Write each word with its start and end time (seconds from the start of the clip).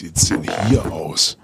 sieht's 0.00 0.28
denn 0.28 0.42
hier 0.68 0.90
aus? 0.90 1.36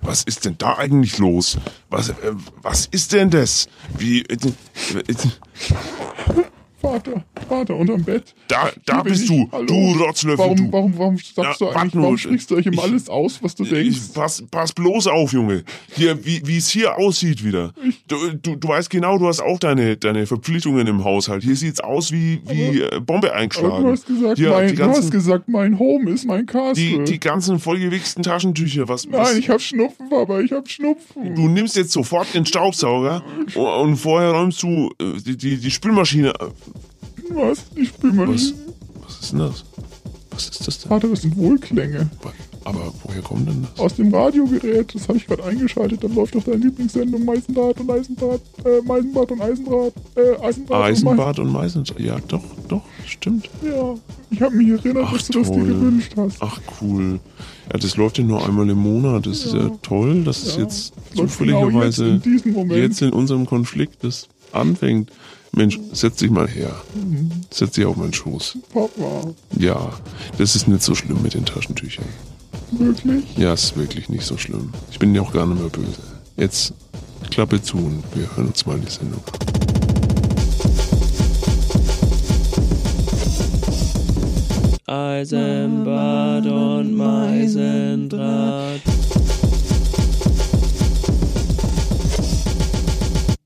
Was 0.00 0.22
ist 0.22 0.44
denn 0.44 0.56
da 0.56 0.78
eigentlich 0.78 1.18
los? 1.18 1.58
Was, 1.90 2.10
äh, 2.10 2.32
was 2.62 2.86
ist 2.86 3.12
denn 3.12 3.30
das? 3.30 3.68
Wie. 3.98 4.22
Äh, 4.22 4.34
äh, 4.34 5.14
Vater, 6.80 7.24
Vater 7.48 7.76
unterm 7.76 8.02
Bett. 8.04 8.34
Da, 8.48 8.70
da 8.84 9.02
bist 9.02 9.22
ich. 9.22 9.28
du, 9.28 9.48
Hallo. 9.52 9.66
du 9.66 9.92
Rotzlöffel. 10.04 10.38
Warum, 10.38 10.72
warum, 10.72 10.98
warum 10.98 11.16
sagst 11.16 11.36
Ja, 11.36 11.54
du 11.58 11.68
eigentlich, 11.70 11.94
nur, 11.94 12.02
warum 12.04 12.18
sprichst 12.18 12.50
du 12.50 12.56
euch 12.56 12.66
immer 12.66 12.82
alles 12.82 13.08
aus, 13.08 13.42
was 13.42 13.54
du 13.54 13.64
denkst? 13.64 13.96
Ich, 14.08 14.14
pass, 14.14 14.42
pass 14.50 14.72
bloß 14.72 15.06
auf, 15.08 15.32
Junge. 15.32 15.64
Hier, 15.94 16.24
wie 16.24 16.56
es 16.56 16.68
hier 16.68 16.96
aussieht 16.98 17.44
wieder. 17.44 17.72
Du, 18.08 18.16
du, 18.42 18.56
du 18.56 18.68
weißt 18.68 18.90
genau, 18.90 19.18
du 19.18 19.26
hast 19.28 19.40
auch 19.40 19.58
deine, 19.58 19.96
deine 19.96 20.26
Verpflichtungen 20.26 20.86
im 20.86 21.04
Haushalt. 21.04 21.42
Hier 21.42 21.56
sieht's 21.56 21.80
aus 21.80 22.12
wie, 22.12 22.40
wie 22.46 22.80
äh, 22.82 23.00
Bombe 23.00 23.28
Aber 23.30 23.36
eingeschlagen. 23.40 23.84
du 23.84 23.90
hast 23.90 24.06
gesagt, 24.06 24.38
Hier, 24.38 24.50
mein, 24.50 24.68
die 24.68 24.74
du 24.74 24.84
hast 24.84 24.92
ganzen, 24.94 25.10
gesagt, 25.10 25.48
mein 25.48 25.78
Home 25.78 26.10
ist 26.10 26.24
mein 26.26 26.46
Castle. 26.46 26.74
die, 26.74 27.04
die 27.12 27.20
ganzen 27.20 27.58
vollgewichsten 27.58 28.22
Taschentücher. 28.22 28.88
Was, 28.88 29.10
was, 29.10 29.30
Nein, 29.32 29.38
ich 29.40 29.48
hab 29.50 29.60
Schnupfen, 29.60 30.08
Papa, 30.08 30.40
ich 30.40 30.52
hab 30.52 30.68
Schnupfen. 30.68 31.34
Du 31.34 31.48
nimmst 31.48 31.76
jetzt 31.76 31.92
sofort 31.92 32.32
den 32.34 32.46
Staubsauger 32.46 33.22
und- 33.54 33.96
vorher 33.96 34.30
räumst 34.32 34.62
du 34.62 34.90
äh, 35.00 35.20
die, 35.24 35.36
die, 35.36 35.56
die 35.56 35.70
Spülmaschine. 35.70 36.32
Was? 37.30 37.64
Ich 37.74 37.92
bin 37.94 38.16
mal 38.16 38.28
Was? 38.28 38.52
Was 39.04 39.20
ist 39.20 39.32
denn 39.32 39.38
das? 39.40 39.64
Was 40.30 40.48
ist 40.48 40.66
das 40.66 40.78
denn? 40.80 40.88
Vater, 40.90 41.08
das 41.08 41.22
sind 41.22 41.36
Wohlklänge. 41.36 42.08
Aber 42.64 42.92
woher 43.04 43.22
kommt 43.22 43.48
denn 43.48 43.62
das? 43.62 43.78
Aus 43.80 43.94
dem 43.94 44.12
Radiogerät, 44.12 44.92
das 44.92 45.08
habe 45.08 45.18
ich 45.18 45.26
gerade 45.28 45.44
eingeschaltet, 45.44 46.02
dann 46.02 46.14
läuft 46.16 46.34
doch 46.34 46.42
deine 46.42 46.56
Lieblingssendung 46.56 47.24
Meisendraht 47.24 47.78
und 47.78 47.88
Eisendraht, 47.90 48.40
äh, 48.64 48.82
Meisenbad 48.84 49.30
und 49.30 49.40
Eisendraht, 49.40 49.92
äh, 50.16 50.44
Eisendraht 50.44 50.82
Eisenbad 50.84 51.38
und 51.38 51.52
Meisendraht. 51.52 52.00
Ja, 52.00 52.18
doch, 52.26 52.42
doch, 52.66 52.82
stimmt. 53.06 53.48
und. 53.62 53.68
Ja, 53.68 53.94
ich 54.32 54.40
habe 54.42 54.56
mich 54.56 54.68
erinnert, 54.68 55.04
Ach, 55.06 55.12
dass 55.12 55.28
du 55.28 55.38
das 55.38 55.48
dir 55.48 55.54
toll. 55.58 55.66
gewünscht 55.68 56.12
hast. 56.16 56.36
Ach, 56.40 56.60
cool. 56.80 57.20
Ja, 57.72 57.78
das 57.78 57.96
läuft 57.96 58.18
ja 58.18 58.24
nur 58.24 58.44
einmal 58.44 58.68
im 58.68 58.78
Monat. 58.78 59.26
Das 59.26 59.44
ist 59.44 59.54
ja 59.54 59.70
toll, 59.82 60.24
dass 60.24 60.42
es 60.42 60.56
Ja, 60.56 60.62
jetzt 60.64 60.92
läuft 61.14 61.38
genau 61.38 61.62
zufälligerweise 61.62 62.06
jetzt 62.14 62.26
in 62.26 62.32
diesem 62.32 62.52
Moment. 62.52 62.80
jetzt 62.82 63.00
in 63.00 63.12
unserem 63.12 63.46
Konflikt 63.46 64.02
das 64.02 64.26
anfängt. 64.52 65.12
Mensch, 65.56 65.80
setz 65.92 66.16
dich 66.18 66.30
mal 66.30 66.46
her. 66.46 66.70
Setz 67.50 67.72
dich 67.72 67.86
auf 67.86 67.96
meinen 67.96 68.12
Schoß. 68.12 68.58
Papa, 68.72 69.32
Ja, 69.58 69.90
das 70.36 70.54
ist 70.54 70.68
nicht 70.68 70.82
so 70.82 70.94
schlimm 70.94 71.22
mit 71.22 71.32
den 71.34 71.46
Taschentüchern. 71.46 72.04
wirklich? 72.72 73.24
Ja, 73.38 73.54
ist 73.54 73.74
wirklich 73.76 74.08
nicht 74.10 74.24
so 74.26 74.36
schlimm. 74.36 74.72
Ich 74.90 74.98
bin 74.98 75.14
ja 75.14 75.22
auch 75.22 75.32
gar 75.32 75.46
nicht 75.46 75.58
mehr 75.60 75.70
böse. 75.70 76.02
Jetzt 76.36 76.74
Klappe 77.30 77.62
zu 77.62 77.78
und 77.78 78.02
wir 78.14 78.28
hören 78.36 78.48
uns 78.48 78.66
mal 78.66 78.78
die 78.78 78.90
Sendung. 78.90 79.22
Eisenbad 85.16 86.46
und 86.46 86.94
Meisendraht. 86.96 88.80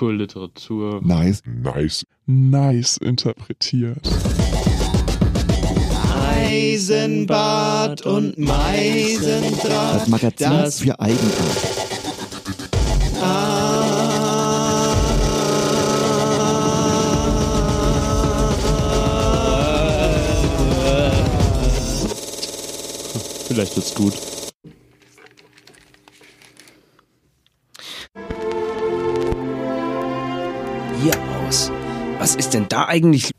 Cool 0.00 0.16
Literatur. 0.16 1.02
Nice. 1.02 1.42
Nice. 1.44 2.06
Nice 2.26 2.96
interpretiert. 2.96 4.08
Eisenbad 6.42 8.06
und 8.06 8.38
Meisendraht. 8.38 10.00
Das 10.00 10.08
Magazin 10.08 10.50
Das- 10.50 10.80
für 10.80 10.98
Eigenart. 10.98 11.80
Vielleicht 23.48 23.76
wird's 23.76 23.94
gut. 23.94 24.14
Aus. 31.50 31.72
Was 32.20 32.36
ist 32.36 32.54
denn 32.54 32.68
da 32.68 32.86
eigentlich? 32.86 33.32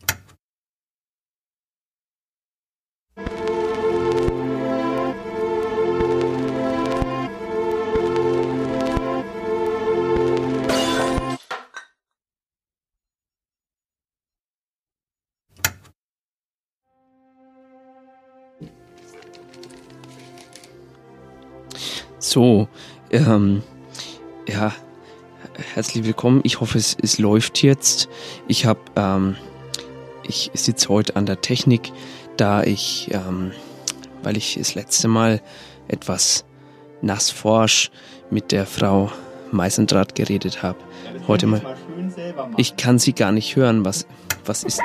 So, 22.20 22.68
ähm, 23.12 23.64
ja, 24.50 24.74
herzlich 25.62 26.04
willkommen. 26.04 26.42
Ich 26.44 26.60
hoffe, 26.60 26.78
es, 26.78 26.98
es 27.02 27.20
läuft 27.20 27.62
jetzt. 27.64 28.10
Ich 28.48 28.66
habe, 28.66 28.80
ähm, 28.96 29.36
ich 30.24 30.52
sitze 30.54 30.90
heute 30.90 31.16
an 31.16 31.26
der 31.26 31.42
Technik, 31.42 31.92
da 32.38 32.64
ich, 32.64 33.10
ähm, 33.12 33.52
weil 34.24 34.38
ich 34.38 34.56
das 34.56 34.76
letzte 34.76 35.08
Mal 35.08 35.42
etwas 35.88 36.46
nassforsch 37.02 37.92
mit 38.30 38.52
der 38.52 38.66
Frau 38.66 39.12
Meisendraht 39.52 40.16
geredet 40.16 40.64
habe. 40.64 40.80
Heute 41.28 41.48
mal. 41.48 41.62
Ich 42.58 42.78
kann 42.78 43.00
sie 43.00 43.14
gar 43.14 43.32
nicht 43.32 43.56
hören. 43.56 43.86
Was, 43.86 44.06
was 44.46 44.64
ist? 44.64 44.82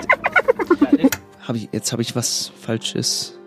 Hab 1.46 1.56
ich, 1.56 1.68
jetzt 1.72 1.92
habe 1.92 2.02
ich 2.02 2.16
was 2.16 2.52
Falsches. 2.60 3.38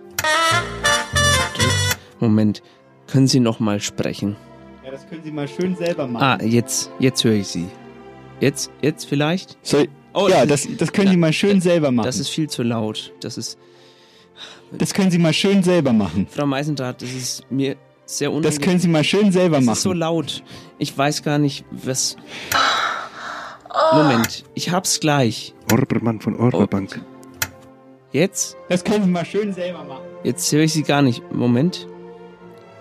Moment. 2.19 2.61
Können 3.07 3.27
Sie 3.27 3.39
noch 3.39 3.59
mal 3.59 3.79
sprechen? 3.79 4.35
Ja, 4.89 4.95
das 4.95 5.07
können 5.07 5.21
Sie 5.23 5.31
mal 5.31 5.47
schön 5.47 5.75
selber 5.75 6.07
machen. 6.07 6.23
Ah, 6.41 6.43
jetzt, 6.43 6.89
jetzt 6.97 7.23
höre 7.23 7.33
ich 7.35 7.47
Sie. 7.47 7.67
Jetzt, 8.39 8.71
jetzt 8.81 9.05
vielleicht? 9.05 9.55
Soll, 9.61 9.87
Oh, 10.15 10.27
ja, 10.27 10.47
das 10.47 10.63
das, 10.63 10.77
das 10.77 10.91
können 10.93 11.09
Sie 11.09 11.17
mal 11.17 11.31
schön 11.31 11.61
selber 11.61 11.91
machen. 11.91 12.07
Das 12.07 12.17
ist 12.17 12.29
viel 12.29 12.49
zu 12.49 12.63
laut. 12.63 13.13
Das 13.21 13.37
ist, 13.37 13.59
das 14.71 14.95
können 14.95 15.11
Sie 15.11 15.19
mal 15.19 15.31
schön 15.31 15.61
selber 15.61 15.93
machen. 15.93 16.25
Frau 16.27 16.47
Meisendraht, 16.47 17.03
das 17.03 17.11
ist 17.13 17.51
mir 17.51 17.75
sehr 18.07 18.31
unangenehm. 18.31 18.57
Das 18.57 18.65
können 18.65 18.79
Sie 18.79 18.87
mal 18.87 19.03
schön 19.03 19.31
selber 19.31 19.57
Das 19.57 19.65
machen. 19.65 19.75
ist 19.75 19.83
so 19.83 19.93
laut. 19.93 20.43
Ich 20.79 20.97
weiß 20.97 21.21
gar 21.21 21.37
nicht, 21.37 21.65
was. 21.69 22.15
Moment, 23.93 24.43
ich 24.55 24.71
hab's 24.71 24.99
gleich. 24.99 25.53
Orbermann 25.71 26.19
von 26.19 26.35
Orberbank. 26.35 26.99
Jetzt? 28.11 28.57
Das 28.69 28.83
können 28.83 29.03
Sie 29.03 29.09
mal 29.11 29.23
schön 29.25 29.53
selber 29.53 29.83
machen. 29.83 30.01
Jetzt 30.23 30.51
höre 30.51 30.63
ich 30.63 30.73
Sie 30.73 30.81
gar 30.81 31.03
nicht. 31.03 31.21
Moment. 31.31 31.87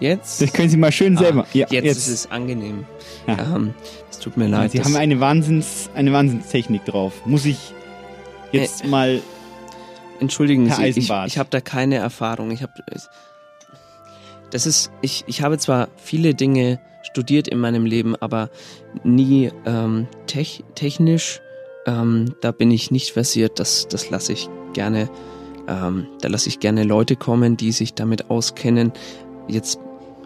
Jetzt? 0.01 0.41
Das 0.41 0.53
können 0.53 0.69
Sie 0.69 0.77
mal 0.77 0.93
schön 0.93 1.17
selber. 1.17 1.47
Ja, 1.53 1.67
jetzt, 1.71 1.85
jetzt. 1.85 1.97
ist 1.99 2.09
es 2.09 2.31
angenehm. 2.31 2.87
Ja. 3.27 3.57
Ähm, 3.57 3.75
es 4.11 4.19
tut 4.19 4.37
mir 4.37 4.47
leid. 4.47 4.73
Sie 4.73 4.83
haben 4.83 4.97
eine 4.97 5.19
Wahnsinns, 5.21 5.91
eine 5.95 6.13
Wahnsinnstechnik 6.13 6.85
drauf. 6.85 7.15
Muss 7.25 7.45
ich 7.45 7.59
jetzt 8.53 8.85
mal. 8.87 9.21
Entschuldigen 10.21 10.67
Sie, 10.67 10.73
ich, 10.73 10.79
Eisenbart. 10.79 11.29
ich 11.29 11.39
habe 11.39 11.49
da 11.51 11.61
keine 11.61 11.97
Erfahrung. 11.97 12.51
Ich 12.51 12.63
habe 12.63 12.73
das 14.51 14.67
ist 14.67 14.91
ich 15.01 15.25
ich 15.27 15.43
habe 15.43 15.59
zwar 15.59 15.89
viele 15.97 16.35
Dinge 16.35 16.81
studiert 17.03 17.47
in 17.49 17.59
meinem 17.59 17.87
Leben, 17.87 18.17
aber 18.17 18.51
nie 19.05 19.53
ähm, 19.65 20.09
tech, 20.27 20.65
technisch. 20.75 21.41
Ähm, 21.87 22.35
da 22.41 22.51
bin 22.51 22.71
ich 22.71 22.91
nicht 22.91 23.13
versiert. 23.13 23.61
Das 23.61 23.87
das 23.89 24.11
lasse 24.11 24.33
ich 24.33 24.49
gerne. 24.73 25.09
Ähm, 25.69 26.07
da 26.21 26.29
lasse 26.29 26.49
ich 26.49 26.61
gerne 26.61 26.83
Leute 26.83 27.15
kommen, 27.15 27.57
die 27.57 27.73
sich 27.73 27.95
damit 27.95 28.31
auskennen. 28.31 28.93
Jetzt 29.47 29.79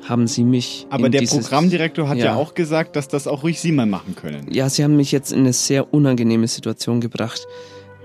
haben 0.09 0.27
Sie 0.27 0.45
mich. 0.45 0.87
Aber 0.91 1.09
der 1.09 1.21
dieses- 1.21 1.39
Programmdirektor 1.39 2.09
hat 2.09 2.19
ja. 2.19 2.35
auch 2.35 2.55
gesagt, 2.55 2.97
dass 2.97 3.09
das 3.09 3.27
auch 3.27 3.43
ruhig 3.43 3.61
Sie 3.61 3.73
mal 3.73 3.87
machen 3.87 4.15
können. 4.17 4.47
ja, 4.53 4.69
sie 4.69 4.83
haben 4.85 4.97
mich 4.97 5.13
jetzt 5.13 5.33
in 5.33 5.41
eine 5.41 5.53
sehr 5.53 5.93
unangenehme 5.95 6.49
Situation 6.49 7.01
gebracht, 7.01 7.47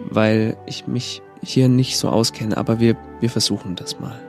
weil 0.09 0.57
ich 0.65 0.88
mich 0.88 1.21
hier 1.44 1.69
nicht 1.69 1.97
so 1.97 2.09
auskenne, 2.09 2.57
aber 2.57 2.79
wir, 2.79 2.95
wir 3.19 3.29
versuchen 3.29 3.75
das 3.75 3.99
mal. 3.99 4.19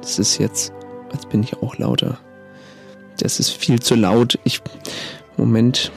Das 0.00 0.18
ist 0.18 0.38
jetzt, 0.38 0.72
jetzt 1.12 1.28
bin 1.30 1.42
ich 1.42 1.54
auch 1.62 1.76
lauter. 1.78 2.18
Das 3.18 3.40
ist 3.40 3.50
viel 3.50 3.80
zu 3.80 3.94
laut. 3.94 4.38
Ich, 4.44 4.60
Moment, 5.36 5.90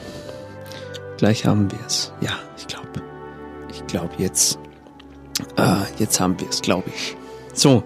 gleich 1.18 1.44
haben 1.46 1.70
wir 1.70 1.78
es. 1.86 2.12
Ja, 2.20 2.32
ich 2.58 2.66
glaube, 2.66 2.88
ich 3.72 3.86
glaube 3.86 4.10
jetzt, 4.18 4.58
äh, 5.56 5.76
jetzt 5.98 6.18
haben 6.20 6.40
wir 6.40 6.48
es, 6.48 6.62
glaube 6.62 6.88
ich. 6.94 7.16
So, 7.54 7.82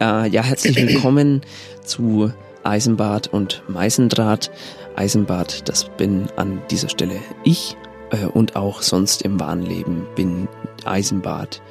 äh, 0.00 0.28
ja, 0.28 0.42
herzlich 0.42 0.76
willkommen 0.76 1.42
zu 1.84 2.32
Eisenbad 2.62 3.28
und 3.28 3.62
Meißendraht. 3.68 4.50
Eisenbad, 4.96 5.68
das 5.68 5.88
bin 5.96 6.28
an 6.36 6.62
dieser 6.70 6.88
Stelle 6.88 7.16
ich 7.44 7.76
äh, 8.10 8.26
und 8.26 8.56
auch 8.56 8.82
sonst 8.82 9.22
im 9.22 9.38
wahren 9.40 9.62
Leben 9.62 10.06
bin 10.16 10.48
Eisenbad 10.84 11.62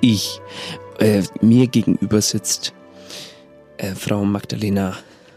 ich. 0.00 0.40
Äh, 0.98 1.22
mir 1.40 1.66
gegenüber 1.66 2.20
sitzt 2.20 2.74
äh, 3.78 3.94
Frau 3.94 4.24
Magdalena 4.24 4.96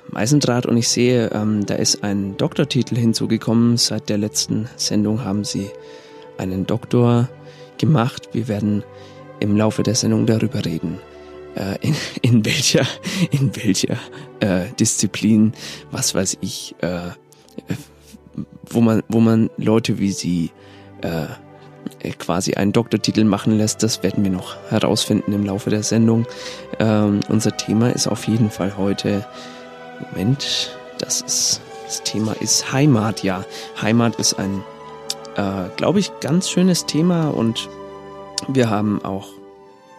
Meisendraht 0.10 0.66
und 0.66 0.78
ich 0.78 0.88
sehe, 0.88 1.32
ähm, 1.34 1.66
da 1.66 1.76
ist 1.76 2.04
ein 2.04 2.38
Doktortitel 2.38 2.96
hinzugekommen. 2.96 3.78
Seit 3.78 4.10
der 4.10 4.18
letzten 4.18 4.70
Sendung 4.76 5.24
haben 5.24 5.44
Sie 5.44 5.70
einen 6.38 6.68
Doktor 6.68 7.30
gemacht. 7.78 8.30
Wir 8.34 8.48
werden 8.48 8.84
im 9.40 9.58
Laufe 9.58 9.84
der 9.84 9.96
Sendung 9.96 10.26
darüber 10.26 10.64
reden, 10.64 11.00
äh, 11.56 11.78
in, 11.82 11.96
in 12.22 12.46
welcher, 12.46 12.86
in 13.32 13.56
welcher 13.56 13.98
äh, 14.40 14.66
Disziplin, 14.80 15.54
was 15.92 16.16
weiß 16.16 16.38
ich, 16.42 16.76
äh, 16.82 17.12
wo 18.70 18.82
man, 18.82 19.04
wo 19.08 19.20
man 19.20 19.50
Leute 19.58 20.00
wie 20.00 20.12
Sie 20.12 20.52
äh, 21.02 21.28
quasi 22.20 22.56
einen 22.56 22.74
Doktortitel 22.74 23.24
machen 23.24 23.58
lässt, 23.58 23.84
das 23.84 24.04
werden 24.04 24.24
wir 24.24 24.32
noch 24.32 24.56
herausfinden 24.70 25.34
im 25.34 25.46
Laufe 25.46 25.70
der 25.70 25.84
Sendung. 25.84 26.26
Ähm, 26.80 27.20
unser 27.30 27.56
Thema 27.56 27.90
ist 27.90 28.08
auf 28.08 28.28
jeden 28.28 28.50
Fall 28.50 28.78
heute, 28.78 29.26
Moment, 30.12 30.78
das 31.00 31.22
ist, 31.22 31.62
das 31.86 32.04
Thema 32.04 32.34
ist 32.34 32.72
Heimat, 32.72 33.24
ja. 33.24 33.46
Heimat 33.82 34.16
ist 34.16 34.34
ein, 34.34 34.64
äh, 35.36 35.70
glaube 35.78 36.00
ich, 36.00 36.12
ganz 36.20 36.50
schönes 36.50 36.86
Thema 36.86 37.30
und 37.30 37.70
wir 38.48 38.70
haben 38.70 39.04
auch 39.04 39.30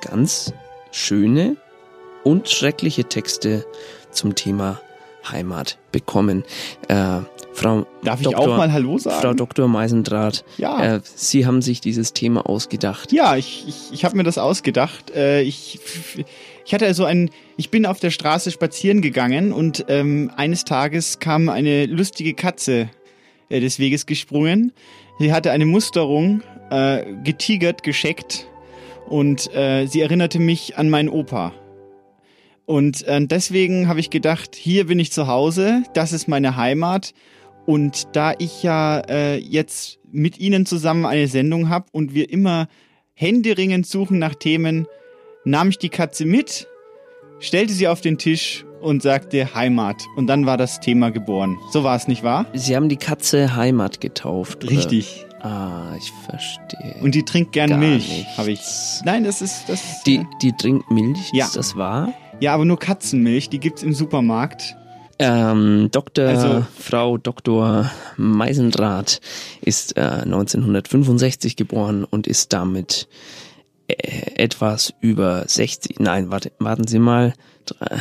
ganz 0.00 0.52
schöne 0.97 1.57
und 2.25 2.49
schreckliche 2.49 3.05
Texte 3.05 3.65
zum 4.11 4.35
Thema 4.35 4.81
Heimat 5.31 5.79
bekommen. 5.93 6.45
Äh, 6.89 7.19
Frau 7.53 7.87
Darf 8.05 8.21
Dr. 8.23 8.33
ich 8.33 8.37
auch 8.37 8.57
mal 8.57 8.73
Hallo 8.73 8.97
sagen? 8.99 9.21
Frau 9.21 9.35
Dr. 9.35 9.67
Meisendraht, 9.69 10.45
Ja. 10.57 10.97
äh, 10.97 11.01
Sie 11.05 11.47
haben 11.47 11.63
sich 11.63 11.81
dieses 11.81 12.13
Thema 12.13 12.47
ausgedacht. 12.49 13.13
Ja, 13.13 13.37
ich, 13.37 13.65
ich, 13.69 13.93
ich 13.93 14.05
habe 14.05 14.17
mir 14.17 14.23
das 14.23 14.39
ausgedacht. 14.39 15.11
Äh, 15.15 15.43
ich, 15.43 15.79
ich 16.65 16.75
hatte 16.75 16.87
also 16.87 17.05
ein, 17.05 17.31
ich 17.57 17.71
bin 17.71 17.87
auf 17.87 17.99
der 18.01 18.11
Straße 18.11 18.51
spazieren 18.51 19.01
gegangen 19.03 19.53
und 19.53 19.85
ähm, 19.89 20.31
eines 20.37 20.65
Tages 20.65 21.19
kam 21.19 21.49
eine 21.49 21.87
lustige 21.87 22.35
Katze 22.35 22.89
äh, 23.49 23.61
des 23.61 23.79
Weges 23.79 24.07
gesprungen. 24.07 24.73
Sie 25.19 25.33
hatte 25.33 25.51
eine 25.51 25.67
Musterung, 25.67 26.43
äh, 26.71 27.05
getigert, 27.25 27.83
gescheckt 27.83 28.47
und 29.08 29.55
äh, 29.55 29.87
sie 29.87 30.00
erinnerte 30.00 30.38
mich 30.38 30.76
an 30.76 30.91
meinen 30.91 31.08
Opa. 31.08 31.53
Und 32.64 33.06
äh, 33.06 33.25
deswegen 33.25 33.88
habe 33.88 34.00
ich 34.00 34.11
gedacht, 34.11 34.56
hier 34.56 34.87
bin 34.87 34.99
ich 34.99 35.12
zu 35.12 35.29
Hause, 35.29 35.85
das 35.94 36.12
ist 36.12 36.29
meine 36.29 36.56
Heimat. 36.56 37.14
Und 37.64 38.08
da 38.12 38.35
ich 38.38 38.62
ja 38.62 39.00
äh, 39.08 39.37
jetzt 39.37 39.99
mit 40.11 40.38
Ihnen 40.38 40.67
zusammen 40.67 41.05
eine 41.05 41.26
Sendung 41.26 41.69
habe 41.69 41.87
und 41.93 42.14
wir 42.14 42.31
immer 42.31 42.69
händeringend 43.14 43.87
suchen 43.87 44.19
nach 44.19 44.35
Themen, 44.35 44.87
nahm 45.44 45.70
ich 45.70 45.79
die 45.79 45.88
Katze 45.88 46.26
mit, 46.26 46.69
stellte 47.38 47.73
sie 47.73 47.88
auf 47.88 48.00
den 48.00 48.19
Tisch 48.19 48.64
und 48.81 49.02
sagte 49.02 49.55
Heimat. 49.55 50.05
Und 50.17 50.26
dann 50.29 50.47
war 50.47 50.56
das 50.56 50.81
Thema 50.81 51.11
geboren. 51.11 51.56
So 51.73 51.82
war 51.82 51.97
es, 51.97 52.09
nicht 52.09 52.23
wahr? 52.23 52.47
Sie 52.52 52.76
haben 52.76 52.88
die 52.88 52.97
Katze 52.97 53.56
Heimat 53.56 54.00
getauft. 54.00 54.69
Richtig. 54.70 55.25
Ah, 55.49 55.95
ich 55.97 56.11
verstehe. 56.29 56.97
Und 57.03 57.15
die 57.15 57.25
trinkt 57.25 57.53
gern 57.53 57.71
Gar 57.71 57.79
Milch, 57.79 58.27
habe 58.37 58.51
ich. 58.53 58.61
Nein, 59.05 59.23
das 59.25 59.43
ist 59.43 59.69
das. 59.69 60.03
Die, 60.05 60.27
die 60.43 60.53
trinkt 60.53 60.91
Milch, 60.91 61.31
Ja. 61.33 61.45
ist 61.47 61.57
das 61.57 61.77
wahr? 61.77 62.13
ja, 62.41 62.53
aber 62.53 62.65
nur 62.65 62.79
Katzenmilch, 62.79 63.49
die 63.49 63.61
gibt's 63.61 63.83
im 63.83 63.93
Supermarkt. 63.95 64.75
Ähm, 65.19 65.89
Dr. 65.93 66.27
Also- 66.29 66.67
Frau 66.79 67.17
Dr. 67.17 67.91
Meisendrath 68.17 69.21
ist 69.63 69.97
äh, 69.97 70.01
1965 70.25 71.57
geboren 71.57 72.05
und 72.05 72.27
ist 72.27 72.53
damit 72.53 73.09
äh, 73.89 74.33
etwas 74.35 74.93
über 75.01 75.45
60. 75.47 76.01
Nein, 76.01 76.31
warte, 76.31 76.53
warten 76.59 76.87
Sie 76.87 76.99
mal. 76.99 77.33
Dre- 77.67 77.99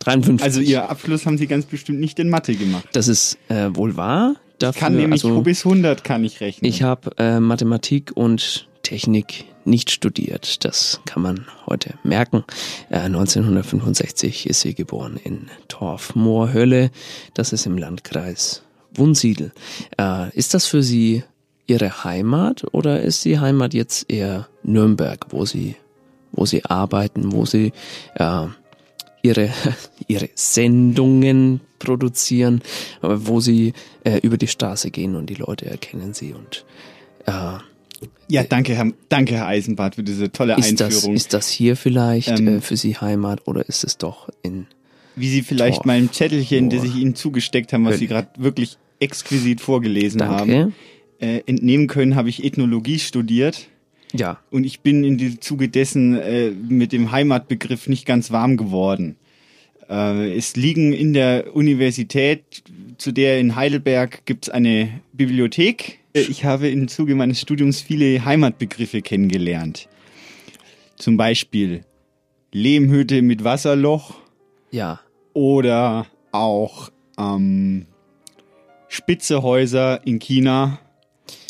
53. 0.00 0.42
Also 0.42 0.60
ihr 0.60 0.88
Abschluss 0.88 1.26
haben 1.26 1.36
sie 1.36 1.46
ganz 1.46 1.66
bestimmt 1.66 2.00
nicht 2.00 2.18
in 2.18 2.30
Mathe 2.30 2.54
gemacht. 2.56 2.88
Das 2.92 3.06
ist 3.06 3.36
äh, 3.48 3.68
wohl 3.74 3.96
wahr. 3.98 4.34
Dafür, 4.60 4.78
Kann 4.78 4.96
nämlich 4.96 5.24
also, 5.24 5.40
bis 5.40 5.64
100 5.64 6.04
kann 6.04 6.22
ich 6.22 6.40
rechnen. 6.40 6.68
Ich 6.68 6.82
habe 6.82 7.12
äh, 7.18 7.40
Mathematik 7.40 8.12
und 8.14 8.68
Technik 8.82 9.46
nicht 9.64 9.90
studiert. 9.90 10.64
Das 10.64 11.00
kann 11.06 11.22
man 11.22 11.46
heute 11.66 11.94
merken. 12.02 12.44
Äh, 12.90 12.98
1965 13.00 14.48
ist 14.48 14.60
sie 14.60 14.74
geboren 14.74 15.18
in 15.22 15.48
Torfmoorhölle. 15.68 16.90
Das 17.34 17.52
ist 17.52 17.66
im 17.66 17.78
Landkreis 17.78 18.62
Wunsiedel. 18.92 19.52
Äh, 19.98 20.36
ist 20.36 20.52
das 20.52 20.66
für 20.66 20.82
Sie 20.82 21.22
Ihre 21.66 22.04
Heimat 22.04 22.66
oder 22.72 23.00
ist 23.00 23.24
die 23.24 23.38
Heimat 23.38 23.72
jetzt 23.72 24.10
eher 24.10 24.48
Nürnberg, 24.62 25.26
wo 25.30 25.46
Sie, 25.46 25.76
wo 26.32 26.44
Sie 26.44 26.64
arbeiten, 26.64 27.32
wo 27.32 27.46
Sie 27.46 27.72
äh, 28.16 28.46
ihre, 29.22 29.50
ihre 30.08 30.28
Sendungen 30.34 31.60
produzieren, 31.78 32.62
wo 33.00 33.40
sie 33.40 33.72
äh, 34.04 34.18
über 34.18 34.36
die 34.36 34.48
Straße 34.48 34.90
gehen 34.90 35.16
und 35.16 35.26
die 35.26 35.34
Leute 35.34 35.66
erkennen 35.66 36.14
sie 36.14 36.32
und 36.32 36.64
äh, 37.26 37.58
ja, 38.28 38.44
danke 38.44 38.74
Herr, 38.74 38.92
danke 39.08 39.34
Herr 39.34 39.46
Eisenbart 39.46 39.96
für 39.96 40.02
diese 40.02 40.30
tolle 40.30 40.56
ist, 40.56 40.80
das, 40.80 40.94
Einführung. 40.94 41.16
ist 41.16 41.34
das 41.34 41.48
hier 41.48 41.76
vielleicht 41.76 42.28
Ähm, 42.28 42.48
äh, 42.48 42.60
für 42.60 42.76
Sie 42.76 42.96
Heimat 42.96 43.46
oder 43.46 43.68
ist 43.68 43.84
es 43.84 43.98
doch 43.98 44.30
in 44.42 44.66
Wie 45.16 45.28
Sie 45.28 45.42
vielleicht 45.42 45.78
Torf. 45.78 45.86
meinem 45.86 46.12
Zettelchen, 46.12 46.70
das 46.70 46.84
ich 46.84 46.94
Ihnen 46.96 47.14
zugesteckt 47.14 47.72
haben, 47.72 47.84
was 47.84 47.98
Sie 47.98 48.06
gerade 48.06 48.28
wirklich 48.38 48.78
exquisit 49.00 49.60
vorgelesen 49.60 50.24
haben, 50.24 50.50
Danke. 50.50 50.72
äh, 51.18 51.42
entnehmen 51.46 51.88
können, 51.88 52.14
habe 52.14 52.28
ich 52.28 52.44
Ethnologie 52.44 52.98
studiert. 52.98 53.68
Ja, 54.12 54.40
Und 54.50 54.64
ich 54.64 54.80
bin 54.80 55.04
in 55.04 55.18
dem 55.18 55.40
Zuge 55.40 55.68
dessen 55.68 56.16
äh, 56.18 56.50
mit 56.50 56.92
dem 56.92 57.12
Heimatbegriff 57.12 57.86
nicht 57.88 58.06
ganz 58.06 58.30
warm 58.30 58.56
geworden. 58.56 59.16
Äh, 59.88 60.36
es 60.36 60.56
liegen 60.56 60.92
in 60.92 61.12
der 61.12 61.54
Universität, 61.54 62.62
zu 62.98 63.12
der 63.12 63.38
in 63.38 63.56
Heidelberg 63.56 64.24
gibt 64.26 64.46
es 64.46 64.50
eine 64.50 65.00
Bibliothek. 65.12 66.00
Äh, 66.12 66.22
Ich 66.22 66.44
habe 66.44 66.68
im 66.68 66.88
Zuge 66.88 67.14
meines 67.14 67.40
Studiums 67.40 67.80
viele 67.80 68.24
Heimatbegriffe 68.24 69.02
kennengelernt. 69.02 69.88
Zum 70.96 71.16
Beispiel 71.16 71.84
Lehmhütte 72.52 73.22
mit 73.22 73.44
Wasserloch 73.44 74.14
ja, 74.70 75.00
oder 75.32 76.06
auch 76.32 76.90
ähm, 77.18 77.86
Spitzehäuser 78.88 80.04
in 80.04 80.18
China 80.18 80.78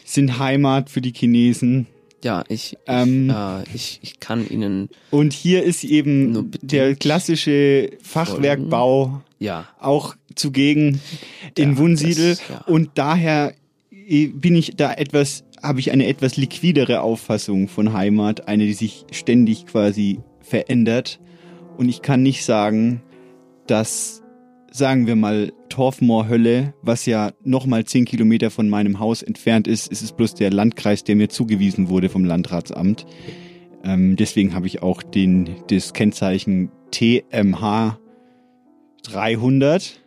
sind 0.05 0.39
Heimat 0.39 0.91
für 0.91 1.01
die 1.01 1.13
Chinesen. 1.13 1.87
Ja, 2.23 2.45
ich, 2.49 2.77
Ähm, 2.87 3.31
ich, 3.31 3.35
äh, 3.73 3.77
ich, 3.77 3.99
ich 4.03 4.21
kann 4.21 4.47
Ihnen, 4.49 4.89
Und 5.11 5.33
hier 5.33 5.63
ist 5.65 5.85
eben 5.85 6.51
der 6.63 6.95
klassische 6.97 7.91
Fachwerkbau 8.03 9.23
ja, 9.39 9.69
auch 9.79 10.17
zugegen 10.35 11.01
in 11.57 11.73
Ja, 11.73 11.79
Wunsiedel. 11.79 12.31
das- 12.37 12.49
ja. 12.49 12.59
Und 12.67 12.91
daher 12.95 13.55
äh, 14.09 14.27
bin 14.29 14.55
ich 14.55 14.77
da 14.77 14.93
etwas, 14.93 15.45
habe 15.63 15.81
ich 15.81 15.91
eine 15.93 16.07
etwas 16.07 16.37
liquidere 16.37 17.01
Auffassung 17.01 17.69
von 17.69 17.93
Heimat, 17.93 18.49
eine, 18.49 18.67
die 18.67 18.73
sich 18.75 19.05
ständig 19.13 19.67
quasi 19.67 20.21
verändert. 20.41 21.21
Und 21.79 21.89
ich 21.89 22.03
kann 22.03 22.23
nicht 22.23 22.45
sagen, 22.45 23.03
dass, 23.67 24.20
sagen 24.71 25.07
wir 25.07 25.17
mal, 25.17 25.53
Torfmoorhölle, 25.69 26.75
was 26.83 27.07
ja 27.07 27.33
nochmal 27.45 27.85
zehn 27.85 28.05
Kilometer 28.05 28.51
von 28.51 28.69
meinem 28.69 28.99
Haus 28.99 29.23
entfernt 29.23 29.67
ist, 29.67 29.89
ist 29.89 30.03
es 30.03 30.13
bloß 30.13 30.35
der 30.35 30.51
Landkreis, 30.51 31.05
der 31.05 31.17
mir 31.17 31.29
zugewiesen 31.29 31.89
wurde 31.89 32.09
vom 32.09 32.25
Landratsamt. 32.25 33.07
Ähm, 33.85 34.17
deswegen 34.17 34.55
habe 34.55 34.67
ich 34.67 34.83
auch 34.83 35.03
den, 35.03 35.57
das 35.69 35.93
Kennzeichen 35.93 36.71
TMH 36.91 37.99
300. 39.05 40.01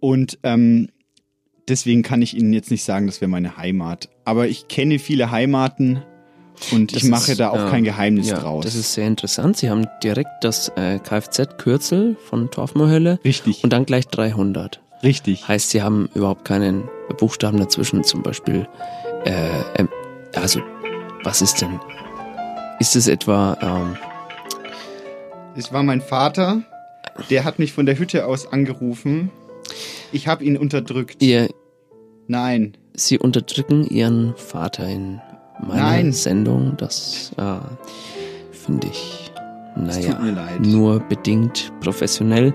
Und 0.00 0.38
ähm, 0.42 0.88
deswegen 1.68 2.02
kann 2.02 2.22
ich 2.22 2.36
Ihnen 2.36 2.52
jetzt 2.52 2.70
nicht 2.70 2.84
sagen, 2.84 3.06
das 3.06 3.20
wäre 3.20 3.30
meine 3.30 3.56
Heimat. 3.56 4.10
Aber 4.24 4.48
ich 4.48 4.68
kenne 4.68 4.98
viele 4.98 5.30
Heimaten 5.30 6.02
und 6.72 6.94
Das 6.94 7.02
ich 7.02 7.08
mache 7.10 7.32
ist, 7.32 7.40
da 7.40 7.50
auch 7.50 7.66
äh, 7.66 7.70
kein 7.70 7.84
Geheimnis 7.84 8.28
ja, 8.28 8.38
draus. 8.38 8.64
das 8.64 8.74
ist 8.74 8.92
sehr 8.94 9.06
interessant. 9.06 9.56
Sie 9.56 9.70
haben 9.70 9.86
direkt 10.02 10.30
das 10.42 10.70
äh, 10.76 10.98
Kfz-Kürzel 10.98 12.16
von 12.28 12.50
Torfmoorhölle 12.50 13.18
richtig, 13.24 13.64
und 13.64 13.72
dann 13.72 13.84
gleich 13.86 14.06
300. 14.08 14.80
richtig. 15.02 15.46
Heißt, 15.48 15.70
sie 15.70 15.82
haben 15.82 16.08
überhaupt 16.14 16.44
keinen 16.44 16.88
Buchstaben 17.18 17.58
dazwischen, 17.58 18.04
zum 18.04 18.22
Beispiel, 18.22 18.66
äh, 19.24 19.48
ähm, 19.76 19.88
also, 20.34 20.60
was 21.22 21.42
ist 21.42 21.60
denn? 21.60 21.80
Ist 22.80 22.96
es 22.96 23.06
etwa, 23.08 23.56
ähm, 23.62 23.96
Es 25.56 25.72
war 25.72 25.82
mein 25.82 26.00
Vater, 26.00 26.62
der 27.30 27.44
hat 27.44 27.58
mich 27.58 27.72
von 27.72 27.86
der 27.86 27.98
Hütte 27.98 28.26
aus 28.26 28.46
angerufen. 28.52 29.30
Ich 30.12 30.26
habe 30.28 30.44
ihn 30.44 30.56
unterdrückt. 30.56 31.22
ihr, 31.22 31.48
Nein, 32.26 32.76
sie 32.94 33.18
unterdrücken 33.18 33.84
ihren 33.86 34.34
Vater 34.36 34.88
in 34.88 35.20
meine 35.66 35.80
Nein. 35.80 36.12
Sendung. 36.12 36.76
Das 36.76 37.32
äh, 37.36 37.56
finde 38.52 38.88
ich, 38.88 39.30
naja, 39.76 40.18
nur 40.60 41.00
bedingt 41.00 41.72
professionell. 41.80 42.52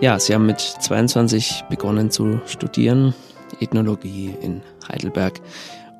Ja, 0.00 0.18
Sie 0.18 0.34
haben 0.34 0.46
mit 0.46 0.60
22 0.60 1.64
begonnen 1.68 2.10
zu 2.10 2.40
studieren, 2.46 3.14
Ethnologie 3.60 4.34
in 4.40 4.62
Heidelberg. 4.90 5.40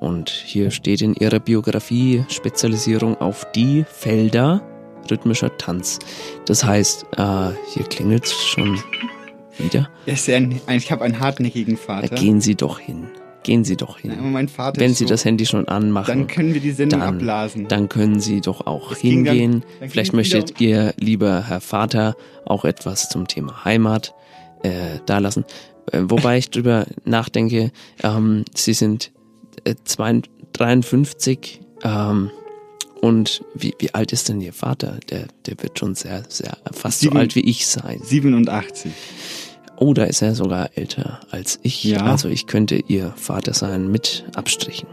Und 0.00 0.30
hier 0.30 0.70
steht 0.70 1.02
in 1.02 1.14
Ihrer 1.14 1.38
Biografie 1.38 2.24
Spezialisierung 2.28 3.20
auf 3.20 3.46
die 3.52 3.84
Felder 3.84 4.62
rhythmischer 5.10 5.56
Tanz. 5.58 5.98
Das 6.46 6.64
heißt, 6.64 7.06
äh, 7.16 7.50
hier 7.72 7.84
klingelt 7.88 8.24
es 8.24 8.32
schon 8.32 8.78
wieder. 9.58 9.88
Er 10.06 10.14
ja 10.14 10.36
ein, 10.36 10.60
ich 10.68 10.90
habe 10.90 11.04
einen 11.04 11.20
hartnäckigen 11.20 11.76
Vater. 11.76 12.14
Gehen 12.14 12.40
Sie 12.40 12.54
doch 12.54 12.78
hin. 12.78 13.08
Gehen 13.42 13.64
Sie 13.64 13.76
doch 13.76 13.98
hin. 13.98 14.48
Vater 14.48 14.80
Wenn 14.80 14.92
Sie 14.94 15.04
so, 15.04 15.08
das 15.08 15.24
Handy 15.24 15.46
schon 15.46 15.66
anmachen, 15.66 16.06
Dann 16.06 16.26
können 16.26 16.52
wir 16.52 16.60
die 16.60 16.72
Sendung 16.72 17.00
dann, 17.00 17.14
abblasen. 17.16 17.68
dann 17.68 17.88
können 17.88 18.20
Sie 18.20 18.40
doch 18.42 18.66
auch 18.66 18.92
Es 18.92 18.98
ging 19.00 19.24
dann- 19.24 19.34
hingehen. 19.34 19.64
dann 19.80 19.88
Vielleicht 19.88 20.12
möchtet 20.12 20.60
ihr, 20.60 20.92
lieber 20.98 21.44
Herr 21.48 21.60
Vater, 21.60 22.16
auch 22.44 22.64
etwas 22.64 23.08
zum 23.08 23.26
Thema 23.28 23.64
Heimat 23.64 24.14
äh, 24.62 24.98
da 25.06 25.18
lassen. 25.18 25.44
Äh, 25.90 26.02
wobei 26.04 26.36
ich 26.38 26.50
drüber 26.50 26.86
nachdenke, 27.06 27.72
ähm, 28.02 28.44
Sie 28.54 28.74
sind 28.74 29.10
äh, 29.64 29.74
52, 29.84 30.30
53 30.52 31.60
ähm, 31.84 32.30
und 33.00 33.42
wie, 33.54 33.74
wie 33.78 33.94
alt 33.94 34.12
ist 34.12 34.28
denn 34.28 34.40
Ihr 34.42 34.52
Vater? 34.52 34.98
Der, 35.08 35.28
der 35.46 35.54
wird 35.62 35.78
schon 35.78 35.94
sehr, 35.94 36.24
sehr 36.28 36.58
fast 36.72 37.00
so 37.00 37.04
Sieben- 37.06 37.16
alt 37.16 37.34
wie 37.36 37.40
ich 37.40 37.66
sein. 37.66 38.00
87. 38.02 38.90
Oder 39.80 40.08
ist 40.08 40.20
er 40.20 40.34
sogar 40.34 40.70
älter 40.76 41.20
als 41.30 41.58
ich? 41.62 41.82
Ja. 41.84 42.02
Also 42.02 42.28
ich 42.28 42.46
könnte 42.46 42.76
ihr 42.86 43.14
Vater 43.16 43.54
sein 43.54 43.90
mit 43.90 44.24
Abstrichen. 44.36 44.86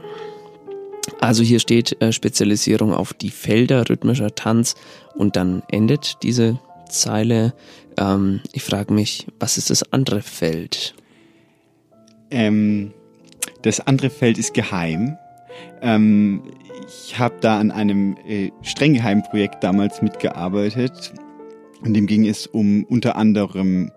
Also 1.20 1.44
hier 1.44 1.60
steht 1.60 2.01
äh, 2.01 2.13
Spezialisierung 2.13 2.94
auf 2.94 3.13
die 3.13 3.29
Felder 3.29 3.89
rhythmischer 3.89 4.34
Tanz 4.34 4.75
und 5.13 5.36
dann 5.36 5.62
endet 5.70 6.24
diese 6.24 6.58
Zeile. 6.89 7.53
Ähm, 7.98 8.39
ich 8.53 8.63
frage 8.63 8.94
mich, 8.94 9.27
was 9.39 9.58
ist 9.58 9.70
das 9.70 9.91
andere 9.91 10.22
Feld? 10.22 10.96
Ähm, 12.32 12.94
das 13.63 13.82
andere 13.82 14.10
Feld 14.10 14.38
ist 14.38 14.53
geheim. 14.53 15.17
Ähm, 15.82 16.44
ich 16.88 17.20
habe 17.20 17.36
da 17.41 17.60
an 17.60 17.72
einem 17.72 18.15
äh, 18.25 18.51
streng 18.62 18.94
geheimen 18.94 19.24
Projekt 19.24 19.65
damals 19.65 20.01
mitgearbeitet. 20.01 21.13
In 21.84 21.94
dem 21.94 22.08
ging 22.08 22.25
es 22.25 22.48
um 22.48 22.86
unter 22.86 23.17
anderem 23.17 23.91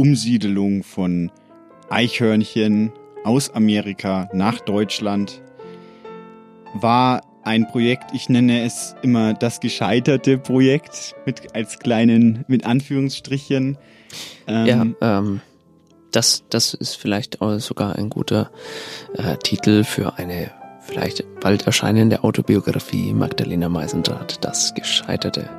Umsiedelung 0.00 0.82
von 0.82 1.30
Eichhörnchen 1.90 2.90
aus 3.22 3.50
Amerika 3.50 4.30
nach 4.32 4.58
Deutschland. 4.58 5.42
War 6.72 7.20
ein 7.42 7.68
Projekt, 7.68 8.14
ich 8.14 8.30
nenne 8.30 8.64
es 8.64 8.96
immer 9.02 9.34
das 9.34 9.60
gescheiterte 9.60 10.38
Projekt 10.38 11.14
mit 11.26 11.54
als 11.54 11.78
kleinen 11.80 12.46
mit 12.48 12.64
Anführungsstrichen. 12.64 13.76
Ähm, 14.46 14.66
ja, 14.66 14.86
ähm, 15.18 15.42
das, 16.12 16.44
das 16.48 16.72
ist 16.72 16.94
vielleicht 16.94 17.36
sogar 17.58 17.96
ein 17.96 18.08
guter 18.08 18.50
äh, 19.12 19.36
Titel 19.36 19.84
für 19.84 20.16
eine 20.16 20.50
vielleicht 20.80 21.26
bald 21.40 21.66
erscheinende 21.66 22.24
Autobiografie 22.24 23.12
Magdalena 23.12 23.68
Meisendrath, 23.68 24.42
das 24.42 24.74
gescheiterte 24.74 25.50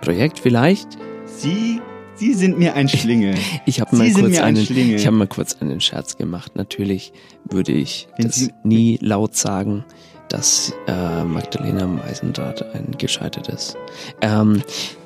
Projekt. 0.00 0.38
Vielleicht 0.38 0.86
Sie, 1.24 1.80
Sie 2.18 2.34
sind 2.34 2.58
mir 2.58 2.74
ein 2.74 2.88
Schlingel. 2.88 3.34
Ich 3.66 3.80
habe 3.80 3.94
mal 3.96 4.10
kurz 4.12 4.28
mir 4.28 4.40
ein 4.42 4.56
einen, 4.56 4.64
Schlingel. 4.66 4.96
ich 4.96 5.06
habe 5.06 5.16
mal 5.16 5.26
kurz 5.28 5.56
einen 5.60 5.80
Scherz 5.80 6.16
gemacht. 6.16 6.56
Natürlich 6.56 7.12
würde 7.48 7.72
ich 7.72 8.08
Wenn 8.16 8.26
das 8.26 8.36
Sie- 8.36 8.52
nie 8.64 8.98
laut 9.00 9.36
sagen, 9.36 9.84
dass 10.28 10.74
äh, 10.86 11.24
Magdalena 11.24 11.86
Meisendrath 11.86 12.62
ein 12.74 12.96
gescheitertes. 12.98 13.76
Ähm, 14.20 14.62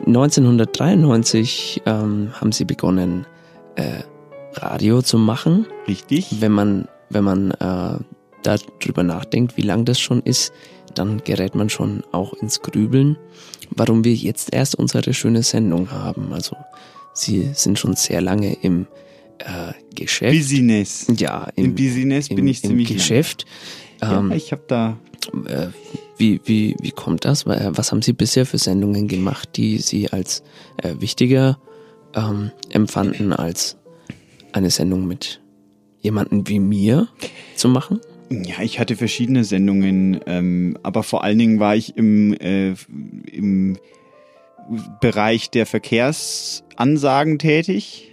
1993 0.07 1.83
ähm, 1.87 2.31
haben 2.41 2.53
sie 2.53 2.65
begonnen 2.65 3.27
äh, 3.77 4.03
Radio 4.55 5.03
zu 5.03 5.19
machen. 5.19 5.67
Richtig. 5.87 6.41
Wenn 6.41 6.53
man 6.53 6.89
wenn 7.11 7.25
man 7.25 7.51
äh, 7.53 7.99
darüber 8.43 9.03
nachdenkt, 9.03 9.57
wie 9.59 9.63
lang 9.63 9.85
das 9.85 10.01
schon 10.01 10.23
ist, 10.23 10.53
dann 10.95 11.23
gerät 11.25 11.55
man 11.55 11.69
schon 11.69 12.03
auch 12.11 12.33
ins 12.35 12.63
Grübeln, 12.63 13.17
warum 13.71 14.03
wir 14.05 14.15
jetzt 14.15 14.53
erst 14.53 14.75
unsere 14.75 15.13
schöne 15.15 15.43
Sendung 15.43 15.91
haben. 15.91 16.33
Also 16.33 16.57
sie 17.15 17.51
sind 17.55 17.79
schon 17.79 17.95
sehr 17.97 18.21
lange 18.21 18.55
im 18.63 18.87
äh, 19.39 19.73
Geschäft. 19.95 20.33
Business. 20.37 21.07
Ja, 21.17 21.49
Im 21.57 21.75
Business 21.75 22.29
bin 22.29 22.39
im, 22.39 22.47
ich 22.47 22.63
ziemlich 22.63 22.91
im. 22.91 22.97
Geschäft. 22.97 23.47
Ähm, 24.01 24.31
ja, 24.31 24.37
ich 24.37 24.53
habe 24.53 24.63
da 24.67 24.99
äh, 25.47 25.69
wie, 26.17 26.41
wie, 26.45 26.77
wie 26.81 26.91
kommt 26.91 27.25
das? 27.25 27.47
Wa- 27.47 27.71
Was 27.75 27.91
haben 27.93 28.03
Sie 28.03 28.13
bisher 28.13 28.47
für 28.47 28.59
Sendungen 28.59 29.09
gemacht, 29.09 29.51
die 29.57 29.79
Sie 29.79 30.11
als 30.11 30.43
äh, 30.83 30.95
wichtiger 31.01 31.59
ähm, 32.15 32.51
empfanden, 32.71 33.33
als 33.33 33.77
eine 34.53 34.71
Sendung 34.71 35.07
mit 35.07 35.41
jemandem 36.01 36.47
wie 36.49 36.59
mir 36.61 37.09
zu 37.57 37.69
machen? 37.69 38.01
Ja, 38.31 38.63
ich 38.63 38.79
hatte 38.79 38.97
verschiedene 38.97 39.45
Sendungen, 39.45 40.21
ähm, 40.27 40.79
aber 40.83 41.03
vor 41.03 41.23
allen 41.25 41.39
Dingen 41.39 41.61
war 41.61 41.77
ich 41.77 41.97
im, 41.97 42.33
äh, 42.35 42.75
im 43.31 43.77
Bereich 45.01 45.51
der 45.51 45.67
Verkehrsansagen 45.67 47.39
tätig. 47.39 48.09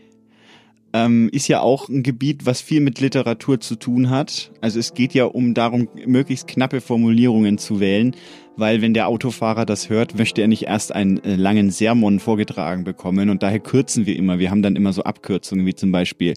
Ähm, 0.92 1.30
ist 1.32 1.48
ja 1.48 1.62
auch 1.62 1.88
ein 1.88 2.02
Gebiet, 2.02 2.48
was 2.48 2.62
viel 2.62 2.82
mit 2.82 3.00
Literatur 3.00 3.60
zu 3.60 3.76
tun 3.76 4.10
hat. 4.10 4.52
Also 4.60 4.80
es 4.80 4.96
geht 4.96 5.14
ja 5.14 5.26
um 5.26 5.54
darum, 5.54 5.88
möglichst 6.08 6.48
knappe 6.48 6.82
Formulierungen 6.82 7.60
zu 7.60 7.80
wählen, 7.80 8.16
weil 8.58 8.82
wenn 8.82 8.96
der 8.96 9.08
Autofahrer 9.08 9.68
das 9.68 9.90
hört, 9.92 10.18
möchte 10.18 10.42
er 10.42 10.48
nicht 10.48 10.64
erst 10.64 10.92
einen 10.96 11.24
äh, 11.24 11.36
langen 11.36 11.70
Sermon 11.70 12.20
vorgetragen 12.20 12.86
bekommen 12.86 13.30
und 13.30 13.44
daher 13.44 13.60
kürzen 13.60 14.08
wir 14.08 14.16
immer. 14.16 14.40
Wir 14.40 14.50
haben 14.50 14.64
dann 14.64 14.76
immer 14.76 14.92
so 14.92 15.04
Abkürzungen 15.04 15.68
wie 15.68 15.76
zum 15.76 15.92
Beispiel 15.92 16.34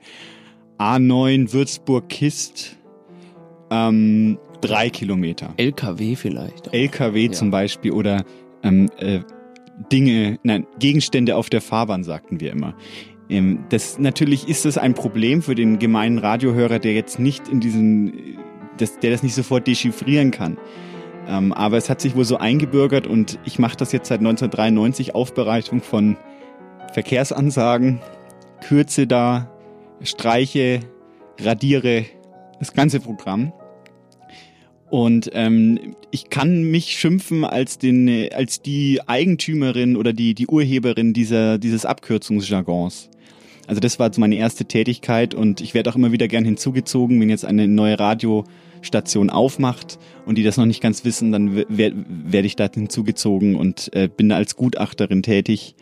A9 0.78 1.54
Würzburg-Kist 1.54 2.76
ähm, 3.70 4.38
drei 4.60 4.90
Kilometer. 4.90 5.54
LKW 5.56 6.14
vielleicht. 6.14 6.68
auch. 6.68 6.74
LKW 6.74 7.24
Ja. 7.26 7.32
zum 7.32 7.50
Beispiel 7.50 7.92
oder 7.92 8.24
ähm, 8.62 8.90
äh, 8.98 9.20
Dinge, 9.90 10.38
nein, 10.42 10.66
Gegenstände 10.78 11.36
auf 11.36 11.50
der 11.50 11.60
Fahrbahn, 11.60 12.04
sagten 12.04 12.40
wir 12.40 12.52
immer. 12.52 12.74
Ähm, 13.28 13.64
das, 13.70 13.98
natürlich 13.98 14.48
ist 14.48 14.64
das 14.64 14.78
ein 14.78 14.94
Problem 14.94 15.42
für 15.42 15.54
den 15.54 15.78
gemeinen 15.78 16.18
Radiohörer, 16.18 16.78
der 16.78 16.92
jetzt 16.92 17.18
nicht 17.18 17.48
in 17.48 17.60
diesen, 17.60 18.14
äh, 18.14 18.38
das, 18.76 18.98
der 18.98 19.10
das 19.10 19.22
nicht 19.22 19.34
sofort 19.34 19.66
dechiffrieren 19.66 20.30
kann. 20.30 20.58
Ähm, 21.26 21.52
aber 21.52 21.76
es 21.76 21.88
hat 21.88 22.00
sich 22.00 22.16
wohl 22.16 22.24
so 22.24 22.38
eingebürgert 22.38 23.06
und 23.06 23.38
ich 23.44 23.58
mache 23.58 23.76
das 23.76 23.92
jetzt 23.92 24.08
seit 24.08 24.20
1993, 24.20 25.14
Aufbereitung 25.14 25.80
von 25.80 26.16
Verkehrsansagen, 26.92 28.00
kürze 28.60 29.06
da, 29.06 29.50
streiche, 30.02 30.80
radiere, 31.40 32.04
das 32.58 32.74
ganze 32.74 33.00
Programm. 33.00 33.52
Und 34.92 35.30
ähm, 35.32 35.96
ich 36.10 36.28
kann 36.28 36.64
mich 36.64 36.98
schimpfen 36.98 37.46
als 37.46 37.78
den, 37.78 38.28
als 38.30 38.60
die 38.60 39.00
Eigentümerin 39.06 39.96
oder 39.96 40.12
die 40.12 40.34
die 40.34 40.46
Urheberin 40.46 41.14
dieser 41.14 41.56
dieses 41.56 41.86
Abkürzungsjargons. 41.86 43.08
Also 43.66 43.80
das 43.80 43.98
war 43.98 44.12
so 44.12 44.20
meine 44.20 44.34
erste 44.36 44.66
Tätigkeit 44.66 45.32
und 45.32 45.62
ich 45.62 45.72
werde 45.72 45.88
auch 45.88 45.96
immer 45.96 46.12
wieder 46.12 46.28
gern 46.28 46.44
hinzugezogen, 46.44 47.18
wenn 47.22 47.30
jetzt 47.30 47.46
eine 47.46 47.68
neue 47.68 47.98
Radiostation 47.98 49.30
aufmacht 49.30 49.98
und 50.26 50.36
die 50.36 50.42
das 50.42 50.58
noch 50.58 50.66
nicht 50.66 50.82
ganz 50.82 51.06
wissen, 51.06 51.32
dann 51.32 51.56
werde 51.70 51.96
werd 52.26 52.44
ich 52.44 52.56
da 52.56 52.68
hinzugezogen 52.70 53.56
und 53.56 53.88
äh, 53.94 54.10
bin 54.14 54.30
als 54.30 54.56
Gutachterin 54.56 55.22
tätig, 55.22 55.74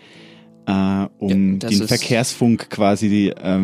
äh, 0.67 1.07
um 1.19 1.59
Ja, 1.61 1.69
den 1.69 1.87
Verkehrsfunk 1.89 2.71
quasi 2.71 3.29
äh, 3.29 3.59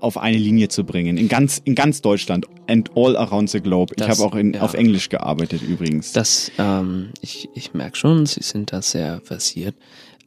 auf 0.00 0.18
eine 0.18 0.36
Linie 0.36 0.68
zu 0.68 0.84
bringen. 0.84 1.16
In 1.16 1.28
ganz, 1.28 1.60
in 1.64 1.74
ganz 1.74 2.00
Deutschland 2.02 2.46
and 2.68 2.90
all 2.96 3.16
around 3.16 3.50
the 3.50 3.60
globe. 3.60 3.94
ich 3.96 4.04
Das- 4.04 4.18
habe 4.18 4.28
auch 4.28 4.36
in, 4.36 4.54
ja. 4.54 4.62
auf 4.62 4.74
Englisch 4.74 5.08
gearbeitet 5.08 5.62
übrigens. 5.62 6.12
Das, 6.12 6.50
ähm, 6.58 7.10
ich, 7.20 7.48
ich 7.54 7.74
merke 7.74 7.96
schon, 7.96 8.26
Sie 8.26 8.42
sind 8.42 8.72
da 8.72 8.82
sehr 8.82 9.20
versiert. 9.24 9.74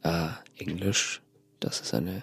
Äh, 0.02 0.28
Englisch, 0.58 1.20
das 1.60 1.80
ist 1.80 1.94
eine 1.94 2.22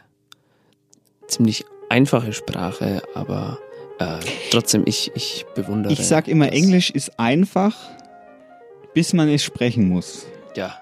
ziemlich 1.27 1.65
einfache 1.89 2.33
Sprache, 2.33 3.01
aber 3.13 3.59
äh, 3.99 4.19
trotzdem, 4.51 4.83
ich, 4.85 5.11
ich 5.15 5.45
bewundere. 5.55 5.93
ich 5.93 6.05
sag 6.05 6.27
immer. 6.27 6.51
Englisch 6.51 6.89
ist 6.89 7.19
einfach, 7.19 7.75
bis 8.93 9.13
man 9.13 9.29
es 9.29 9.43
sprechen 9.43 9.89
muss. 9.89 10.25
Ja, 10.55 10.77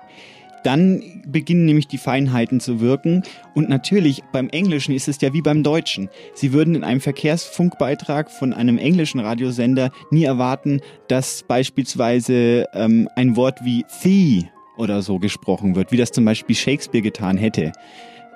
Dann 0.63 1.23
beginnen 1.25 1.65
nämlich 1.65 1.87
die 1.87 1.97
Feinheiten 1.97 2.59
zu 2.59 2.79
wirken. 2.79 3.23
Und 3.55 3.69
natürlich, 3.69 4.23
beim 4.31 4.49
Englischen 4.49 4.93
ist 4.93 5.07
es 5.07 5.19
ja 5.21 5.33
wie 5.33 5.41
beim 5.41 5.63
Deutschen. 5.63 6.09
Sie 6.33 6.53
würden 6.53 6.75
in 6.75 6.83
einem 6.83 7.01
Verkehrsfunkbeitrag 7.01 8.29
von 8.29 8.53
einem 8.53 8.77
englischen 8.77 9.19
Radiosender 9.19 9.91
nie 10.11 10.23
erwarten, 10.23 10.81
dass 11.07 11.43
beispielsweise 11.47 12.67
ähm, 12.73 13.09
ein 13.15 13.35
Wort 13.35 13.63
wie 13.63 13.85
thee 14.01 14.49
oder 14.77 15.01
so 15.01 15.19
gesprochen 15.19 15.75
wird, 15.75 15.91
wie 15.91 15.97
das 15.97 16.11
zum 16.11 16.25
Beispiel 16.25 16.55
Shakespeare 16.55 17.01
getan 17.01 17.37
hätte. 17.37 17.71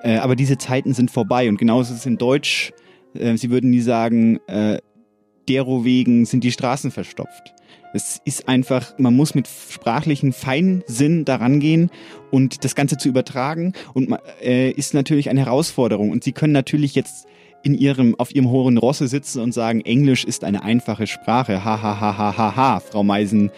Äh, 0.02 0.16
aber 0.18 0.36
diese 0.36 0.58
Zeiten 0.58 0.94
sind 0.94 1.10
vorbei 1.10 1.48
und 1.48 1.58
genauso 1.58 1.92
ist 1.92 2.00
es 2.00 2.06
in 2.06 2.18
Deutsch. 2.18 2.72
Äh, 3.14 3.36
Sie 3.36 3.50
würden 3.50 3.70
nie 3.70 3.80
sagen, 3.80 4.38
äh, 4.46 4.78
derowegen 5.48 6.24
sind 6.26 6.44
die 6.44 6.52
Straßen 6.52 6.90
verstopft. 6.90 7.54
Es 7.94 8.20
ist 8.24 8.48
einfach, 8.48 8.98
man 8.98 9.14
muss 9.16 9.34
mit 9.34 9.48
sprachlichen 9.48 10.32
Feinsinn 10.32 11.24
daran 11.24 11.60
gehen 11.60 11.90
und 12.30 12.64
das 12.64 12.74
Ganze 12.74 12.98
zu 12.98 13.08
übertragen 13.08 13.72
und 13.94 14.14
äh, 14.42 14.70
ist 14.70 14.92
natürlich 14.92 15.30
eine 15.30 15.40
Herausforderung. 15.40 16.10
Und 16.10 16.22
Sie 16.22 16.32
können 16.32 16.52
natürlich 16.52 16.94
jetzt 16.94 17.26
in 17.62 17.74
ihrem, 17.74 18.14
auf 18.18 18.34
ihrem 18.34 18.50
hohen 18.50 18.78
Rosse 18.78 19.08
sitzen 19.08 19.40
und 19.40 19.52
sagen, 19.52 19.80
Englisch 19.80 20.24
ist 20.24 20.44
eine 20.44 20.62
einfache 20.62 21.06
Sprache. 21.06 21.64
Ha, 21.64 21.82
ha, 21.82 22.00
ha, 22.00 22.16
ha, 22.16 22.36
ha, 22.36 22.56
ha. 22.56 22.80
Frau 22.80 23.02
Meisen, 23.02 23.50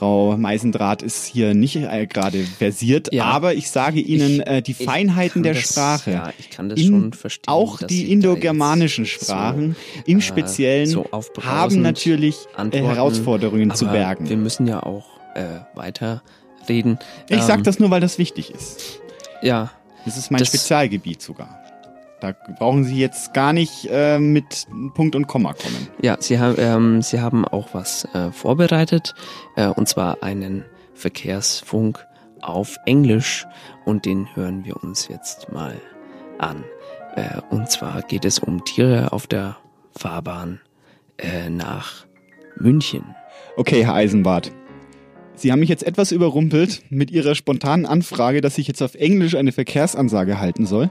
Frau 0.00 0.34
Meisendraht 0.38 1.02
ist 1.02 1.26
hier 1.26 1.52
nicht 1.52 1.76
äh, 1.76 2.06
gerade 2.06 2.38
versiert, 2.38 3.12
Ja. 3.12 3.24
aber 3.24 3.52
ich 3.52 3.68
sage 3.70 4.00
Ihnen, 4.00 4.40
Ich- 4.40 4.46
äh, 4.46 4.62
die 4.62 4.72
Feinheiten 4.72 5.42
der 5.42 5.52
das- 5.52 5.64
Sprache, 5.72 6.10
Ja, 6.12 6.32
ich 6.38 6.48
kann 6.48 6.70
das 6.70 6.80
in- 6.80 6.86
schon 6.88 7.12
verstehen. 7.12 7.44
auch 7.52 7.82
die 7.82 8.10
indogermanischen 8.10 9.04
Sprachen 9.04 9.76
so, 9.96 10.02
im 10.06 10.18
äh, 10.20 10.22
Speziellen 10.22 10.86
so 10.86 11.04
haben 11.42 11.82
natürlich 11.82 12.34
äh, 12.54 12.60
antworten, 12.60 12.86
Herausforderungen 12.86 13.74
zu 13.74 13.84
bergen. 13.88 14.26
Wir 14.30 14.38
müssen 14.38 14.66
ja 14.66 14.82
auch 14.82 15.04
äh, 15.34 15.42
weiter 15.74 16.22
reden. 16.66 16.98
Ich 17.28 17.46
Ähm, 17.46 17.62
das 17.62 17.78
nur, 17.78 17.90
weil 17.90 18.00
das 18.00 18.16
wichtig 18.16 18.50
ist. 18.54 19.00
Ja, 19.42 19.70
Das 20.06 20.16
ist 20.16 20.30
mein 20.30 20.38
das- 20.38 20.48
Spezialgebiet 20.48 21.20
sogar. 21.20 21.59
Da 22.20 22.34
brauchen 22.58 22.84
Sie 22.84 22.98
jetzt 22.98 23.32
gar 23.32 23.52
nicht 23.52 23.88
äh, 23.90 24.18
mit 24.18 24.66
Punkt 24.94 25.16
und 25.16 25.26
Komma 25.26 25.54
kommen. 25.54 25.88
Ja, 26.02 26.16
Sie, 26.20 26.38
haben 26.38 26.56
ähm, 26.58 27.02
Sie 27.02 27.20
haben 27.20 27.46
auch 27.46 27.68
was 27.72 28.06
äh, 28.14 28.30
vorbereitet, 28.30 29.14
äh, 29.56 29.68
und 29.68 29.88
zwar 29.88 30.22
einen 30.22 30.64
Verkehrsfunk 30.94 32.06
auf 32.42 32.76
Englisch 32.84 33.46
und 33.84 34.04
den 34.04 34.34
hören 34.34 34.64
wir 34.64 34.82
uns 34.82 35.08
jetzt 35.08 35.50
mal 35.50 35.74
an. 36.38 36.64
Äh, 37.16 37.40
und 37.50 37.70
zwar 37.70 38.02
geht 38.02 38.24
es 38.24 38.38
um 38.38 38.64
Tiere 38.64 39.12
auf 39.12 39.26
der 39.26 39.56
Fahrbahn 39.96 40.60
äh, 41.18 41.48
nach 41.48 42.06
München. 42.56 43.14
Okay, 43.56 43.84
Herr 43.84 43.94
Eisenbart. 43.94 44.52
Sie 45.34 45.50
haben 45.50 45.60
mich 45.60 45.70
jetzt 45.70 45.86
etwas 45.86 46.12
überrumpelt 46.12 46.82
mit 46.90 47.10
Ihrer 47.10 47.34
spontanen 47.34 47.86
Anfrage, 47.86 48.42
dass 48.42 48.58
ich 48.58 48.68
jetzt 48.68 48.82
auf 48.82 48.94
Englisch 48.94 49.36
eine 49.36 49.52
Verkehrsansage 49.52 50.38
halten 50.38 50.66
soll. 50.66 50.90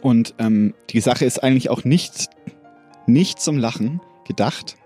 Und 0.00 0.34
ähm, 0.38 0.74
die 0.90 1.00
Sache 1.00 1.24
ist 1.24 1.42
eigentlich 1.42 1.70
auch 1.70 1.84
nicht, 1.84 2.28
nicht 3.06 3.40
zum 3.40 3.58
Lachen 3.58 4.00
gedacht. 4.26 4.76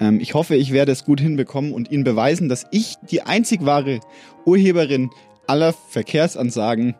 Ähm, 0.00 0.20
ich 0.20 0.34
hoffe, 0.34 0.56
ich 0.56 0.72
werde 0.72 0.92
es 0.92 1.04
gut 1.04 1.20
hinbekommen 1.20 1.72
und 1.72 1.90
Ihnen 1.90 2.04
beweisen, 2.04 2.48
dass 2.48 2.66
ich 2.70 2.96
die 3.10 3.22
einzig 3.22 3.64
wahre 3.64 4.00
Urheberin 4.44 5.10
aller 5.46 5.72
Verkehrsansagen 5.72 6.94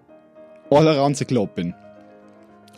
all 0.71 0.87
around 0.87 1.17
the 1.17 1.25
globe 1.25 1.53
bin. 1.55 1.75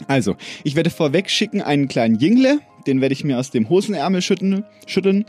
Also, 0.08 0.36
ich 0.64 0.76
werde 0.76 0.90
vorweg 0.90 1.28
schicken 1.28 1.60
einen 1.60 1.88
kleinen 1.88 2.18
Jingle, 2.18 2.60
den 2.86 3.00
werde 3.00 3.12
ich 3.12 3.24
mir 3.24 3.38
aus 3.38 3.50
dem 3.50 3.68
Hosenärmel 3.68 4.22
schütten, 4.22 4.64
schütteln. 4.86 5.26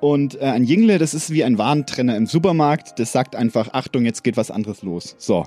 Und 0.00 0.40
äh, 0.40 0.46
ein 0.46 0.64
Jingle, 0.64 0.98
das 0.98 1.12
ist 1.12 1.30
wie 1.30 1.44
ein 1.44 1.58
Warentrenner 1.58 2.16
im 2.16 2.26
Supermarkt. 2.26 2.98
Das 2.98 3.12
sagt 3.12 3.36
einfach, 3.36 3.74
Achtung, 3.74 4.06
jetzt 4.06 4.24
geht 4.24 4.38
was 4.38 4.50
anderes 4.50 4.82
los. 4.82 5.14
So, 5.18 5.44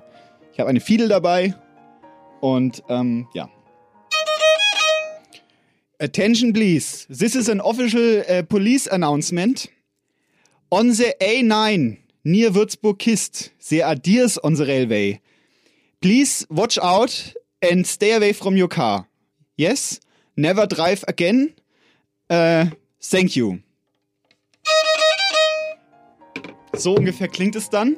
ich 0.54 0.60
habe 0.60 0.70
eine 0.70 0.80
Fiedel 0.80 1.08
dabei 1.08 1.56
und 2.44 2.84
ähm, 2.90 3.28
ja. 3.34 3.50
Attention 6.00 6.52
please, 6.52 7.08
this 7.08 7.36
is 7.36 7.48
an 7.48 7.62
official 7.62 8.26
uh, 8.28 8.44
police 8.44 8.86
announcement. 8.86 9.70
On 10.70 10.92
the 10.92 11.16
A9 11.22 12.00
near 12.26 12.54
Würzburg 12.54 13.00
Kist, 13.00 13.52
there 13.70 13.86
are 13.86 13.96
deers 13.96 14.38
on 14.38 14.56
the 14.56 14.66
railway. 14.66 15.22
Please 16.02 16.46
watch 16.50 16.78
out 16.80 17.34
and 17.62 17.88
stay 17.88 18.14
away 18.14 18.34
from 18.34 18.58
your 18.58 18.68
car. 18.68 19.08
Yes, 19.56 20.02
never 20.36 20.68
drive 20.68 21.06
again. 21.08 21.54
Uh, 22.30 22.66
thank 23.00 23.38
you. 23.38 23.60
So 26.76 26.96
ungefähr 26.96 27.30
klingt 27.30 27.56
es 27.56 27.70
dann. 27.70 27.96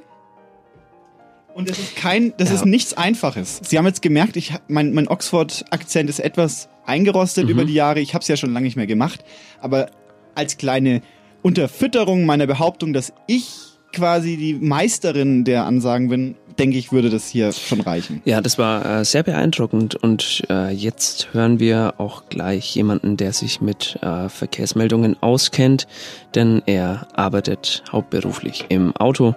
Und 1.56 1.70
es 1.70 1.80
ist 1.80 1.96
kein, 1.96 2.34
das 2.38 2.50
Ja. 2.50 2.56
ist 2.56 2.66
nichts 2.66 2.94
Einfaches. 2.96 3.62
Sie 3.64 3.78
haben 3.78 3.86
jetzt 3.86 4.02
gemerkt, 4.02 4.36
ich, 4.36 4.54
mein, 4.68 4.94
mein 4.94 5.08
Oxford-Akzent 5.08 6.10
ist 6.10 6.20
etwas 6.20 6.68
eingerostet 6.86 7.46
Mhm. 7.46 7.50
über 7.50 7.64
die 7.66 7.74
Jahre. 7.74 8.02
Ich 8.02 8.14
habe 8.14 8.22
es 8.22 8.28
ja 8.28 8.36
schon 8.36 8.52
lange 8.54 8.66
nicht 8.66 8.76
mehr 8.76 8.88
gemacht. 8.88 9.24
Aber 9.62 9.88
als 10.36 10.58
kleine 10.58 11.02
Unterfütterung 11.44 12.26
meiner 12.26 12.46
Behauptung, 12.46 12.92
dass 12.92 13.14
ich 13.28 13.48
quasi 13.94 14.36
die 14.36 14.54
Meisterin 14.56 15.46
der 15.46 15.66
Ansagen 15.66 16.10
bin, 16.10 16.36
denke 16.60 16.78
ich, 16.78 16.92
würde 16.92 17.10
das 17.10 17.30
hier 17.30 17.54
schon 17.54 17.80
reichen. 17.80 18.22
Ja, 18.26 18.42
das 18.42 18.58
war 18.58 18.86
äh, 19.00 19.06
sehr 19.06 19.24
beeindruckend 19.24 19.96
und 19.96 20.44
äh, 20.50 20.72
jetzt 20.72 21.34
hören 21.34 21.60
wir 21.62 21.94
auch 22.00 22.28
gleich 22.28 22.76
jemanden, 22.76 23.16
der 23.16 23.32
sich 23.32 23.62
mit 23.62 23.98
äh, 24.02 24.28
Verkehrsmeldungen 24.28 25.16
auskennt, 25.22 25.88
denn 26.34 26.62
er 26.66 27.08
arbeitet 27.14 27.84
hauptberuflich 27.92 28.66
im 28.68 28.94
Auto. 28.98 29.36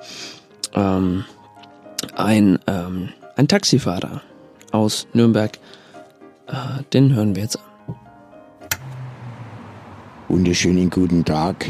Ähm, 0.74 1.24
ein, 2.14 2.58
ähm, 2.66 3.10
ein 3.36 3.48
Taxifahrer 3.48 4.22
aus 4.72 5.06
Nürnberg, 5.12 5.58
äh, 6.46 6.82
den 6.92 7.14
hören 7.14 7.34
wir 7.34 7.42
jetzt 7.42 7.56
an. 7.56 7.96
Wunderschönen 10.28 10.90
guten 10.90 11.24
Tag. 11.24 11.66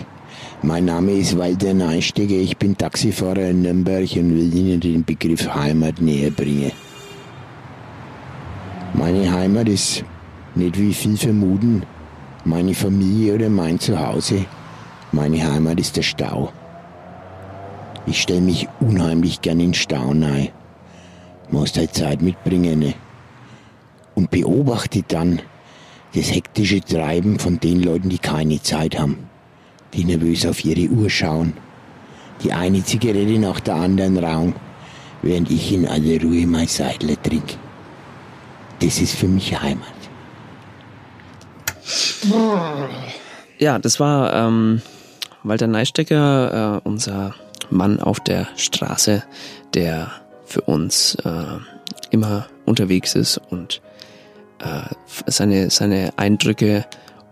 Mein 0.62 0.86
Name 0.86 1.12
ist 1.12 1.38
Walter 1.38 1.72
Neistegger. 1.72 2.36
Ich 2.36 2.56
bin 2.56 2.76
Taxifahrer 2.76 3.50
in 3.50 3.62
Nürnberg 3.62 4.10
und 4.16 4.34
will 4.34 4.52
Ihnen 4.52 4.80
den 4.80 5.04
Begriff 5.04 5.54
Heimat 5.54 6.00
näher 6.00 6.30
bringen. 6.30 6.72
Meine 8.94 9.32
Heimat 9.32 9.68
ist 9.68 10.04
nicht 10.54 10.78
wie 10.78 10.92
viel 10.92 11.16
vermuten 11.16 11.84
meine 12.44 12.74
Familie 12.74 13.34
oder 13.34 13.48
mein 13.48 13.78
Zuhause. 13.78 14.46
Meine 15.12 15.40
Heimat 15.52 15.78
ist 15.78 15.96
der 15.96 16.02
Stau. 16.02 16.52
Ich 18.08 18.22
stelle 18.22 18.40
mich 18.40 18.66
unheimlich 18.80 19.42
gern 19.42 19.60
in 19.60 19.74
Stau 19.74 20.08
rein. 20.08 20.48
Muss 21.50 21.76
halt 21.76 21.94
Zeit 21.94 22.22
mitbringen. 22.22 22.78
Ne? 22.78 22.94
Und 24.14 24.30
beobachte 24.30 25.02
dann 25.06 25.42
das 26.14 26.34
hektische 26.34 26.80
Treiben 26.80 27.38
von 27.38 27.60
den 27.60 27.82
Leuten, 27.82 28.08
die 28.08 28.18
keine 28.18 28.62
Zeit 28.62 28.98
haben, 28.98 29.28
die 29.92 30.04
nervös 30.04 30.46
auf 30.46 30.64
ihre 30.64 30.90
Uhr 30.90 31.10
schauen, 31.10 31.52
die 32.42 32.52
eine 32.52 32.82
Zigarette 32.82 33.38
nach 33.38 33.60
der 33.60 33.74
anderen 33.74 34.16
rauchen, 34.16 34.54
während 35.20 35.50
ich 35.50 35.72
in 35.72 35.86
aller 35.86 36.22
Ruhe 36.22 36.46
mein 36.46 36.66
Seidler 36.66 37.22
trinke. 37.22 37.56
Das 38.80 39.00
ist 39.00 39.16
für 39.16 39.28
mich 39.28 39.60
Heimat. 39.60 39.86
Ja, 43.58 43.78
das 43.78 44.00
war 44.00 44.32
ähm, 44.32 44.80
Walter 45.42 45.66
Neistecker, 45.66 46.76
äh, 46.76 46.88
unser 46.88 47.34
Mann 47.70 48.00
auf 48.00 48.20
der 48.20 48.48
Straße, 48.56 49.22
der 49.74 50.10
für 50.44 50.62
uns 50.62 51.14
äh, 51.16 51.58
immer 52.10 52.46
unterwegs 52.64 53.14
ist 53.14 53.38
und 53.50 53.82
äh, 54.60 54.94
seine, 55.26 55.70
seine 55.70 56.12
Eindrücke 56.16 56.86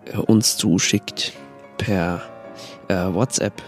äh, 0.05 0.17
uns 0.17 0.57
zuschickt 0.57 1.33
per 1.79 2.23
äh, 2.89 2.95
WhatsApp. 2.95 3.63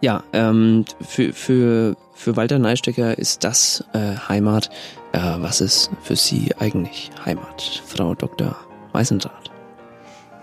Ja, 0.00 0.22
ähm, 0.32 0.84
für, 1.00 1.32
für, 1.32 1.96
für 2.14 2.36
Walter 2.36 2.58
Neistecker 2.58 3.18
ist 3.18 3.44
das 3.44 3.84
äh, 3.92 4.16
Heimat. 4.28 4.70
Äh, 5.12 5.20
was 5.38 5.60
ist 5.60 5.90
für 6.02 6.16
Sie 6.16 6.54
eigentlich 6.58 7.10
Heimat, 7.24 7.82
Frau 7.86 8.14
Dr. 8.14 8.56
Weißendraht? 8.92 9.55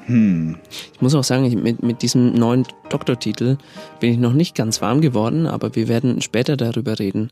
Hm. 0.05 0.57
Ich 0.93 1.01
muss 1.01 1.15
auch 1.15 1.23
sagen, 1.23 1.45
ich, 1.45 1.55
mit, 1.55 1.81
mit 1.83 2.01
diesem 2.01 2.33
neuen 2.33 2.65
Doktortitel 2.89 3.57
bin 3.99 4.11
ich 4.11 4.17
noch 4.17 4.33
nicht 4.33 4.55
ganz 4.55 4.81
warm 4.81 5.01
geworden, 5.01 5.47
aber 5.47 5.75
wir 5.75 5.87
werden 5.87 6.21
später 6.21 6.57
darüber 6.57 6.99
reden. 6.99 7.29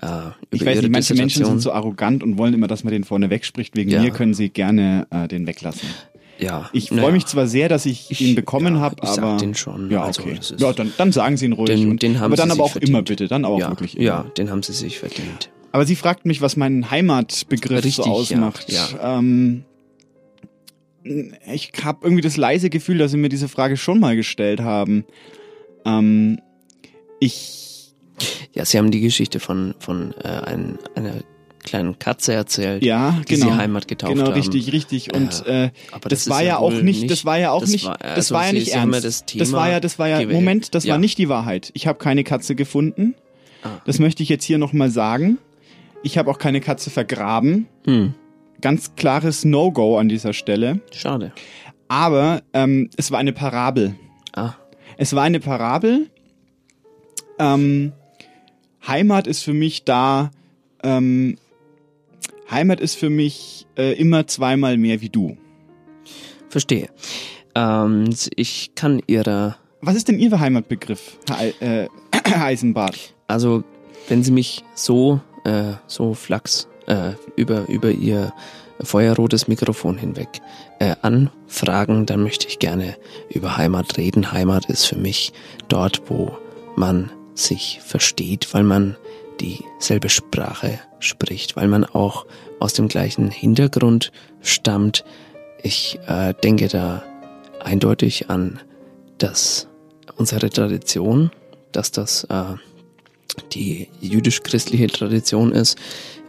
Äh, 0.00 0.06
Ich 0.50 0.64
weiß 0.64 0.80
nicht, 0.82 0.90
manche 0.90 1.14
Menschen 1.14 1.44
sind 1.44 1.60
so 1.60 1.72
arrogant 1.72 2.22
und 2.22 2.38
wollen 2.38 2.54
immer, 2.54 2.66
dass 2.66 2.84
man 2.84 2.92
den 2.92 3.04
vorne 3.04 3.30
wegspricht. 3.30 3.76
Wegen 3.76 3.90
Ja. 3.90 4.02
mir 4.02 4.10
können 4.10 4.34
sie 4.34 4.48
gerne 4.50 5.06
äh, 5.10 5.28
den 5.28 5.46
weglassen. 5.46 5.88
Ja, 6.40 6.70
Ich 6.72 6.90
freue 6.90 7.10
mich 7.10 7.26
zwar 7.26 7.48
sehr, 7.48 7.68
dass 7.68 7.84
ich, 7.84 8.20
ihn 8.20 8.36
bekommen 8.36 8.76
ja, 8.76 8.80
habe, 8.80 8.96
ich 9.02 9.08
aber 9.08 9.38
den 9.38 9.56
schon. 9.56 9.90
ja, 9.90 10.04
Also, 10.04 10.22
okay. 10.22 10.36
ist- 10.38 10.54
ja, 10.60 10.72
dann, 10.72 10.92
dann 10.96 11.10
sagen 11.10 11.36
Sie 11.36 11.46
ihn 11.46 11.52
ruhig. 11.52 11.66
Den, 11.70 11.90
und, 11.90 12.02
den 12.02 12.18
haben 12.20 12.26
aber 12.26 12.36
dann 12.36 12.48
Sie 12.48 12.52
aber 12.54 12.62
auch 12.64 12.70
verdient. 12.70 12.90
immer 12.90 13.02
bitte, 13.02 13.26
dann 13.26 13.44
auch 13.44 13.58
ja, 13.58 13.70
wirklich 13.70 13.96
immer. 13.96 14.04
Ja, 14.06 14.22
den 14.36 14.48
haben 14.50 14.62
Sie 14.62 14.72
sich 14.72 14.98
verdient. 15.00 15.50
Aber 15.72 15.84
sie 15.84 15.96
fragt 15.96 16.26
mich, 16.26 16.40
was 16.40 16.56
mein 16.56 16.90
Heimatbegriff 16.92 17.78
Richtig, 17.84 17.96
so 17.96 18.04
ausmacht. 18.04 18.70
ja, 18.72 19.18
Ähm, 19.18 19.64
ich 21.04 21.72
habe 21.84 22.00
irgendwie 22.02 22.22
das 22.22 22.36
leise 22.36 22.70
Gefühl, 22.70 22.98
dass 22.98 23.12
sie 23.12 23.16
mir 23.16 23.28
diese 23.28 23.48
Frage 23.48 23.76
schon 23.76 24.00
mal 24.00 24.16
gestellt 24.16 24.60
haben. 24.60 25.04
Ähm, 25.84 26.40
ich 27.20 27.94
Ja, 28.52 28.64
Sie 28.64 28.78
haben 28.78 28.90
die 28.90 29.00
Geschichte 29.00 29.40
von, 29.40 29.74
von 29.78 30.12
äh, 30.22 30.28
ein, 30.28 30.78
einer 30.94 31.14
kleinen 31.64 31.98
Katze 31.98 32.32
erzählt, 32.32 32.82
ja, 32.82 33.20
die 33.28 33.34
genau. 33.34 33.46
Sie 33.52 33.56
Heimat 33.56 33.88
getauft 33.88 34.14
genau, 34.14 34.26
haben. 34.26 34.34
richtig, 34.34 34.72
richtig. 34.72 35.12
Und 35.14 35.44
äh, 35.46 35.70
aber 35.92 36.08
das, 36.08 36.28
war 36.28 36.42
ja 36.42 36.56
auch 36.58 36.72
nicht, 36.72 37.10
das 37.10 37.24
war 37.24 37.38
ja 37.38 37.50
auch 37.50 37.60
das 37.60 37.70
nicht, 37.70 37.84
war- 37.86 37.98
das 37.98 38.10
also 38.16 38.34
war 38.36 38.46
ja 38.46 38.52
nicht 38.52 38.68
ernst. 38.72 39.04
das 39.04 39.24
das 39.26 39.52
war 39.52 39.70
ja, 39.70 39.80
das 39.80 39.98
war 39.98 40.08
ja, 40.08 40.18
gewählt. 40.20 40.34
Moment, 40.34 40.74
das 40.74 40.84
Ja. 40.84 40.92
war 40.92 40.98
nicht 40.98 41.18
die 41.18 41.28
Wahrheit. 41.28 41.70
Ich 41.74 41.86
habe 41.86 41.98
keine 41.98 42.24
Katze 42.24 42.54
gefunden. 42.54 43.14
Ah. 43.62 43.80
Das 43.86 43.98
möchte 43.98 44.22
ich 44.22 44.28
jetzt 44.28 44.44
hier 44.44 44.58
nochmal 44.58 44.90
sagen. 44.90 45.38
Ich 46.02 46.16
habe 46.16 46.30
auch 46.30 46.38
keine 46.38 46.60
Katze 46.60 46.90
vergraben. 46.90 47.66
Hm. 47.84 48.14
Ganz 48.60 48.94
klares 48.96 49.44
No-Go 49.44 49.98
an 49.98 50.08
dieser 50.08 50.32
Stelle. 50.32 50.80
Schade. 50.92 51.32
Aber 51.88 52.42
ähm, 52.52 52.90
es 52.96 53.10
war 53.10 53.18
eine 53.18 53.32
Parabel. 53.32 53.94
Ah. 54.34 54.54
Es 54.96 55.14
war 55.14 55.22
eine 55.22 55.40
Parabel. 55.40 56.10
Ähm, 57.38 57.92
Heimat 58.86 59.26
ist 59.26 59.42
für 59.42 59.54
mich 59.54 59.84
da. 59.84 60.30
Ähm, 60.82 61.36
Heimat 62.50 62.80
ist 62.80 62.96
für 62.96 63.10
mich 63.10 63.66
äh, 63.76 63.92
immer 63.92 64.26
zweimal 64.26 64.76
mehr 64.76 65.00
wie 65.00 65.08
du. 65.08 65.36
Verstehe. 66.48 66.88
Ähm, 67.54 68.10
ich 68.36 68.74
kann 68.74 69.00
Ihrer. 69.06 69.56
Was 69.80 69.94
ist 69.94 70.08
denn 70.08 70.18
Ihr 70.18 70.38
Heimatbegriff, 70.38 71.18
Herr 71.28 71.84
äh, 71.84 71.88
Eisenbart? 72.34 73.14
Also, 73.28 73.62
wenn 74.08 74.24
Sie 74.24 74.32
mich 74.32 74.64
so, 74.74 75.20
äh, 75.44 75.74
so 75.86 76.14
flachs 76.14 76.68
äh, 76.88 77.12
über, 77.36 77.68
über 77.68 77.90
Ihr 77.90 78.32
feuerrotes 78.80 79.48
Mikrofon 79.48 79.98
hinweg 79.98 80.28
äh, 80.78 80.94
anfragen, 81.02 82.06
dann 82.06 82.22
möchte 82.22 82.46
ich 82.46 82.58
gerne 82.58 82.96
über 83.28 83.56
Heimat 83.56 83.96
reden. 83.96 84.32
Heimat 84.32 84.66
ist 84.66 84.86
für 84.86 84.96
mich 84.96 85.32
dort, 85.68 86.02
wo 86.06 86.36
man 86.76 87.10
sich 87.34 87.80
versteht, 87.84 88.52
weil 88.54 88.62
man 88.62 88.96
dieselbe 89.40 90.08
Sprache 90.08 90.80
spricht, 91.00 91.56
weil 91.56 91.68
man 91.68 91.84
auch 91.84 92.26
aus 92.60 92.72
dem 92.72 92.88
gleichen 92.88 93.30
Hintergrund 93.30 94.12
stammt. 94.42 95.04
Ich 95.62 95.98
äh, 96.06 96.34
denke 96.34 96.68
da 96.68 97.02
eindeutig 97.60 98.30
an 98.30 98.60
das, 99.18 99.68
unsere 100.16 100.50
Tradition, 100.50 101.30
dass 101.72 101.90
das 101.90 102.24
äh, 102.24 102.54
die 103.52 103.88
jüdisch-christliche 104.00 104.88
Tradition 104.88 105.52
ist 105.52 105.78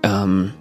ähm, 0.04 0.54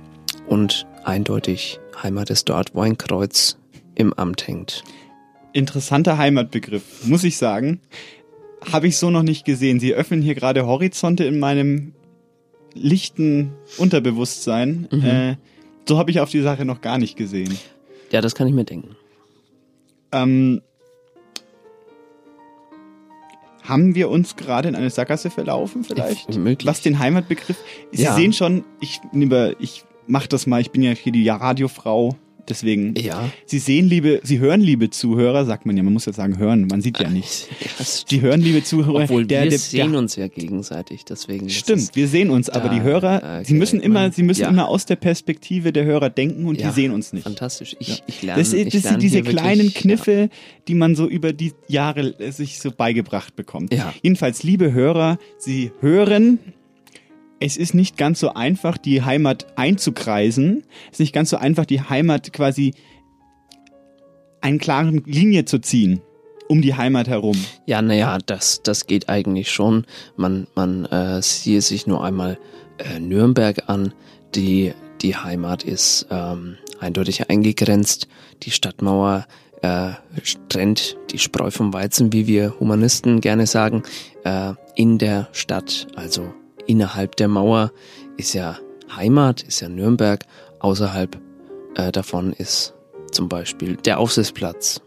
und 0.46 0.86
eindeutig 1.04 1.80
Heimat 2.02 2.30
ist 2.30 2.48
dort, 2.48 2.74
wo 2.74 2.80
ein 2.80 2.98
Kreuz 2.98 3.58
im 3.94 4.12
Amt 4.12 4.46
hängt. 4.46 4.82
Interessanter 5.52 6.18
Heimatbegriff, 6.18 7.06
muss 7.06 7.24
ich 7.24 7.36
sagen. 7.36 7.80
Habe 8.72 8.86
ich 8.86 8.96
so 8.96 9.10
noch 9.10 9.22
nicht 9.22 9.44
gesehen. 9.44 9.80
Sie 9.80 9.94
öffnen 9.94 10.22
hier 10.22 10.34
gerade 10.34 10.66
Horizonte 10.66 11.24
in 11.24 11.38
meinem 11.38 11.94
lichten 12.74 13.52
Unterbewusstsein. 13.76 14.88
Mhm. 14.90 15.04
Äh, 15.04 15.36
so 15.86 15.98
habe 15.98 16.10
ich 16.10 16.20
auf 16.20 16.30
die 16.30 16.42
Sache 16.42 16.64
noch 16.64 16.80
gar 16.80 16.98
nicht 16.98 17.16
gesehen. 17.16 17.56
Ja, 18.10 18.20
das 18.20 18.34
kann 18.34 18.46
ich 18.46 18.54
mir 18.54 18.64
denken. 18.64 18.96
Ähm, 20.12 20.62
haben 23.68 23.94
wir 23.94 24.08
uns 24.08 24.36
gerade 24.36 24.68
in 24.68 24.74
eine 24.76 24.90
Sackgasse 24.90 25.30
verlaufen 25.30 25.84
vielleicht? 25.84 26.34
möglich. 26.38 26.66
Was 26.66 26.80
den 26.80 26.98
Heimatbegriff? 26.98 27.56
Sie 27.92 28.02
Ja. 28.04 28.14
sehen 28.14 28.32
schon, 28.32 28.64
ich, 28.80 29.00
ich 29.60 29.84
mach 30.06 30.26
das 30.26 30.46
mal, 30.46 30.60
ich 30.60 30.70
bin 30.70 30.82
ja 30.82 30.92
hier 30.92 31.12
die 31.12 31.28
Radiofrau, 31.28 32.16
deswegen. 32.48 32.94
Ja. 32.96 33.30
Sie 33.46 33.58
sehen, 33.58 33.88
liebe, 33.88 34.20
Sie 34.22 34.38
hören, 34.38 34.60
liebe 34.60 34.90
Zuhörer, 34.90 35.44
sagt 35.44 35.66
man 35.66 35.76
ja, 35.76 35.82
man 35.82 35.92
muss 35.92 36.06
ja 36.06 36.12
sagen 36.12 36.38
hören, 36.38 36.66
man 36.68 36.80
sieht 36.80 36.98
ja 36.98 37.08
nichts. 37.10 37.48
Sie 38.08 38.20
hören, 38.20 38.40
liebe 38.40 38.62
Zuhörer, 38.64 39.02
Obwohl 39.04 39.26
der, 39.26 39.44
wir 39.44 39.50
der, 39.50 39.58
sehen 39.58 39.92
der, 39.92 39.98
uns 40.00 40.16
ja 40.16 40.28
gegenseitig, 40.28 41.04
deswegen. 41.04 41.48
Stimmt, 41.50 41.94
wir 41.94 42.08
sehen 42.08 42.30
uns, 42.30 42.48
aber 42.50 42.68
da, 42.68 42.74
die 42.74 42.82
Hörer, 42.82 43.42
sie 43.44 43.54
müssen 43.54 43.80
immer, 43.80 44.10
sie 44.12 44.22
müssen 44.22 44.42
ja. 44.42 44.48
immer 44.48 44.68
aus 44.68 44.86
der 44.86 44.96
Perspektive 44.96 45.72
der 45.72 45.84
Hörer 45.84 46.10
denken 46.10 46.46
und 46.46 46.60
Ja, 46.60 46.68
die 46.68 46.74
sehen 46.74 46.92
uns 46.92 47.12
nicht. 47.12 47.24
Fantastisch. 47.24 47.76
Ich, 47.78 47.88
Ja. 47.88 47.94
ich 48.06 48.22
lerne. 48.22 48.42
Das, 48.42 48.52
ich 48.52 48.64
das 48.64 48.72
sind 48.72 48.82
lerne 48.84 48.98
diese 48.98 49.16
hier 49.16 49.24
wirklich, 49.26 49.42
kleinen 49.42 49.74
Kniffe, 49.74 50.30
die 50.66 50.74
man 50.74 50.94
so 50.94 51.06
über 51.08 51.32
die 51.32 51.52
Jahre 51.68 52.18
äh, 52.18 52.30
sich 52.32 52.60
so 52.60 52.70
beigebracht 52.70 53.36
bekommt. 53.36 53.72
Ja. 53.72 53.92
Jedenfalls, 54.02 54.42
liebe 54.42 54.72
Hörer, 54.72 55.18
Sie 55.38 55.72
hören, 55.80 56.38
es 57.40 57.56
ist 57.56 57.74
nicht 57.74 57.96
ganz 57.96 58.20
so 58.20 58.34
einfach, 58.34 58.78
die 58.78 59.02
Heimat 59.02 59.46
einzukreisen. 59.56 60.64
Es 60.86 60.94
ist 60.94 61.00
nicht 61.00 61.14
ganz 61.14 61.30
so 61.30 61.36
einfach, 61.36 61.66
die 61.66 61.80
Heimat 61.80 62.32
quasi 62.32 62.74
einen 64.40 64.58
klaren 64.58 65.02
Linie 65.04 65.44
zu 65.44 65.58
ziehen 65.58 66.00
um 66.48 66.62
die 66.62 66.74
Heimat 66.74 67.08
herum. 67.08 67.36
Ja, 67.66 67.82
naja, 67.82 68.18
das, 68.24 68.62
das 68.62 68.86
geht 68.86 69.08
eigentlich 69.08 69.50
schon. 69.50 69.84
Man, 70.16 70.46
man 70.54 70.86
äh, 70.86 71.22
siehe 71.22 71.60
sich 71.60 71.86
nur 71.86 72.02
einmal 72.02 72.38
äh, 72.78 72.98
Nürnberg 72.98 73.68
an. 73.68 73.92
Die, 74.34 74.72
die 75.02 75.14
Heimat 75.14 75.62
ist 75.62 76.06
ähm, 76.10 76.56
eindeutig 76.80 77.30
eingegrenzt. 77.30 78.08
Die 78.42 78.50
Stadtmauer 78.50 79.26
äh, 79.62 79.90
trennt 80.48 80.96
die 81.10 81.18
Spreu 81.18 81.50
vom 81.50 81.72
Weizen, 81.72 82.12
wie 82.12 82.26
wir 82.26 82.58
Humanisten 82.58 83.20
gerne 83.20 83.46
sagen, 83.46 83.82
äh, 84.24 84.54
in 84.74 84.98
der 84.98 85.28
Stadt. 85.32 85.88
Also 85.96 86.32
innerhalb 86.68 87.16
der 87.16 87.26
Mauer 87.26 87.72
ist 88.16 88.34
ja 88.34 88.58
Heimat, 88.94 89.42
ist 89.42 89.60
ja 89.60 89.68
Nürnberg. 89.68 90.24
Außerhalb 90.60 91.18
äh, 91.74 91.90
davon 91.90 92.32
ist 92.32 92.74
zum 93.10 93.28
Beispiel 93.28 93.76
der 93.76 93.98
Aufsitzplatz. 93.98 94.80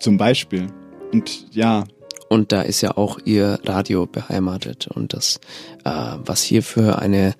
Zum 0.00 0.16
Beispiel. 0.16 0.66
Und 1.12 1.54
ja. 1.54 1.84
Und 2.28 2.50
da 2.50 2.62
ist 2.62 2.80
ja 2.80 2.96
auch 2.96 3.18
ihr 3.24 3.60
Radio 3.64 4.06
beheimatet. 4.06 4.88
Und 4.88 5.12
das, 5.12 5.38
äh, 5.84 5.90
was 5.90 6.42
hier 6.42 6.62
für 6.62 6.98
eine 6.98 7.34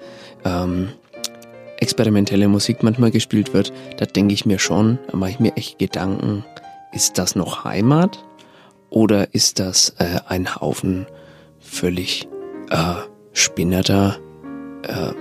ähm, 0.45 0.91
experimentelle 1.79 2.47
Musik 2.49 2.83
manchmal 2.83 3.11
gespielt 3.11 3.53
wird, 3.53 3.73
da 3.97 4.07
denke 4.07 4.35
ich 4.35 4.47
mir 4.47 4.59
schon, 4.59 4.99
da 5.11 5.17
mache 5.17 5.31
ich 5.31 5.41
mir 5.41 5.57
echt 5.57 5.79
Gedanken, 5.79 6.45
ist 6.93 7.19
das 7.19 7.35
noch 7.35 7.65
Heimat? 7.65 8.25
Oder 8.91 9.35
ist 9.35 9.59
das 9.59 9.91
äh, 9.99 10.21
ein 10.29 10.55
Haufen 10.55 11.07
völlig 11.59 12.29
äh, 12.71 12.95
spinnerter 13.37 14.19
äh, 14.83 15.13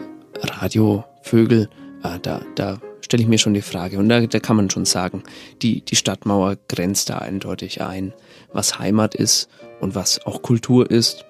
Radiovögel? 0.42 1.70
Äh, 2.04 2.20
da 2.22 2.42
da 2.56 2.80
stelle 3.06 3.22
ich 3.22 3.30
mir 3.30 3.38
schon 3.38 3.54
die 3.54 3.62
Frage. 3.62 4.00
Und 4.00 4.10
da, 4.10 4.26
da 4.26 4.40
kann 4.40 4.56
man 4.56 4.70
schon 4.70 4.86
sagen, 4.86 5.24
die, 5.62 5.82
die 5.82 5.96
Stadtmauer 5.96 6.58
grenzt 6.68 7.10
da 7.10 7.20
eindeutig 7.20 7.82
ein, 7.82 8.14
was 8.52 8.80
Heimat 8.80 9.16
ist 9.16 9.48
und 9.80 9.96
was 9.96 10.26
auch 10.26 10.42
Kultur 10.42 10.90
ist. 10.90 11.24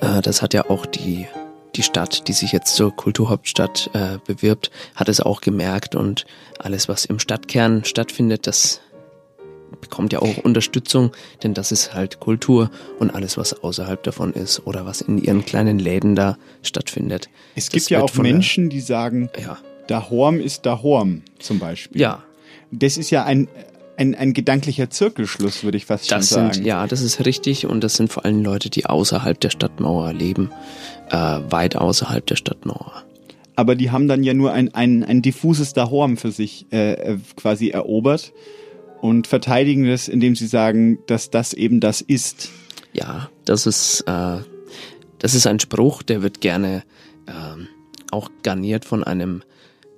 Äh, 0.00 0.22
das 0.22 0.42
hat 0.42 0.54
ja 0.54 0.68
auch 0.70 0.86
die, 0.86 1.26
die 1.76 1.82
Stadt, 1.82 2.26
die 2.26 2.32
sich 2.32 2.52
jetzt 2.52 2.74
zur 2.74 2.96
Kulturhauptstadt 2.96 3.90
äh, 3.92 4.18
bewirbt, 4.26 4.70
hat 4.94 5.08
es 5.08 5.20
auch 5.20 5.42
gemerkt 5.42 5.94
und 5.94 6.24
alles, 6.58 6.88
was 6.88 7.04
im 7.04 7.18
Stadtkern 7.18 7.84
stattfindet, 7.84 8.46
das 8.46 8.80
bekommt 9.80 10.12
ja 10.12 10.20
auch 10.20 10.38
Unterstützung, 10.38 11.12
denn 11.42 11.54
das 11.54 11.72
ist 11.72 11.94
halt 11.94 12.20
Kultur 12.20 12.70
und 12.98 13.14
alles, 13.14 13.36
was 13.36 13.62
außerhalb 13.62 14.02
davon 14.02 14.32
ist 14.32 14.66
oder 14.66 14.86
was 14.86 15.00
in 15.00 15.18
ihren 15.18 15.44
kleinen 15.44 15.78
Läden 15.78 16.14
da 16.14 16.36
stattfindet. 16.62 17.28
Es 17.54 17.70
gibt 17.70 17.90
ja 17.90 18.02
auch 18.02 18.14
Menschen, 18.14 18.68
die 18.68 18.80
sagen, 18.80 19.30
ja. 19.40 19.58
da 19.86 20.10
Horm 20.10 20.40
ist 20.40 20.66
da 20.66 20.82
Horm 20.82 21.22
zum 21.38 21.58
Beispiel. 21.58 22.00
Ja. 22.00 22.24
Das 22.70 22.98
ist 22.98 23.10
ja 23.10 23.24
ein, 23.24 23.48
ein, 23.96 24.14
ein 24.14 24.32
gedanklicher 24.32 24.90
Zirkelschluss, 24.90 25.64
würde 25.64 25.76
ich 25.76 25.86
fast 25.86 26.10
Das 26.10 26.28
schon 26.28 26.36
sagen. 26.36 26.54
sind, 26.54 26.66
ja, 26.66 26.86
das 26.86 27.00
ist 27.00 27.24
richtig 27.24 27.66
und 27.66 27.82
das 27.82 27.94
sind 27.94 28.12
vor 28.12 28.24
allem 28.24 28.42
Leute, 28.42 28.70
die 28.70 28.86
außerhalb 28.86 29.40
der 29.40 29.50
Stadtmauer 29.50 30.12
leben, 30.12 30.50
äh, 31.10 31.16
weit 31.16 31.76
außerhalb 31.76 32.26
der 32.26 32.36
Stadtmauer. 32.36 33.04
Aber 33.56 33.74
die 33.74 33.90
haben 33.90 34.06
dann 34.06 34.22
ja 34.22 34.34
nur 34.34 34.52
ein, 34.52 34.72
ein, 34.72 35.02
ein 35.02 35.20
diffuses 35.20 35.72
Dahorm 35.72 36.16
für 36.16 36.30
sich 36.30 36.66
äh, 36.70 36.92
äh, 36.92 37.18
quasi 37.34 37.70
erobert 37.70 38.32
und 39.00 39.26
verteidigen 39.26 39.86
das, 39.86 40.08
indem 40.08 40.36
sie 40.36 40.46
sagen, 40.46 40.98
dass 41.06 41.30
das 41.30 41.52
eben 41.52 41.80
das 41.80 42.00
ist. 42.00 42.50
Ja, 42.92 43.30
das 43.44 43.66
ist, 43.66 44.02
äh, 44.02 44.38
das 45.18 45.34
ist 45.34 45.46
ein 45.46 45.60
Spruch, 45.60 46.02
der 46.02 46.22
wird 46.22 46.40
gerne 46.40 46.82
ähm, 47.26 47.68
auch 48.10 48.30
garniert 48.42 48.84
von 48.84 49.04
einem 49.04 49.42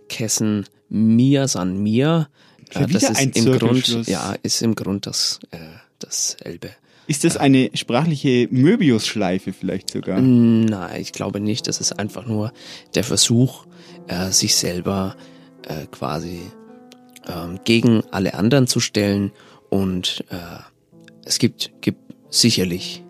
Kessen 0.08 0.66
Mia 0.88 1.48
san 1.48 1.82
Mia. 1.82 2.28
Äh, 2.70 2.86
das 2.86 3.04
ist 3.04 3.16
ein 3.16 3.30
im 3.30 3.58
Grund, 3.58 4.06
ja, 4.06 4.34
ist 4.42 4.62
im 4.62 4.74
Grund 4.74 5.06
das, 5.06 5.40
äh, 5.50 5.58
dasselbe. 5.98 6.70
Ist 7.06 7.24
das 7.24 7.36
eine 7.36 7.70
sprachliche 7.74 8.46
Möbiusschleife 8.52 9.52
vielleicht 9.52 9.90
sogar? 9.90 10.20
Nein, 10.20 11.00
ich 11.00 11.12
glaube 11.12 11.40
nicht. 11.40 11.66
Das 11.66 11.80
ist 11.80 11.98
einfach 11.98 12.24
nur 12.26 12.52
der 12.94 13.02
Versuch, 13.02 13.66
äh, 14.06 14.30
sich 14.30 14.54
selber 14.54 15.16
äh, 15.66 15.86
quasi 15.90 16.40
ähm, 17.28 17.60
gegen 17.64 18.02
alle 18.10 18.34
anderen 18.34 18.66
zu 18.66 18.80
stellen. 18.80 19.32
Und 19.68 20.24
äh, 20.30 20.36
es 21.24 21.38
gibt, 21.38 21.72
gibt 21.80 22.00
sicherlich 22.30 23.02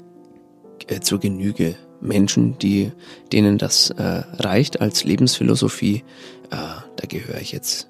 äh, 0.89 1.01
zur 1.01 1.21
Genüge 1.21 1.77
Menschen, 2.01 2.59
die, 2.59 2.93
denen 3.33 3.59
das 3.59 3.91
äh, 3.91 4.23
reicht 4.39 4.81
als 4.81 5.05
Lebensphilosophie. 5.05 6.05
Äh, 6.51 6.57
da 6.97 7.07
gehöre 7.07 7.41
ich 7.41 7.53
jetzt 7.53 7.89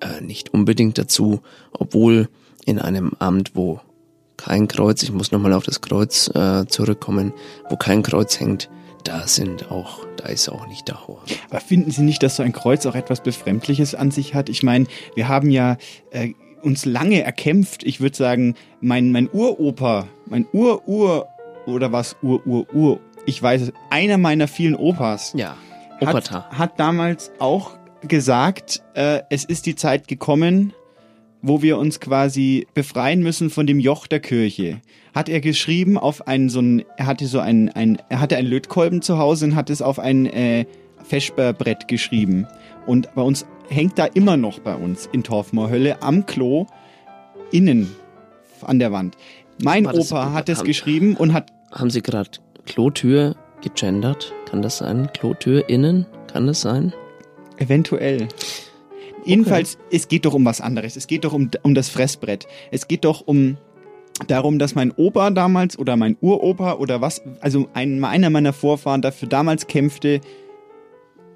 äh, 0.00 0.20
nicht 0.20 0.52
unbedingt 0.52 0.98
dazu, 0.98 1.40
obwohl 1.72 2.28
in 2.64 2.78
einem 2.78 3.12
Amt, 3.18 3.52
wo 3.54 3.80
kein 4.36 4.66
Kreuz, 4.66 5.02
ich 5.02 5.12
muss 5.12 5.30
nochmal 5.30 5.52
auf 5.52 5.64
das 5.64 5.80
Kreuz 5.80 6.28
äh, 6.34 6.66
zurückkommen, 6.66 7.32
wo 7.68 7.76
kein 7.76 8.02
Kreuz 8.02 8.40
hängt, 8.40 8.68
da 9.04 9.26
sind 9.26 9.70
auch, 9.70 10.06
da 10.16 10.26
ist 10.26 10.48
auch 10.48 10.66
nicht 10.66 10.88
der 10.88 11.06
Horn. 11.06 11.24
Aber 11.50 11.60
finden 11.60 11.90
Sie 11.90 12.02
nicht, 12.02 12.22
dass 12.22 12.36
so 12.36 12.42
ein 12.42 12.52
Kreuz 12.52 12.86
auch 12.86 12.94
etwas 12.94 13.22
Befremdliches 13.22 13.94
an 13.94 14.10
sich 14.10 14.34
hat? 14.34 14.48
Ich 14.48 14.62
meine, 14.62 14.86
wir 15.14 15.28
haben 15.28 15.50
ja 15.50 15.76
äh, 16.10 16.32
uns 16.62 16.84
lange 16.84 17.22
erkämpft. 17.22 17.82
Ich 17.82 18.00
würde 18.00 18.16
sagen, 18.16 18.54
mein, 18.80 19.12
mein 19.12 19.28
Uropa, 19.32 20.06
mein 20.26 20.46
Ur-Ur 20.52 21.28
oder 21.66 21.92
was 21.92 22.16
Ur-Ur-Ur, 22.22 23.00
ich 23.26 23.42
weiß 23.42 23.62
es, 23.62 23.72
einer 23.90 24.18
meiner 24.18 24.48
vielen 24.48 24.74
Opas 24.74 25.32
Ja, 25.36 25.56
hat, 26.00 26.08
Opata. 26.08 26.50
hat 26.50 26.80
damals 26.80 27.30
auch 27.38 27.72
gesagt, 28.02 28.82
äh, 28.94 29.22
es 29.30 29.44
ist 29.44 29.66
die 29.66 29.76
Zeit 29.76 30.08
gekommen, 30.08 30.72
wo 31.42 31.60
wir 31.60 31.76
uns 31.76 32.00
quasi 32.00 32.66
befreien 32.72 33.22
müssen 33.22 33.50
von 33.50 33.66
dem 33.66 33.80
Joch 33.80 34.06
der 34.06 34.20
Kirche. 34.20 34.80
Hat 35.14 35.28
er 35.28 35.40
geschrieben 35.40 35.98
auf 35.98 36.26
einen 36.26 36.48
so 36.48 36.60
ein, 36.60 36.84
er 36.96 37.06
hatte 37.06 37.26
so 37.26 37.40
ein, 37.40 37.68
ein 37.70 37.98
er 38.08 38.20
hatte 38.20 38.36
einen 38.36 38.48
Lötkolben 38.48 39.02
zu 39.02 39.18
Hause 39.18 39.46
und 39.46 39.56
hat 39.56 39.68
es 39.68 39.82
auf 39.82 39.98
ein 39.98 40.26
äh, 40.26 40.64
Feschberbrett 41.04 41.88
geschrieben. 41.88 42.46
Und 42.86 43.14
bei 43.14 43.22
uns 43.22 43.44
hängt 43.68 43.98
da 43.98 44.06
immer 44.06 44.36
noch 44.36 44.60
bei 44.60 44.74
uns 44.74 45.08
in 45.12 45.22
Torfmoorhölle 45.22 46.02
am 46.02 46.26
Klo 46.26 46.66
innen 47.50 47.94
an 48.62 48.78
der 48.78 48.92
Wand. 48.92 49.16
Mein 49.62 49.84
das- 49.84 50.12
Opa 50.12 50.32
hat 50.32 50.48
es 50.48 50.62
geschrieben 50.64 51.16
und 51.16 51.32
hat 51.32 51.52
Haben 51.72 51.90
Sie 51.90 52.02
gerade 52.02 52.30
Klotür 52.66 53.34
gegendert? 53.62 54.32
Kann 54.48 54.62
das 54.62 54.78
sein? 54.78 55.08
Klotür 55.12 55.68
innen? 55.68 56.06
Kann 56.32 56.46
das 56.46 56.60
sein? 56.60 56.92
Eventuell. 57.58 58.28
Jedenfalls, 59.24 59.78
es 59.90 60.08
geht 60.08 60.24
doch 60.24 60.34
um 60.34 60.44
was 60.44 60.60
anderes. 60.60 60.96
Es 60.96 61.06
geht 61.06 61.24
doch 61.24 61.32
um, 61.32 61.50
um 61.62 61.74
das 61.74 61.88
Fressbrett. 61.88 62.46
Es 62.70 62.88
geht 62.88 63.04
doch 63.04 63.22
um 63.26 63.56
darum, 64.26 64.58
dass 64.58 64.74
mein 64.74 64.92
Opa 64.92 65.30
damals 65.30 65.78
oder 65.78 65.96
mein 65.96 66.16
Uropa 66.20 66.74
oder 66.74 67.00
was, 67.00 67.22
also 67.40 67.68
ein, 67.74 68.02
einer 68.04 68.30
meiner 68.30 68.52
Vorfahren 68.52 69.02
dafür 69.02 69.28
damals 69.28 69.66
kämpfte, 69.66 70.20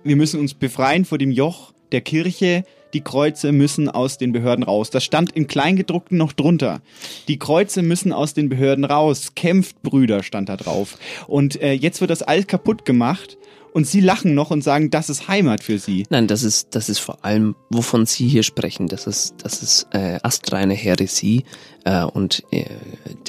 wir 0.06 0.16
müssen 0.16 0.38
uns 0.38 0.54
befreien 0.54 1.04
vor 1.04 1.18
dem 1.18 1.32
Joch 1.32 1.72
der 1.90 2.00
Kirche. 2.00 2.62
Die 2.94 3.00
Kreuze 3.00 3.50
müssen 3.50 3.88
aus 3.88 4.18
den 4.18 4.32
Behörden 4.32 4.62
raus. 4.62 4.90
Das 4.90 5.04
stand 5.04 5.34
im 5.36 5.48
Kleingedruckten 5.48 6.16
noch 6.16 6.32
drunter. 6.32 6.80
Die 7.26 7.38
Kreuze 7.38 7.82
müssen 7.82 8.12
aus 8.12 8.32
den 8.32 8.48
Behörden 8.48 8.84
raus. 8.84 9.34
Kämpft, 9.34 9.82
Brüder, 9.82 10.22
stand 10.22 10.48
da 10.48 10.56
drauf. 10.56 10.96
Und 11.26 11.60
äh, 11.60 11.72
jetzt 11.72 12.00
wird 12.00 12.10
das 12.10 12.22
alles 12.22 12.46
kaputt 12.46 12.84
gemacht. 12.84 13.36
Und 13.76 13.86
sie 13.86 14.00
lachen 14.00 14.34
noch 14.34 14.50
und 14.50 14.64
sagen, 14.64 14.88
das 14.88 15.10
ist 15.10 15.28
Heimat 15.28 15.62
für 15.62 15.78
sie. 15.78 16.06
Nein, 16.08 16.28
das 16.28 16.44
ist, 16.44 16.74
das 16.74 16.88
ist 16.88 16.98
vor 16.98 17.26
allem, 17.26 17.54
wovon 17.68 18.06
Sie 18.06 18.26
hier 18.26 18.42
sprechen. 18.42 18.88
Das 18.88 19.06
ist, 19.06 19.34
das 19.42 19.62
ist 19.62 19.88
äh, 19.92 20.18
astreine 20.22 20.72
Häresie. 20.72 21.44
Äh, 21.84 22.04
und 22.04 22.42
äh, 22.52 22.64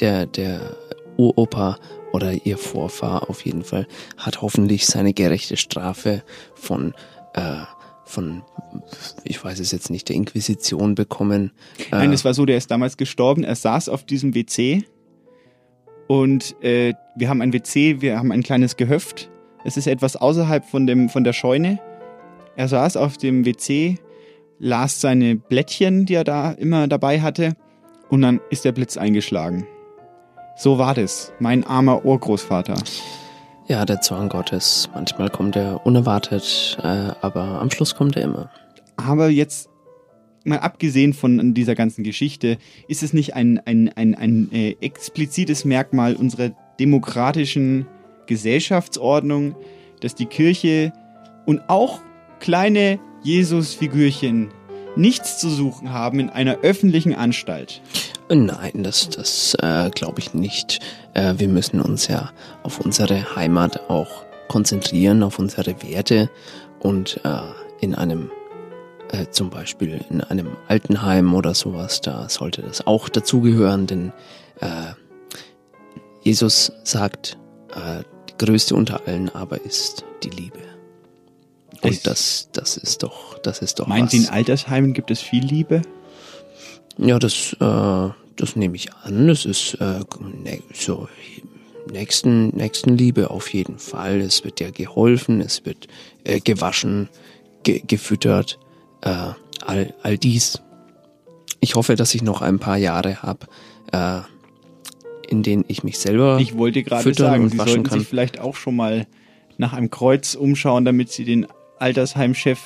der, 0.00 0.24
der 0.24 0.74
Uropa 1.18 1.78
oder 2.14 2.46
Ihr 2.46 2.56
Vorfahr 2.56 3.28
auf 3.28 3.44
jeden 3.44 3.62
Fall 3.62 3.86
hat 4.16 4.40
hoffentlich 4.40 4.86
seine 4.86 5.12
gerechte 5.12 5.58
Strafe 5.58 6.22
von, 6.54 6.94
äh, 7.34 7.64
von, 8.06 8.40
ich 9.24 9.44
weiß 9.44 9.60
es 9.60 9.70
jetzt 9.70 9.90
nicht, 9.90 10.08
der 10.08 10.16
Inquisition 10.16 10.94
bekommen. 10.94 11.52
Äh, 11.78 11.82
Nein, 11.90 12.12
es 12.14 12.24
war 12.24 12.32
so, 12.32 12.46
der 12.46 12.56
ist 12.56 12.70
damals 12.70 12.96
gestorben. 12.96 13.44
Er 13.44 13.54
saß 13.54 13.90
auf 13.90 14.02
diesem 14.02 14.34
WC 14.34 14.86
und 16.06 16.56
äh, 16.62 16.94
wir 17.16 17.28
haben 17.28 17.42
ein 17.42 17.52
WC, 17.52 18.00
wir 18.00 18.16
haben 18.16 18.32
ein 18.32 18.42
kleines 18.42 18.78
Gehöft. 18.78 19.28
Es 19.68 19.76
ist 19.76 19.86
etwas 19.86 20.16
außerhalb 20.16 20.64
von, 20.64 20.86
dem, 20.86 21.10
von 21.10 21.24
der 21.24 21.34
Scheune. 21.34 21.78
Er 22.56 22.68
saß 22.68 22.96
auf 22.96 23.18
dem 23.18 23.44
WC, 23.44 23.98
las 24.58 25.02
seine 25.02 25.36
Blättchen, 25.36 26.06
die 26.06 26.14
er 26.14 26.24
da 26.24 26.52
immer 26.52 26.88
dabei 26.88 27.20
hatte, 27.20 27.52
und 28.08 28.22
dann 28.22 28.40
ist 28.48 28.64
der 28.64 28.72
Blitz 28.72 28.96
eingeschlagen. 28.96 29.66
So 30.56 30.78
war 30.78 30.94
das, 30.94 31.34
mein 31.38 31.64
armer 31.64 32.06
Urgroßvater. 32.06 32.76
Ja, 33.66 33.84
der 33.84 34.00
Zorn 34.00 34.30
Gottes. 34.30 34.88
Manchmal 34.94 35.28
kommt 35.28 35.54
er 35.54 35.84
unerwartet, 35.84 36.78
äh, 36.82 37.12
aber 37.20 37.60
am 37.60 37.70
Schluss 37.70 37.94
kommt 37.94 38.16
er 38.16 38.22
immer. 38.22 38.50
Aber 38.96 39.28
jetzt, 39.28 39.68
mal 40.44 40.60
abgesehen 40.60 41.12
von 41.12 41.52
dieser 41.52 41.74
ganzen 41.74 42.04
Geschichte, 42.04 42.56
ist 42.88 43.02
es 43.02 43.12
nicht 43.12 43.34
ein, 43.34 43.60
ein, 43.66 43.90
ein, 43.94 44.14
ein 44.14 44.50
äh, 44.50 44.76
explizites 44.80 45.66
Merkmal 45.66 46.16
unserer 46.16 46.52
demokratischen 46.80 47.86
Gesellschaftsordnung, 48.28 49.56
dass 50.00 50.14
die 50.14 50.26
Kirche 50.26 50.92
und 51.46 51.68
auch 51.68 52.00
kleine 52.38 53.00
Jesus-Figürchen 53.24 54.50
nichts 54.94 55.38
zu 55.38 55.50
suchen 55.50 55.92
haben 55.92 56.20
in 56.20 56.30
einer 56.30 56.58
öffentlichen 56.58 57.14
Anstalt. 57.14 57.82
Nein, 58.30 58.82
das, 58.82 59.08
das 59.08 59.56
äh, 59.62 59.90
glaube 59.90 60.20
ich 60.20 60.34
nicht. 60.34 60.80
Äh, 61.14 61.34
wir 61.38 61.48
müssen 61.48 61.80
uns 61.80 62.08
ja 62.08 62.30
auf 62.62 62.80
unsere 62.80 63.34
Heimat 63.36 63.88
auch 63.88 64.24
konzentrieren, 64.48 65.22
auf 65.22 65.38
unsere 65.38 65.82
Werte 65.82 66.30
und 66.80 67.20
äh, 67.24 67.38
in 67.80 67.94
einem, 67.94 68.30
äh, 69.12 69.26
zum 69.30 69.50
Beispiel 69.50 70.04
in 70.10 70.20
einem 70.20 70.56
Altenheim 70.66 71.34
oder 71.34 71.54
sowas, 71.54 72.00
da 72.00 72.28
sollte 72.28 72.62
das 72.62 72.86
auch 72.86 73.08
dazugehören, 73.08 73.86
denn 73.86 74.12
äh, 74.60 74.92
Jesus 76.22 76.72
sagt, 76.84 77.38
äh, 77.74 78.02
größte 78.38 78.74
unter 78.74 79.06
allen 79.06 79.28
aber 79.34 79.60
ist 79.64 80.04
die 80.22 80.30
Liebe. 80.30 80.58
Und 81.82 81.90
Es- 81.92 82.02
das, 82.02 82.48
das 82.52 82.76
ist 82.76 83.02
doch, 83.02 83.38
das 83.38 83.60
ist 83.60 83.78
doch 83.78 83.86
Meinen. 83.86 84.08
Sie, 84.08 84.18
in 84.18 84.28
Altersheimen 84.28 84.92
gibt 84.94 85.10
es 85.10 85.20
viel 85.20 85.44
Liebe? 85.44 85.82
Ja, 86.96 87.18
das, 87.18 87.52
äh, 87.60 88.08
das 88.36 88.56
nehme 88.56 88.74
ich 88.76 88.92
an. 88.94 89.28
Es 89.28 89.44
ist 89.44 89.74
äh, 89.74 90.00
ne, 90.42 90.60
so 90.74 91.08
nächsten, 91.92 92.48
Nächstenliebe 92.48 93.30
auf 93.30 93.52
jeden 93.54 93.78
Fall. 93.78 94.20
Es 94.20 94.44
wird 94.44 94.60
ja 94.60 94.70
geholfen, 94.70 95.40
es 95.40 95.64
wird 95.64 95.86
äh, 96.24 96.40
gewaschen, 96.40 97.08
ge 97.62 97.82
gefüttert, 97.86 98.58
äh, 99.02 99.30
all, 99.64 99.94
all 100.02 100.18
dies. 100.18 100.60
Ich 101.60 101.74
hoffe, 101.76 101.94
dass 101.96 102.14
ich 102.14 102.22
noch 102.22 102.42
ein 102.42 102.58
paar 102.58 102.76
Jahre 102.76 103.22
habe, 103.22 103.46
äh, 103.92 104.20
in 105.28 105.42
denen 105.42 105.64
ich 105.68 105.84
mich 105.84 105.98
selber 105.98 106.38
Ich 106.40 106.56
wollte 106.56 106.82
gerade 106.82 107.12
sagen, 107.14 107.44
und 107.44 107.50
Sie 107.50 107.58
waschen 107.58 107.68
sollten 107.68 107.84
kann. 107.84 107.98
sich 107.98 108.08
vielleicht 108.08 108.40
auch 108.40 108.56
schon 108.56 108.76
mal 108.76 109.06
nach 109.58 109.72
einem 109.72 109.90
Kreuz 109.90 110.34
umschauen, 110.34 110.84
damit 110.84 111.10
Sie 111.10 111.24
den 111.24 111.46
Altersheimchef 111.78 112.58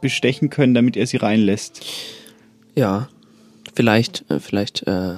bestechen 0.00 0.50
können, 0.50 0.74
damit 0.74 0.96
er 0.96 1.06
Sie 1.06 1.16
reinlässt. 1.16 1.84
Ja, 2.74 3.08
vielleicht, 3.74 4.24
äh, 4.30 4.40
vielleicht 4.40 4.86
äh, 4.86 5.14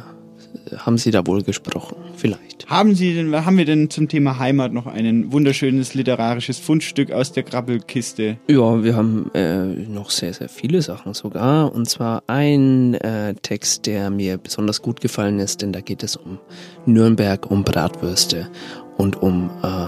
haben 0.76 0.98
Sie 0.98 1.10
da 1.10 1.26
wohl 1.26 1.42
gesprochen. 1.42 1.96
Vielleicht. 2.16 2.66
Haben 2.68 2.94
Sie 2.94 3.14
denn, 3.14 3.34
haben 3.44 3.56
wir 3.56 3.64
denn 3.64 3.90
zum 3.90 4.08
Thema 4.08 4.38
Heimat 4.38 4.72
noch 4.72 4.86
ein 4.86 5.32
wunderschönes 5.32 5.94
literarisches 5.94 6.58
Fundstück 6.58 7.12
aus 7.12 7.32
der 7.32 7.42
Krabbelkiste? 7.42 8.38
Ja, 8.48 8.82
wir 8.82 8.96
haben 8.96 9.30
äh, 9.34 9.64
noch 9.64 10.10
sehr, 10.10 10.32
sehr 10.32 10.48
viele 10.48 10.82
Sachen 10.82 11.14
sogar. 11.14 11.72
Und 11.72 11.88
zwar 11.88 12.22
ein 12.26 12.94
äh, 12.94 13.34
Text, 13.34 13.86
der 13.86 14.10
mir 14.10 14.38
besonders 14.38 14.82
gut 14.82 15.00
gefallen 15.00 15.38
ist, 15.38 15.62
denn 15.62 15.72
da 15.72 15.80
geht 15.80 16.02
es 16.02 16.16
um 16.16 16.38
Nürnberg, 16.86 17.50
um 17.50 17.64
Bratwürste 17.64 18.48
und 18.96 19.22
um 19.22 19.50
äh, 19.62 19.86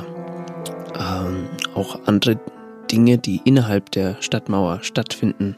ähm, 0.99 1.49
auch 1.75 2.01
andere 2.07 2.38
Dinge, 2.90 3.19
die 3.19 3.40
innerhalb 3.45 3.90
der 3.93 4.16
Stadtmauer 4.21 4.81
stattfinden. 4.83 5.57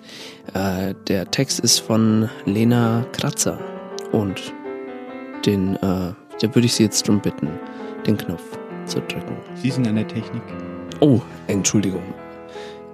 Äh, 0.55 0.95
der 1.09 1.31
Text 1.31 1.61
ist 1.61 1.79
von 1.79 2.29
Lena 2.45 3.07
Kratzer 3.13 3.59
und 4.13 4.53
den, 5.46 5.76
äh, 5.76 5.78
da 5.81 6.14
würde 6.42 6.64
ich 6.66 6.74
Sie 6.74 6.83
jetzt 6.85 7.07
drum 7.07 7.20
bitten, 7.20 7.48
den 8.07 8.16
Knopf 8.16 8.42
zu 8.87 9.00
drücken. 9.00 9.37
Sie 9.55 9.70
sind 9.70 9.87
an 9.87 9.96
der 9.96 10.09
Technik. 10.09 10.42
Oh, 11.00 11.20
Entschuldigung. 11.46 12.02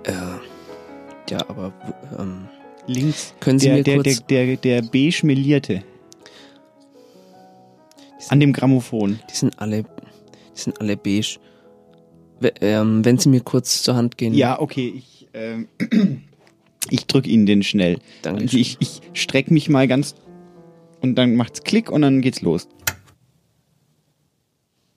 Äh, 0.05 0.13
ja, 1.31 1.39
aber 1.49 1.73
ähm, 2.19 2.49
Links. 2.87 3.35
Können 3.41 3.59
Sie 3.59 3.67
der, 3.67 3.77
mir 3.77 3.83
der, 3.83 3.95
kurz- 3.97 4.27
der, 4.27 4.47
der, 4.47 4.57
der 4.57 4.83
beige 4.83 5.21
melierte. 5.27 5.83
An 8.31 8.41
dem 8.41 8.53
Grammophon. 8.53 9.19
die 9.31 9.35
sind 9.37 9.59
alle, 9.59 9.83
die 9.83 10.61
sind 10.61 10.81
alle 10.81 10.97
beige. 10.97 11.39
We- 12.41 12.53
ähm, 12.61 13.05
wenn 13.05 13.19
Sie 13.19 13.29
mir 13.29 13.41
kurz 13.41 13.83
zur 13.83 13.95
Hand 13.97 14.17
gehen. 14.19 14.35
Ja, 14.35 14.61
okay, 14.61 14.93
ich, 14.97 15.29
ähm, 15.35 15.69
ich 16.91 17.07
drücke 17.07 17.29
Ihnen 17.29 17.47
den 17.47 17.63
schnell. 17.63 17.99
Danke. 18.23 18.45
Ich, 18.45 18.77
ich 18.81 19.01
strecke 19.13 19.53
mich 19.53 19.69
mal 19.69 19.89
ganz 19.89 20.15
und 21.01 21.17
dann 21.17 21.35
macht's 21.37 21.63
Klick 21.63 21.91
und 21.91 22.03
dann 22.03 22.21
geht's 22.21 22.43
los. 22.43 22.69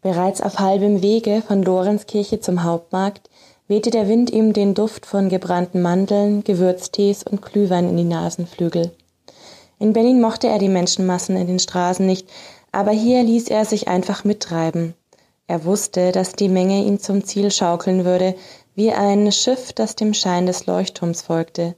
Bereits 0.01 0.41
auf 0.41 0.59
halbem 0.59 1.01
Wege 1.01 1.43
von 1.47 1.61
Lorenzkirche 1.61 2.39
zum 2.39 2.63
Hauptmarkt 2.63 3.29
wehte 3.67 3.91
der 3.91 4.07
Wind 4.09 4.31
ihm 4.31 4.51
den 4.51 4.73
Duft 4.73 5.05
von 5.05 5.29
gebrannten 5.29 5.81
Mandeln, 5.81 6.43
Gewürztees 6.43 7.23
und 7.23 7.41
Glühwein 7.41 7.87
in 7.87 7.97
die 7.97 8.03
Nasenflügel. 8.03 8.91
In 9.79 9.93
Berlin 9.93 10.19
mochte 10.19 10.47
er 10.47 10.59
die 10.59 10.69
Menschenmassen 10.69 11.37
in 11.37 11.47
den 11.47 11.59
Straßen 11.59 12.05
nicht, 12.05 12.27
aber 12.71 12.91
hier 12.91 13.23
ließ 13.23 13.47
er 13.47 13.65
sich 13.65 13.87
einfach 13.87 14.23
mittreiben. 14.23 14.93
Er 15.47 15.65
wusste, 15.65 16.11
dass 16.11 16.33
die 16.33 16.49
Menge 16.49 16.83
ihn 16.83 16.99
zum 16.99 17.23
Ziel 17.23 17.51
schaukeln 17.51 18.05
würde, 18.05 18.35
wie 18.75 18.91
ein 18.91 19.31
Schiff, 19.31 19.73
das 19.73 19.95
dem 19.95 20.13
Schein 20.13 20.45
des 20.45 20.65
Leuchtturms 20.65 21.21
folgte. 21.21 21.75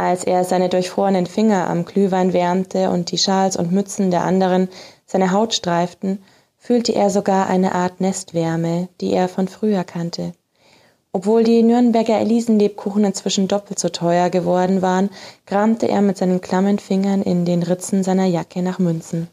Als 0.00 0.24
er 0.24 0.44
seine 0.44 0.70
durchfrorenen 0.70 1.26
Finger 1.26 1.68
am 1.68 1.84
Glühwein 1.84 2.32
wärmte 2.32 2.88
und 2.88 3.12
die 3.12 3.18
Schals 3.18 3.54
und 3.54 3.70
Mützen 3.70 4.10
der 4.10 4.24
anderen 4.24 4.70
seine 5.04 5.30
Haut 5.30 5.52
streiften, 5.52 6.22
fühlte 6.56 6.94
er 6.94 7.10
sogar 7.10 7.48
eine 7.48 7.74
Art 7.74 8.00
Nestwärme, 8.00 8.88
die 9.02 9.12
er 9.12 9.28
von 9.28 9.46
früher 9.46 9.84
kannte. 9.84 10.32
Obwohl 11.12 11.44
die 11.44 11.62
Nürnberger 11.62 12.18
Elisenlebkuchen 12.18 13.04
inzwischen 13.04 13.46
doppelt 13.46 13.78
so 13.78 13.90
teuer 13.90 14.30
geworden 14.30 14.80
waren, 14.80 15.10
kramte 15.44 15.86
er 15.86 16.00
mit 16.00 16.16
seinen 16.16 16.40
klammen 16.40 16.78
Fingern 16.78 17.20
in 17.20 17.44
den 17.44 17.62
Ritzen 17.62 18.02
seiner 18.02 18.24
Jacke 18.24 18.62
nach 18.62 18.78
Münzen. 18.78 19.28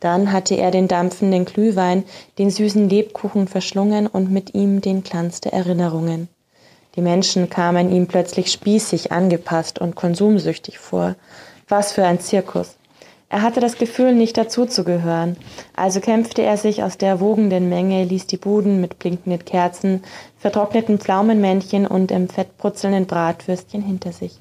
Dann 0.00 0.32
hatte 0.32 0.54
er 0.54 0.70
den 0.70 0.88
dampfenden 0.88 1.46
Glühwein, 1.46 2.04
den 2.36 2.50
süßen 2.50 2.90
Lebkuchen 2.90 3.48
verschlungen 3.48 4.06
und 4.06 4.30
mit 4.30 4.54
ihm 4.54 4.82
den 4.82 5.02
Glanz 5.02 5.40
der 5.40 5.54
Erinnerungen. 5.54 6.28
Die 6.98 7.02
Menschen 7.02 7.48
kamen 7.48 7.92
ihm 7.92 8.08
plötzlich 8.08 8.50
spießig, 8.50 9.12
angepasst 9.12 9.78
und 9.78 9.94
konsumsüchtig 9.94 10.80
vor. 10.80 11.14
Was 11.68 11.92
für 11.92 12.04
ein 12.04 12.18
Zirkus. 12.18 12.74
Er 13.28 13.42
hatte 13.42 13.60
das 13.60 13.78
Gefühl, 13.78 14.16
nicht 14.16 14.36
dazuzugehören. 14.36 15.36
Also 15.76 16.00
kämpfte 16.00 16.42
er 16.42 16.56
sich 16.56 16.82
aus 16.82 16.98
der 16.98 17.20
wogenden 17.20 17.68
Menge, 17.68 18.02
ließ 18.02 18.26
die 18.26 18.36
Buden 18.36 18.80
mit 18.80 18.98
blinkenden 18.98 19.44
Kerzen, 19.44 20.02
vertrockneten 20.40 20.98
Pflaumenmännchen 20.98 21.86
und 21.86 22.10
im 22.10 22.28
Fett 22.28 22.58
brutzelnden 22.58 23.06
Bratwürstchen 23.06 23.80
hinter 23.80 24.10
sich. 24.10 24.40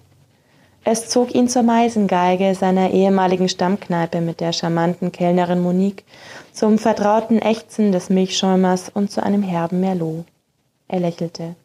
Es 0.84 1.10
zog 1.10 1.36
ihn 1.36 1.50
zur 1.50 1.62
Meisengeige 1.62 2.56
seiner 2.56 2.90
ehemaligen 2.90 3.50
Stammkneipe 3.50 4.20
mit 4.20 4.40
der 4.40 4.52
charmanten 4.52 5.12
Kellnerin 5.12 5.62
Monique, 5.62 6.06
zum 6.54 6.80
vertrauten 6.80 7.40
Ächzen 7.40 7.92
des 7.92 8.10
Milchschäumers 8.10 8.90
und 8.92 9.12
zu 9.12 9.22
einem 9.22 9.44
herben 9.44 9.80
Merlot. 9.80 10.26
Er 10.88 11.02
lächelte. 11.02 11.56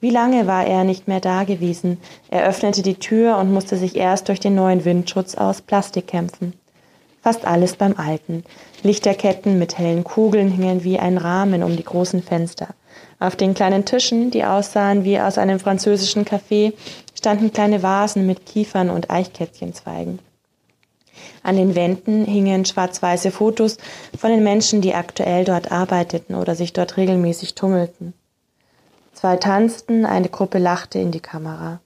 Wie 0.00 0.10
lange 0.10 0.46
war 0.46 0.66
er 0.66 0.84
nicht 0.84 1.08
mehr 1.08 1.20
da 1.20 1.44
gewesen? 1.44 1.98
Er 2.28 2.46
öffnete 2.46 2.82
die 2.82 2.96
Tür 2.96 3.38
und 3.38 3.52
musste 3.52 3.76
sich 3.76 3.96
erst 3.96 4.28
durch 4.28 4.40
den 4.40 4.54
neuen 4.54 4.84
Windschutz 4.84 5.34
aus 5.34 5.62
Plastik 5.62 6.06
kämpfen. 6.08 6.52
Fast 7.22 7.46
alles 7.46 7.76
beim 7.76 7.96
Alten. 7.96 8.44
Lichterketten 8.82 9.58
mit 9.58 9.78
hellen 9.78 10.04
Kugeln 10.04 10.50
hingen 10.50 10.84
wie 10.84 10.98
ein 10.98 11.18
Rahmen 11.18 11.62
um 11.62 11.76
die 11.76 11.82
großen 11.82 12.22
Fenster. 12.22 12.68
Auf 13.18 13.36
den 13.36 13.54
kleinen 13.54 13.84
Tischen, 13.84 14.30
die 14.30 14.44
aussahen 14.44 15.04
wie 15.04 15.18
aus 15.18 15.38
einem 15.38 15.58
französischen 15.58 16.24
Café, 16.24 16.74
standen 17.14 17.52
kleine 17.52 17.82
Vasen 17.82 18.26
mit 18.26 18.44
Kiefern 18.44 18.90
und 18.90 19.10
Eichkätzchenzweigen. 19.10 20.18
An 21.42 21.56
den 21.56 21.74
Wänden 21.74 22.26
hingen 22.26 22.66
schwarz-weiße 22.66 23.30
Fotos 23.30 23.78
von 24.16 24.30
den 24.30 24.44
Menschen, 24.44 24.82
die 24.82 24.94
aktuell 24.94 25.44
dort 25.44 25.72
arbeiteten 25.72 26.34
oder 26.34 26.54
sich 26.54 26.74
dort 26.74 26.98
regelmäßig 26.98 27.54
tummelten. 27.54 28.12
Zwei 29.16 29.36
tanzten, 29.38 30.04
eine 30.04 30.28
Gruppe 30.28 30.58
lachte 30.58 30.98
in 30.98 31.10
die 31.10 31.20
Kamera. 31.20 31.80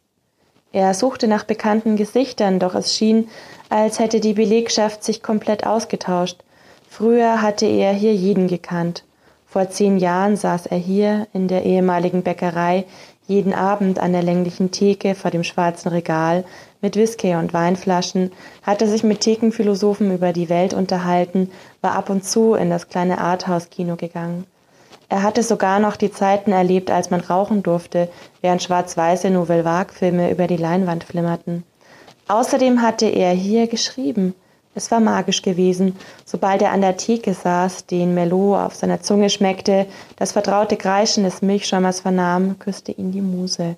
Er 0.73 0.95
suchte 0.95 1.29
nach 1.29 1.45
bekannten 1.45 1.95
Gesichtern, 1.95 2.59
doch 2.59 2.75
es 2.75 2.93
schien, 2.93 3.29
als 3.69 4.01
hätte 4.01 4.19
die 4.19 4.33
Belegschaft 4.33 5.05
sich 5.05 5.23
komplett 5.23 5.65
ausgetauscht. 5.65 6.43
Früher 6.89 7.41
hatte 7.41 7.67
er 7.67 7.93
hier 7.93 8.13
jeden 8.13 8.49
gekannt. 8.49 9.05
Vor 9.47 9.71
zehn 9.71 9.99
Jahren 9.99 10.37
saß 10.37 10.67
er 10.67 10.77
hier 10.77 11.29
in 11.33 11.47
der 11.47 11.65
ehemaligen 11.65 12.25
Bäckerei 12.25 12.85
jeden 13.29 13.55
Abend 13.55 14.01
an 14.01 14.11
der 14.11 14.25
länglichen 14.25 14.73
Theke 14.73 15.15
vor 15.15 15.31
dem 15.31 15.45
schwarzen 15.45 15.91
Regal 15.91 16.43
mit 16.81 16.97
Whisky 16.97 17.37
und 17.37 17.55
Weinflaschen, 17.55 18.33
hatte 18.63 18.89
sich 18.89 19.05
mit 19.05 19.21
Thekenphilosophen 19.21 20.13
über 20.13 20.33
die 20.33 20.49
Welt 20.49 20.75
unterhalten, 20.75 21.53
war 21.81 21.93
ab 21.93 22.11
und 22.11 22.25
zu 22.25 22.55
in 22.55 22.71
das 22.71 22.89
kleine 22.89 23.19
Arthouse-Kino 23.19 23.95
gegangen. 23.95 24.47
Er 25.11 25.25
hatte 25.25 25.43
sogar 25.43 25.81
noch 25.81 25.97
die 25.97 26.13
Zeiten 26.13 26.53
erlebt, 26.53 26.89
als 26.89 27.11
man 27.11 27.21
rauchen 27.21 27.65
durfte, 27.65 28.09
während 28.43 28.63
schwarz-weiße 28.63 29.29
Nouvelle 29.29 29.65
Vague-Filme 29.65 30.31
über 30.31 30.47
die 30.47 30.57
Leinwand 30.57 31.03
flimmerten. 31.03 31.65
Außerdem 32.29 32.81
hatte 32.81 33.07
er 33.07 33.33
hier 33.33 33.67
geschrieben. 33.67 34.35
Es 34.77 34.93
war 34.93 35.01
magisch 35.01 35.43
gewesen. 35.43 35.97
Sobald 36.25 36.63
er 36.63 36.71
an 36.71 36.81
der 36.81 36.97
Theke 36.97 37.35
saß, 37.35 37.87
den 37.87 38.15
Merlot 38.15 38.61
auf 38.61 38.77
seiner 38.77 39.01
Zunge 39.01 39.31
schmeckte, 39.31 39.87
das 40.15 40.31
vertraute 40.31 40.77
Kreischen 40.77 41.25
des 41.25 41.43
Milchschäumers 41.43 41.99
vernahm, 41.99 42.61
küsste 42.61 42.93
ihn 42.93 43.11
die 43.11 43.21
Muse. 43.21 43.75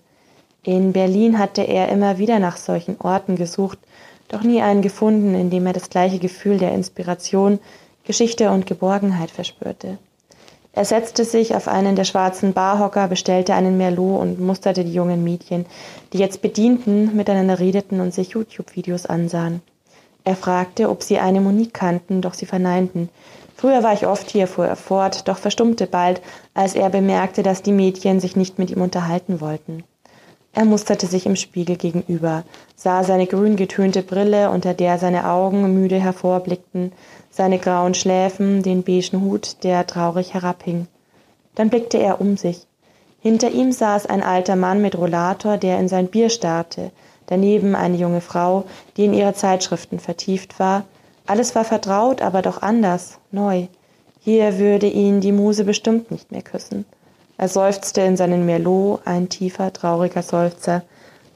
In 0.65 0.93
Berlin 0.93 1.39
hatte 1.39 1.63
er 1.63 1.89
immer 1.89 2.19
wieder 2.19 2.41
nach 2.41 2.59
solchen 2.59 3.01
Orten 3.01 3.37
gesucht, 3.37 3.79
doch 4.29 4.43
nie 4.43 4.61
einen 4.61 4.83
gefunden, 4.83 5.35
in 5.35 5.49
dem 5.49 5.65
er 5.67 5.73
das 5.73 5.89
gleiche 5.89 6.19
Gefühl 6.19 6.59
der 6.59 6.75
Inspiration, 6.75 7.59
Geschichte 8.05 8.51
und 8.51 8.67
Geborgenheit 8.67 9.31
verspürte. 9.31 9.97
Er 10.75 10.87
setzte 10.87 11.27
sich 11.27 11.55
auf 11.55 11.69
einen 11.69 11.97
der 11.97 12.05
schwarzen 12.05 12.55
Barhocker, 12.55 13.07
bestellte 13.07 13.55
einen 13.55 13.77
Merlot 13.77 14.21
und 14.21 14.41
musterte 14.41 14.85
die 14.85 14.95
jungen 14.95 15.23
Mädchen, 15.23 15.67
die 16.13 16.19
jetzt 16.19 16.41
bedienten, 16.41 17.15
miteinander 17.15 17.59
redeten 17.59 18.01
und 18.01 18.15
sich 18.15 18.31
YouTube-Videos 18.31 19.05
ansahen. 19.05 19.61
Er 20.25 20.37
fragte, 20.37 20.89
ob 20.89 21.03
sie 21.03 21.19
eine 21.19 21.41
Monique 21.41 21.75
kannten, 21.75 22.23
doch 22.23 22.33
sie 22.33 22.47
verneinten. 22.47 23.11
Früher 23.55 23.83
war 23.83 23.93
ich 23.93 24.07
oft 24.07 24.31
hier, 24.31 24.47
fuhr 24.47 24.67
er 24.67 24.77
fort, 24.77 25.29
doch 25.29 25.37
verstummte 25.37 25.87
bald, 25.87 26.23
als 26.55 26.75
er 26.75 26.89
bemerkte, 26.89 27.43
dass 27.43 27.63
die 27.63 27.73
Mädchen 27.73 28.19
sich 28.19 28.35
nicht 28.35 28.59
mit 28.59 28.71
ihm 28.71 28.81
unterhalten 28.81 29.41
wollten. 29.41 29.85
Er 30.55 30.65
musterte 30.65 31.07
sich 31.07 31.27
im 31.27 31.37
Spiegel 31.37 31.77
gegenüber, 31.77 32.45
sah 32.77 33.05
seine 33.05 33.27
grün 33.27 33.57
getönte 33.57 34.03
Brille, 34.03 34.51
unter 34.51 34.75
der 34.75 34.99
seine 34.99 35.29
Augen 35.31 35.75
müde 35.75 35.99
hervorblickten, 35.99 36.93
seine 37.33 37.59
grauen 37.59 37.95
Schläfen, 37.95 38.63
den 38.63 38.85
beigen 38.85 39.23
Hut, 39.23 39.65
der 39.65 39.87
traurig 39.87 40.35
herabhing. 40.35 40.87
Dann 41.57 41.71
blickte 41.71 41.99
er 41.99 42.21
um 42.21 42.37
sich. 42.37 42.67
Hinter 43.21 43.51
ihm 43.51 43.73
saß 43.73 44.07
ein 44.07 44.23
alter 44.23 44.55
Mann 44.55 44.83
mit 44.83 44.97
Rollator, 44.97 45.57
der 45.57 45.81
in 45.81 45.89
sein 45.89 46.09
Bier 46.09 46.29
starrte, 46.29 46.91
daneben 47.27 47.75
eine 47.75 47.97
junge 47.97 48.21
Frau, 48.21 48.65
die 48.97 49.07
in 49.07 49.15
ihre 49.15 49.33
Zeitschriften 49.33 49.99
vertieft 49.99 50.61
war. 50.61 50.85
Alles 51.27 51.55
war 51.55 51.65
vertraut, 51.65 52.21
aber 52.21 52.43
doch 52.43 52.61
anders, 52.63 53.19
neu. 53.31 53.67
Hier 54.21 54.59
würde 54.59 54.87
ihn 54.87 55.21
die 55.21 55.33
Muse 55.33 55.65
bestimmt 55.65 56.11
nicht 56.11 56.31
mehr 56.31 56.43
küssen. 56.43 56.85
Er 57.39 57.49
seufzte 57.49 58.03
in 58.03 58.17
seinen 58.17 58.45
Merlot, 58.45 59.01
ein 59.05 59.29
tiefer, 59.29 59.73
trauriger 59.73 60.23
Seufzer. 60.23 60.83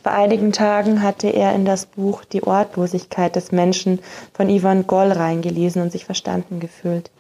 Vor 0.07 0.15
einigen 0.15 0.53
Tagen 0.53 1.03
hatte 1.03 1.27
er 1.31 1.53
in 1.53 1.65
das 1.65 1.85
Buch 1.87 2.25
Die 2.25 2.45
Ortlosigkeit 2.45 3.35
des 3.35 3.51
Menschen 3.51 3.99
von 4.35 4.49
Ivan 4.49 4.87
Goll 4.87 5.11
reingelesen 5.11 5.83
und 5.83 5.91
sich 5.91 6.05
verstanden 6.05 6.61
gefühlt. 6.61 7.11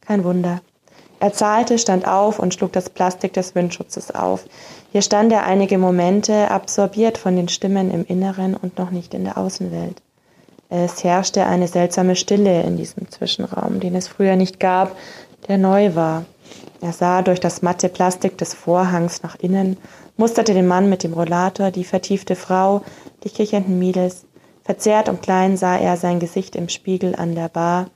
Kein 0.00 0.24
Wunder. 0.24 0.60
Er 1.20 1.32
zahlte, 1.32 1.78
stand 1.78 2.04
auf 2.08 2.40
und 2.40 2.52
schlug 2.52 2.72
das 2.72 2.90
Plastik 2.90 3.32
des 3.32 3.54
Windschutzes 3.54 4.12
auf. 4.12 4.44
Hier 4.90 5.02
stand 5.02 5.30
er 5.30 5.44
einige 5.44 5.78
Momente, 5.78 6.50
absorbiert 6.50 7.16
von 7.16 7.36
den 7.36 7.46
Stimmen 7.46 7.92
im 7.92 8.04
Inneren 8.06 8.56
und 8.56 8.76
noch 8.76 8.90
nicht 8.90 9.14
in 9.14 9.22
der 9.22 9.38
Außenwelt. 9.38 10.02
Es 10.68 11.04
herrschte 11.04 11.46
eine 11.46 11.68
seltsame 11.68 12.16
Stille 12.16 12.64
in 12.64 12.76
diesem 12.76 13.08
Zwischenraum, 13.08 13.78
den 13.78 13.94
es 13.94 14.08
früher 14.08 14.34
nicht 14.34 14.58
gab, 14.58 14.96
der 15.46 15.58
neu 15.58 15.94
war. 15.94 16.24
Er 16.80 16.92
sah 16.92 17.22
durch 17.22 17.38
das 17.38 17.62
matte 17.62 17.88
Plastik 17.88 18.36
des 18.36 18.54
Vorhangs 18.54 19.22
nach 19.22 19.36
innen 19.36 19.76
musterte 20.16 20.54
den 20.54 20.66
Mann 20.66 20.88
mit 20.88 21.02
dem 21.02 21.12
Rollator, 21.12 21.70
die 21.70 21.84
vertiefte 21.84 22.36
Frau, 22.36 22.82
die 23.24 23.30
kichernden 23.30 23.78
Mädels. 23.78 24.26
Verzerrt 24.64 25.08
und 25.08 25.22
klein 25.22 25.56
sah 25.56 25.76
er 25.76 25.96
sein 25.96 26.20
Gesicht 26.20 26.54
im 26.56 26.68
Spiegel 26.68 27.16
an 27.16 27.34
der 27.34 27.48
Bar. 27.48 27.88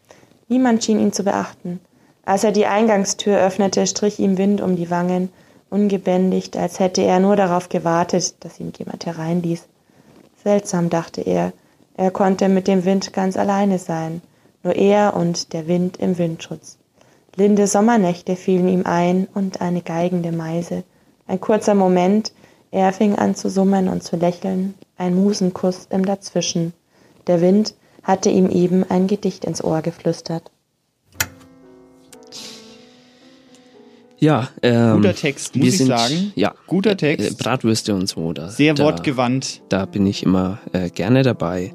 Niemand 0.48 0.84
schien 0.84 0.98
ihn 0.98 1.12
zu 1.12 1.22
beachten. 1.22 1.80
Als 2.24 2.42
er 2.42 2.52
die 2.52 2.66
Eingangstür 2.66 3.38
öffnete, 3.38 3.86
strich 3.86 4.18
ihm 4.18 4.36
Wind 4.36 4.60
um 4.60 4.74
die 4.74 4.90
Wangen, 4.90 5.30
ungebändigt, 5.70 6.56
als 6.56 6.80
hätte 6.80 7.02
er 7.02 7.20
nur 7.20 7.36
darauf 7.36 7.68
gewartet, 7.68 8.44
dass 8.44 8.58
ihn 8.58 8.72
jemand 8.76 9.06
hereinließ. 9.06 9.66
Seltsam, 10.42 10.90
dachte 10.90 11.20
er, 11.20 11.52
er 11.96 12.10
konnte 12.10 12.48
mit 12.48 12.68
dem 12.68 12.84
Wind 12.84 13.12
ganz 13.12 13.36
alleine 13.36 13.78
sein, 13.78 14.22
nur 14.62 14.74
er 14.74 15.14
und 15.16 15.52
der 15.52 15.66
Wind 15.66 15.96
im 15.98 16.18
Windschutz. 16.18 16.78
Linde 17.36 17.66
Sommernächte 17.66 18.36
fielen 18.36 18.68
ihm 18.68 18.86
ein 18.86 19.28
und 19.34 19.60
eine 19.60 19.82
geigende 19.82 20.32
Meise. 20.32 20.84
Ein 21.26 21.40
kurzer 21.40 21.74
Moment, 21.74 22.32
er 22.70 22.92
fing 22.92 23.16
an 23.16 23.34
zu 23.34 23.50
summen 23.50 23.88
und 23.88 24.02
zu 24.02 24.16
lächeln, 24.16 24.74
ein 24.96 25.14
Musenkuss 25.14 25.88
im 25.90 26.04
Dazwischen. 26.04 26.72
Der 27.26 27.40
Wind 27.40 27.74
hatte 28.02 28.30
ihm 28.30 28.48
eben 28.48 28.84
ein 28.88 29.06
Gedicht 29.08 29.44
ins 29.44 29.62
Ohr 29.62 29.82
geflüstert. 29.82 30.50
Ja, 34.18 34.48
ähm, 34.62 34.96
guter 34.96 35.14
Text, 35.14 35.56
muss 35.56 35.62
wir 35.62 35.68
ich 35.68 35.78
sind, 35.78 35.88
sagen. 35.88 36.32
Ja, 36.36 36.54
guter 36.66 36.96
Text. 36.96 37.30
Äh, 37.32 37.34
Bratwürste 37.34 37.94
und 37.94 38.08
so. 38.08 38.32
Da, 38.32 38.48
Sehr 38.48 38.74
da, 38.74 38.84
wortgewandt. 38.84 39.62
Da 39.68 39.84
bin 39.84 40.06
ich 40.06 40.22
immer 40.22 40.58
äh, 40.72 40.88
gerne 40.88 41.22
dabei. 41.22 41.74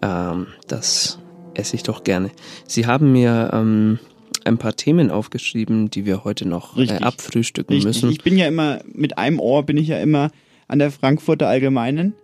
Ähm, 0.00 0.46
das 0.68 1.18
esse 1.54 1.76
ich 1.76 1.82
doch 1.82 2.02
gerne. 2.02 2.30
Sie 2.66 2.86
haben 2.86 3.12
mir 3.12 3.50
ähm, 3.52 3.98
ein 4.44 4.58
paar 4.58 4.74
Themen 4.74 5.10
aufgeschrieben, 5.10 5.90
die 5.90 6.06
wir 6.06 6.24
heute 6.24 6.46
noch 6.46 6.76
äh, 6.76 6.90
abfrühstücken 6.90 7.74
Richtig. 7.74 8.02
müssen. 8.02 8.10
Ich 8.10 8.22
bin 8.22 8.36
ja 8.36 8.46
immer, 8.46 8.80
mit 8.92 9.18
einem 9.18 9.40
Ohr 9.40 9.62
bin 9.64 9.76
ich 9.76 9.88
ja 9.88 9.98
immer 9.98 10.30
an 10.68 10.78
der 10.78 10.90
Frankfurter 10.90 11.48
Allgemeinen 11.48 12.14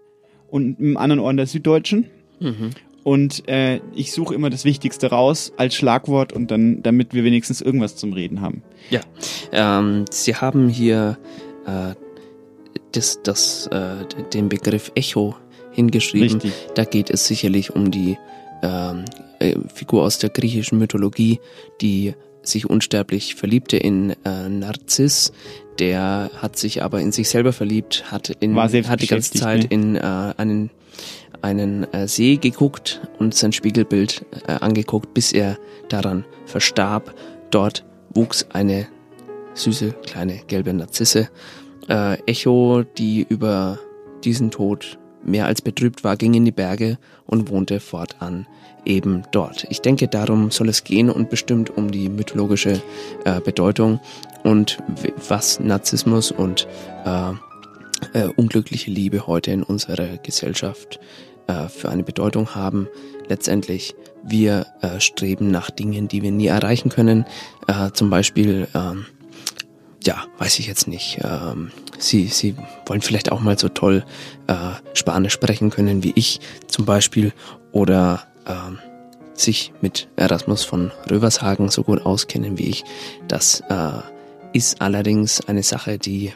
und 0.49 0.81
mit 0.81 0.91
dem 0.91 0.97
anderen 0.97 1.21
Ohr 1.21 1.31
an 1.31 1.37
der 1.37 1.47
Süddeutschen. 1.47 2.07
Mhm. 2.41 2.71
Und 3.05 3.49
äh, 3.49 3.81
ich 3.95 4.13
suche 4.13 4.35
immer 4.35 4.51
das 4.51 4.65
Wichtigste 4.65 5.09
raus 5.09 5.53
als 5.57 5.75
Schlagwort 5.75 6.33
und 6.33 6.51
dann, 6.51 6.83
damit 6.83 7.15
wir 7.15 7.25
wenigstens 7.25 7.61
irgendwas 7.61 7.97
zum 7.97 8.13
Reden 8.13 8.41
haben. 8.41 8.63
Ja, 8.91 9.01
ähm, 9.53 10.05
Sie 10.11 10.35
haben 10.35 10.69
hier 10.69 11.19
äh, 11.67 11.95
das, 12.93 13.23
das, 13.23 13.67
äh, 13.69 14.05
den 14.33 14.49
Begriff 14.49 14.93
Echo 14.95 15.37
hingeschrieben. 15.73 16.41
Richtig. 16.41 16.53
Da 16.75 16.85
geht 16.85 17.09
es 17.09 17.27
sicherlich 17.27 17.75
um 17.75 17.91
die 17.91 18.19
ähm, 18.63 19.05
äh, 19.39 19.57
Figur 19.73 20.03
aus 20.03 20.19
der 20.19 20.31
griechischen 20.31 20.79
Mythologie, 20.79 21.41
die 21.81 22.15
sich 22.43 22.69
unsterblich 22.69 23.35
verliebte 23.35 23.77
in 23.77 24.15
äh, 24.25 24.49
Narziss. 24.49 25.33
Der 25.79 26.31
hat 26.37 26.57
sich 26.57 26.83
aber 26.83 27.01
in 27.01 27.13
sich 27.13 27.29
selber 27.29 27.53
verliebt, 27.53 28.11
hat, 28.11 28.31
in, 28.41 28.57
hat 28.57 29.03
die 29.03 29.07
ganze 29.07 29.33
Zeit 29.33 29.65
ne? 29.65 29.67
in 29.71 29.97
äh, 29.97 30.01
einen, 30.37 30.71
einen 31.43 31.85
äh, 31.93 32.09
See 32.09 32.37
geguckt 32.37 33.01
und 33.19 33.35
sein 33.35 33.53
Spiegelbild 33.53 34.25
äh, 34.47 34.53
angeguckt, 34.53 35.15
bis 35.15 35.33
er 35.33 35.59
daran 35.89 36.25
verstarb. 36.47 37.15
Dort 37.51 37.85
wuchs 38.15 38.47
eine 38.53 38.89
süße 39.55 39.93
kleine 40.07 40.41
gelbe 40.47 40.73
Narzisse 40.73 41.29
äh, 41.89 42.21
Echo, 42.27 42.83
die 42.83 43.27
über 43.29 43.79
diesen 44.25 44.51
Tod 44.51 44.99
mehr 45.25 45.47
als 45.47 45.63
betrübt 45.63 46.05
war, 46.05 46.17
ging 46.17 46.35
in 46.35 46.45
die 46.45 46.53
Berge 46.53 46.99
und 47.27 47.51
wohnte 47.51 47.81
fortan 47.81 48.47
eben 48.85 49.23
dort. 49.33 49.67
Ich 49.71 49.81
denke, 49.81 50.09
darum 50.09 50.51
soll 50.51 50.69
es 50.69 50.85
gehen 50.85 51.11
und 51.11 51.31
bestimmt 51.31 51.71
um 51.77 51.91
die 51.91 52.09
mythologische 52.09 52.81
äh, 53.25 53.41
Bedeutung 53.41 54.01
und 54.45 54.79
was 55.29 55.61
Narzissmus 55.61 56.31
und 56.31 56.67
äh, 57.05 57.33
äh, 58.15 58.29
unglückliche 58.37 58.91
Liebe 58.91 59.27
heute 59.27 59.51
in 59.51 59.63
unserer 59.63 60.17
Gesellschaft 60.19 60.99
äh, 61.47 61.69
für 61.69 61.89
eine 61.89 62.03
Bedeutung 62.03 62.55
haben. 62.55 62.89
Letztendlich, 63.29 63.95
wir 64.25 64.67
äh, 64.81 65.01
streben 65.01 65.51
nach 65.51 65.71
Dingen, 65.71 66.09
die 66.09 66.23
wir 66.23 66.31
nie 66.31 66.47
erreichen 66.47 66.89
können. 66.89 67.27
Äh, 67.67 67.91
zum 67.93 68.11
Beispiel, 68.11 68.69
ähm, 68.75 69.07
ja, 70.05 70.25
weiß 70.39 70.59
ich 70.59 70.67
jetzt 70.67 70.89
nicht. 70.89 71.19
Ähm, 71.23 71.71
sie, 71.99 72.27
sie 72.27 72.55
wollen 72.87 73.03
vielleicht 73.03 73.33
auch 73.33 73.41
mal 73.41 73.59
so 73.59 73.69
toll 73.69 74.05
äh, 74.47 74.55
Spanisch 74.95 75.33
sprechen 75.33 75.71
können 75.71 76.03
wie 76.03 76.13
ich 76.15 76.41
zum 76.67 76.85
Beispiel 76.85 77.33
oder 77.73 78.27
ähm, 78.47 78.79
sich 79.35 79.73
mit 79.81 80.09
Erasmus 80.17 80.65
von 80.65 80.91
Rövershagen 81.11 81.69
so 81.69 81.83
gut 81.83 82.05
auskennen 82.05 82.59
wie 82.59 82.69
ich. 82.69 82.85
Das 83.27 83.61
äh, 83.69 84.01
ist 84.53 84.81
allerdings 84.81 85.47
eine 85.47 85.63
Sache, 85.63 85.99
die 85.99 86.33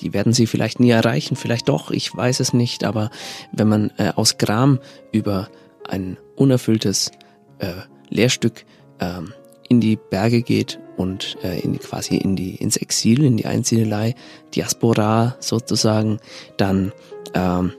die 0.00 0.12
werden 0.12 0.32
sie 0.32 0.46
vielleicht 0.46 0.80
nie 0.80 0.90
erreichen, 0.90 1.36
vielleicht 1.36 1.68
doch, 1.68 1.90
ich 1.90 2.14
weiß 2.14 2.40
es 2.40 2.52
nicht, 2.52 2.84
aber 2.84 3.10
wenn 3.52 3.68
man 3.68 3.90
äh, 3.96 4.12
aus 4.14 4.38
Gram 4.38 4.80
über 5.12 5.48
ein 5.88 6.18
unerfülltes 6.36 7.10
äh, 7.58 7.72
Lehrstück 8.08 8.64
ähm, 9.00 9.32
in 9.74 9.80
die 9.80 9.96
Berge 10.10 10.42
geht 10.42 10.78
und 10.96 11.36
äh, 11.42 11.60
in 11.60 11.78
quasi 11.78 12.16
in 12.16 12.36
die 12.36 12.54
ins 12.56 12.76
Exil, 12.76 13.24
in 13.24 13.36
die 13.36 13.46
Einsiedelei, 13.46 14.14
Diaspora 14.54 15.36
sozusagen, 15.40 16.18
dann 16.56 16.92
ähm, 17.34 17.72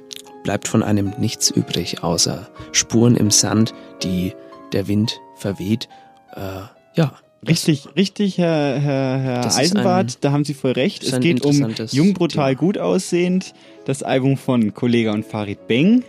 bleibt 0.43 0.68
von 0.68 0.84
einem 0.84 1.14
nichts 1.20 1.50
übrig 1.50 2.04
außer 2.04 2.50
Spuren 2.72 3.16
im 3.16 3.32
Sand, 3.32 3.74
die 4.04 4.34
der 4.74 4.88
Wind 4.88 5.20
verweht. 5.36 5.88
Äh, 6.36 6.62
ja, 6.96 7.14
Richtig, 7.48 7.88
richtig, 7.96 8.39
Herr, 8.39 8.80
Herr, 8.80 9.20
Herr 9.20 9.56
Eisenbart, 9.56 10.10
ein- 10.14 10.18
da 10.22 10.32
haben 10.32 10.43
Sie 10.46 10.56
voll 10.56 10.72
recht. 10.72 11.04
Es 11.04 11.20
geht 11.20 11.46
um 11.46 11.76
Jung, 11.91 12.14
brutal, 12.16 12.56
gut 12.56 12.80
aussehend, 12.80 13.54
das 13.86 14.02
Album 14.02 14.36
von 14.36 14.74
Kollega 14.74 15.12
und 15.14 15.24
Farid 15.26 15.68
Beng. 15.68 16.04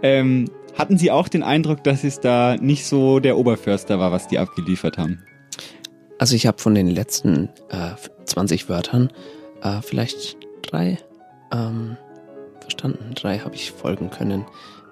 Ähm, 0.00 0.48
hatten 0.76 0.98
Sie 0.98 1.10
auch 1.10 1.28
den 1.28 1.42
Eindruck, 1.42 1.84
dass 1.84 2.04
es 2.04 2.20
da 2.20 2.56
nicht 2.56 2.86
so 2.86 3.20
der 3.20 3.36
Oberförster 3.38 3.98
war, 3.98 4.12
was 4.12 4.28
die 4.28 4.38
abgeliefert 4.38 4.98
haben? 4.98 5.22
Also 6.18 6.34
ich 6.36 6.46
habe 6.46 6.58
von 6.58 6.74
den 6.74 6.88
letzten 6.88 7.48
äh, 7.70 7.90
20 8.24 8.68
Wörtern 8.68 9.10
äh, 9.62 9.80
vielleicht 9.82 10.36
drei 10.62 10.98
ähm, 11.52 11.96
verstanden. 12.60 13.14
Drei 13.14 13.38
habe 13.38 13.54
ich 13.54 13.72
folgen 13.72 14.10
können. 14.10 14.44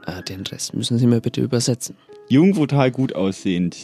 Äh, 0.06 0.22
den 0.24 0.42
Rest 0.46 0.74
müssen 0.74 0.98
Sie 0.98 1.06
mir 1.06 1.20
bitte 1.20 1.40
übersetzen. 1.40 1.96
Jung, 2.28 2.52
brutal, 2.54 2.90
gut 2.90 3.14
aussehend 3.14 3.76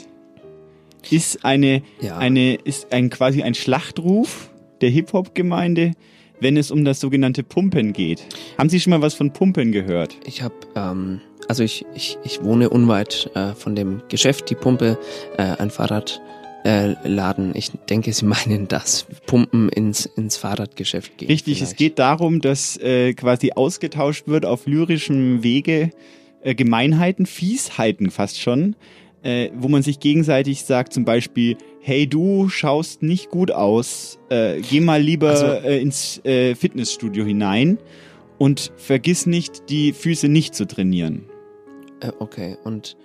ist 1.11 1.45
eine, 1.45 1.83
Ja. 2.01 2.19
eine, 2.19 2.55
ist 2.57 2.93
ein 2.93 3.09
quasi 3.09 3.43
ein 3.43 3.55
Schlachtruf 3.55 4.51
der 4.81 4.91
Hip-Hop-Gemeinde, 4.91 5.93
wenn 6.41 6.57
es 6.57 6.71
um 6.71 6.85
das 6.85 7.01
sogenannte 7.01 7.43
Pumpen 7.45 7.93
geht. 7.93 8.25
Haben 8.59 8.69
Sie 8.69 8.81
schon 8.81 8.91
mal 8.91 9.01
was 9.03 9.15
von 9.15 9.33
Pumpen 9.33 9.73
gehört? 9.73 10.17
Ich 10.25 10.43
habe, 10.43 10.55
ähm, 10.77 11.21
also 11.49 11.63
ich, 11.63 11.85
ich, 11.95 12.19
ich 12.25 12.43
wohne 12.45 12.71
unweit 12.71 13.31
äh, 13.35 13.55
von 13.55 13.75
dem 13.75 14.03
Geschäft, 14.09 14.51
die 14.51 14.55
Pumpe, 14.55 14.99
äh, 15.37 15.43
ein 15.43 15.71
Fahrradladen. 15.71 17.55
Äh, 17.55 17.59
ich 17.59 17.71
denke, 17.89 18.13
Sie 18.13 18.25
meinen 18.27 18.69
das. 18.69 19.07
Pumpen 19.27 19.69
ins, 19.71 20.07
ins 20.07 20.37
Fahrradgeschäft 20.37 21.19
gehen. 21.19 21.29
Richtig, 21.29 21.63
es 21.63 21.75
geht 21.77 21.99
darum, 21.99 22.41
dass 22.41 22.77
äh, 22.79 23.15
quasi 23.15 23.53
ausgetauscht 23.53 24.29
wird 24.29 24.45
auf 24.47 24.67
lyrischem 24.67 25.43
Wege 25.43 25.91
äh, 26.43 26.55
Gemeinheiten, 26.55 27.27
Fiesheiten 27.27 28.11
fast 28.11 28.41
schon, 28.41 28.77
äh, 29.23 29.51
wo 29.57 29.69
man 29.69 29.83
sich 29.83 29.99
gegenseitig 30.01 30.63
sagt, 30.65 30.93
zum 30.93 31.05
Beispiel, 31.05 31.57
hey 31.81 32.07
du 32.07 32.49
schaust 32.49 33.03
nicht 33.03 33.31
gut 33.31 33.51
aus, 33.51 34.19
äh, 34.29 34.61
geh 34.61 34.81
mal 34.81 35.01
lieber 35.03 35.31
Also- 35.31 35.47
äh, 35.67 35.81
ins 35.81 36.25
äh, 36.25 36.55
Fitnessstudio 36.55 37.25
hinein 37.25 37.79
und 38.39 38.71
vergiss 38.77 39.27
nicht, 39.27 39.69
die 39.71 39.93
Füße 39.93 40.29
nicht 40.29 40.55
zu 40.55 40.67
trainieren. 40.67 41.25
Äh, 42.01 42.13
okay, 42.19 42.57
und 42.65 42.97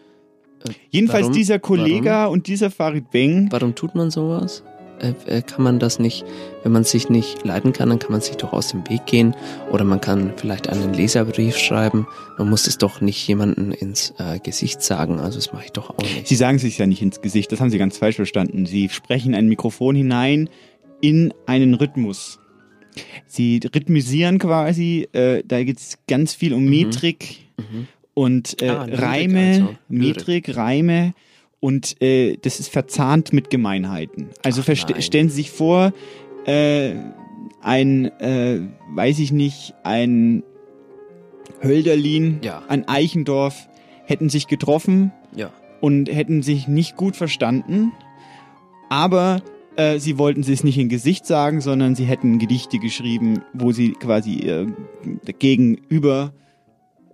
äh, 0.65 0.71
Jedenfalls 0.89 1.23
warum- 1.23 1.33
dieser 1.35 1.59
Kollega 1.59 2.25
und 2.27 2.47
dieser 2.47 2.69
Farid 2.71 3.11
Beng. 3.11 3.47
Warum 3.51 3.75
tut 3.75 3.95
man 3.95 4.11
sowas? 4.11 4.63
Äh, 4.99 5.13
äh, 5.25 5.41
kann 5.41 5.63
man 5.63 5.79
das 5.79 5.97
nicht, 5.99 6.23
wenn 6.61 6.71
man 6.71 6.83
sich 6.83 7.09
nicht 7.09 7.43
leiden 7.43 7.73
kann, 7.73 7.89
dann 7.89 7.97
kann 7.99 8.11
man 8.11 8.21
sich 8.21 8.37
doch 8.37 8.53
aus 8.53 8.69
dem 8.69 8.87
Weg 8.89 9.05
gehen 9.07 9.35
oder 9.71 9.83
man 9.83 9.99
kann 9.99 10.33
vielleicht 10.37 10.69
einen 10.69 10.93
Leserbrief 10.93 11.57
schreiben. 11.57 12.07
Man 12.37 12.49
muss 12.49 12.67
es 12.67 12.77
doch 12.77 13.01
nicht 13.01 13.27
jemanden 13.27 13.71
ins 13.71 14.13
äh, 14.19 14.37
Gesicht 14.39 14.81
sagen, 14.83 15.19
also 15.19 15.39
das 15.39 15.51
mache 15.51 15.65
ich 15.65 15.71
doch 15.71 15.89
auch 15.89 15.97
nicht. 16.03 16.27
Sie 16.27 16.35
sagen 16.35 16.59
sich 16.59 16.77
ja 16.77 16.85
nicht 16.85 17.01
ins 17.01 17.19
Gesicht, 17.21 17.51
das 17.51 17.59
haben 17.59 17.71
Sie 17.71 17.79
ganz 17.79 17.97
falsch 17.97 18.17
verstanden. 18.17 18.65
Sie 18.67 18.87
sprechen 18.89 19.33
ein 19.33 19.47
Mikrofon 19.49 19.95
hinein 19.95 20.47
in 21.01 21.33
einen 21.47 21.73
Rhythmus. 21.73 22.39
Sie 23.25 23.59
rhythmisieren 23.73 24.37
quasi, 24.37 25.07
äh, 25.13 25.41
da 25.45 25.63
geht 25.63 25.79
es 25.79 25.97
ganz 26.07 26.35
viel 26.35 26.53
um 26.53 26.65
Metrik 26.65 27.39
Mhm. 27.57 27.87
Und 28.13 28.61
äh, 28.61 28.69
Ah, 28.69 28.85
Reime, 28.91 29.39
also. 29.39 29.75
Metrik, 29.89 30.55
Reime 30.55 31.13
und 31.59 32.01
äh, 32.01 32.37
das 32.41 32.59
ist 32.59 32.69
verzahnt 32.69 33.33
mit 33.33 33.49
Gemeinheiten. 33.49 34.29
Also 34.43 34.61
Ach, 34.61 35.01
stellen 35.01 35.29
Sie 35.29 35.35
sich 35.35 35.51
vor, 35.51 35.93
äh, 36.45 36.93
ein, 37.61 38.05
äh, 38.19 38.59
weiß 38.93 39.19
ich 39.19 39.31
nicht, 39.31 39.73
ein 39.83 40.43
Hölderlin, 41.61 42.39
Ja. 42.43 42.63
ein 42.67 42.87
Eichendorf 42.87 43.67
hätten 44.05 44.29
sich 44.29 44.47
getroffen 44.47 45.11
Ja. 45.35 45.49
und 45.81 46.09
hätten 46.13 46.41
sich 46.43 46.67
nicht 46.67 46.97
gut 46.97 47.15
verstanden, 47.15 47.93
aber 48.89 49.41
äh, 49.77 49.97
sie 49.97 50.17
wollten 50.17 50.43
sie 50.43 50.53
es 50.53 50.63
nicht 50.63 50.77
in 50.77 50.89
Gesicht 50.89 51.25
sagen, 51.25 51.61
sondern 51.61 51.95
sie 51.95 52.03
hätten 52.03 52.37
Gedichte 52.37 52.77
geschrieben, 52.79 53.41
wo 53.53 53.71
sie 53.71 53.93
quasi 53.93 54.39
äh, 54.47 54.67
gegenüber 55.39 56.33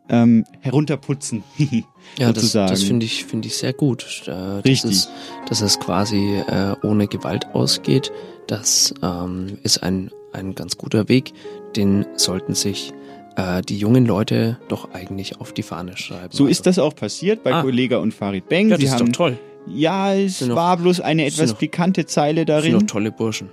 ähm, 0.10 0.46
herunterputzen. 0.62 1.44
Ja, 2.18 2.34
das, 2.34 2.42
sozusagen. 2.44 2.72
das 2.72 2.82
finde 2.84 3.06
ich, 3.06 3.26
finde 3.26 3.48
ich 3.50 3.56
sehr 3.58 3.72
gut. 3.72 4.24
Äh, 4.26 4.32
Richtig. 4.32 4.82
Dass 4.82 4.92
es, 4.92 5.10
dass 5.48 5.62
es 5.62 5.80
quasi 5.80 6.38
äh, 6.48 6.76
ohne 6.82 7.08
Gewalt 7.08 7.46
ausgeht, 7.54 8.12
das 8.48 8.96
ähm, 9.04 9.60
ist 9.62 9.84
ein, 9.84 10.10
ein 10.34 10.56
ganz 10.56 10.76
guter 10.78 11.08
Weg. 11.08 11.34
Den 11.76 12.08
sollten 12.16 12.56
sich 12.56 12.94
äh, 13.36 13.62
die 13.62 13.78
jungen 13.78 14.08
Leute 14.08 14.58
doch 14.70 14.92
eigentlich 14.92 15.40
auf 15.40 15.54
die 15.54 15.62
Fahne 15.62 15.98
schreiben. 15.98 16.30
So 16.32 16.48
ist 16.48 16.66
das 16.66 16.80
auch 16.80 16.96
passiert 16.96 17.44
bei 17.44 17.54
Ah. 17.54 17.62
Kollega 17.62 17.98
und 17.98 18.12
Farid 18.12 18.50
Beng. 18.50 18.70
Ja, 18.70 18.78
sie 18.78 18.86
das 18.86 18.94
ist 18.96 19.00
haben, 19.00 19.12
doch 19.12 19.18
toll. 19.18 19.38
Ja, 19.68 20.16
es 20.16 20.40
Sind 20.40 20.48
noch- 20.50 20.56
war 20.56 20.78
bloß 20.78 21.02
eine 21.02 21.26
etwas 21.26 21.52
noch- 21.52 21.60
pikante 21.60 22.08
Zeile 22.08 22.44
Das 22.46 22.64
sind 22.64 22.72
doch 22.74 22.78
darin. 22.80 22.88
tolle 22.88 23.12
Burschen. 23.12 23.50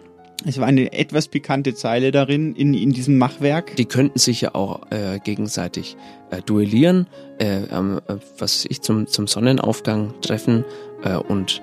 Es 0.48 0.58
war 0.60 0.66
eine 0.68 0.92
etwas 0.92 1.26
pikante 1.26 1.74
Zeile 1.74 2.12
darin 2.12 2.54
in, 2.54 2.72
in 2.72 2.92
diesem 2.92 3.18
Machwerk. 3.18 3.74
Die 3.74 3.84
könnten 3.84 4.16
sich 4.20 4.42
ja 4.42 4.54
auch 4.54 4.80
äh, 4.90 5.18
gegenseitig 5.18 5.96
äh, 6.30 6.40
duellieren, 6.40 7.08
äh, 7.40 7.64
äh, 7.64 8.00
was 8.38 8.64
ich 8.68 8.80
zum, 8.80 9.08
zum 9.08 9.26
Sonnenaufgang 9.26 10.14
treffen 10.20 10.64
äh, 11.02 11.16
und 11.16 11.62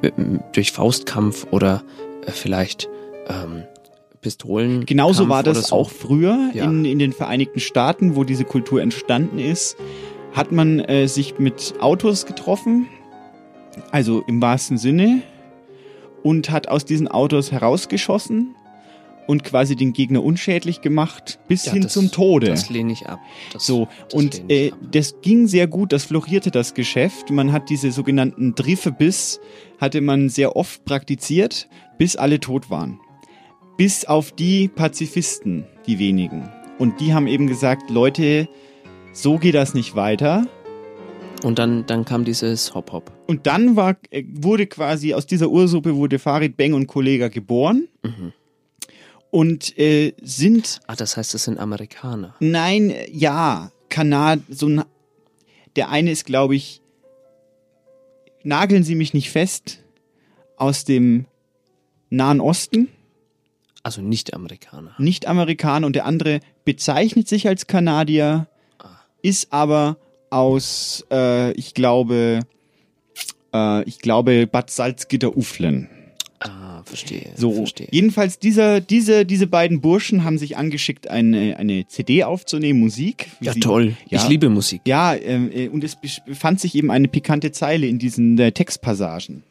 äh, 0.00 0.12
durch 0.54 0.72
Faustkampf 0.72 1.46
oder 1.50 1.82
vielleicht 2.28 2.88
ähm, 3.28 3.64
Pistolen. 4.22 4.86
Genauso 4.86 5.28
war 5.28 5.42
das 5.42 5.68
so. 5.68 5.76
auch 5.76 5.90
früher 5.90 6.50
Ja. 6.54 6.64
in, 6.64 6.86
in 6.86 6.98
den 6.98 7.12
Vereinigten 7.12 7.60
Staaten, 7.60 8.16
wo 8.16 8.24
diese 8.24 8.44
Kultur 8.44 8.80
entstanden 8.80 9.38
ist. 9.38 9.76
Hat 10.32 10.52
man 10.52 10.84
sich 11.06 11.38
mit 11.38 11.74
Autos 11.80 12.26
getroffen, 12.26 12.88
also 13.90 14.22
im 14.26 14.42
wahrsten 14.42 14.76
Sinne, 14.76 15.22
und 16.26 16.50
hat 16.50 16.66
aus 16.66 16.84
diesen 16.84 17.06
Autos 17.06 17.52
herausgeschossen 17.52 18.56
und 19.28 19.44
quasi 19.44 19.76
den 19.76 19.92
Gegner 19.92 20.24
unschädlich 20.24 20.80
gemacht, 20.80 21.38
bis 21.46 21.66
Ja, 21.66 21.72
hin 21.74 21.82
das- 21.82 21.92
zum 21.92 22.10
Tode. 22.10 22.46
Das 22.48 22.68
lehne 22.68 22.92
ich 22.92 23.06
ab. 23.06 23.20
Das, 23.52 23.64
So, 23.64 23.86
das 24.08 24.14
und 24.14 24.50
äh, 24.50 24.72
das 24.90 25.20
ging 25.22 25.46
sehr 25.46 25.68
gut, 25.68 25.92
das 25.92 26.04
florierte 26.04 26.50
das 26.50 26.74
Geschäft. 26.74 27.30
Man 27.30 27.52
hat 27.52 27.70
diese 27.70 27.92
sogenannten 27.92 28.56
Driffe-Biss, 28.56 29.40
hatte 29.80 30.00
man 30.00 30.28
sehr 30.28 30.56
oft 30.56 30.84
praktiziert, 30.84 31.68
bis 31.98 32.16
alle 32.16 32.40
tot 32.40 32.70
waren. 32.70 32.98
Bis 33.76 34.04
auf 34.04 34.32
die 34.32 34.66
Pazifisten, 34.68 35.64
die 35.86 35.98
wenigen. 36.00 36.48
Und 36.78 37.00
die 37.00 37.14
haben 37.14 37.26
eben 37.28 37.46
gesagt, 37.46 37.88
Leute, 37.90 38.48
so 39.12 39.38
geht 39.38 39.54
das 39.54 39.74
nicht 39.74 39.94
weiter. 39.94 40.46
Und 41.42 41.58
dann, 41.58 41.86
dann 41.86 42.04
kam 42.04 42.24
dieses 42.24 42.74
Hop-Hop. 42.74 43.12
Und 43.26 43.46
dann 43.46 43.76
war, 43.76 43.96
äh, 44.10 44.24
wurde 44.32 44.66
quasi 44.66 45.14
aus 45.14 45.26
dieser 45.26 45.48
Ursuppe 45.50 45.94
wurde 45.96 46.18
Farid 46.18 46.56
Beng 46.56 46.72
und 46.74 46.86
Kollega 46.86 47.28
geboren 47.28 47.88
Mhm. 48.02 48.32
und 49.30 49.78
äh, 49.78 50.14
sind 50.22 50.80
Ah, 50.86 50.96
das 50.96 51.16
heißt, 51.16 51.34
das 51.34 51.44
sind 51.44 51.58
Amerikaner. 51.58 52.34
Nein, 52.40 52.90
äh, 52.90 53.10
ja, 53.12 53.70
Kanad, 53.88 54.40
so 54.48 54.66
ein, 54.68 54.82
der 55.76 55.90
eine 55.90 56.10
ist, 56.10 56.24
glaube 56.24 56.56
ich, 56.56 56.80
nageln 58.42 58.82
Sie 58.82 58.94
mich 58.94 59.12
nicht 59.14 59.30
fest, 59.30 59.80
aus 60.56 60.84
dem 60.84 61.26
Nahen 62.08 62.40
Osten. 62.40 62.88
Also 63.82 64.00
nicht 64.02 64.34
Amerikaner. 64.34 64.94
nicht 64.98 65.26
Amerikaner 65.28 65.86
und 65.86 65.94
der 65.94 66.06
andere 66.06 66.40
bezeichnet 66.64 67.28
sich 67.28 67.46
als 67.46 67.66
Kanadier, 67.68 68.48
ist 69.22 69.52
aber 69.52 69.96
aus, 70.30 71.04
äh, 71.10 71.52
ich 71.52 71.74
glaube, 71.74 72.40
äh, 73.54 73.82
ich 73.88 73.98
glaube 74.00 74.46
Bad 74.46 74.70
Salzgitter-Uflen. 74.70 75.88
Ah, 76.40 76.82
verstehe. 76.84 77.30
So, 77.34 77.52
verstehe. 77.54 77.88
jedenfalls 77.90 78.38
dieser, 78.38 78.80
diese, 78.82 79.24
diese 79.24 79.46
beiden 79.46 79.80
Burschen 79.80 80.22
haben 80.22 80.36
sich 80.36 80.56
angeschickt, 80.58 81.08
eine, 81.08 81.56
eine 81.56 81.86
CD 81.88 82.24
aufzunehmen, 82.24 82.78
Musik. 82.80 83.28
Ja, 83.40 83.54
sie- 83.54 83.60
toll. 83.60 83.96
Ja, 84.08 84.18
Ich 84.22 84.28
liebe 84.28 84.50
Musik. 84.50 84.82
Ja, 84.86 85.14
ähm, 85.14 85.50
äh, 85.52 85.68
und 85.68 85.82
es 85.82 85.96
bef- 85.96 86.22
befand 86.26 86.60
sich 86.60 86.74
eben 86.74 86.90
eine 86.90 87.08
pikante 87.08 87.52
Zeile 87.52 87.86
in 87.86 87.98
diesen 87.98 88.38
äh, 88.38 88.52
Textpassagen. 88.52 89.44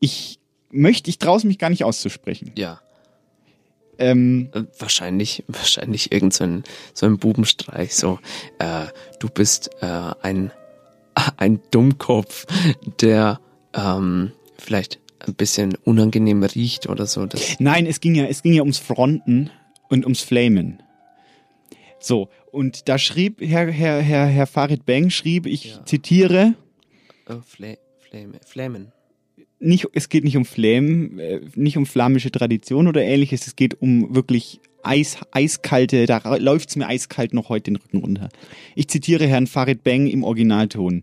Ich 0.00 0.38
möchte, 0.70 1.08
ich 1.08 1.18
traue 1.18 1.38
es 1.38 1.44
mich 1.44 1.58
gar 1.58 1.70
nicht 1.70 1.82
auszusprechen. 1.84 2.52
Ja. 2.56 2.80
Ähm, 3.98 4.50
Äh, 4.54 4.62
Wahrscheinlich, 4.78 5.44
wahrscheinlich 5.48 6.12
irgend 6.12 6.34
so 6.34 6.44
ein, 6.44 6.64
so 6.94 7.06
ein 7.06 7.18
Bubenstreich, 7.18 7.94
so, 7.94 8.18
äh, 8.58 8.86
du 9.18 9.28
bist 9.28 9.70
äh, 9.80 9.86
ein, 10.22 10.52
ein 11.36 11.60
Dummkopf, 11.70 12.46
der 13.00 13.40
ähm, 13.74 14.32
vielleicht 14.58 15.00
ein 15.20 15.34
bisschen 15.34 15.74
unangenehm 15.84 16.42
riecht 16.44 16.88
oder 16.88 17.06
so. 17.06 17.26
Nein, 17.58 17.86
es 17.86 18.00
ging 18.00 18.14
ja, 18.14 18.24
es 18.26 18.42
ging 18.42 18.52
ja 18.52 18.62
ums 18.62 18.78
Fronten 18.78 19.50
und 19.88 20.04
ums 20.04 20.20
Flamen. 20.20 20.82
So, 22.00 22.28
und 22.52 22.88
da 22.88 22.98
schrieb 22.98 23.40
Herr, 23.40 23.66
Herr, 23.72 24.00
Herr, 24.00 24.26
Herr 24.26 24.46
Farid 24.46 24.86
Beng, 24.86 25.10
schrieb, 25.10 25.46
ich 25.46 25.76
zitiere, 25.84 26.54
äh, 27.28 27.34
Fla 27.44 27.74
Flame, 28.08 28.38
Flamen. 28.46 28.92
Nicht, 29.60 29.86
es 29.92 30.08
geht 30.08 30.24
nicht 30.24 30.36
um 30.36 30.44
Flamen, 30.44 31.18
äh, 31.18 31.40
nicht 31.54 31.76
um 31.76 31.86
flamische 31.86 32.30
Tradition 32.30 32.86
oder 32.86 33.02
ähnliches, 33.02 33.46
es 33.46 33.56
geht 33.56 33.80
um 33.80 34.14
wirklich 34.14 34.60
Eis, 34.84 35.18
eiskalte, 35.32 36.06
da 36.06 36.18
ra- 36.18 36.36
läuft's 36.36 36.76
mir 36.76 36.86
eiskalt 36.86 37.34
noch 37.34 37.48
heute 37.48 37.64
den 37.72 37.76
Rücken 37.76 37.98
runter. 37.98 38.28
Ich 38.76 38.88
zitiere 38.88 39.26
Herrn 39.26 39.48
Farid 39.48 39.82
Beng 39.82 40.06
im 40.06 40.22
Originalton. 40.22 41.02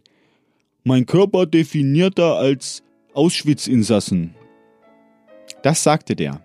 Mein 0.86 1.06
Körper 1.06 1.46
definierter 1.46 2.36
als 2.36 2.84
Auschwitz-Insassen. 3.14 4.34
Das 5.62 5.84
sagte 5.84 6.16
der. 6.16 6.42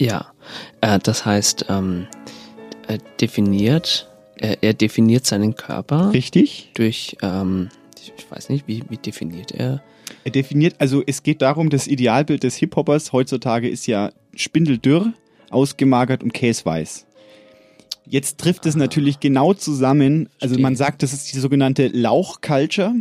Ja, 0.00 0.32
äh, 0.80 0.98
das 1.02 1.24
heißt, 1.26 1.66
ähm, 1.68 2.06
äh, 2.86 2.98
definiert, 3.20 4.08
äh, 4.38 4.56
er 4.60 4.74
definiert 4.74 5.26
seinen 5.26 5.56
Körper. 5.56 6.12
Richtig. 6.12 6.70
Durch, 6.74 7.16
ähm, 7.22 7.70
ich 8.16 8.30
weiß 8.30 8.48
nicht, 8.48 8.66
wie, 8.66 8.82
wie 8.88 8.96
definiert 8.96 9.52
er? 9.52 9.82
Er 10.24 10.30
definiert, 10.30 10.76
also 10.78 11.02
es 11.06 11.22
geht 11.22 11.42
darum, 11.42 11.70
das 11.70 11.86
Idealbild 11.86 12.42
des 12.42 12.56
Hip-Hoppers 12.56 13.12
heutzutage 13.12 13.68
ist 13.68 13.86
ja 13.86 14.12
spindeldürr, 14.34 15.12
ausgemagert 15.50 16.22
und 16.22 16.32
käseweiß. 16.32 17.06
Jetzt 18.08 18.38
trifft 18.38 18.66
es 18.66 18.76
natürlich 18.76 19.18
genau 19.18 19.52
zusammen, 19.52 20.28
also 20.40 20.58
man 20.60 20.76
sagt, 20.76 21.02
das 21.02 21.12
ist 21.12 21.32
die 21.32 21.38
sogenannte 21.38 21.88
Lauch-Culture. 21.88 22.94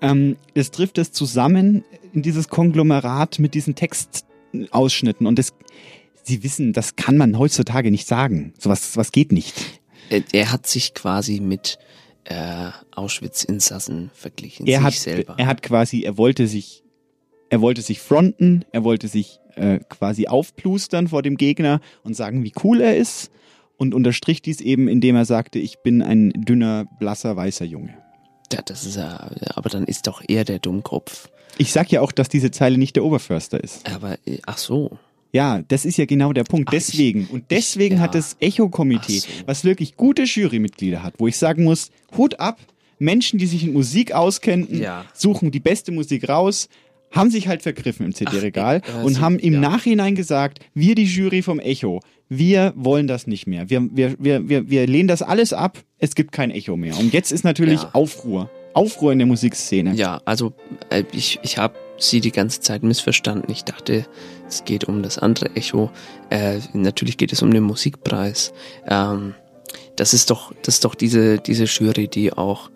Ähm, 0.00 0.36
es 0.54 0.70
trifft 0.70 0.98
es 0.98 1.12
zusammen 1.12 1.84
in 2.12 2.22
dieses 2.22 2.48
Konglomerat 2.48 3.38
mit 3.38 3.54
diesen 3.54 3.74
Textausschnitten 3.74 5.26
und 5.26 5.38
das, 5.38 5.54
Sie 6.24 6.42
wissen, 6.42 6.72
das 6.72 6.96
kann 6.96 7.16
man 7.16 7.38
heutzutage 7.38 7.90
nicht 7.90 8.06
sagen. 8.06 8.52
Sowas 8.58 8.96
was 8.96 9.12
geht 9.12 9.32
nicht. 9.32 9.54
Er 10.32 10.52
hat 10.52 10.66
sich 10.66 10.94
quasi 10.94 11.40
mit 11.40 11.78
äh, 12.28 12.70
Auschwitz-Insassen 12.94 14.10
verglichen, 14.14 14.66
er 14.66 14.78
sich 14.78 14.86
hat, 14.86 14.94
selber. 14.94 15.34
er 15.38 15.46
hat 15.46 15.62
quasi, 15.62 16.02
er 16.02 16.18
wollte 16.18 16.46
sich, 16.46 16.82
er 17.48 17.60
wollte 17.60 17.80
sich 17.80 18.00
fronten, 18.00 18.64
er 18.70 18.84
wollte 18.84 19.08
sich 19.08 19.40
äh, 19.56 19.78
quasi 19.88 20.26
aufplustern 20.26 21.08
vor 21.08 21.22
dem 21.22 21.36
Gegner 21.36 21.80
und 22.02 22.14
sagen, 22.14 22.44
wie 22.44 22.52
cool 22.62 22.80
er 22.80 22.96
ist 22.96 23.30
und 23.78 23.94
unterstrich 23.94 24.42
dies 24.42 24.60
eben, 24.60 24.88
indem 24.88 25.16
er 25.16 25.24
sagte, 25.24 25.58
ich 25.58 25.78
bin 25.78 26.02
ein 26.02 26.32
dünner, 26.34 26.86
blasser, 26.98 27.34
weißer 27.34 27.64
Junge. 27.64 27.96
ja, 28.52 28.60
das 28.62 28.84
ist 28.84 28.96
ja, 28.96 29.30
aber 29.54 29.70
dann 29.70 29.84
ist 29.84 30.06
doch 30.06 30.22
er 30.28 30.44
der 30.44 30.58
Dummkopf. 30.58 31.30
Ich 31.56 31.72
sag 31.72 31.90
ja 31.90 32.02
auch, 32.02 32.12
dass 32.12 32.28
diese 32.28 32.50
Zeile 32.50 32.76
nicht 32.76 32.94
der 32.96 33.04
Oberförster 33.04 33.62
ist. 33.62 33.90
Aber, 33.90 34.18
äh, 34.26 34.38
ach 34.46 34.58
so. 34.58 34.98
Ja, 35.32 35.62
das 35.68 35.84
ist 35.84 35.98
ja 35.98 36.06
genau 36.06 36.32
der 36.32 36.44
Punkt. 36.44 36.72
Deswegen. 36.72 37.26
und 37.30 37.44
deswegen 37.50 38.00
hat 38.00 38.14
das 38.14 38.36
Echo-Komitee, 38.40 39.22
was 39.46 39.64
wirklich 39.64 39.96
gute 39.96 40.22
Jurymitglieder 40.22 41.02
hat, 41.02 41.14
wo 41.18 41.26
ich 41.28 41.36
sagen 41.36 41.64
muss, 41.64 41.90
Hut 42.16 42.40
ab, 42.40 42.58
Menschen, 42.98 43.38
die 43.38 43.46
sich 43.46 43.64
in 43.64 43.72
Musik 43.74 44.12
auskennen, 44.12 44.80
Ja. 44.80 45.04
suchen 45.14 45.50
die 45.50 45.60
beste 45.60 45.92
Musik 45.92 46.28
raus, 46.28 46.68
haben 47.10 47.30
sich 47.30 47.46
halt 47.48 47.62
vergriffen 47.62 48.06
im 48.06 48.14
CD-Regal 48.14 48.82
äh, 48.84 49.04
und 49.04 49.14
sie- 49.14 49.20
haben 49.20 49.38
im 49.38 49.54
ja. 49.54 49.60
Nachhinein 49.60 50.14
gesagt, 50.14 50.60
wir 50.74 50.94
die 50.94 51.04
Jury 51.04 51.42
vom 51.42 51.58
Echo, 51.60 52.00
wir 52.28 52.72
wollen 52.76 53.06
das 53.06 53.26
nicht 53.26 53.46
mehr. 53.46 53.70
Wir, 53.70 53.86
wir, 53.94 54.16
wir, 54.18 54.48
wir, 54.48 54.68
wir 54.68 54.86
lehnen 54.86 55.08
das 55.08 55.22
alles 55.22 55.52
ab, 55.52 55.78
es 55.98 56.14
gibt 56.14 56.32
kein 56.32 56.50
Echo 56.50 56.76
mehr. 56.76 56.98
Und 56.98 57.12
jetzt 57.12 57.32
ist 57.32 57.44
natürlich 57.44 57.82
Ja. 57.82 57.90
Aufruhr. 57.92 58.50
Aufruhr 58.74 59.12
in 59.12 59.18
der 59.18 59.26
Musikszene. 59.26 59.94
Ja, 59.94 60.20
also 60.26 60.52
äh, 60.90 61.04
ich, 61.12 61.38
ich 61.42 61.56
habe 61.56 61.74
sie 61.98 62.20
die 62.20 62.32
ganze 62.32 62.60
Zeit 62.60 62.82
missverstanden. 62.82 63.50
Ich 63.50 63.64
dachte, 63.64 64.06
es 64.48 64.64
geht 64.64 64.84
um 64.84 65.02
das 65.02 65.18
andere 65.18 65.54
Echo. 65.56 65.90
Äh, 66.30 66.60
natürlich 66.72 67.16
geht 67.16 67.32
es 67.32 67.42
um 67.42 67.52
den 67.52 67.64
Musikpreis. 67.64 68.52
Ähm, 68.86 69.34
das 69.96 70.14
ist 70.14 70.30
doch, 70.30 70.52
das 70.62 70.76
ist 70.76 70.84
doch 70.84 70.94
diese, 70.94 71.38
diese 71.38 71.64
Jury, 71.64 72.08
die 72.08 72.32
auch 72.32 72.70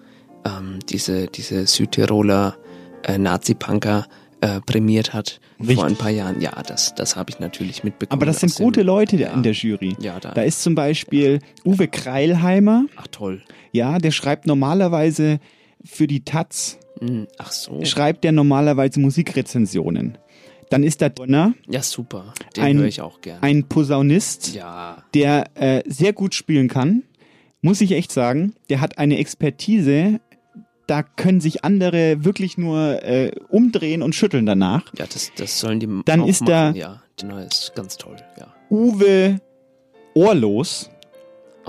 ähm, 0.45 0.81
diese, 0.89 1.29
diese 1.29 1.67
Südtiroler 1.67 2.57
äh, 3.05 3.17
Nazi-Punker 3.17 4.07
äh, 4.41 4.61
prämiert 4.61 5.13
hat 5.15 5.41
Richtig. 5.61 5.77
vor 5.77 5.85
ein 5.87 5.95
paar 5.97 6.11
Jahren. 6.11 6.41
Ja, 6.41 6.61
das, 6.67 6.95
das 6.97 7.15
habe 7.15 7.31
ich 7.31 7.39
natürlich 7.39 7.85
mitbekommen. 7.85 8.21
Aber 8.21 8.27
das 8.27 8.41
sind 8.41 8.51
aus 8.51 8.57
dem- 8.57 8.65
gute 8.65 8.83
Leute 8.83 9.17
in 9.17 9.43
der 9.45 9.53
Jury. 9.53 9.97
Ja, 10.01 10.19
da- 10.19 10.33
da 10.33 10.43
ist 10.43 10.63
zum 10.63 10.75
Beispiel 10.75 11.39
Uwe 11.65 11.87
Kreilheimer. 11.87 12.87
Ach 12.97 13.07
toll. 13.07 13.43
Ja, 13.71 13.99
der 13.99 14.11
schreibt 14.11 14.47
normalerweise 14.49 15.39
für 15.85 16.09
die 16.09 16.25
Taz, 16.25 16.79
Ach 17.39 17.51
so. 17.53 17.85
schreibt 17.85 18.25
der 18.25 18.33
normalerweise 18.33 19.01
Musikrezensionen. 19.01 20.19
Dann 20.71 20.85
ist 20.85 21.03
da 21.03 21.09
Donner, 21.11 21.53
Ja, 21.69 21.83
super. 21.83 22.33
Den 22.57 22.65
ein, 22.65 22.79
höre 22.79 22.87
ich 22.87 23.01
auch 23.03 23.21
gern. 23.21 23.43
ein 23.43 23.65
Posaunist, 23.69 24.55
Ja. 24.55 25.03
der 25.15 25.51
äh, 25.55 25.83
sehr 25.87 26.13
gut 26.13 26.35
spielen 26.35 26.69
kann. 26.69 27.03
Muss 27.61 27.81
ich 27.81 27.93
echt 27.93 28.11
sagen. 28.11 28.55
Der 28.71 28.81
hat 28.81 28.99
eine 28.99 29.19
Expertise, 29.19 30.21
da 30.87 31.03
können 31.03 31.41
sich 31.41 31.65
andere 31.65 32.25
wirklich 32.25 32.57
nur 32.59 33.03
äh, 33.05 33.33
umdrehen 33.49 34.03
und 34.03 34.15
schütteln 34.15 34.47
danach. 34.47 34.85
Ja, 34.97 35.05
das, 35.13 35.31
das 35.37 35.61
sollen 35.61 35.79
die 35.79 35.89
Dann 36.07 36.23
auch 36.23 36.27
ist 36.29 36.41
machen. 36.41 36.51
da- 36.51 36.71
Ja, 36.73 37.03
genau, 37.21 37.39
ist 37.39 37.73
ganz 37.75 37.99
toll, 37.99 38.17
ja. 38.39 38.47
Uwe 38.71 39.41
Ohrlos 40.15 40.91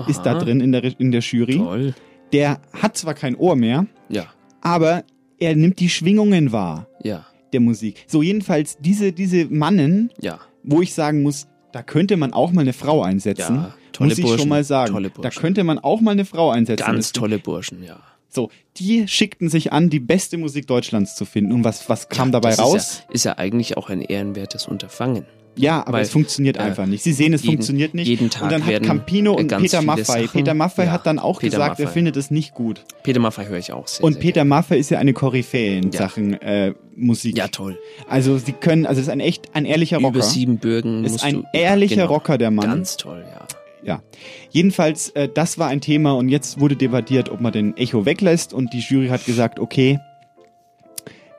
ist 0.08 0.22
da 0.22 0.32
Aha. 0.32 0.38
drin 0.40 0.60
in 0.60 0.72
der, 0.72 0.82
in 1.00 1.12
der 1.12 1.20
Jury. 1.20 1.58
Toll. 1.58 1.94
Der 2.32 2.60
hat 2.72 2.96
zwar 2.96 3.14
kein 3.14 3.36
Ohr 3.36 3.54
mehr, 3.56 3.86
Ja, 4.08 4.26
aber 4.60 5.04
er 5.38 5.56
nimmt 5.56 5.80
die 5.80 5.88
Schwingungen 5.88 6.52
wahr 6.52 6.88
ja, 7.02 7.26
der 7.52 7.60
Musik. 7.60 8.04
So 8.06 8.22
jedenfalls 8.22 8.78
diese, 8.78 9.12
diese 9.12 9.46
Mannen, 9.46 10.10
ja. 10.20 10.38
wo 10.62 10.82
ich 10.82 10.94
sagen 10.94 11.22
muss, 11.22 11.48
da 11.72 11.82
könnte 11.82 12.16
man 12.16 12.32
auch 12.32 12.52
mal 12.52 12.60
eine 12.60 12.72
Frau 12.72 13.02
einsetzen. 13.02 13.56
Ja, 13.56 13.74
tolle 13.92 14.10
muss 14.10 14.18
ich 14.18 14.24
Burschen, 14.24 14.38
schon 14.40 14.48
mal 14.48 14.64
sagen. 14.64 15.10
da 15.20 15.30
könnte 15.30 15.64
man 15.64 15.78
auch 15.78 16.00
mal 16.00 16.12
eine 16.12 16.24
Frau 16.24 16.50
einsetzen. 16.50 16.84
Ganz 16.84 17.12
tolle 17.12 17.38
Burschen, 17.38 17.82
ja. 17.82 18.00
So, 18.28 18.50
die 18.76 19.06
schickten 19.06 19.48
sich 19.48 19.72
an, 19.72 19.90
die 19.90 20.00
beste 20.00 20.38
Musik 20.38 20.66
Deutschlands 20.66 21.14
zu 21.14 21.24
finden. 21.24 21.52
Und 21.52 21.64
was, 21.64 21.88
was 21.88 22.08
kam 22.08 22.32
dabei 22.32 22.50
das 22.50 22.58
raus? 22.58 22.74
Ist 22.74 22.98
ja, 22.98 23.12
ist 23.12 23.24
ja 23.24 23.38
eigentlich 23.38 23.76
auch 23.76 23.90
ein 23.90 24.02
ehrenwertes 24.02 24.66
Unterfangen. 24.66 25.24
Ja, 25.56 25.86
aber 25.86 26.00
es 26.00 26.10
funktioniert 26.10 26.56
äh, 26.56 26.60
einfach 26.60 26.86
nicht. 26.86 27.04
Sie 27.04 27.12
sehen, 27.12 27.32
es 27.32 27.42
jeden- 27.42 27.54
funktioniert 27.56 27.94
nicht. 27.94 28.08
jeden 28.08 28.28
Tag 28.30 28.42
und 28.44 28.52
dann 28.52 28.66
hat 28.66 28.82
Campino 28.82 29.34
und 29.34 29.48
Peter 29.56 29.82
Maffei. 29.82 30.26
Peter 30.26 30.52
Maffei 30.54 30.86
Ja, 30.86 30.90
hat 30.92 31.06
dann 31.06 31.18
auch 31.20 31.38
Peter 31.40 31.58
gesagt, 31.58 31.78
er 31.78 31.84
Maffay. 31.84 31.94
findet 31.94 32.16
es 32.16 32.30
nicht 32.32 32.54
gut. 32.54 32.84
Peter 33.04 33.20
Maffay 33.20 33.46
höre 33.46 33.58
ich 33.58 33.72
auch 33.72 33.86
sehr, 33.86 34.02
Und 34.04 34.14
sehr 34.14 34.22
Peter 34.22 34.44
Maffei 34.44 34.78
ist 34.78 34.90
ja 34.90 34.98
eine 34.98 35.12
Koryphäe 35.12 35.78
in 35.78 35.92
Ja. 35.92 35.98
Sachen 36.00 36.34
äh, 36.42 36.74
Musik. 36.96 37.36
Ja, 37.38 37.48
toll. 37.48 37.78
Also 38.08 38.36
sie 38.38 38.52
können, 38.52 38.84
also 38.86 39.00
es 39.00 39.06
ist 39.06 39.12
ein 39.12 39.20
echt 39.20 39.54
ein 39.54 39.64
ehrlicher 39.64 39.98
Rocker. 39.98 40.08
Über 40.16 40.22
sieben 40.22 40.58
Bürgen 40.58 41.04
ist 41.04 41.12
musst 41.12 41.24
ein 41.24 41.34
du, 41.34 41.44
ehrlicher 41.52 41.96
genau. 42.02 42.08
Rocker, 42.08 42.36
der 42.38 42.50
Mann. 42.50 42.66
Ganz 42.68 42.96
toll, 42.96 43.24
ja. 43.30 43.46
Ja. 43.84 44.02
Jedenfalls, 44.50 45.10
äh, 45.10 45.28
das 45.32 45.58
war 45.58 45.68
ein 45.68 45.80
Thema 45.82 46.12
und 46.14 46.30
jetzt 46.30 46.58
wurde 46.58 46.74
debattiert, 46.74 47.28
ob 47.30 47.40
man 47.40 47.52
den 47.52 47.76
Echo 47.76 48.06
weglässt 48.06 48.52
und 48.54 48.72
die 48.72 48.78
Jury 48.80 49.08
hat 49.08 49.24
gesagt, 49.26 49.60
okay, 49.60 49.98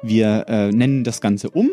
wir 0.02 0.46
äh, 0.48 0.70
nennen 0.72 1.04
das 1.04 1.22
Ganze 1.22 1.50
um. 1.50 1.72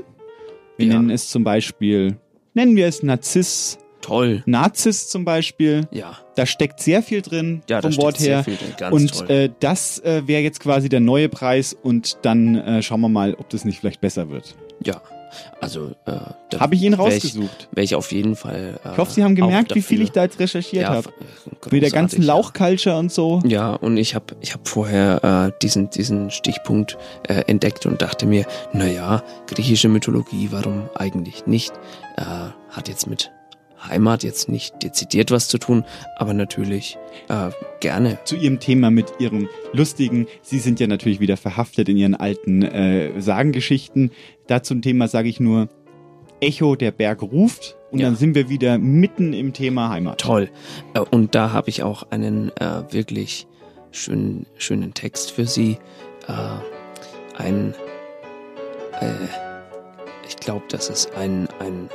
Wir 0.79 0.87
Ja. 0.87 0.95
nennen 0.95 1.11
es 1.11 1.29
zum 1.29 1.45
Beispiel, 1.45 2.17
nennen 2.55 2.77
wir 2.77 2.87
es 2.87 3.03
Narziss. 3.03 3.79
Toll. 4.01 4.43
Nazis 4.47 5.09
zum 5.09 5.25
Beispiel. 5.25 5.87
Ja. 5.93 6.19
Da 6.35 6.45
steckt 6.45 6.81
sehr 6.81 7.03
viel 7.05 7.23
drin 7.23 7.63
Ja, 7.69 7.81
vom 7.81 7.97
Wort 7.99 8.19
sehr 8.19 8.39
her. 8.39 8.45
viel 8.45 8.57
drin. 8.57 8.75
Ganz 8.77 9.21
und. 9.21 9.31
Äh, 9.31 9.51
das 9.61 10.01
äh, 10.01 10.23
wäre 10.27 10.43
jetzt 10.43 10.59
quasi 10.59 10.89
der 10.89 10.99
neue 11.01 11.29
Preis 11.29 11.73
und 11.73 12.19
dann 12.23 12.57
äh, 12.57 12.83
schauen 12.83 13.01
wir 13.01 13.09
mal, 13.09 13.35
ob 13.35 13.49
das 13.51 13.65
nicht 13.65 13.79
vielleicht 13.79 14.01
besser 14.01 14.29
wird. 14.29 14.57
Ja. 14.85 15.01
Also 15.61 15.91
äh, 16.07 16.13
da 16.51 16.61
Habe 16.61 16.75
ich 16.75 16.83
ihn 16.83 16.95
rausgesucht. 16.95 17.69
Wäre 17.73 17.85
ich 17.85 17.95
auf 17.95 18.13
jeden 18.13 18.37
Fall. 18.37 18.79
Äh, 18.85 18.93
Ich 18.93 18.99
hoffe, 18.99 19.13
Sie 19.13 19.25
haben 19.25 19.35
gemerkt, 19.35 19.75
wie 19.75 19.83
viel 19.83 20.03
ich 20.03 20.11
da 20.13 20.23
jetzt 20.25 20.39
recherchiert 20.39 20.83
Ja, 20.83 20.89
habe. 20.91 21.09
f- 21.09 21.73
Mit 21.73 21.83
der 21.83 21.91
ganzen. 21.91 22.23
Lauchculture 22.23 22.97
und 22.99 23.11
so. 23.13 23.41
Ja, 23.45 23.75
und 23.75 23.97
ich 23.97 24.15
habe 24.15 24.37
ich 24.41 24.53
hab 24.55 24.67
vorher 24.69 25.53
äh, 25.55 25.59
diesen, 25.63 25.91
diesen 25.91 26.31
Stichpunkt 26.31 26.99
äh, 27.29 27.43
entdeckt 27.47 27.87
und 27.87 28.03
dachte 28.03 28.27
mir, 28.27 28.45
naja, 28.73 29.23
griechische 29.47 29.89
Mythologie, 29.89 30.49
warum 30.51 30.89
eigentlich 30.95 31.47
nicht? 31.47 31.73
Äh, 32.17 32.23
hat 32.71 32.89
jetzt 32.89 33.07
mit 33.07 33.31
Heimat 33.89 34.23
jetzt 34.23 34.49
nicht 34.49 34.83
dezidiert 34.83 35.31
was 35.31 35.49
zu 35.49 35.59
tun, 35.59 35.85
aber 36.17 36.35
natürlich 36.35 36.99
äh, 37.29 37.51
gerne. 37.81 38.19
Zu 38.25 38.37
Ihrem 38.37 38.61
Thema 38.61 38.91
mit 38.91 39.07
Ihrem 39.19 39.49
lustigen, 39.73 40.27
Sie 40.43 40.59
sind 40.59 40.81
ja 40.81 40.87
natürlich 40.87 41.21
wieder 41.21 41.37
verhaftet 41.37 41.89
in 41.89 41.97
Ihren 41.97 42.15
alten 42.15 42.63
äh, 42.63 43.21
Sagengeschichten. 43.21 44.11
Da 44.47 44.63
zum 44.63 44.83
Thema 44.83 45.09
sage 45.09 45.29
ich 45.29 45.41
nur, 45.41 45.69
Echo, 46.41 46.75
der 46.77 46.91
Berg 46.91 47.23
ruft. 47.23 47.77
Und 47.91 47.99
Ja. 48.01 48.07
dann 48.07 48.17
sind 48.17 48.35
wir 48.35 48.49
wieder 48.49 48.79
mitten 48.79 49.33
im 49.33 49.53
Thema 49.53 49.91
Heimat. 49.91 50.19
Toll. 50.21 50.49
Äh, 50.95 51.01
und 51.01 51.35
da 51.35 51.53
habe 51.53 51.69
ich 51.71 51.83
auch 51.83 52.05
einen 52.11 52.51
äh, 52.57 52.83
wirklich 52.93 53.47
schönen, 53.91 54.47
schönen 54.57 54.95
Text 54.95 55.31
für 55.31 55.47
Sie. 55.47 55.79
Äh, 56.27 57.39
ein, 57.41 57.75
äh, 59.01 59.11
ich 60.27 60.37
glaube, 60.37 60.65
das 60.69 60.89
ist 60.89 61.15
ein, 61.15 61.49
ein 61.61 61.89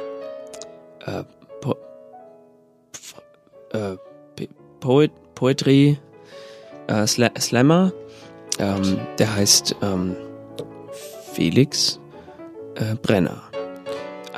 äh, 3.74 3.98
Poet, 4.80 5.12
Poetry 5.36 5.98
äh, 6.88 7.08
Sla 7.08 7.30
Slammer. 7.40 7.92
Ähm, 8.60 9.00
der 9.20 9.36
heißt 9.36 9.76
ähm, 9.84 10.16
Felix 11.34 12.00
äh, 12.76 12.96
Brenner. 13.02 13.44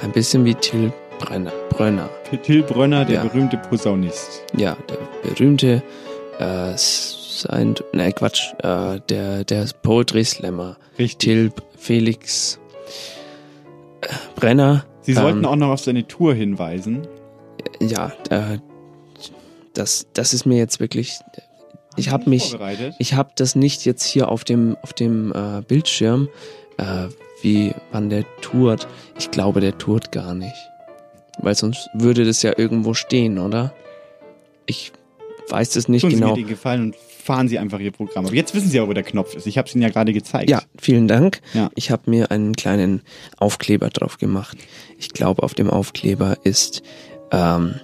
Ein 0.01 0.11
bisschen 0.11 0.43
wie 0.45 0.55
Till 0.55 0.91
Brenner. 1.19 1.51
Brenner. 1.69 2.09
Till 2.43 2.63
Brönner, 2.63 3.05
der 3.05 3.15
Ja. 3.15 3.23
berühmte 3.23 3.57
Posaunist. 3.57 4.43
Ja, 4.55 4.75
der 4.89 4.97
berühmte 5.29 5.81
äh, 6.39 6.73
sein, 6.75 7.75
ne 7.93 8.11
Quatsch, 8.11 8.53
äh, 8.63 8.99
der 9.09 9.43
der 9.45 9.65
Poetry 9.83 10.23
Slammer. 10.25 10.77
Richtig. 10.97 11.19
Till 11.19 11.51
Felix 11.77 12.59
äh, 14.01 14.07
Brenner. 14.35 14.85
Sie 15.01 15.13
sollten 15.13 15.39
ähm, 15.39 15.45
auch 15.45 15.55
noch 15.55 15.69
auf 15.69 15.79
seine 15.79 16.05
Tour 16.07 16.33
hinweisen. 16.33 17.07
ja, 17.79 18.11
äh, 18.29 18.59
das 19.79 20.07
das 20.13 20.33
ist 20.33 20.45
mir 20.45 20.57
jetzt 20.57 20.79
wirklich 20.79 21.19
ich 21.95 22.09
habe 22.09 22.29
mich 22.29 22.55
ich 22.99 23.13
habe 23.13 23.31
das 23.35 23.55
nicht 23.55 23.85
jetzt 23.85 24.03
hier 24.03 24.29
auf 24.29 24.43
dem 24.43 24.77
auf 24.81 24.93
dem 24.93 25.31
äh, 25.33 25.61
Bildschirm 25.61 26.29
äh, 26.77 27.07
wie 27.41 27.73
wann 27.91 28.09
der 28.09 28.25
tourt. 28.41 28.87
Ich 29.17 29.31
glaube, 29.31 29.61
der 29.61 29.77
tourt 29.77 30.11
gar 30.11 30.33
nicht. 30.33 30.55
Weil 31.41 31.55
sonst 31.55 31.89
würde 31.93 32.25
das 32.25 32.41
ja 32.41 32.53
irgendwo 32.57 32.93
stehen, 32.93 33.39
oder? 33.39 33.73
Ich 34.65 34.91
weiß 35.49 35.71
das 35.71 35.87
nicht 35.87 36.01
Tun 36.01 36.11
Sie 36.11 36.17
genau. 36.17 36.29
mir 36.29 36.35
den 36.35 36.47
Gefallen 36.47 36.81
und 36.81 36.95
fahren 36.95 37.47
Sie 37.47 37.57
einfach 37.57 37.79
Ihr 37.79 37.91
Programm. 37.91 38.25
Aber 38.25 38.35
jetzt 38.35 38.53
wissen 38.53 38.69
Sie 38.69 38.79
auch, 38.79 38.87
wo 38.87 38.93
der 38.93 39.03
Knopf 39.03 39.35
ist. 39.35 39.47
Ich 39.47 39.57
habe 39.57 39.67
es 39.67 39.73
Ihnen 39.73 39.81
ja 39.81 39.89
gerade 39.89 40.13
gezeigt. 40.13 40.49
Ja, 40.49 40.61
vielen 40.77 41.07
Dank. 41.07 41.41
Ja. 41.53 41.69
Ich 41.75 41.91
habe 41.91 42.09
mir 42.09 42.31
einen 42.31 42.55
kleinen 42.55 43.01
Aufkleber 43.37 43.89
drauf 43.89 44.17
gemacht. 44.17 44.57
Ich 44.97 45.09
glaube, 45.09 45.43
auf 45.43 45.53
dem 45.53 45.69
Aufkleber 45.69 46.37
ist 46.43 46.81
ähm, 47.31 47.75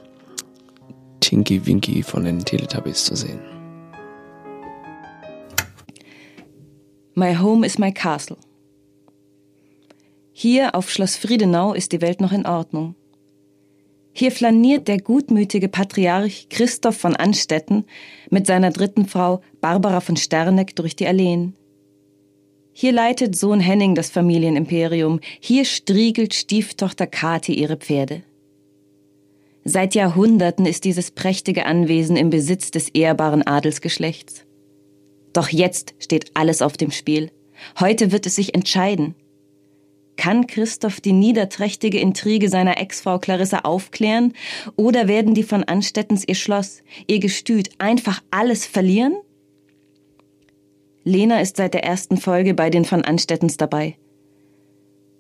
Tinky 1.25 1.65
Winky 1.65 2.03
von 2.03 2.23
den 2.23 2.45
Teletubbies 2.45 3.03
zu 3.05 3.15
sehen. 3.15 3.39
My 7.15 7.35
home 7.35 7.65
is 7.65 7.79
my 7.79 7.91
castle. 7.91 8.37
Hier 10.31 10.75
auf 10.75 10.91
Schloss 10.91 11.15
Friedenau 11.15 11.73
ist 11.73 11.93
die 11.93 12.01
Welt 12.01 12.21
noch 12.21 12.31
in 12.31 12.45
Ordnung. 12.45 12.93
Hier 14.13 14.31
flaniert 14.31 14.87
der 14.87 14.99
gutmütige 14.99 15.67
Patriarch 15.67 16.47
Christoph 16.49 16.97
von 16.97 17.15
Anstetten 17.15 17.85
mit 18.29 18.45
seiner 18.45 18.69
dritten 18.69 19.07
Frau 19.07 19.41
Barbara 19.61 20.01
von 20.01 20.17
Sterneck 20.17 20.75
durch 20.75 20.95
die 20.95 21.07
Alleen. 21.07 21.55
Hier 22.71 22.91
leitet 22.91 23.35
Sohn 23.35 23.61
Henning 23.61 23.95
das 23.95 24.11
Familienimperium, 24.11 25.19
hier 25.39 25.65
striegelt 25.65 26.35
Stieftochter 26.35 27.07
Kathi 27.07 27.55
ihre 27.55 27.77
Pferde. 27.77 28.21
Seit 29.67 29.95
Jahrhunderten 29.95 30.67
ist 30.67 30.83
dieses 30.83 31.09
prächtige 31.09 31.65
Anwesen 31.65 32.17
im 32.17 32.29
Besitz 32.29 32.69
des 32.69 32.89
ehrbaren 32.89 33.41
Adelsgeschlechts. 33.41 34.45
Doch 35.33 35.49
jetzt 35.49 35.95
steht 35.97 36.29
alles 36.35 36.61
auf 36.61 36.77
dem 36.77 36.91
Spiel. 36.91 37.31
Heute 37.79 38.11
wird 38.11 38.27
es 38.27 38.35
sich 38.35 38.53
entscheiden. 38.53 39.15
Kann 40.17 40.45
Christoph 40.45 41.01
die 41.01 41.13
niederträchtige 41.13 41.99
Intrige 41.99 42.47
seiner 42.47 42.79
Ex-Frau 42.79 43.17
Clarissa 43.17 43.61
aufklären 43.61 44.33
oder 44.75 45.07
werden 45.07 45.33
die 45.33 45.43
von 45.43 45.63
Anstettens 45.63 46.27
ihr 46.27 46.35
Schloss, 46.35 46.83
ihr 47.07 47.19
Gestüt 47.19 47.71
einfach 47.79 48.21
alles 48.29 48.67
verlieren? 48.67 49.15
Lena 51.03 51.41
ist 51.41 51.57
seit 51.57 51.73
der 51.73 51.83
ersten 51.83 52.17
Folge 52.17 52.53
bei 52.53 52.69
den 52.69 52.85
von 52.85 53.03
Anstettens 53.03 53.57
dabei. 53.57 53.97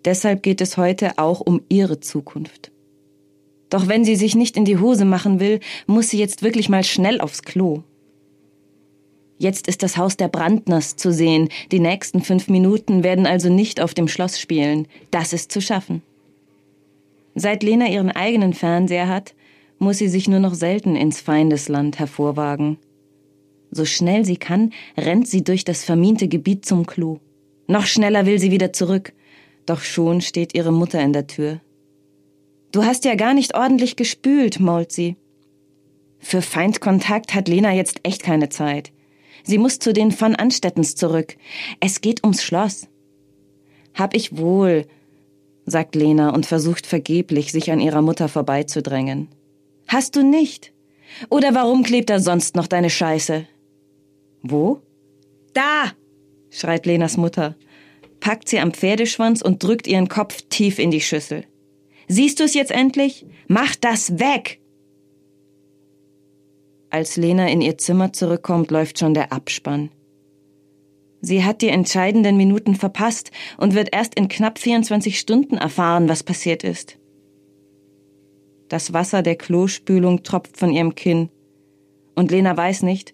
Deshalb 0.05 0.43
geht 0.43 0.61
es 0.61 0.77
heute 0.77 1.17
auch 1.17 1.41
um 1.41 1.61
ihre 1.67 1.99
Zukunft. 1.99 2.71
Doch 3.75 3.89
wenn 3.89 4.05
sie 4.05 4.15
sich 4.15 4.35
nicht 4.35 4.55
in 4.55 4.63
die 4.63 4.77
Hose 4.77 5.03
machen 5.03 5.41
will, 5.41 5.59
muss 5.85 6.07
sie 6.07 6.17
jetzt 6.17 6.43
wirklich 6.43 6.69
mal 6.69 6.85
schnell 6.85 7.19
aufs 7.19 7.41
Klo. 7.41 7.83
Jetzt 9.37 9.67
ist 9.67 9.83
das 9.83 9.97
Haus 9.97 10.15
der 10.15 10.29
Brandners 10.29 10.95
zu 10.95 11.11
sehen. 11.11 11.49
Die 11.73 11.81
nächsten 11.81 12.21
fünf 12.21 12.47
Minuten 12.47 13.03
werden 13.03 13.25
also 13.25 13.49
nicht 13.49 13.81
auf 13.81 13.93
dem 13.93 14.07
Schloss 14.07 14.39
spielen. 14.39 14.87
Das 15.11 15.33
ist 15.33 15.51
zu 15.51 15.59
schaffen. 15.59 16.03
Seit 17.33 17.63
Lena 17.63 17.89
ihren 17.89 18.11
eigenen 18.11 18.53
Fernseher 18.53 19.09
hat, 19.09 19.35
muss 19.77 19.97
sie 19.97 20.07
sich 20.07 20.29
nur 20.29 20.39
noch 20.39 20.53
selten 20.53 20.95
ins 20.95 21.19
Feindesland 21.19 21.99
hervorwagen. 21.99 22.77
So 23.71 23.83
schnell 23.83 24.23
sie 24.23 24.37
kann, 24.37 24.71
rennt 24.95 25.27
sie 25.27 25.43
durch 25.43 25.65
das 25.65 25.83
vermiente 25.83 26.29
Gebiet 26.29 26.65
zum 26.65 26.85
Klo. 26.85 27.19
Noch 27.67 27.87
schneller 27.87 28.25
will 28.25 28.39
sie 28.39 28.51
wieder 28.51 28.71
zurück. 28.71 29.11
Doch 29.65 29.81
schon 29.81 30.21
steht 30.21 30.55
ihre 30.55 30.71
Mutter 30.71 31.01
in 31.01 31.11
der 31.11 31.27
Tür. 31.27 31.59
Du 32.75 32.83
hast 32.83 33.05
ja 33.05 33.15
gar 33.15 33.33
nicht 33.33 33.55
ordentlich 33.55 33.95
gespült, 33.95 34.59
mault 34.59 34.91
sie. 34.91 35.15
Für 36.19 36.41
Feindkontakt 36.41 37.33
hat 37.33 37.47
Lena 37.47 37.73
jetzt 37.73 38.01
echt 38.03 38.21
keine 38.21 38.49
Zeit. 38.49 38.91
Sie 39.45 39.57
muss 39.57 39.79
zu 39.79 39.93
den 39.93 40.11
von 40.11 40.35
Anstettens 40.35 40.93
zurück. 40.95 41.37
Es 41.79 42.01
geht 42.01 42.25
ums 42.25 42.43
Schloss. 42.43 42.89
Hab 43.93 44.13
ich 44.13 44.35
wohl, 44.35 44.87
sagt 45.65 45.95
Lena 45.95 46.31
und 46.31 46.45
versucht 46.45 46.85
vergeblich, 46.85 47.53
sich 47.53 47.71
an 47.71 47.79
ihrer 47.79 48.01
Mutter 48.01 48.27
vorbeizudrängen. 48.27 49.29
Hast 49.87 50.17
du 50.17 50.21
nicht? 50.21 50.73
Oder 51.29 51.55
warum 51.55 51.81
klebt 51.81 52.09
da 52.09 52.19
sonst 52.19 52.57
noch 52.57 52.67
deine 52.67 52.89
Scheiße? 52.89 53.47
Wo? 54.41 54.81
Da! 55.53 55.93
schreit 56.49 56.85
Lenas 56.85 57.15
Mutter, 57.15 57.55
packt 58.19 58.49
sie 58.49 58.59
am 58.59 58.73
Pferdeschwanz 58.73 59.41
und 59.41 59.63
drückt 59.63 59.87
ihren 59.87 60.09
Kopf 60.09 60.41
tief 60.49 60.77
in 60.77 60.91
die 60.91 60.99
Schüssel. 60.99 61.45
Siehst 62.07 62.39
du 62.39 62.43
es 62.43 62.53
jetzt 62.53 62.71
endlich? 62.71 63.25
Mach 63.47 63.75
das 63.75 64.19
weg! 64.19 64.59
Als 66.89 67.17
Lena 67.17 67.49
in 67.49 67.61
ihr 67.61 67.77
Zimmer 67.77 68.13
zurückkommt, 68.13 68.71
läuft 68.71 68.99
schon 68.99 69.13
der 69.13 69.33
Abspann. 69.33 69.89
Sie 71.19 71.43
hat 71.43 71.61
die 71.61 71.69
entscheidenden 71.69 72.37
Minuten 72.37 72.75
verpasst 72.75 73.31
und 73.57 73.73
wird 73.73 73.89
erst 73.91 74.15
in 74.15 74.27
knapp 74.27 74.59
24 74.59 75.19
Stunden 75.19 75.57
erfahren, 75.57 76.07
was 76.07 76.23
passiert 76.23 76.63
ist. 76.63 76.97
Das 78.69 78.93
Wasser 78.93 79.23
der 79.23 79.35
Klospülung 79.35 80.23
tropft 80.23 80.57
von 80.57 80.71
ihrem 80.71 80.95
Kinn. 80.95 81.29
Und 82.15 82.31
Lena 82.31 82.55
weiß 82.55 82.83
nicht, 82.83 83.13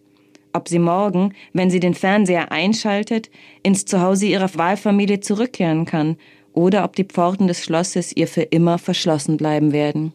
ob 0.53 0.67
sie 0.67 0.79
morgen, 0.79 1.33
wenn 1.53 1.71
sie 1.71 1.79
den 1.79 1.93
Fernseher 1.93 2.51
einschaltet, 2.51 3.31
ins 3.63 3.85
Zuhause 3.85 4.25
ihrer 4.25 4.53
Wahlfamilie 4.55 5.21
zurückkehren 5.21 5.85
kann 5.85 6.17
oder 6.53 6.83
ob 6.83 6.95
die 6.95 7.03
Pforten 7.03 7.47
des 7.47 7.63
Schlosses 7.63 8.15
ihr 8.15 8.27
für 8.27 8.41
immer 8.41 8.77
verschlossen 8.77 9.37
bleiben 9.37 9.71
werden. 9.71 10.13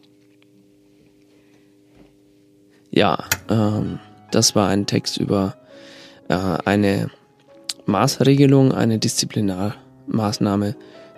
Ja, 2.91 3.23
ähm, 3.49 3.99
das 4.31 4.55
war 4.55 4.69
ein 4.69 4.85
Text 4.85 5.17
über 5.17 5.55
äh, 6.29 6.35
eine 6.65 7.09
Maßregelung, 7.85 8.71
eine 8.71 8.97
Disziplinarmaßnahme, 8.99 10.75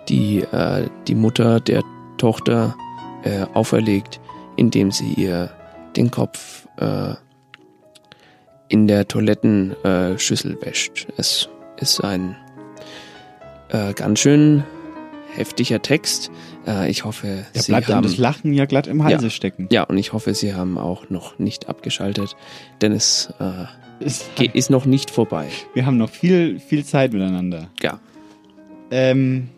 die 0.08 0.40
äh, 0.40 0.88
die 1.06 1.14
Mutter 1.14 1.60
der 1.60 1.82
Tochter 2.18 2.76
äh, 3.24 3.46
auferlegt, 3.54 4.20
indem 4.56 4.90
sie 4.90 5.14
ihr 5.14 5.50
den 5.96 6.10
Kopf 6.10 6.66
äh, 6.78 7.14
in 8.68 8.86
der 8.86 9.08
Toilettenschüssel 9.08 10.18
Schüssel 10.18 10.58
wäscht. 10.62 11.08
Es 11.16 11.48
ist 11.78 12.00
ein 12.04 12.36
äh, 13.70 13.92
ganz 13.94 14.20
schön 14.20 14.64
heftiger 15.40 15.82
Text. 15.82 16.30
Äh, 16.66 16.90
ich 16.90 17.04
hoffe, 17.04 17.46
Da 17.52 17.60
Sie 17.60 17.72
bleibt 17.72 17.88
haben 17.88 18.02
das 18.02 18.18
Lachen 18.18 18.52
ja 18.52 18.66
glatt 18.66 18.86
im 18.86 19.02
Halse 19.02 19.24
ja, 19.24 19.30
stecken. 19.30 19.68
Ja, 19.72 19.82
und 19.84 19.98
ich 19.98 20.12
hoffe, 20.12 20.32
Sie 20.34 20.54
haben 20.54 20.78
auch 20.78 21.10
noch 21.10 21.38
nicht 21.38 21.68
abgeschaltet, 21.68 22.36
denn 22.80 22.92
es 22.92 23.32
äh, 23.40 23.64
geht, 24.36 24.54
ist 24.54 24.70
noch 24.70 24.84
nicht 24.86 25.10
vorbei. 25.10 25.48
Wir 25.74 25.86
haben 25.86 25.96
noch 25.96 26.10
viel, 26.10 26.60
viel 26.60 26.84
Zeit 26.84 27.12
miteinander. 27.12 27.68
Ja. 27.82 27.98
Ähm, 28.90 29.48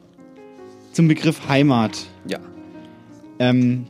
zum 0.92 1.08
Begriff 1.08 1.48
Heimat. 1.48 2.06
Ja. 2.28 2.38
Ähm, 3.38 3.86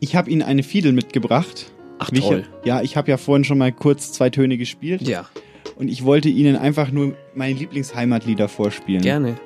ich 0.00 0.16
habe 0.16 0.30
Ihnen 0.30 0.42
eine 0.42 0.62
Fiedel 0.62 0.92
mitgebracht. 0.92 1.72
Ach 1.98 2.10
Wie 2.12 2.18
ich- 2.18 2.24
toll. 2.24 2.44
ja, 2.64 2.82
ich 2.82 2.96
habe 2.96 3.10
ja 3.10 3.16
vorhin 3.16 3.44
schon 3.44 3.58
mal 3.58 3.72
kurz 3.72 4.12
zwei 4.12 4.30
Töne 4.30 4.56
gespielt. 4.58 5.02
Ja. 5.02 5.26
Und 5.76 5.88
ich 5.88 6.04
wollte 6.04 6.28
Ihnen 6.28 6.56
einfach 6.56 6.90
nur 6.90 7.14
meine 7.34 7.54
Lieblingsheimatlieder 7.58 8.48
vorspielen. 8.48 9.02
Gerne. 9.02 9.36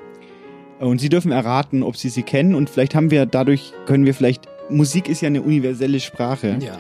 Und 0.81 0.99
Sie 1.01 1.09
dürfen 1.11 1.31
erraten, 1.31 1.83
ob 1.83 1.97
Sie 1.97 2.09
sie 2.09 2.23
kennen. 2.23 2.55
Und 2.55 2.71
vielleicht 2.71 2.95
haben 2.95 3.11
wir 3.11 3.27
dadurch, 3.27 3.73
können 3.87 4.07
wir 4.07 4.15
vielleicht, 4.15 4.49
Musik 4.71 5.09
ist 5.09 5.21
ja 5.21 5.27
eine 5.27 5.43
universelle 5.43 6.01
Sprache. 6.01 6.57
Ja. 6.61 6.79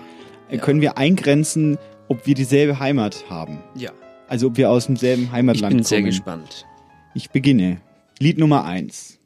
Äh, 0.48 0.58
Können 0.58 0.80
wir 0.80 0.96
eingrenzen, 0.96 1.76
ob 2.08 2.26
wir 2.26 2.34
dieselbe 2.34 2.80
Heimat 2.80 3.24
haben. 3.28 3.58
Ja. 3.74 3.90
Also 4.28 4.46
ob 4.48 4.56
wir 4.56 4.70
aus 4.70 4.86
demselben 4.86 5.24
Ich 5.24 5.32
Heimatland 5.32 5.74
bin 5.76 5.84
sehr 5.84 5.98
kommen. 5.98 6.06
gespannt. 6.10 6.66
Ich 7.14 7.30
beginne. 7.30 7.80
Lied 8.18 8.38
Nummer 8.38 8.64
eins. 8.64 9.18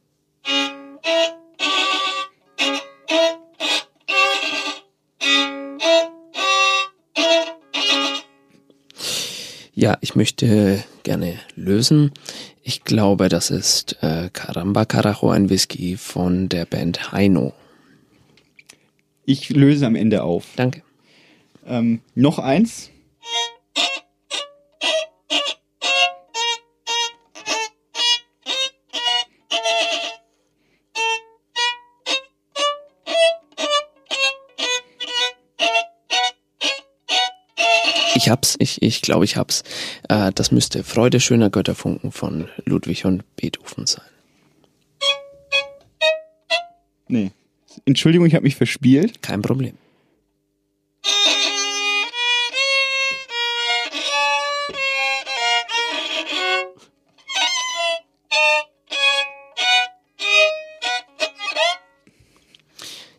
Ja, 9.75 9.99
ich 10.01 10.15
möchte 10.15 10.83
gerne 11.03 11.35
lösen. 11.57 12.13
Ich 12.67 12.83
glaube, 12.83 13.29
das 13.29 13.51
ist 13.51 13.99
äh, 14.01 14.31
Caramba 14.33 14.87
Carajo, 14.87 15.29
ein 15.29 15.51
Whisky 15.51 15.99
von 15.99 16.49
der 16.49 16.65
Band 16.65 17.13
Heino. 17.13 17.53
Ich 19.27 19.51
löse 19.51 19.87
am 19.87 19.95
Ende 19.95 20.23
auf. 20.23 20.47
Danke. 20.57 20.83
Ähm, 21.67 22.01
noch 22.15 22.39
eins. 22.39 22.89
Ich 38.25 38.31
hab's, 38.31 38.57
ich, 38.59 38.81
ich 38.81 39.03
glaube, 39.03 39.27
ich 39.27 39.37
hab's. 39.37 39.65
Äh, 40.09 40.33
das 40.35 40.51
müsste 40.51 40.83
Freude 40.83 41.21
schöner 41.21 41.51
Götterfunken 41.51 42.11
von 42.11 42.49
Ludwig 42.65 43.05
und 43.05 43.23
Beethoven 43.37 43.85
sein. 43.85 44.03
Nee. 47.07 47.33
Entschuldigung, 47.85 48.27
ich 48.27 48.35
habe 48.35 48.45
mich 48.45 48.57
verspielt. 48.57 49.21
Kein 49.21 49.43
Problem. 49.43 49.77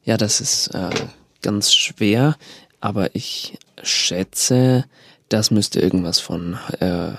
Ja, 0.04 0.18
das 0.18 0.42
ist 0.42 0.70
äh, 0.70 0.90
ganz 1.44 1.76
schwer, 1.76 2.38
aber 2.82 3.16
ich 3.16 3.58
schätze, 3.84 4.86
das 5.30 5.52
müsste 5.52 5.80
irgendwas 5.80 6.20
von 6.20 6.58
äh, 6.80 7.12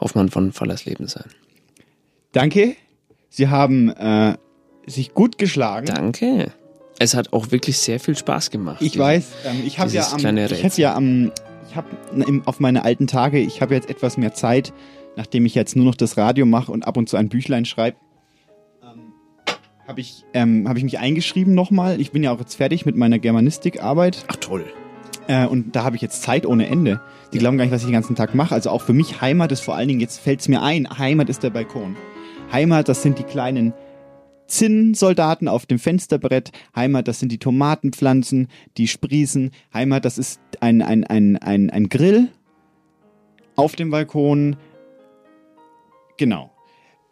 Hoffmann 0.00 0.28
von 0.30 0.52
Fallersleben 0.52 1.06
sein. 1.08 1.24
Danke. 2.32 2.76
Sie 3.30 3.48
haben 3.48 3.90
äh, 3.90 4.36
sich 4.86 5.14
gut 5.14 5.38
geschlagen. 5.38 5.86
Danke. 5.86 6.52
Es 6.98 7.14
hat 7.14 7.32
auch 7.32 7.50
wirklich 7.52 7.78
sehr 7.78 8.00
viel 8.00 8.16
Spaß 8.16 8.50
gemacht. 8.50 8.82
Ich 8.82 8.92
diese- 8.92 9.04
weiß, 9.04 9.26
ähm, 9.46 9.62
ich 9.64 9.78
habe 9.78 9.90
ja 9.90 10.10
am, 10.10 10.36
ich 10.36 10.62
hätte 10.62 10.80
ja 10.82 10.94
am, 10.94 11.32
ich 11.68 11.76
habe 11.76 11.88
auf 12.44 12.60
meine 12.60 12.84
alten 12.84 13.06
Tage, 13.06 13.38
ich 13.38 13.60
habe 13.62 13.74
jetzt 13.74 13.88
etwas 13.88 14.16
mehr 14.16 14.34
Zeit, 14.34 14.72
nachdem 15.16 15.46
ich 15.46 15.54
jetzt 15.54 15.76
nur 15.76 15.84
noch 15.84 15.94
das 15.94 16.16
Radio 16.16 16.44
mache 16.46 16.72
und 16.72 16.86
ab 16.86 16.96
und 16.96 17.08
zu 17.08 17.16
ein 17.16 17.28
Büchlein 17.28 17.64
schreibe, 17.64 17.96
ähm, 18.82 19.12
habe 19.86 20.00
ich, 20.00 20.24
ähm, 20.34 20.68
habe 20.68 20.78
ich 20.78 20.84
mich 20.84 20.98
eingeschrieben 20.98 21.54
nochmal. 21.54 22.00
Ich 22.00 22.10
bin 22.12 22.22
ja 22.24 22.32
auch 22.32 22.40
jetzt 22.40 22.56
fertig 22.56 22.84
mit 22.84 22.96
meiner 22.96 23.18
Germanistikarbeit. 23.18 24.24
Ach 24.28 24.36
toll. 24.36 24.64
Äh, 25.28 25.46
und 25.46 25.76
da 25.76 25.84
habe 25.84 25.94
ich 25.94 26.02
jetzt 26.02 26.22
Zeit 26.22 26.44
ohne 26.46 26.66
Ende. 26.66 27.00
Die 27.32 27.38
glauben 27.38 27.58
gar 27.58 27.64
nicht, 27.64 27.72
was 27.72 27.82
ich 27.82 27.86
den 27.86 27.92
ganzen 27.92 28.16
Tag 28.16 28.34
mache. 28.34 28.54
Also 28.54 28.70
auch 28.70 28.82
für 28.82 28.94
mich 28.94 29.20
Heimat 29.20 29.52
ist 29.52 29.60
vor 29.60 29.76
allen 29.76 29.86
Dingen, 29.86 30.00
jetzt 30.00 30.18
fällt 30.18 30.40
es 30.40 30.48
mir 30.48 30.62
ein, 30.62 30.98
Heimat 30.98 31.28
ist 31.28 31.42
der 31.44 31.50
Balkon. 31.50 31.96
Heimat, 32.50 32.88
das 32.88 33.02
sind 33.02 33.18
die 33.18 33.24
kleinen 33.24 33.74
Zinnsoldaten 34.46 35.46
auf 35.46 35.66
dem 35.66 35.78
Fensterbrett. 35.78 36.50
Heimat, 36.74 37.06
das 37.06 37.20
sind 37.20 37.30
die 37.30 37.38
Tomatenpflanzen, 37.38 38.48
die 38.78 38.88
sprießen. 38.88 39.50
Heimat, 39.72 40.06
das 40.06 40.16
ist 40.16 40.40
ein, 40.60 40.80
ein, 40.80 41.04
ein, 41.04 41.36
ein, 41.36 41.68
ein 41.68 41.88
Grill 41.90 42.28
auf 43.54 43.76
dem 43.76 43.90
Balkon. 43.90 44.56
Genau. 46.16 46.50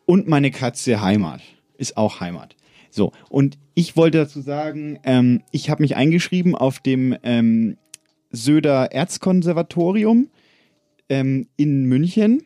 Und 0.07 0.27
meine 0.27 0.51
Katze 0.51 1.03
Heimat 1.03 1.43
ist 1.77 1.99
auch 1.99 2.21
Heimat. 2.21 2.57
So, 2.91 3.13
und 3.29 3.59
ich 3.75 3.95
wollte 3.95 4.19
dazu 4.19 4.41
sagen, 4.41 4.99
ähm, 5.05 5.43
ich 5.51 5.69
habe 5.69 5.83
mich 5.83 5.97
eingeschrieben 5.97 6.55
auf 6.55 6.79
dem 6.79 7.15
ähm, 7.23 7.77
Söder 8.37 8.93
Erzkonservatorium 8.93 10.29
ähm, 11.09 11.49
in 11.57 11.85
München, 11.87 12.43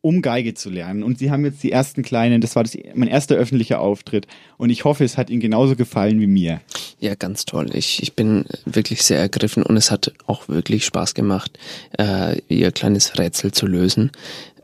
um 0.00 0.20
Geige 0.20 0.54
zu 0.54 0.70
lernen. 0.70 1.02
Und 1.02 1.18
sie 1.18 1.30
haben 1.30 1.44
jetzt 1.44 1.62
die 1.62 1.72
ersten 1.72 2.02
kleinen, 2.02 2.40
das 2.40 2.56
war 2.56 2.62
das, 2.62 2.76
mein 2.94 3.08
erster 3.08 3.36
öffentlicher 3.36 3.80
Auftritt. 3.80 4.26
Und 4.58 4.70
ich 4.70 4.84
hoffe, 4.84 5.04
es 5.04 5.16
hat 5.16 5.30
ihnen 5.30 5.40
genauso 5.40 5.76
gefallen 5.76 6.20
wie 6.20 6.26
mir. 6.26 6.60
Ja, 7.00 7.14
ganz 7.14 7.44
toll. 7.44 7.70
Ich, 7.74 8.02
ich 8.02 8.14
bin 8.14 8.44
wirklich 8.64 9.02
sehr 9.02 9.18
ergriffen 9.18 9.62
und 9.62 9.76
es 9.76 9.90
hat 9.90 10.12
auch 10.26 10.48
wirklich 10.48 10.84
Spaß 10.84 11.14
gemacht, 11.14 11.58
äh, 11.98 12.38
ihr 12.48 12.70
kleines 12.72 13.18
Rätsel 13.18 13.52
zu 13.52 13.66
lösen. 13.66 14.10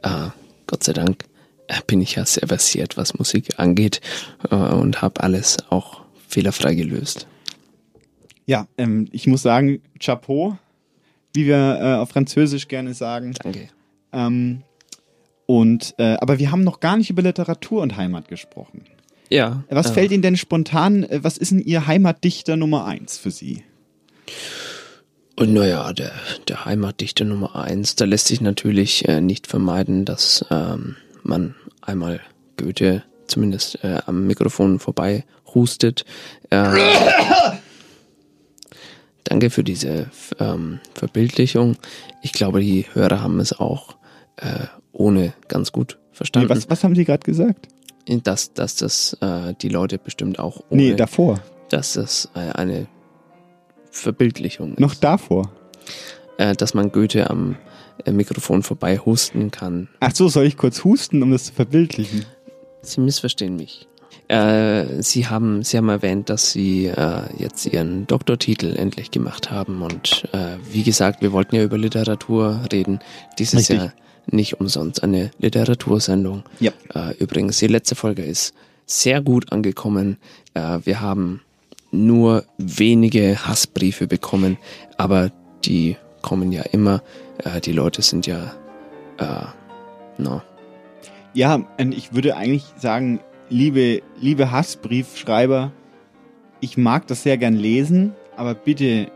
Äh, 0.03 0.29
Gott 0.67 0.85
sei 0.85 0.93
Dank 0.93 1.25
äh, 1.69 1.81
bin 1.87 2.01
ich 2.01 2.17
ja 2.17 2.27
sehr 2.27 2.49
versiert, 2.49 2.97
was 2.97 3.15
Musik 3.15 3.59
angeht 3.59 4.01
äh, 4.51 4.55
und 4.55 5.03
habe 5.03 5.23
alles 5.23 5.57
auch 5.71 6.03
fehlerfrei 6.29 6.75
gelöst. 6.75 7.27
Ja, 8.51 8.67
ähm, 8.79 9.07
ich 9.13 9.29
muss 9.29 9.43
sagen, 9.43 9.81
Chapeau, 10.01 10.59
wie 11.33 11.47
wir 11.47 11.79
äh, 11.81 11.95
auf 12.01 12.09
Französisch 12.09 12.67
gerne 12.67 12.95
sagen. 12.95 13.33
Danke. 13.41 13.69
Ähm, 14.13 14.63
und, 15.47 15.95
äh, 15.99 16.17
aber 16.21 16.41
wir 16.41 16.51
haben 16.51 16.65
noch 16.65 16.81
gar 16.81 16.97
nicht 16.97 17.11
über 17.11 17.23
Literatur 17.23 17.81
und 17.81 17.97
Heimat 17.97 18.27
gesprochen. 18.27 18.87
Ja. 19.29 19.63
Was 19.71 19.91
äh, 19.91 19.93
fällt 19.93 20.11
Ihnen 20.11 20.23
denn 20.23 20.37
spontan, 20.37 21.05
äh, 21.05 21.21
was 21.23 21.39
ist 21.39 21.53
denn 21.53 21.61
Ihr 21.61 21.87
Heimatdichter 21.87 22.57
Nummer 22.57 22.87
eins 22.87 23.19
für 23.19 23.31
Sie? 23.31 23.63
Und 25.37 25.53
naja, 25.53 25.93
der, 25.93 26.11
der 26.49 26.65
Heimatdichter 26.65 27.25
Nummer 27.25 27.55
eins, 27.55 27.95
da 27.95 28.05
lässt 28.05 28.27
sich 28.27 28.41
natürlich 28.41 29.07
äh, 29.07 29.21
nicht 29.21 29.47
vermeiden, 29.47 30.05
dass 30.05 30.45
ähm, 30.51 30.97
man 31.23 31.55
einmal 31.83 32.21
Goethe 32.57 33.05
zumindest 33.29 33.85
äh, 33.85 34.01
am 34.07 34.27
Mikrofon 34.27 34.81
vorbei 34.81 35.25
hustet. 35.55 36.05
Äh, 36.51 36.67
danke 39.25 39.51
für 39.51 39.65
diese 39.65 40.11
ähm, 40.39 40.81
Verbildlichung. 40.95 41.77
Ich 42.23 42.33
glaube, 42.33 42.61
die 42.61 42.87
Hörer 42.93 43.23
haben 43.23 43.41
es 43.41 43.53
auch 43.53 43.97
äh, 44.37 44.67
ohne 44.93 45.33
ganz 45.49 45.73
gut 45.73 45.99
verstanden. 46.13 46.49
Nee, 46.49 46.55
was, 46.57 46.69
was 46.71 46.85
haben 46.85 46.95
Sie 46.95 47.05
gerade 47.05 47.25
gesagt? 47.25 47.69
dass, 48.25 48.53
dass 48.55 48.75
das 48.77 49.17
äh, 49.21 49.55
die 49.61 49.69
Leute 49.69 49.99
bestimmt 49.99 50.39
auch 50.41 50.63
ohne, 50.69 50.83
Nee, 50.83 50.95
davor. 50.95 51.41
dass 51.69 51.93
das 51.93 52.29
äh, 52.35 52.41
eine 52.41 52.89
Verbildlichung 53.91 54.73
ist. 54.73 54.81
Noch 54.81 54.95
davor. 54.95 55.53
Äh, 56.39 56.55
dass 56.55 56.75
man 56.75 56.91
Goethe 56.91 57.31
am 57.31 57.57
äh, 58.05 58.13
Mikrofon 58.13 58.63
vorbei 58.63 58.99
husten 58.99 59.51
kann. 59.51 59.89
Ach 60.01 60.15
so, 60.15 60.29
soll 60.29 60.47
ich 60.47 60.57
kurz 60.57 60.83
husten, 60.85 61.23
um 61.23 61.31
das 61.31 61.45
zu 61.45 61.53
verbildlichen? 61.53 62.25
Sie 62.83 63.01
missverstehen 63.01 63.57
mich. 63.57 63.87
Äh, 64.31 65.03
Sie 65.03 65.27
haben, 65.27 65.65
Sie 65.65 65.77
haben 65.77 65.89
erwähnt, 65.89 66.31
dass 66.31 66.53
Sie 66.53 66.87
äh, 66.87 67.23
jetzt 67.37 67.67
Ihren 67.67 68.07
Doktortitel 68.07 68.77
endlich 68.77 69.11
gemacht 69.11 69.51
haben 69.51 69.83
und 69.83 70.29
äh, 70.33 70.57
wie 70.71 70.85
gesagt, 70.85 71.21
wir 71.21 71.33
wollten 71.33 71.57
ja 71.57 71.65
über 71.65 71.77
Literatur 71.77 72.61
reden. 72.73 73.01
Dies 73.41 73.55
ist 73.55 73.71
Richtig. 73.71 73.79
ja 73.79 73.93
nicht 74.31 74.61
umsonst 74.61 75.03
eine 75.03 75.33
Literatursendung. 75.41 76.45
Ja. 76.61 76.71
Äh, 76.95 77.17
übrigens, 77.17 77.59
die 77.59 77.67
letzte 77.67 77.97
Folge 77.97 78.23
ist 78.23 78.55
sehr 78.87 79.21
gut 79.21 79.51
angekommen. 79.51 80.17
Äh, 80.55 80.79
wir 80.85 81.01
haben 81.01 81.41
nur 81.91 82.45
wenige 82.57 83.49
Hassbriefe 83.49 84.07
bekommen, 84.07 84.59
aber 84.97 85.33
die 85.65 85.97
kommen 86.23 86.53
ja 86.53 86.63
immer. 86.63 87.03
Äh, 87.39 87.61
die 87.61 87.73
Leute 87.73 88.03
sind 88.03 88.29
ja, 88.29 88.55
äh, 89.19 90.23
no. 90.23 90.41
Ja, 91.35 91.65
ich 91.79 92.15
würde 92.15 92.37
eigentlich 92.37 92.65
sagen, 92.77 93.19
liebe, 93.51 94.03
liebe 94.21 94.51
Hassbriefschreiber, 94.51 95.73
ich 96.61 96.77
mag 96.77 97.07
das 97.07 97.23
sehr 97.23 97.37
gern 97.37 97.55
lesen, 97.55 98.13
aber 98.37 98.55
bitte, 98.55 99.11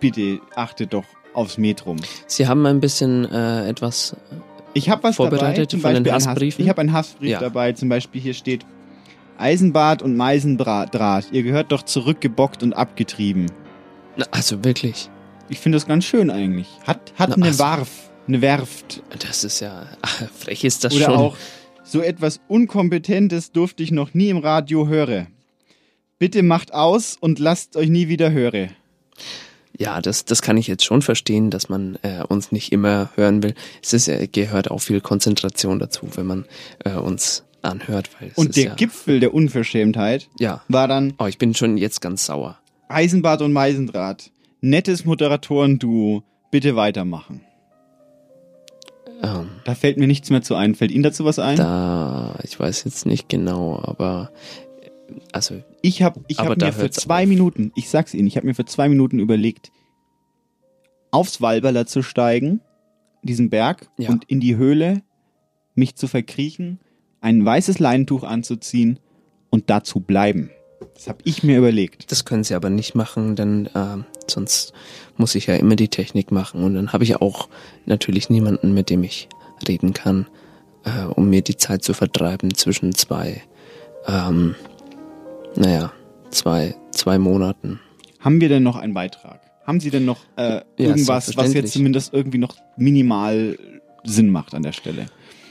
bitte 0.00 0.40
achte 0.54 0.86
doch 0.86 1.04
aufs 1.34 1.58
Metrum. 1.58 1.96
Sie 2.26 2.46
haben 2.48 2.66
ein 2.66 2.80
bisschen 2.80 3.24
äh, 3.30 3.68
etwas 3.68 4.16
Ich 4.74 4.88
habe 4.90 5.02
was 5.04 5.16
dabei, 5.16 5.30
vorbereitet 5.30 5.70
zum 5.70 5.80
von 5.80 5.94
den 5.94 6.06
ein 6.06 6.12
Hass, 6.12 6.26
Hassbriefen. 6.26 6.62
ich 6.64 6.68
habe 6.68 6.80
einen 6.80 6.92
Hassbrief 6.92 7.30
Ja. 7.30 7.40
dabei, 7.40 7.72
zum 7.72 7.88
Beispiel 7.88 8.20
hier 8.20 8.34
steht 8.34 8.64
Eisenbad 9.38 10.02
und 10.02 10.16
Meisendraht, 10.16 11.28
ihr 11.32 11.42
gehört 11.42 11.72
doch 11.72 11.82
zurückgebockt 11.82 12.62
und 12.62 12.74
abgetrieben. 12.74 13.46
Na, 14.16 14.26
also 14.32 14.62
wirklich. 14.64 15.08
Ich 15.48 15.58
finde 15.60 15.76
das 15.76 15.86
ganz 15.86 16.04
schön 16.04 16.30
eigentlich. 16.30 16.68
Hat, 16.86 17.12
hat 17.16 17.30
Na, 17.30 17.36
eine 17.36 17.46
also- 17.46 17.58
Warf, 17.64 18.10
eine 18.28 18.42
Werft. 18.42 19.02
Das 19.26 19.44
ist 19.44 19.60
ja 19.60 19.86
frech 20.38 20.64
ist 20.64 20.84
das 20.84 20.94
Oder 20.94 21.06
schon. 21.06 21.14
auch 21.14 21.36
So 21.90 22.02
etwas 22.02 22.40
Unkompetentes 22.46 23.50
durfte 23.50 23.82
ich 23.82 23.90
noch 23.90 24.14
nie 24.14 24.28
im 24.28 24.38
Radio 24.38 24.86
hören. 24.86 25.26
Bitte 26.20 26.44
macht 26.44 26.72
aus 26.72 27.16
und 27.18 27.40
lasst 27.40 27.74
euch 27.74 27.88
nie 27.88 28.06
wieder 28.06 28.30
hören. 28.30 28.70
Ja, 29.76 30.00
das, 30.00 30.24
das 30.24 30.40
kann 30.40 30.56
ich 30.56 30.68
jetzt 30.68 30.84
schon 30.84 31.02
verstehen, 31.02 31.50
dass 31.50 31.68
man 31.68 31.98
äh, 32.02 32.22
uns 32.22 32.52
nicht 32.52 32.70
immer 32.70 33.10
hören 33.16 33.42
will. 33.42 33.54
Es 33.82 33.92
ist, 33.92 34.06
äh, 34.06 34.28
gehört 34.28 34.70
auch 34.70 34.78
viel 34.78 35.00
Konzentration 35.00 35.80
dazu, 35.80 36.06
wenn 36.14 36.26
man 36.26 36.44
äh, 36.84 36.92
uns 36.92 37.42
anhört. 37.60 38.08
Weil 38.20 38.28
es 38.28 38.38
Und 38.38 38.50
ist 38.50 38.56
der 38.58 38.64
ja, 38.66 38.74
Gipfel 38.74 39.18
der 39.18 39.34
Unverschämtheit 39.34 40.28
ja. 40.38 40.62
war 40.68 40.86
dann 40.86 41.14
Oh, 41.18 41.26
ich 41.26 41.38
bin 41.38 41.56
schon 41.56 41.76
jetzt 41.76 42.00
ganz 42.00 42.24
sauer. 42.24 42.60
Eisenbart 42.86 43.42
und 43.42 43.52
Meisendraht. 43.52 44.30
Nettes 44.60 45.04
Moderatoren-Duo. 45.04 46.22
Bitte 46.52 46.76
weitermachen. 46.76 47.40
Ähm, 49.22 49.48
Da 49.64 49.74
fällt 49.74 49.98
mir 49.98 50.06
nichts 50.06 50.30
mehr 50.30 50.42
zu 50.42 50.54
ein. 50.54 50.74
Fällt 50.74 50.90
Ihnen 50.90 51.02
dazu 51.02 51.24
was 51.24 51.38
ein? 51.38 51.56
da, 51.56 52.38
ich 52.42 52.58
weiß 52.58 52.84
jetzt 52.84 53.06
nicht 53.06 53.28
genau, 53.28 53.78
aber 53.82 54.30
also 55.32 55.60
Ich 55.82 56.02
habe 56.02 56.20
ich 56.28 56.38
hab 56.38 56.56
mir 56.56 56.72
für 56.72 56.90
zwei 56.90 57.26
Minuten, 57.26 57.72
ich 57.74 57.90
sag's 57.90 58.14
Ihnen, 58.14 58.26
ich 58.28 58.36
habe 58.36 58.46
mir 58.46 58.54
für 58.54 58.64
zwei 58.64 58.88
Minuten 58.88 59.18
überlegt, 59.18 59.70
aufs 61.10 61.40
Walberler 61.40 61.86
zu 61.86 62.02
steigen, 62.02 62.60
diesen 63.22 63.50
Berg, 63.50 63.88
Ja. 63.98 64.10
und 64.10 64.24
in 64.24 64.40
die 64.40 64.56
Höhle 64.56 65.02
mich 65.74 65.96
zu 65.96 66.06
verkriechen, 66.06 66.78
ein 67.20 67.44
weißes 67.44 67.78
Leinentuch 67.80 68.22
anzuziehen 68.24 68.98
und 69.50 69.68
da 69.70 69.82
zu 69.82 70.00
bleiben. 70.00 70.50
Das 70.94 71.08
habe 71.08 71.18
ich 71.24 71.42
mir 71.42 71.58
überlegt. 71.58 72.10
Das 72.10 72.24
können 72.24 72.44
sie 72.44 72.54
aber 72.54 72.70
nicht 72.70 72.94
machen, 72.94 73.36
denn 73.36 73.68
ähm, 73.74 74.04
sonst 74.26 74.72
muss 75.16 75.34
ich 75.34 75.46
ja 75.46 75.54
immer 75.54 75.76
die 75.76 75.88
Technik 75.88 76.32
machen 76.32 76.62
und 76.62 76.74
dann 76.74 76.92
habe 76.92 77.04
ich 77.04 77.16
auch 77.16 77.48
natürlich 77.86 78.30
niemanden, 78.30 78.72
mit 78.72 78.90
dem 78.90 79.02
ich 79.02 79.28
reden 79.66 79.92
kann, 79.92 80.26
äh, 80.84 81.04
um 81.04 81.28
mir 81.28 81.42
die 81.42 81.56
Zeit 81.56 81.84
zu 81.84 81.92
vertreiben 81.92 82.54
zwischen 82.54 82.94
zwei, 82.94 83.42
ähm, 84.06 84.54
naja, 85.54 85.92
zwei, 86.30 86.74
zwei 86.90 87.18
Monaten. 87.18 87.80
Haben 88.18 88.40
wir 88.40 88.48
denn 88.48 88.62
noch 88.62 88.76
einen 88.76 88.94
Beitrag? 88.94 89.40
Haben 89.66 89.80
Sie 89.80 89.90
denn 89.90 90.04
noch 90.04 90.20
äh, 90.36 90.62
irgendwas, 90.76 91.08
was 91.08 91.24
selbstverständlich. 91.26 91.54
jetzt 91.54 91.72
zumindest 91.74 92.14
irgendwie 92.14 92.38
noch 92.38 92.56
minimal 92.76 93.58
Sinn 94.04 94.30
macht 94.30 94.54
an 94.54 94.62
der 94.62 94.72
Stelle? 94.72 95.06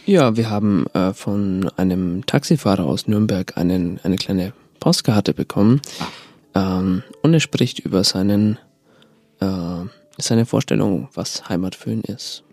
Ja, 0.06 0.36
wir 0.36 0.50
haben 0.50 0.88
äh, 0.94 1.14
von 1.14 1.70
einem 1.78 2.26
Taxifahrer 2.26 2.86
aus 2.86 3.08
Nürnberg 3.08 3.58
einen, 3.58 4.00
eine 4.04 4.18
kleine 4.18 4.54
Postkarte 4.80 5.34
bekommen 5.34 5.82
ähm, 6.56 7.04
und 7.22 7.34
er 7.34 7.40
spricht 7.40 7.80
über 7.80 8.04
seinen, 8.04 8.58
äh, 9.40 9.86
seine 10.18 10.46
Vorstellung, 10.46 11.10
was 11.14 11.50
Heimat 11.50 11.76
für 11.76 11.92
ihn 11.92 12.02
ist. 12.02 12.44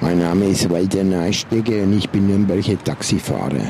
Mein 0.00 0.18
Name 0.18 0.46
ist 0.46 0.68
Walter 0.68 1.02
Neustege 1.02 1.82
und 1.82 1.96
ich 1.96 2.10
bin 2.10 2.26
Nürnberger 2.26 2.82
Taxifahrer. 2.82 3.66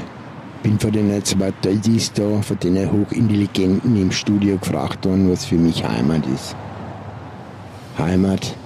Bin 0.63 0.79
von 0.81 0.91
den 0.91 1.23
zwei 1.25 1.53
Teildis 1.63 2.13
da, 2.13 2.41
von 2.41 2.59
den 2.59 2.91
Hochintelligenten 2.91 4.01
im 4.01 4.11
Studio 4.11 4.57
gefragt 4.57 5.05
worden, 5.05 5.31
was 5.31 5.45
für 5.45 5.57
mich 5.57 5.85
Heimat 5.85 6.27
ist. 6.27 6.57
Heimat 7.99 8.57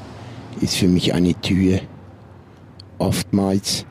ist 0.61 0.77
für 0.77 0.89
mich 0.89 1.13
eine 1.13 1.35
Tür. 1.35 1.81
Oftmals 2.99 3.85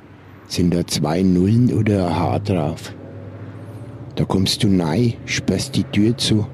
sind 0.47 0.73
da 0.73 0.85
zwei 0.87 1.21
Nullen 1.21 1.73
oder 1.73 2.07
ein 2.07 2.15
H 2.15 2.39
drauf. 2.39 2.93
Da 4.15 4.25
kommst 4.25 4.63
du 4.63 4.81
rein, 4.81 5.13
sperrst 5.25 5.75
die 5.75 5.83
Tür 5.83 6.17
zu, 6.17 6.47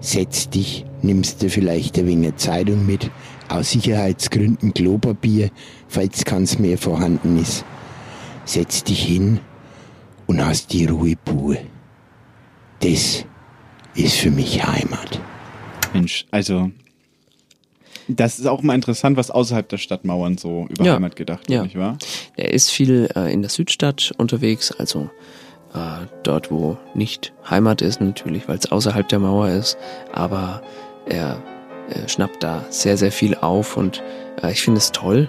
setzt 0.00 0.54
dich, 0.54 0.86
nimmst 1.02 1.42
dir 1.42 1.50
vielleicht 1.50 1.98
ein 1.98 2.06
wenig 2.06 2.36
Zeitung 2.36 2.86
mit, 2.86 3.10
aus 3.48 3.72
Sicherheitsgründen 3.72 4.72
Klopapier, 4.72 5.50
falls 5.88 6.24
keins 6.24 6.58
mehr 6.58 6.78
vorhanden 6.78 7.38
ist. 7.38 7.64
Setzt 8.44 8.88
dich 8.88 9.04
hin 9.04 9.40
und 10.26 10.44
hast 10.44 10.72
die 10.72 10.86
Ruhe 10.86 11.16
pur. 11.16 11.56
Das 12.80 13.24
ist 13.94 14.16
für 14.16 14.30
mich 14.30 14.64
Heimat. 14.64 15.20
Mensch, 15.92 16.24
also 16.30 16.70
das 18.16 18.38
ist 18.38 18.46
auch 18.46 18.62
mal 18.62 18.74
interessant, 18.74 19.16
was 19.16 19.30
außerhalb 19.30 19.68
der 19.68 19.78
Stadtmauern 19.78 20.38
so 20.38 20.66
über 20.68 20.84
Ja. 20.84 20.94
Heimat 20.94 21.16
gedacht 21.16 21.48
wird, 21.48 21.56
Ja. 21.56 21.62
nicht 21.62 21.78
wahr? 21.78 21.96
Er 22.36 22.52
ist 22.52 22.70
viel 22.70 23.08
äh, 23.16 23.32
in 23.32 23.42
der 23.42 23.50
Südstadt 23.50 24.12
unterwegs, 24.18 24.72
also 24.72 25.10
äh, 25.74 26.06
dort, 26.22 26.50
wo 26.50 26.76
nicht 26.94 27.32
Heimat 27.48 27.82
ist 27.82 28.00
natürlich, 28.00 28.48
weil 28.48 28.58
es 28.58 28.70
außerhalb 28.70 29.08
der 29.08 29.18
Mauer 29.20 29.48
ist, 29.48 29.76
aber 30.12 30.62
er, 31.06 31.42
er 31.88 32.08
schnappt 32.08 32.42
da 32.42 32.64
sehr, 32.70 32.96
sehr 32.96 33.12
viel 33.12 33.34
auf 33.36 33.76
und 33.76 34.02
äh, 34.42 34.50
ich 34.52 34.62
finde 34.62 34.78
es 34.78 34.92
toll, 34.92 35.28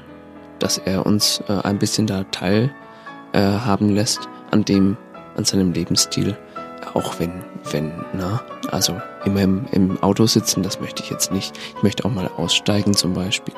dass 0.60 0.78
er 0.78 1.06
uns 1.06 1.42
äh, 1.48 1.54
ein 1.64 1.80
bisschen 1.80 2.08
da 2.08 2.24
teil 2.26 2.72
äh, 3.34 3.40
haben 3.40 3.90
lässt 3.90 4.28
an 4.52 4.66
dem, 4.66 4.98
an 5.36 5.46
seinem 5.46 5.72
Lebensstil, 5.74 6.38
auch 6.94 7.20
wenn, 7.20 7.32
wenn, 7.72 7.92
na, 8.14 8.42
also 8.72 9.00
immer 9.26 9.42
im, 9.42 9.66
im 9.72 10.02
Auto 10.04 10.26
sitzen, 10.26 10.64
das 10.64 10.80
möchte 10.80 11.04
ich 11.04 11.10
jetzt 11.10 11.32
nicht. 11.32 11.58
Ich 11.78 11.84
möchte 11.84 12.06
auch 12.06 12.12
mal 12.12 12.30
aussteigen 12.38 12.94
zum 12.94 13.14
Beispiel. 13.14 13.54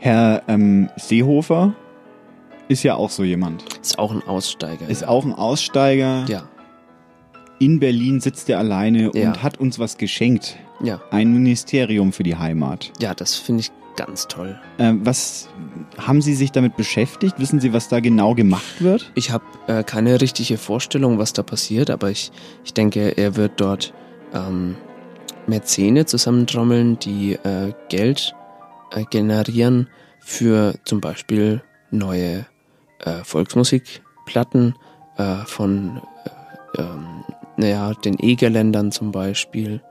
Herr 0.00 0.42
ähm, 0.48 0.90
Seehofer 0.96 1.74
ist 2.68 2.82
ja 2.82 2.94
auch 2.94 3.10
so 3.10 3.22
jemand. 3.24 3.64
Ist 3.80 3.98
auch 3.98 4.10
ein 4.12 4.22
Aussteiger. 4.26 4.88
Ist 4.88 5.06
auch 5.06 5.24
ein 5.24 5.32
Aussteiger. 5.34 6.24
Ja. 6.28 6.44
In 7.58 7.78
Berlin 7.78 8.20
sitzt 8.20 8.48
er 8.50 8.58
alleine 8.58 9.10
Ja. 9.14 9.28
und 9.30 9.42
hat 9.42 9.58
uns 9.60 9.78
was 9.78 9.96
geschenkt. 9.96 10.56
Ja. 10.82 11.00
Ein 11.10 11.32
Ministerium 11.32 12.12
für 12.12 12.24
die 12.24 12.36
Heimat. 12.36 12.90
Ja, 13.00 13.14
das 13.14 13.36
finde 13.36 13.60
ich 13.60 13.70
ganz 13.96 14.28
toll. 14.28 14.58
Ähm, 14.78 15.04
was 15.04 15.48
haben 15.98 16.22
Sie 16.22 16.34
sich 16.34 16.52
damit 16.52 16.76
beschäftigt? 16.76 17.38
Wissen 17.38 17.60
Sie, 17.60 17.72
was 17.72 17.88
da 17.88 18.00
genau 18.00 18.34
gemacht 18.34 18.80
wird? 18.82 19.10
Ich 19.14 19.30
habe 19.30 19.44
äh, 19.66 19.82
keine 19.82 20.20
richtige 20.20 20.58
Vorstellung, 20.58 21.18
was 21.18 21.32
da 21.32 21.42
passiert, 21.42 21.90
aber 21.90 22.10
ich, 22.10 22.32
ich 22.64 22.74
denke, 22.74 23.16
er 23.16 23.36
wird 23.36 23.60
dort 23.60 23.92
ähm, 24.32 24.76
Mäzene 25.46 26.06
zusammentrommeln, 26.06 26.98
die 26.98 27.34
äh, 27.34 27.72
Geld 27.88 28.34
äh, 28.92 29.04
generieren 29.10 29.88
für 30.20 30.74
zum 30.84 31.00
Beispiel 31.00 31.62
neue 31.90 32.46
äh, 33.00 33.24
Volksmusikplatten 33.24 34.74
äh, 35.16 35.36
von 35.44 36.00
äh, 36.76 36.80
ähm, 36.80 37.24
naja, 37.56 37.92
den 37.94 38.18
Egerländern 38.18 38.92
zum 38.92 39.12
Beispiel 39.12 39.82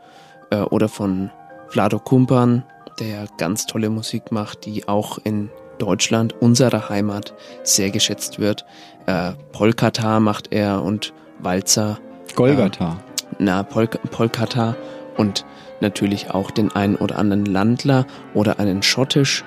oder 0.72 0.90
von 0.90 1.30
Vlado 1.70 2.00
Kumpan, 2.00 2.66
der 3.00 3.28
ganz 3.38 3.66
tolle 3.66 3.90
Musik 3.90 4.32
macht, 4.32 4.66
die 4.66 4.88
auch 4.88 5.18
in 5.24 5.50
Deutschland, 5.78 6.34
unserer 6.40 6.90
Heimat, 6.90 7.34
sehr 7.64 7.90
geschätzt 7.90 8.40
wird. 8.40 8.66
Äh, 9.08 9.32
Polkata 9.52 10.20
macht 10.20 10.52
er 10.52 10.84
und 10.84 11.14
Walzer. 11.40 12.00
Golgatha. 12.36 12.94
Äh, 12.94 13.34
na, 13.40 13.64
Pol 13.64 13.88
Polkata 13.88 14.76
und 15.18 15.46
natürlich 15.80 16.32
auch 16.32 16.52
den 16.52 16.72
einen 16.72 16.96
oder 16.96 17.18
anderen 17.18 17.46
Landler 17.46 18.06
oder 18.34 18.60
einen 18.60 18.84
Schottisch. 18.84 19.44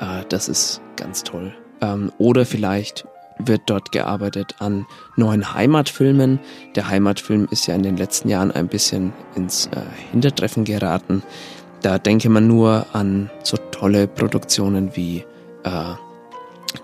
Äh, 0.00 0.24
das 0.28 0.48
ist 0.48 0.80
ganz 0.96 1.22
toll. 1.22 1.54
Ähm, 1.80 2.10
oder 2.18 2.44
vielleicht 2.46 3.06
wird 3.38 3.62
dort 3.66 3.92
gearbeitet 3.92 4.56
an 4.58 4.86
neuen 5.16 5.54
Heimatfilmen. 5.54 6.40
Der 6.74 6.88
Heimatfilm 6.88 7.48
ist 7.50 7.66
ja 7.66 7.74
in 7.74 7.82
den 7.82 7.96
letzten 7.96 8.28
Jahren 8.28 8.50
ein 8.50 8.68
bisschen 8.68 9.12
ins 9.34 9.66
äh, 9.66 9.80
Hintertreffen 10.10 10.64
geraten. 10.64 11.22
Da 11.86 12.00
denke 12.00 12.28
man 12.28 12.48
nur 12.48 12.84
an 12.94 13.30
so 13.44 13.56
tolle 13.70 14.08
Produktionen 14.08 14.96
wie 14.96 15.24
äh, 15.62 15.94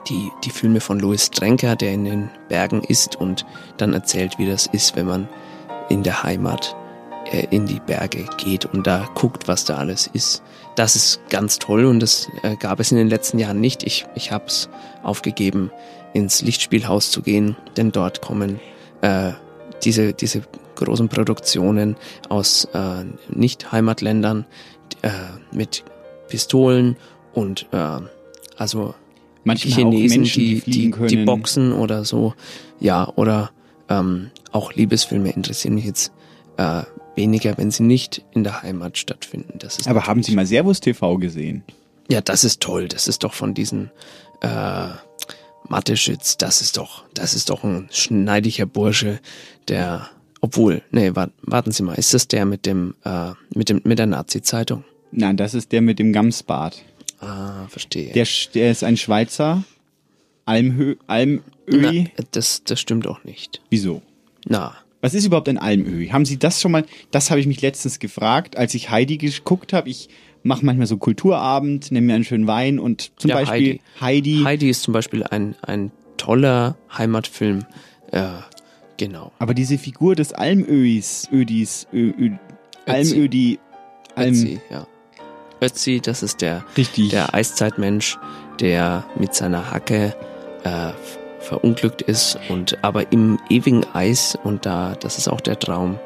die, 0.09 0.31
die 0.45 0.51
Filme 0.51 0.79
von 0.79 1.01
Louis 1.01 1.27
Strenker, 1.27 1.75
der 1.75 1.93
in 1.93 2.05
den 2.05 2.31
Bergen 2.49 2.85
ist 2.85 3.17
und 3.17 3.45
dann 3.79 3.95
erzählt, 3.95 4.39
wie 4.39 4.47
das 4.47 4.69
ist, 4.69 4.95
wenn 4.95 5.07
man 5.07 5.29
in 5.89 6.05
der 6.05 6.23
Heimat 6.23 6.77
äh, 7.33 7.49
in 7.51 7.67
die 7.67 7.81
Berge 7.81 8.27
geht 8.37 8.65
und 8.65 8.87
da 8.87 9.09
guckt, 9.17 9.49
was 9.49 9.65
da 9.65 9.77
alles 9.79 10.07
ist. 10.07 10.45
Das 10.77 10.95
ist 10.95 11.21
ganz 11.31 11.59
toll 11.59 11.85
und 11.85 11.99
das 11.99 12.29
äh, 12.45 12.55
gab 12.55 12.79
es 12.79 12.93
in 12.93 12.99
den 12.99 13.09
letzten 13.09 13.41
Jahren 13.41 13.61
nicht. 13.61 13.83
Ich, 13.83 14.07
ich 14.15 14.31
habe 14.31 14.45
es 14.47 14.69
aufgegeben, 15.03 15.73
ins 16.13 16.43
Lichtspielhaus 16.43 17.11
zu 17.11 17.23
gehen, 17.23 17.57
denn 17.77 17.91
dort 17.91 18.23
kommen 18.23 18.61
äh, 19.01 19.33
diese, 19.83 20.13
diese 20.13 20.43
großen 20.77 21.09
Produktionen 21.09 21.97
aus 22.29 22.69
äh, 22.73 23.05
Nicht-Heimatländern 23.29 24.47
äh, 25.03 25.11
mit 25.53 25.85
Pistolen 26.29 26.97
und 27.35 27.67
äh, 27.73 28.01
also 28.57 28.95
Manchmal 29.45 29.73
auch 29.73 29.77
Chinesen, 29.77 30.21
Menschen, 30.21 30.41
die 30.41 30.61
die, 30.61 30.91
die, 30.91 31.07
die 31.07 31.25
boxen 31.25 31.73
oder 31.73 32.05
so. 32.05 32.35
Ja, 32.79 33.09
oder 33.17 33.51
ähm, 33.89 34.31
auch 34.53 34.73
Liebesfilme 34.75 35.31
interessieren 35.31 35.75
mich 35.75 35.85
jetzt 35.85 36.13
äh, 36.57 36.83
weniger, 37.17 37.59
wenn 37.59 37.71
sie 37.71 37.83
nicht 37.83 38.25
in 38.33 38.45
der 38.45 38.63
Heimat 38.63 38.99
stattfinden. 38.99 39.59
Das 39.59 39.79
ist 39.79 39.89
Aber 39.89 40.07
haben 40.07 40.23
Sie 40.23 40.35
mal 40.35 40.47
Servus 40.47 40.81
TV 40.81 41.17
gesehen? 41.19 41.65
ja, 42.09 42.21
das 42.21 42.45
ist 42.45 42.61
toll. 42.61 42.89
Das 42.89 43.09
ist 43.09 43.25
doch 43.25 43.33
von 43.33 43.55
diesen 43.55 43.91
äh, 44.41 44.89
Mateschitz. 45.69 46.37
Das 46.37 46.61
ist 46.61 46.77
doch, 46.77 47.05
das 47.15 47.35
ist 47.35 47.51
doch 47.51 47.65
ein 47.65 47.89
schneidiger 47.91 48.67
Bursche, 48.67 49.21
der, 49.69 50.09
obwohl, 50.43 50.83
nee, 50.91 51.15
wart, 51.15 51.31
warten 51.43 51.73
Sie 51.73 51.83
mal, 51.83 51.95
ist 51.95 52.13
das 52.13 52.29
der 52.29 52.45
mit 52.45 52.67
dem, 52.67 52.95
äh, 53.05 53.31
mit 53.55 53.71
dem, 53.71 53.81
mit 53.85 53.99
der 53.99 54.07
Nazi-Zeitung? 54.07 54.85
Nein, 55.13 55.37
das 55.39 55.55
ist 55.55 55.73
der 55.73 55.81
mit 55.81 55.99
dem 55.99 56.13
Gamsbart. 56.13 56.83
Ah, 57.21 57.67
verstehe. 57.69 58.13
Der, 58.13 58.27
der 58.55 58.71
ist 58.73 58.83
ein 58.85 58.97
Schweizer 58.97 59.63
Almhö 60.45 60.97
Almöhi? 61.07 61.41
Na, 62.19 62.25
das, 62.33 62.65
das 62.65 62.81
stimmt 62.81 63.07
auch 63.07 63.23
nicht. 63.25 63.63
Wieso? 63.71 64.03
Na, 64.47 64.75
Was 65.01 65.15
ist 65.15 65.25
überhaupt 65.25 65.49
ein 65.49 65.59
Almöhi? 65.59 66.09
Haben 66.09 66.25
Sie 66.25 66.39
das 66.39 66.61
schon 66.61 66.73
mal? 66.73 66.85
Das 67.13 67.31
habe 67.31 67.41
ich 67.41 67.47
mich 67.47 67.61
letztens 67.63 67.99
gefragt, 68.01 68.57
als 68.57 68.75
ich 68.75 68.91
Heidi 68.91 69.19
geguckt 69.19 69.73
habe. 69.73 69.89
Ich 69.89 70.09
mache 70.43 70.65
manchmal 70.67 70.89
so 70.89 70.97
Kulturabend, 70.97 71.93
nehme 71.93 72.09
mir 72.09 72.15
einen 72.15 72.25
schönen 72.25 72.49
Wein 72.49 72.81
und 72.81 73.13
zum 73.21 73.31
Ja, 73.31 73.37
Beispiel 73.37 73.79
Heidi. 74.01 74.43
Heidi 74.45 74.69
ist 74.69 74.83
zum 74.83 74.93
Beispiel 74.93 75.23
ein, 75.23 75.55
ein 75.63 75.93
toller 76.17 76.77
Heimatfilm. 76.97 77.65
Äh, 78.11 78.27
genau. 79.07 79.33
Aber 79.39 79.53
diese 79.55 79.79
Figur 79.79 80.15
des 80.15 80.33
Almöhis, 80.33 81.29
Ödis, 81.33 81.89
Ö, 81.93 82.13
Ö, 82.19 82.31
Almödi, 82.87 83.59
Alm, 84.15 84.31
Ötzi, 84.31 84.61
ja. 84.71 84.87
Ötzi, 85.61 86.01
das 86.01 86.23
ist 86.23 86.41
der, 86.41 86.65
Richtig. 86.77 87.11
der 87.11 87.35
Eiszeitmensch, 87.35 88.19
der 88.61 89.05
mit 89.19 89.35
seiner 89.35 89.73
Hacke 89.73 90.15
äh, 90.65 90.91
verunglückt 91.41 92.03
ist 92.03 92.39
und 92.49 92.79
aber 92.83 93.11
im 93.13 93.39
ewigen 93.49 93.85
Eis 93.93 94.39
und 94.45 94.67
da, 94.67 94.95
das 95.01 95.19
ist 95.19 95.27
auch 95.29 95.41
der 95.41 95.59
Traum 95.59 95.99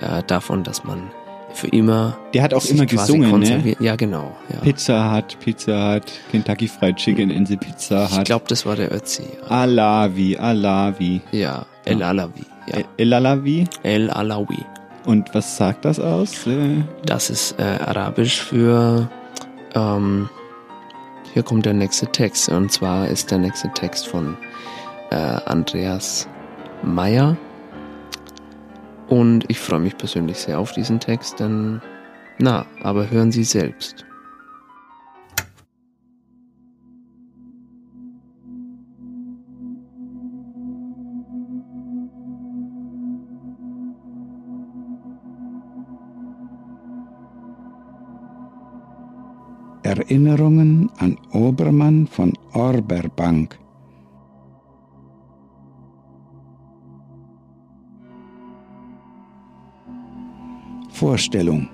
äh, 0.00 0.22
davon, 0.24 0.62
dass 0.62 0.84
man 0.84 1.10
für 1.52 1.68
immer. 1.68 2.16
Der 2.34 2.42
hat 2.42 2.54
auch 2.54 2.64
immer 2.66 2.86
gesungen, 2.86 3.40
ne? 3.40 3.76
Ja, 3.80 3.96
genau. 3.96 4.36
Ja. 4.52 4.60
Pizza 4.60 5.10
hat, 5.10 5.38
Pizza 5.40 5.82
hat, 5.82 6.12
Kentucky 6.30 6.68
Fried 6.68 6.96
Chicken, 6.96 7.30
Insel 7.30 7.56
Pizza 7.56 8.06
Ich 8.10 8.18
hat. 8.18 8.26
glaube, 8.26 8.44
das 8.48 8.66
war 8.66 8.76
der 8.76 8.92
Ötzi. 8.92 9.22
Ja, 9.42 9.48
Alawi, 9.48 10.36
Alawi. 10.36 11.22
ja 11.32 11.66
El 11.86 12.02
Alawi. 12.02 12.44
Ja. 12.66 12.78
El 12.96 13.12
Alawi? 13.12 13.66
El 13.82 14.10
Alawi. 14.10 14.64
Und 15.04 15.32
was 15.34 15.56
sagt 15.56 15.84
das 15.84 16.00
aus? 16.00 16.32
Das 17.04 17.30
ist 17.30 17.58
äh, 17.58 17.62
arabisch 17.62 18.42
für. 18.42 19.08
Ähm, 19.74 20.28
hier 21.32 21.42
kommt 21.42 21.66
der 21.66 21.74
nächste 21.74 22.06
Text. 22.06 22.48
Und 22.48 22.72
zwar 22.72 23.06
ist 23.08 23.30
der 23.30 23.38
nächste 23.38 23.68
Text 23.74 24.08
von 24.08 24.36
äh, 25.10 25.14
Andreas 25.14 26.26
Meyer. 26.82 27.36
Und 29.08 29.44
ich 29.48 29.60
freue 29.60 29.80
mich 29.80 29.96
persönlich 29.96 30.38
sehr 30.38 30.58
auf 30.58 30.72
diesen 30.72 30.98
Text, 30.98 31.38
denn. 31.38 31.80
Na, 32.38 32.66
aber 32.82 33.10
hören 33.10 33.30
Sie 33.30 33.44
selbst. 33.44 34.05
Erinnerungen 50.08 50.88
an 50.98 51.18
Obermann 51.32 52.06
von 52.06 52.32
Orberbank. 52.52 53.58
Vorstellung. 60.90 61.68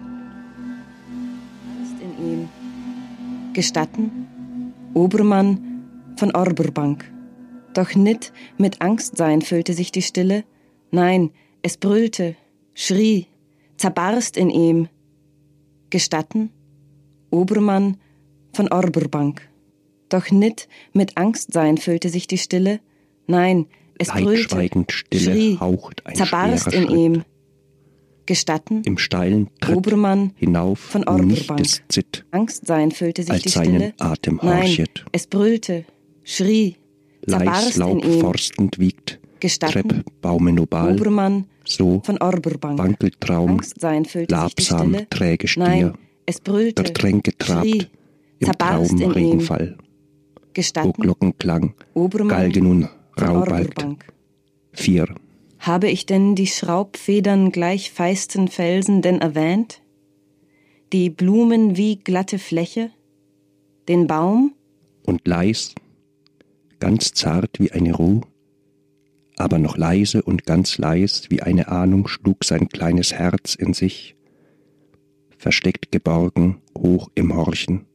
in 2.01 2.27
ihm. 2.27 2.49
Gestatten, 3.53 4.73
Obermann 4.95 5.83
von 6.17 6.35
Orberbank. 6.35 7.05
Doch 7.75 7.95
nit 7.95 8.33
mit 8.57 8.81
Angstsein 8.81 9.43
füllte 9.43 9.75
sich 9.75 9.93
die 9.93 10.01
Stille, 10.01 10.45
nein, 10.91 11.33
es 11.61 11.77
brüllte, 11.77 12.37
schrie, 12.73 13.27
zerbarst 13.77 14.39
in 14.39 14.49
ihm. 14.49 14.89
Gestatten, 15.91 16.51
Obermann 17.31 17.99
von 18.53 18.69
Orberbank. 18.69 19.49
Doch 20.09 20.31
nit 20.31 20.69
mit 20.93 21.17
Angstsein 21.17 21.79
füllte 21.79 22.09
sich 22.09 22.27
die 22.27 22.39
Stille, 22.39 22.81
nein, 23.27 23.67
es 23.99 24.09
brüllte, 24.09 24.69
Stille 24.91 25.21
schrie, 25.33 25.59
haucht 25.59 26.05
ein 26.07 26.15
zerbarst 26.17 26.73
in 26.73 26.87
Schritt. 26.87 26.97
ihm. 26.99 27.23
Gestatten, 28.25 28.83
Im 28.85 28.99
steilen 28.99 29.49
Tritt 29.61 29.77
Obermann 29.77 30.33
hinauf 30.37 30.79
von 30.79 31.01
nicht 31.01 31.09
Orberbank. 31.11 31.61
es 31.61 31.83
zitt, 31.89 32.25
Angstsein 32.31 32.93
füllte 32.93 33.25
sich 33.25 33.43
die 33.43 33.51
Stille. 33.51 33.95
Atem 33.99 34.39
Nein, 34.43 34.63
horchet. 34.63 35.05
es 35.11 35.27
brüllte, 35.27 35.85
schrie, 36.23 36.77
zerbarst 37.29 37.75
in 37.77 37.81
Laub 37.81 38.05
ihm. 38.05 38.21
forstend 38.21 38.79
wiegt, 38.79 39.19
Gestatten, 39.41 39.73
Trepp 39.89 40.05
Baume 40.21 40.53
nobal, 40.53 40.95
Obermann 40.95 41.47
so 41.65 42.01
von 42.05 42.19
Orberbank. 42.19 42.79
wankelt 42.79 43.21
Traum, 43.21 43.51
Angstsein 43.51 44.05
füllte 44.05 44.35
sich 44.37 44.55
die 44.55 44.63
labsam 44.63 44.91
Stille. 44.95 45.09
träge 45.11 45.49
Stier, 45.49 45.65
Nein, 45.65 45.93
es 46.27 46.41
brüllte, 46.41 46.83
der 46.85 46.95
Tränke 46.95 47.37
trabt, 47.37 47.67
schrie, 47.67 47.87
im 48.43 48.47
zerbarst 48.47 48.91
Traum 48.91 49.01
in 49.01 49.09
ihm. 49.09 49.13
Regenfall, 49.13 49.79
wo 50.83 50.93
Glockenklang, 50.93 51.75
Galgen 52.29 52.65
nun 52.65 52.89
Raubald, 53.21 53.75
vier, 54.73 55.07
Habe 55.59 55.89
ich 55.89 56.07
denn 56.07 56.35
die 56.35 56.47
Schraubfedern 56.47 57.53
gleich 57.53 57.91
feisten 57.91 58.49
Felsen 58.49 59.03
denn 59.03 59.21
erwähnt? 59.21 59.81
Die 60.93 61.09
Blumen 61.09 61.77
wie 61.77 61.97
glatte 61.97 62.39
Fläche? 62.39 62.91
Den 63.89 64.07
Baum? 64.07 64.55
und 65.05 65.27
leis, 65.27 65.75
ganz 66.79 67.13
zart 67.13 67.59
wie 67.59 67.73
eine 67.73 67.95
Ruh, 67.95 68.23
aber 69.37 69.59
noch 69.59 69.77
leise 69.77 70.23
und 70.23 70.45
ganz 70.45 70.79
leis 70.79 71.25
wie 71.31 71.43
eine 71.43 71.69
Ahnung 71.69 72.09
schlug 72.09 72.45
sein 72.45 72.69
kleines 72.69 73.13
Herz 73.13 73.55
in 73.55 73.75
sich, 73.75 74.17
versteckt 75.37 75.91
geborgen, 75.91 76.61
hoch 76.77 77.11
im 77.15 77.35
Horchen. 77.35 77.87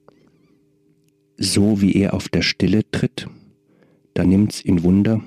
So 1.37 1.81
wie 1.81 1.93
er 1.93 2.15
auf 2.15 2.29
der 2.29 2.41
Stille 2.41 2.89
tritt, 2.89 3.27
da 4.15 4.23
nimmt's 4.23 4.65
ihn 4.65 4.83
Wunder. 4.83 5.21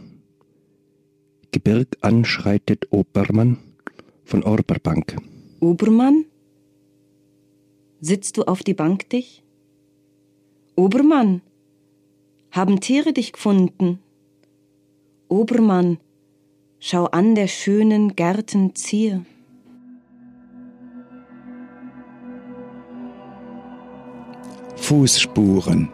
Gebirg 1.53 1.97
anschreitet 2.01 2.89
Obermann 2.91 3.59
von 4.25 4.43
Orberbank. 4.43 5.17
Obermann? 5.61 6.25
Sitzt 8.01 8.37
du 8.37 8.43
auf 8.43 8.65
die 8.65 8.75
Bank 8.75 9.09
dich? 9.11 9.45
Obermann, 10.75 11.43
haben 12.51 12.81
Tiere 12.81 13.13
dich 13.13 13.33
gefunden? 13.33 14.01
Obermann, 15.29 15.99
schau 16.81 17.05
an 17.05 17.37
der 17.37 17.47
schönen 17.47 18.17
Gärten 18.17 18.75
Zier. 18.75 19.25
Fußspuren. 24.77 25.91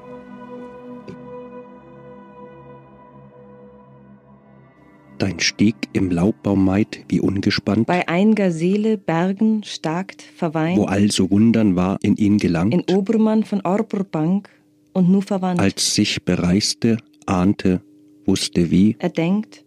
Dein 5.18 5.40
Stieg 5.40 5.76
im 5.94 6.10
Laubbaum 6.10 6.64
meid 6.64 7.04
wie 7.08 7.20
ungespannt, 7.20 7.86
Bei 7.86 8.06
einiger 8.06 8.50
Seele 8.50 8.98
Bergen 8.98 9.62
starkt 9.64 10.20
verweint, 10.20 10.76
wo 10.78 10.84
also 10.84 11.30
Wundern 11.30 11.74
war 11.74 11.96
in 12.02 12.16
ihn 12.16 12.36
gelangt. 12.36 12.74
in 12.74 12.94
Obermann 12.94 13.42
von 13.44 13.62
Orberbank 13.62 14.50
und 14.92 15.08
nu 15.08 15.22
verwandt. 15.22 15.58
als 15.60 15.94
sich 15.94 16.22
bereiste, 16.24 16.98
ahnte, 17.24 17.80
wusste 18.26 18.70
wie, 18.70 18.96
er 18.98 19.08
denkt, 19.08 19.64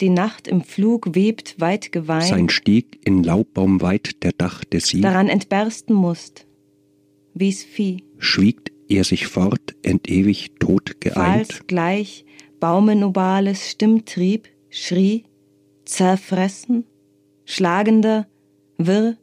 die 0.00 0.08
Nacht 0.08 0.48
im 0.48 0.62
Flug 0.62 1.14
webt 1.14 1.60
weit 1.60 1.92
geweint, 1.92 2.24
sein 2.24 2.48
Stieg 2.48 3.00
in 3.04 3.22
Laubbaum 3.22 3.82
weit, 3.82 4.22
der 4.22 4.32
dachte 4.32 4.80
sie, 4.80 5.02
daran 5.02 5.28
entbersten 5.28 5.94
musst, 5.94 6.46
wie's 7.34 7.62
Vieh. 7.64 8.02
schwiegt 8.18 8.72
er 8.88 9.04
sich 9.04 9.26
fort, 9.26 9.74
entewig 9.82 10.52
tot 10.58 11.00
geeint, 11.02 11.48
Fahls 11.52 11.66
gleich, 11.66 12.24
baumenobales 12.60 13.70
Stimmtrieb, 13.70 14.48
schrie, 14.70 15.24
zerfressen, 15.84 16.84
schlagender, 17.44 18.26
wirr, 18.78 19.16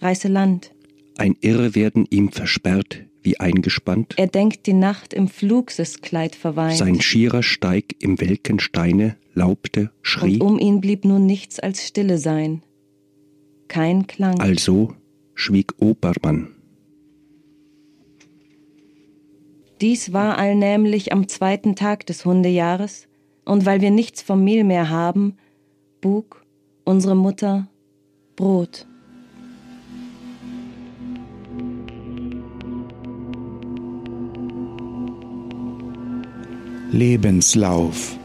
reiße 0.00 0.28
Land. 0.28 0.72
ein 1.16 1.36
Irrwerden 1.40 2.06
ihm 2.10 2.30
versperrt, 2.30 3.04
wie 3.22 3.38
eingespannt, 3.40 4.14
Er 4.18 4.26
denkt 4.26 4.66
die 4.66 4.72
Nacht 4.74 5.14
im 5.14 5.28
Flugseskleid 5.28 6.34
verweint, 6.34 6.76
sein 6.76 7.00
schierer 7.00 7.42
Steig 7.42 7.94
im 8.00 8.20
welken 8.20 8.58
Steine 8.58 9.16
laubte, 9.32 9.90
schrie, 10.02 10.40
und 10.40 10.42
um 10.42 10.58
ihn 10.58 10.80
blieb 10.80 11.04
nun 11.04 11.24
nichts 11.24 11.58
als 11.60 11.86
Stille 11.86 12.18
sein. 12.18 12.62
Kein 13.68 14.06
Klang. 14.06 14.40
also 14.40 14.94
schwieg 15.34 15.72
Obermann, 15.78 16.50
Dies 19.80 20.12
war 20.12 20.38
allnämlich 20.38 21.12
am 21.12 21.28
zweiten 21.28 21.74
Tag 21.74 22.06
des 22.06 22.24
Hundejahres, 22.24 23.06
und 23.44 23.66
weil 23.66 23.80
wir 23.80 23.90
nichts 23.90 24.22
vom 24.22 24.44
Mehl 24.44 24.64
mehr 24.64 24.90
haben, 24.90 25.36
bug 26.00 26.44
unsere 26.84 27.14
Mutter 27.14 27.68
Brot. 28.36 28.86
Lebenslauf. 36.90 38.18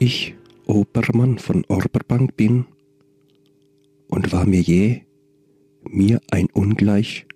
ich, 0.00 0.34
Obermann 0.66 1.38
von 1.38 1.64
Orberbank 1.68 2.34
bin, 2.36 2.64
und 4.08 4.32
war 4.32 4.46
mir 4.46 4.60
je, 4.60 5.02
mir 5.84 6.20
ein 6.30 6.48
ungleich, 6.52 7.26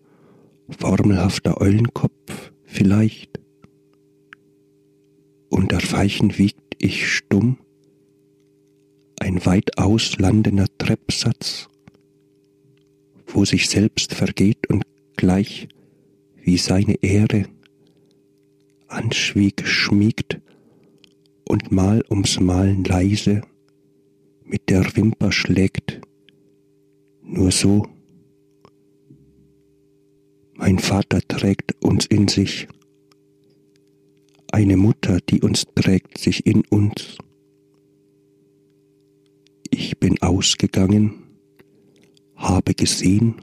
formelhafter 0.69 1.61
Eulenkopf 1.61 2.53
vielleicht. 2.65 3.41
Unter 5.49 5.81
Feichen 5.81 6.37
wiegt 6.39 6.61
ich 6.79 7.09
stumm, 7.09 7.59
ein 9.21 9.45
weit 9.47 9.79
auslandender 9.79 10.67
Treppsatz, 10.79 11.69
wo 13.27 13.45
sich 13.45 13.69
selbst 13.69 14.15
vergeht 14.15 14.69
und 14.69 14.85
gleich 15.17 15.69
wie 16.43 16.59
seine 16.59 16.95
Ehre 17.03 17.47
anschwieg 18.89 19.67
schmiegt 19.67 20.41
und 21.49 21.73
mal 21.73 22.03
ums 22.11 22.39
Malen 22.41 22.85
leise 22.85 23.43
mit 24.45 24.69
der 24.69 24.85
Wimper 24.97 25.33
schlägt, 25.33 26.01
nur 27.23 27.51
so. 27.51 27.94
Mein 30.57 30.79
Vater 30.79 31.21
trägt 31.21 31.75
uns 31.85 32.07
in 32.07 32.29
sich, 32.29 32.69
eine 34.53 34.77
Mutter, 34.77 35.19
die 35.29 35.41
uns 35.41 35.65
trägt 35.75 36.19
sich 36.19 36.47
in 36.47 36.63
uns. 36.71 37.19
Ich 39.69 39.99
bin 39.99 40.23
ausgegangen, 40.23 41.25
habe 42.37 42.75
gesehen, 42.75 43.35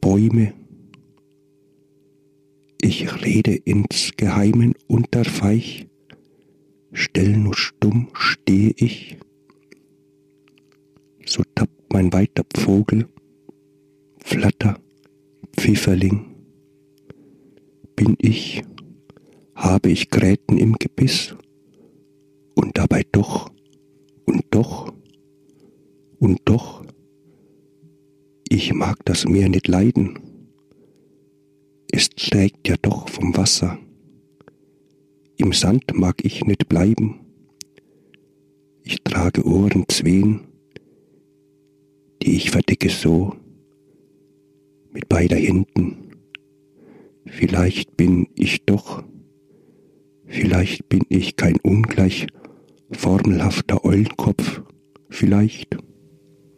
Bäume, 0.00 0.54
ich 2.80 3.22
rede 3.24 3.54
ins 3.54 4.10
Geheimen 4.16 4.74
unter 4.88 5.24
Feich, 5.24 5.86
still 6.92 7.36
nur 7.36 7.54
stumm 7.54 8.08
stehe 8.12 8.72
ich, 8.76 9.18
so 11.24 11.42
tappt 11.54 11.92
mein 11.92 12.12
weiter 12.12 12.44
Vogel, 12.56 13.08
Flatter, 14.18 14.80
Pfifferling, 15.56 16.36
bin 17.96 18.16
ich, 18.20 18.62
habe 19.54 19.90
ich 19.90 20.10
Gräten 20.10 20.58
im 20.58 20.74
Gebiss, 20.74 21.34
und 22.54 22.76
dabei 22.78 23.02
doch, 23.10 23.50
und 24.26 24.44
doch, 24.50 24.92
und 26.18 26.40
doch, 26.44 26.84
ich 28.48 28.72
mag 28.74 29.04
das 29.04 29.26
Meer 29.26 29.48
nicht 29.48 29.66
leiden, 29.66 30.18
es 31.90 32.10
trägt 32.10 32.68
ja 32.68 32.76
doch 32.80 33.08
vom 33.08 33.36
Wasser, 33.36 33.78
im 35.36 35.52
Sand 35.52 35.84
mag 35.94 36.24
ich 36.24 36.44
nicht 36.44 36.68
bleiben, 36.68 37.20
ich 38.82 39.02
trage 39.02 39.44
Ohren 39.44 39.84
zween, 39.88 40.46
die 42.22 42.36
ich 42.36 42.50
verdecke 42.50 42.88
so 42.88 43.34
mit 44.96 45.10
beider 45.10 45.36
Händen. 45.36 46.10
Vielleicht 47.26 47.98
bin 47.98 48.28
ich 48.34 48.64
doch, 48.64 49.04
vielleicht 50.24 50.88
bin 50.88 51.02
ich 51.10 51.36
kein 51.36 51.56
ungleich 51.62 52.26
formelhafter 52.92 53.84
Eulenkopf, 53.84 54.62
vielleicht. 55.10 55.76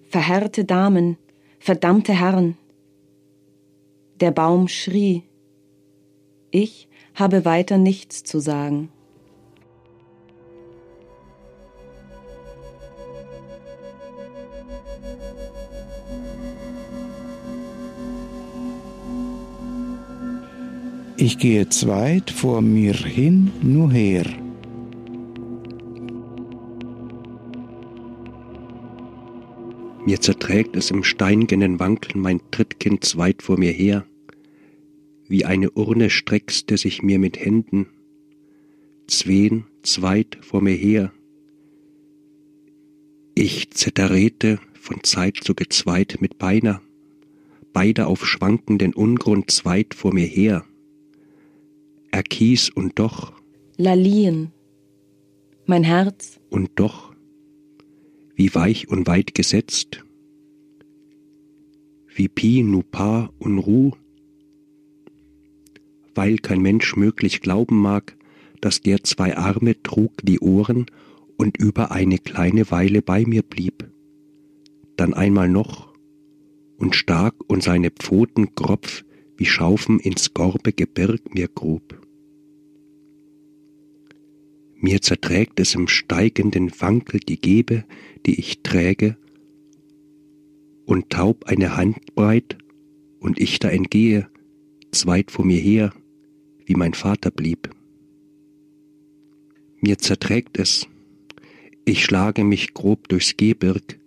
Verhärte 0.04 0.64
Damen, 0.64 1.16
verdammte 1.58 2.12
Herren. 2.12 2.56
Der 4.20 4.30
Baum 4.30 4.68
schrie. 4.68 5.24
Ich 6.52 6.88
habe 7.14 7.44
weiter 7.44 7.76
nichts 7.76 8.22
zu 8.22 8.38
sagen. 8.38 8.88
Ich 21.20 21.36
gehe 21.38 21.68
zweit 21.68 22.30
vor 22.30 22.62
mir 22.62 22.94
hin, 22.94 23.50
nur 23.60 23.90
her. 23.90 24.24
Mir 30.06 30.20
zerträgt 30.20 30.76
es 30.76 30.92
im 30.92 31.02
steingenen 31.02 31.80
Wankeln 31.80 32.22
mein 32.22 32.40
Trittkind 32.52 33.04
zweit 33.04 33.42
vor 33.42 33.58
mir 33.58 33.72
her. 33.72 34.06
Wie 35.26 35.44
eine 35.44 35.72
Urne 35.72 36.08
streckste 36.08 36.76
sich 36.76 37.02
mir 37.02 37.18
mit 37.18 37.36
Händen, 37.36 37.88
zween, 39.08 39.64
zweit 39.82 40.38
vor 40.40 40.62
mir 40.62 40.76
her. 40.76 41.12
Ich 43.34 43.72
zerterrete 43.72 44.60
von 44.74 45.02
Zeit 45.02 45.38
zu 45.38 45.56
gezweit 45.56 46.18
mit 46.20 46.38
Beiner, 46.38 46.80
beide 47.72 48.06
auf 48.06 48.24
schwankenden 48.24 48.94
Ungrund 48.94 49.50
zweit 49.50 49.94
vor 49.94 50.14
mir 50.14 50.26
her. 50.26 50.64
Erkies 52.10 52.70
und 52.70 52.98
doch. 52.98 53.32
Lalien, 53.76 54.52
mein 55.66 55.84
Herz. 55.84 56.40
Und 56.50 56.70
doch, 56.76 57.14
wie 58.34 58.54
weich 58.54 58.88
und 58.88 59.06
weit 59.06 59.34
gesetzt, 59.34 60.04
wie 62.14 62.28
Pi, 62.28 62.62
Nupa 62.62 63.30
und 63.38 63.58
Ru, 63.58 63.92
weil 66.14 66.38
kein 66.38 66.60
Mensch 66.60 66.96
möglich 66.96 67.40
glauben 67.40 67.80
mag, 67.80 68.16
dass 68.60 68.80
der 68.80 69.04
zwei 69.04 69.36
Arme 69.36 69.80
trug 69.82 70.12
wie 70.24 70.40
Ohren 70.40 70.86
und 71.36 71.56
über 71.56 71.92
eine 71.92 72.18
kleine 72.18 72.70
Weile 72.70 73.02
bei 73.02 73.24
mir 73.24 73.42
blieb, 73.42 73.88
dann 74.96 75.14
einmal 75.14 75.48
noch 75.48 75.94
und 76.76 76.96
stark 76.96 77.34
und 77.46 77.62
seine 77.62 77.90
Pfoten 77.90 78.54
grob 78.54 78.88
wie 79.38 79.46
Schaufen 79.46 80.00
ins 80.00 80.34
Gorbe 80.34 80.72
Gebirg 80.72 81.32
mir 81.32 81.48
grub. 81.48 81.98
Mir 84.74 85.00
zerträgt 85.00 85.58
es 85.60 85.74
im 85.74 85.88
steigenden 85.88 86.70
Wankel 86.80 87.20
die 87.20 87.40
Gebe, 87.40 87.84
die 88.26 88.38
ich 88.38 88.62
träge, 88.62 89.16
und 90.84 91.10
taub 91.10 91.44
eine 91.44 91.76
Handbreit, 91.76 92.58
und 93.20 93.40
ich 93.40 93.58
da 93.58 93.68
entgehe, 93.68 94.28
zweit 94.92 95.30
vor 95.30 95.44
mir 95.44 95.58
her, 95.58 95.92
wie 96.66 96.74
mein 96.74 96.94
Vater 96.94 97.30
blieb. 97.30 97.70
Mir 99.80 99.98
zerträgt 99.98 100.58
es, 100.58 100.88
ich 101.84 102.04
schlage 102.04 102.44
mich 102.44 102.74
grob 102.74 103.08
durchs 103.08 103.36
Gebirg, 103.36 103.98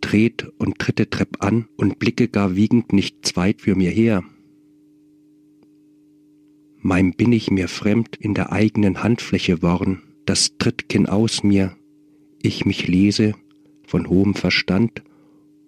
tret 0.00 0.50
und 0.58 0.78
tritte 0.78 1.08
Trepp 1.08 1.42
an 1.42 1.68
und 1.76 1.98
blicke 1.98 2.28
gar 2.28 2.56
wiegend 2.56 2.92
nicht 2.92 3.24
zweit 3.26 3.60
für 3.60 3.74
mir 3.74 3.90
her. 3.90 4.22
Meinem 6.84 7.12
bin 7.12 7.32
ich 7.32 7.50
mir 7.50 7.68
fremd 7.68 8.16
in 8.16 8.34
der 8.34 8.50
eigenen 8.50 9.04
Handfläche 9.04 9.62
worn, 9.62 10.02
das 10.26 10.58
Trittkin 10.58 11.06
aus 11.06 11.44
mir, 11.44 11.76
ich 12.42 12.64
mich 12.64 12.88
lese 12.88 13.34
von 13.86 14.08
hohem 14.08 14.34
Verstand, 14.34 15.02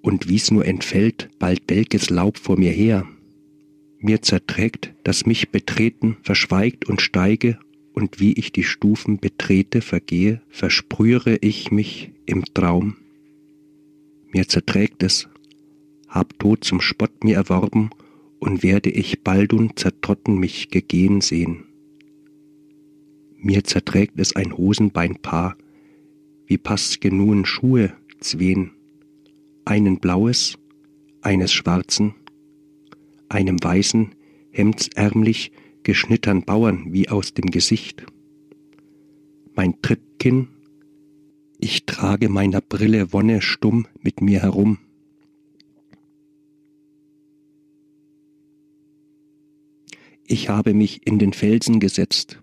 und 0.03 0.29
wie's 0.29 0.51
nur 0.51 0.67
entfällt, 0.67 1.31
bald 1.39 1.63
welkes 1.69 2.11
Laub 2.11 2.37
vor 2.37 2.59
mir 2.59 2.73
her. 2.73 3.07
Mir 3.99 4.23
zerträgt, 4.23 4.93
das 5.05 5.25
mich 5.25 5.51
betreten, 5.51 6.17
verschweigt 6.23 6.87
und 6.87 7.01
steige, 7.01 7.59
und 7.93 8.19
wie 8.19 8.33
ich 8.33 8.51
die 8.51 8.65
Stufen 8.65 9.19
betrete, 9.19 9.81
vergehe, 9.83 10.43
versprühere 10.49 11.37
ich 11.37 11.71
mich 11.71 12.11
im 12.27 12.45
Traum. 12.45 12.97
Mir 14.33 14.49
zerträgt 14.49 15.05
es, 15.05 15.29
hab 16.09 16.39
Tod 16.41 16.65
zum 16.65 16.81
Spott 16.81 17.23
mir 17.23 17.37
erworben, 17.37 17.91
und 18.45 18.63
werde 18.63 18.91
ich 18.91 19.23
baldun 19.23 19.75
zertrotten 19.75 20.39
mich 20.39 20.69
gegehen 20.69 21.23
sehen. 21.23 21.65
Mir 23.39 23.65
zerträgt 23.65 24.21
es 24.21 24.37
ein 24.37 24.55
Hosenbeinpaar, 24.55 25.57
wie 26.47 26.59
passt 26.59 27.01
genuen 27.01 27.47
Schuhe 27.47 27.95
zween, 28.21 28.73
einen 29.65 29.99
blaues, 29.99 30.59
eines 31.23 31.55
schwarzen, 31.55 32.15
einem 33.31 33.57
weißen, 33.65 34.15
hemdsärmlich 34.51 35.51
geschnittern 35.83 36.43
Bauern 36.43 36.93
wie 36.93 37.09
aus 37.09 37.33
dem 37.33 37.47
Gesicht. 37.51 38.05
Mein 39.55 39.81
Trittkin, 39.81 40.49
ich 41.59 41.87
trage 41.87 42.29
meiner 42.29 42.61
Brille 42.61 43.11
Wonne 43.15 43.41
stumm 43.41 43.87
mit 44.03 44.21
mir 44.21 44.43
herum. 44.43 44.81
Ich 50.27 50.49
habe 50.49 50.73
mich 50.73 51.07
in 51.07 51.19
den 51.19 51.35
Felsen 51.35 51.81
gesetzt. 51.81 52.41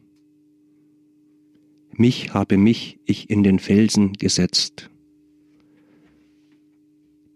Mich 1.94 2.34
habe 2.34 2.58
mich 2.58 3.00
ich 3.06 3.30
in 3.30 3.42
den 3.42 3.58
Felsen 3.58 4.14
gesetzt. 4.14 4.90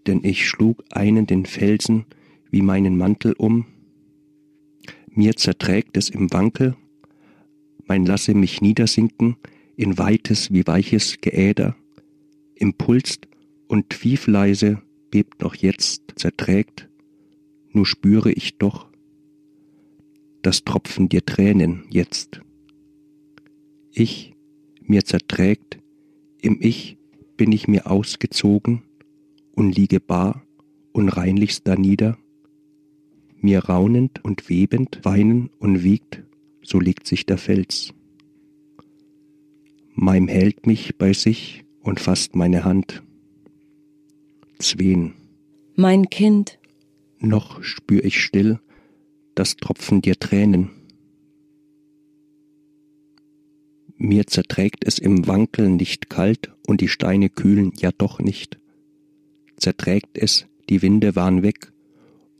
Denn 0.05 0.23
ich 0.23 0.47
schlug 0.47 0.83
einen 0.91 1.25
den 1.25 1.45
Felsen 1.45 2.05
wie 2.51 2.61
meinen 2.61 2.95
Mantel 2.95 3.33
um. 3.33 3.65
Mir 5.09 5.35
zerträgt 5.35 5.97
es 5.97 6.09
im 6.09 6.31
Wankel, 6.31 6.75
mein 7.87 8.05
lasse 8.05 8.35
mich 8.35 8.61
niedersinken 8.61 9.37
in 9.75 9.97
weites 9.97 10.53
wie 10.53 10.65
weiches 10.67 11.21
Geäder, 11.21 11.75
impulst 12.53 13.27
und 13.67 13.93
fiefleise 13.95 14.81
bebt 15.09 15.41
noch 15.41 15.55
jetzt 15.55 16.03
zerträgt, 16.15 16.87
nur 17.71 17.85
spüre 17.85 18.31
ich 18.31 18.57
doch 18.57 18.87
das 20.45 20.63
tropfen 20.63 21.09
dir 21.09 21.25
Tränen 21.25 21.85
jetzt. 21.89 22.41
Ich, 23.91 24.35
mir 24.81 25.03
zerträgt, 25.03 25.79
im 26.39 26.59
Ich 26.61 26.97
bin 27.35 27.51
ich 27.51 27.67
mir 27.67 27.89
ausgezogen 27.89 28.83
und 29.55 29.75
liege 29.75 29.99
bar 29.99 30.45
und 30.91 31.09
reinlichst 31.09 31.67
danieder, 31.67 32.19
mir 33.37 33.65
raunend 33.65 34.23
und 34.23 34.47
webend 34.47 34.99
weinen 35.03 35.49
und 35.57 35.83
wiegt, 35.83 36.23
so 36.61 36.79
legt 36.79 37.07
sich 37.07 37.25
der 37.25 37.39
Fels. 37.39 37.93
Meim 39.95 40.27
hält 40.27 40.67
mich 40.67 40.97
bei 40.97 41.13
sich 41.13 41.65
und 41.79 41.99
fasst 41.99 42.35
meine 42.35 42.63
Hand. 42.63 43.01
Zween. 44.59 45.13
Mein 45.75 46.09
Kind. 46.09 46.59
Noch 47.19 47.63
spür 47.63 48.03
ich 48.03 48.21
still, 48.21 48.59
das 49.35 49.57
Tropfen 49.57 50.01
dir 50.01 50.17
Tränen. 50.17 50.71
Mir 53.97 54.27
zerträgt 54.27 54.85
es 54.85 54.99
im 54.99 55.27
Wankeln 55.27 55.75
nicht 55.75 56.09
kalt 56.09 56.53
und 56.67 56.81
die 56.81 56.87
Steine 56.87 57.29
kühlen 57.29 57.71
ja 57.77 57.91
doch 57.91 58.19
nicht. 58.19 58.59
Zerträgt 59.57 60.17
es, 60.17 60.47
die 60.69 60.81
Winde 60.81 61.15
waren 61.15 61.43
weg, 61.43 61.71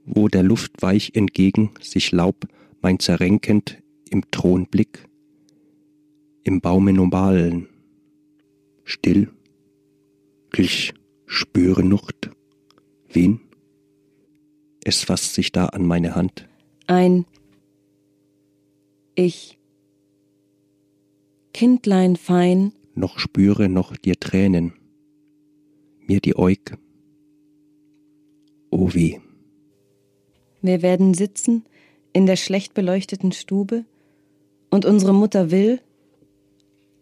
wo 0.06 0.28
der 0.28 0.44
Luft 0.44 0.82
weich 0.82 1.12
entgegen 1.16 1.72
sich 1.82 2.12
Laub 2.12 2.48
mein 2.82 3.00
zerrenkend 3.00 3.82
im 4.10 4.30
Thronblick, 4.32 5.08
im 6.44 6.62
Baume 6.62 6.94
Nobalen, 6.94 7.68
still, 8.84 9.30
glich 10.52 10.94
spüre 11.26 11.84
Nucht, 11.84 12.30
wen? 13.12 13.40
Es 14.84 15.04
fasst 15.04 15.34
sich 15.34 15.52
da 15.52 15.68
an 15.68 15.86
meine 15.86 16.16
Hand. 16.16 16.48
Ein 16.88 17.26
Ich. 19.16 19.58
Kindlein 21.54 22.16
fein. 22.16 22.74
Noch 22.94 23.18
spüre 23.18 23.70
noch 23.70 23.96
dir 23.98 24.20
Tränen, 24.20 24.74
mir 26.06 26.20
die 26.20 26.38
Äug. 26.38 26.78
Oh 28.70 28.94
weh. 28.94 29.20
Wir 30.62 30.82
werden 30.82 31.14
sitzen 31.14 31.64
in 32.14 32.26
der 32.26 32.36
schlecht 32.36 32.74
beleuchteten 32.74 33.32
Stube 33.32 33.86
und 34.70 34.86
unsere 34.86 35.14
Mutter 35.14 35.50
will, 35.50 35.80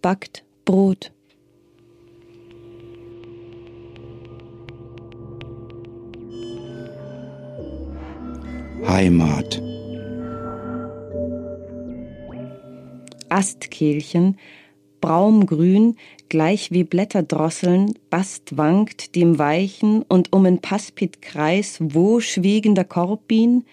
backt 0.02 0.46
Brot. 0.66 1.12
Heimat. 8.88 9.73
Astkehlchen, 13.34 14.38
braumgrün, 15.02 15.98
gleich 16.30 16.72
wie 16.72 16.84
Blätterdrosseln, 16.84 17.94
Bast 18.10 18.56
wankt 18.58 19.16
dem 19.16 19.38
weichen 19.38 20.04
und 20.04 20.32
um 20.32 20.46
en 20.46 20.60
Paspitkreis 20.60 21.80
wo 21.82 22.20
schwiegender 22.20 22.86
Korbin, 22.86 23.66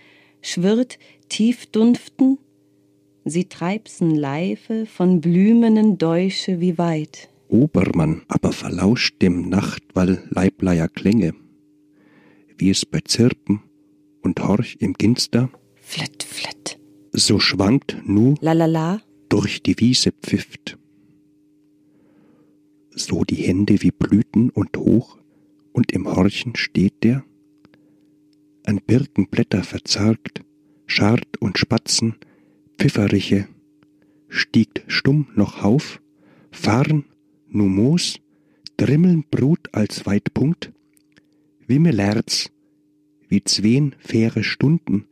schwirrt 0.42 0.98
tief 1.28 1.66
dunften, 1.66 2.38
sie 3.24 3.44
treibsen 3.44 4.14
Leife 4.14 4.86
von 4.86 5.20
blümenen 5.20 5.98
Deutsche 5.98 6.60
wie 6.60 6.78
weit. 6.78 7.28
Obermann 7.48 8.22
aber 8.28 8.52
verlauscht 8.52 9.22
dem 9.22 9.48
Nachtwall 9.48 10.22
Leibleier 10.30 10.88
Klänge, 10.88 11.34
wie 12.56 12.70
es 12.70 12.86
bei 12.86 13.00
Zirpen 13.04 13.62
und 14.22 14.40
horch 14.40 14.78
im 14.80 14.94
Ginster. 14.94 15.50
Flitt, 15.74 16.22
flitt. 16.22 16.78
So 17.12 17.38
schwankt 17.38 17.96
nu 18.04 18.34
Lalala. 18.40 19.02
Durch 19.30 19.62
die 19.62 19.78
Wiese 19.78 20.12
pfifft. 20.12 20.76
So 22.90 23.24
die 23.24 23.36
Hände 23.36 23.80
wie 23.80 23.92
Blüten 23.92 24.50
und 24.50 24.76
hoch, 24.76 25.16
und 25.72 25.92
im 25.92 26.06
Horchen 26.06 26.56
steht 26.56 27.04
der, 27.04 27.24
an 28.66 28.80
Birkenblätter 28.86 29.62
verzarkt, 29.62 30.42
Schart 30.86 31.40
und 31.40 31.58
Spatzen, 31.58 32.16
Pfifferriche, 32.76 33.48
stiegt 34.28 34.82
stumm 34.88 35.28
noch 35.34 35.62
auf, 35.62 36.02
Farn, 36.50 37.04
nu 37.48 37.68
Moos, 37.68 38.18
Drimmeln 38.76 39.24
Brut 39.30 39.68
als 39.72 40.06
Weitpunkt, 40.06 40.72
Wimmelerz, 41.66 42.50
wie 43.28 43.44
zween 43.44 43.94
faire 43.98 44.42
Stunden, 44.42 45.06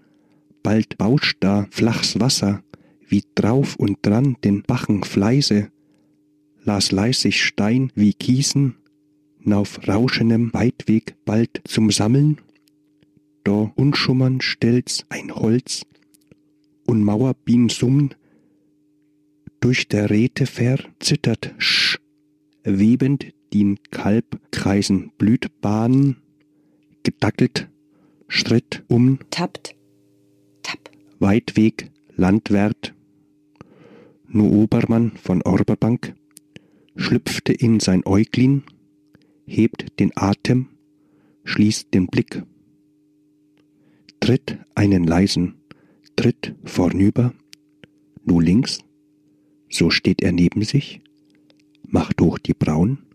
bald 0.64 0.98
bauscht 0.98 1.36
da 1.40 1.68
flachs 1.70 2.18
Wasser, 2.18 2.64
wie 3.08 3.24
drauf 3.34 3.76
und 3.76 3.98
dran 4.02 4.36
den 4.44 4.62
Bachen 4.62 5.02
Fleiße, 5.02 5.70
las 6.64 6.92
leisig 6.92 7.42
Stein 7.42 7.90
wie 7.94 8.12
Kiesen, 8.12 8.76
nauf 9.40 9.88
rauschendem 9.88 10.52
Weitweg 10.52 11.16
bald 11.24 11.62
zum 11.64 11.90
Sammeln, 11.90 12.40
da 13.44 13.72
unschummern 13.74 14.40
stellt's 14.40 15.04
ein 15.08 15.34
Holz, 15.34 15.86
und 16.86 17.02
Mauerbien 17.02 17.68
summen, 17.68 18.14
durch 19.60 19.88
der 19.88 20.10
Räte 20.10 20.46
verzittert 20.46 21.54
sch, 21.58 21.98
webend 22.62 23.32
dien 23.52 23.78
Kalbkreisen 23.90 25.12
Blütbahnen, 25.18 26.16
gedackelt 27.02 27.68
Schritt 28.28 28.84
um, 28.88 29.18
tappt, 29.30 29.74
Weitweg 31.18 31.90
Landwert, 32.14 32.94
nur 34.28 34.52
Obermann 34.52 35.12
von 35.16 35.42
Orberbank, 35.42 36.14
schlüpfte 36.96 37.52
in 37.52 37.80
sein 37.80 38.02
Äuglin, 38.04 38.62
hebt 39.46 39.98
den 39.98 40.12
Atem, 40.14 40.68
schließt 41.44 41.94
den 41.94 42.06
Blick, 42.06 42.42
tritt 44.20 44.58
einen 44.74 45.04
leisen 45.04 45.54
Tritt 46.16 46.56
vornüber, 46.64 47.32
nu 48.24 48.40
links, 48.40 48.80
so 49.70 49.88
steht 49.88 50.20
er 50.20 50.32
neben 50.32 50.62
sich, 50.62 51.00
macht 51.86 52.20
hoch 52.20 52.38
die 52.38 52.54
Brauen, 52.54 53.06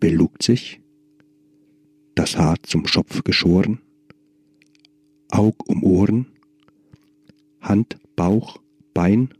belugt 0.00 0.42
sich, 0.42 0.80
das 2.16 2.36
Haar 2.36 2.56
zum 2.64 2.86
Schopf 2.86 3.22
geschoren, 3.22 3.80
Aug 5.30 5.54
um 5.68 5.84
Ohren, 5.84 6.26
Hand, 7.60 7.96
Bauch, 8.16 8.58
Bein, 8.92 9.32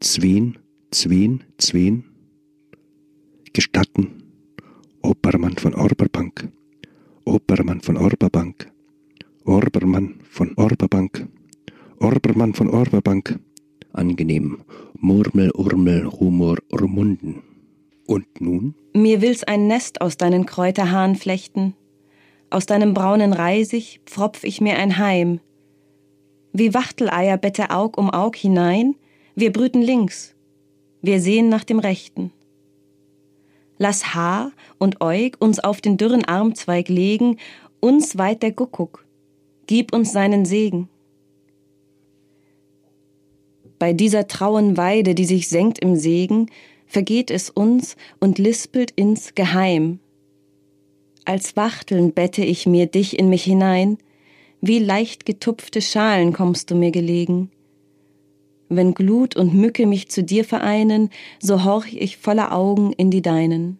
Zween, 0.00 0.58
Zween, 0.90 1.44
Zween, 1.56 2.04
gestatten, 3.52 4.22
Obermann 5.02 5.56
von 5.56 5.74
Orberbank, 5.74 6.50
Obermann 7.24 7.80
von 7.80 7.96
Orberbank, 7.96 8.70
Orbermann 9.44 10.20
von 10.28 10.52
Orberbank, 10.56 11.26
Orbermann 11.98 12.52
von 12.52 12.68
Orberbank, 12.68 13.40
angenehm, 13.94 14.58
Murmel, 14.98 15.50
Urmel, 15.52 16.06
Rumor, 16.06 16.58
Urmunden. 16.70 17.42
Und 18.06 18.40
nun? 18.40 18.74
Mir 18.92 19.22
will's 19.22 19.44
ein 19.44 19.66
Nest 19.66 20.02
aus 20.02 20.18
deinen 20.18 20.44
Kräuterhaaren 20.44 21.16
flechten, 21.16 21.74
aus 22.50 22.66
deinem 22.66 22.92
braunen 22.92 23.32
Reisig 23.32 24.00
pfropf 24.04 24.44
ich 24.44 24.60
mir 24.60 24.76
ein 24.76 24.98
Heim. 24.98 25.40
Wie 26.52 26.74
Wachteleier 26.74 27.38
bette 27.38 27.70
Aug 27.70 27.98
um 27.98 28.10
Aug 28.10 28.36
hinein, 28.36 28.94
wir 29.38 29.52
brüten 29.52 29.82
links, 29.82 30.34
wir 31.02 31.20
sehen 31.20 31.50
nach 31.50 31.62
dem 31.62 31.78
Rechten. 31.78 32.32
Lass 33.76 34.14
Haar 34.14 34.50
und 34.78 35.02
Eug 35.02 35.36
uns 35.38 35.58
auf 35.58 35.82
den 35.82 35.98
dürren 35.98 36.24
Armzweig 36.24 36.88
legen, 36.88 37.36
uns 37.78 38.16
weit 38.16 38.42
der 38.42 38.52
Guckuck, 38.52 39.04
gib 39.66 39.94
uns 39.94 40.12
seinen 40.12 40.46
Segen. 40.46 40.88
Bei 43.78 43.92
dieser 43.92 44.26
trauen 44.26 44.78
Weide, 44.78 45.14
die 45.14 45.26
sich 45.26 45.50
senkt 45.50 45.80
im 45.80 45.96
Segen, 45.96 46.50
vergeht 46.86 47.30
es 47.30 47.50
uns 47.50 47.96
und 48.18 48.38
lispelt 48.38 48.90
ins 48.92 49.34
Geheim. 49.34 50.00
Als 51.26 51.56
Wachteln 51.56 52.14
bette 52.14 52.42
ich 52.42 52.66
mir 52.66 52.86
dich 52.86 53.18
in 53.18 53.28
mich 53.28 53.44
hinein, 53.44 53.98
wie 54.62 54.78
leicht 54.78 55.26
getupfte 55.26 55.82
Schalen 55.82 56.32
kommst 56.32 56.70
du 56.70 56.74
mir 56.74 56.90
gelegen. 56.90 57.50
Wenn 58.68 58.94
Glut 58.94 59.36
und 59.36 59.54
Mücke 59.54 59.86
mich 59.86 60.08
zu 60.08 60.22
dir 60.24 60.44
vereinen, 60.44 61.10
so 61.40 61.64
horch 61.64 61.94
ich 61.94 62.16
voller 62.16 62.52
Augen 62.52 62.92
in 62.92 63.10
die 63.10 63.22
deinen. 63.22 63.78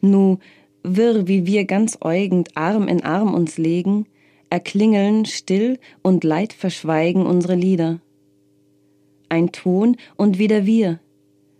Nu, 0.00 0.38
wirr 0.82 1.28
wie 1.28 1.46
wir 1.46 1.64
ganz 1.64 1.98
äugend 2.00 2.56
Arm 2.56 2.88
in 2.88 3.02
Arm 3.02 3.32
uns 3.32 3.58
legen, 3.58 4.06
erklingeln 4.50 5.24
still 5.24 5.78
und 6.02 6.24
leid 6.24 6.52
verschweigen 6.52 7.26
unsere 7.26 7.54
Lieder. 7.54 8.00
Ein 9.28 9.52
Ton 9.52 9.96
und 10.16 10.38
wieder 10.38 10.66
wir, 10.66 11.00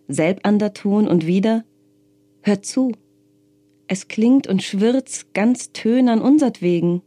selbander 0.09 0.75
Ton 0.75 1.09
und 1.09 1.27
wieder, 1.27 1.65
hör 2.43 2.61
zu, 2.61 2.93
es 3.87 4.09
klingt 4.09 4.47
und 4.47 4.63
schwirrt 4.63 5.27
ganz 5.35 5.73
tönern 5.73 6.21
unsertwegen. 6.21 7.03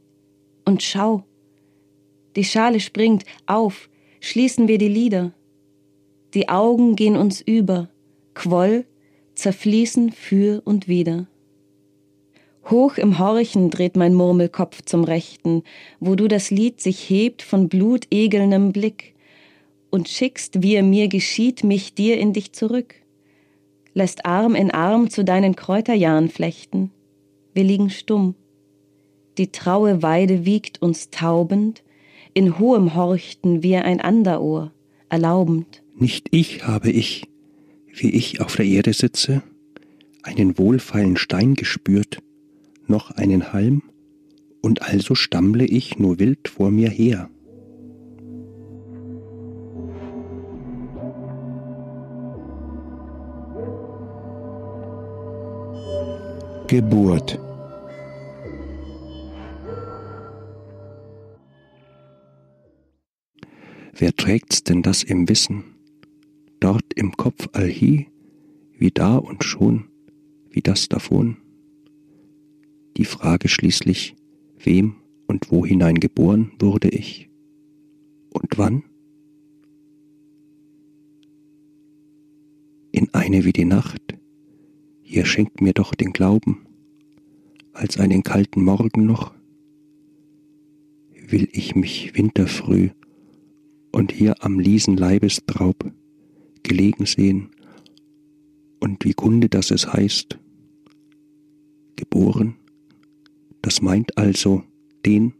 Und 0.65 0.83
schau, 0.83 1.23
Die 2.35 2.43
Schale 2.43 2.79
springt 2.79 3.23
auf, 3.47 3.89
schließen 4.19 4.67
wir 4.67 4.77
die 4.77 4.87
Lider. 4.87 5.33
Die 6.33 6.49
Augen 6.49 6.95
gehen 6.95 7.15
uns 7.15 7.41
über, 7.41 7.89
Quoll 8.33 8.85
zerfließen 9.37 10.11
für 10.11 10.61
und 10.65 10.87
wieder. 10.87 11.27
Hoch 12.69 12.97
im 12.97 13.17
Horchen 13.17 13.69
dreht 13.69 13.95
mein 13.95 14.13
Murmelkopf 14.13 14.81
zum 14.83 15.03
Rechten, 15.03 15.63
wo 15.99 16.15
du 16.15 16.27
das 16.27 16.51
Lied 16.51 16.81
sich 16.81 17.09
hebt 17.09 17.41
von 17.41 17.69
blutegelndem 17.69 18.73
Blick 18.73 19.13
und 19.89 20.09
schickst, 20.09 20.61
wie 20.63 20.75
er 20.75 20.83
mir 20.83 21.07
geschieht, 21.07 21.63
mich 21.63 21.93
dir 21.93 22.17
in 22.17 22.33
dich 22.33 22.51
zurück. 22.51 22.95
Lässt 23.93 24.25
Arm 24.25 24.53
in 24.53 24.71
Arm 24.71 25.09
zu 25.09 25.23
deinen 25.23 25.55
Kräuterjahren 25.55 26.29
flechten. 26.29 26.91
Wir 27.53 27.63
liegen 27.63 27.89
stumm. 27.89 28.35
Die 29.37 29.51
traue 29.51 30.03
Weide 30.03 30.45
wiegt 30.45 30.81
uns 30.81 31.09
taubend, 31.09 31.83
in 32.37 32.59
hohem 32.59 32.93
Horchten 32.93 33.63
wir 33.63 33.83
ein 33.83 33.99
Anderohr, 33.99 34.71
erlaubend. 35.09 35.81
Nicht 35.95 36.27
ich 36.29 36.67
habe 36.67 36.91
ich, 36.91 37.23
wie 37.91 38.11
ich 38.11 38.41
auf 38.41 38.55
der 38.55 38.65
Erde 38.67 38.93
sitze, 38.93 39.41
einen 40.21 40.59
wohlfeilen 40.59 41.17
Stein 41.17 41.55
gespürt, 41.55 42.19
noch 42.85 43.09
einen 43.09 43.53
Halm, 43.53 43.81
und 44.61 44.83
also 44.83 45.15
stammle 45.15 45.65
ich 45.65 45.97
nur 45.97 46.19
wild 46.19 46.47
vor 46.47 46.69
mir 46.69 46.89
her. 46.91 47.27
Geburt. 56.67 57.39
Wer 63.99 64.15
trägt's 64.15 64.63
denn 64.63 64.83
das 64.83 65.01
im 65.01 65.27
Wissen? 65.27 65.63
Dort 66.59 66.93
im 66.93 67.17
Kopf 67.17 67.49
allhie, 67.53 68.09
wie 68.77 68.91
da 68.91 69.17
und 69.17 69.43
schon, 69.43 69.85
wie 70.51 70.61
das 70.61 70.87
davon? 70.87 71.37
Die 72.95 73.05
Frage 73.05 73.47
schließlich, 73.47 74.15
wem 74.59 74.97
und 75.25 75.51
wo 75.51 75.65
hinein 75.65 75.95
geboren 75.95 76.51
wurde 76.59 76.89
ich? 76.89 77.31
Und 78.29 78.55
wann? 78.57 78.83
In 82.91 83.11
eine 83.15 83.45
wie 83.45 83.53
die 83.53 83.65
Nacht, 83.65 84.15
hier 85.01 85.25
schenkt 85.25 85.59
mir 85.59 85.73
doch 85.73 85.95
den 85.95 86.13
Glauben, 86.13 86.67
als 87.73 87.97
einen 87.97 88.21
kalten 88.21 88.63
Morgen 88.63 89.07
noch, 89.07 89.33
will 91.29 91.49
ich 91.51 91.75
mich 91.75 92.15
winterfrüh 92.15 92.91
und 93.97 94.11
hier 94.11 94.35
am 94.45 94.59
Liesen 94.59 94.95
Leibestraub 94.95 95.91
gelegen 96.61 97.07
sehen 97.07 97.49
und 98.79 99.03
wie 99.03 99.15
Kunde, 99.15 99.49
dass 99.49 99.71
es 99.71 99.91
heißt, 99.91 100.37
geboren, 101.95 102.57
das 103.63 103.81
meint 103.81 104.15
also 104.15 104.63
den, 105.03 105.33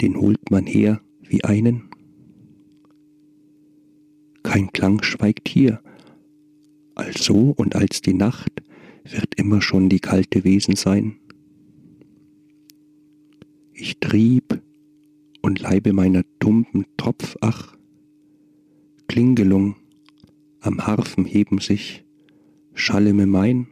den 0.00 0.16
holt 0.20 0.52
man 0.52 0.66
her 0.66 1.00
wie 1.20 1.42
einen. 1.42 1.90
Kein 4.44 4.70
Klang 4.70 5.02
schweigt 5.02 5.48
hier, 5.48 5.82
also 6.94 7.54
und 7.56 7.74
als 7.74 8.02
die 8.02 8.14
Nacht 8.14 8.52
wird 9.02 9.34
immer 9.34 9.62
schon 9.62 9.88
die 9.88 9.98
kalte 9.98 10.44
Wesen 10.44 10.76
sein. 10.76 11.16
Ich 13.72 13.98
trieb 13.98 14.47
Leibe 15.58 15.92
meiner 15.92 16.22
tumpen 16.38 16.86
Tropf, 16.96 17.36
ach, 17.40 17.76
Klingelung 19.08 19.74
am 20.60 20.86
Harfen 20.86 21.24
heben 21.24 21.58
sich, 21.58 22.04
schalle 22.74 23.12
mir 23.12 23.26
mein 23.26 23.66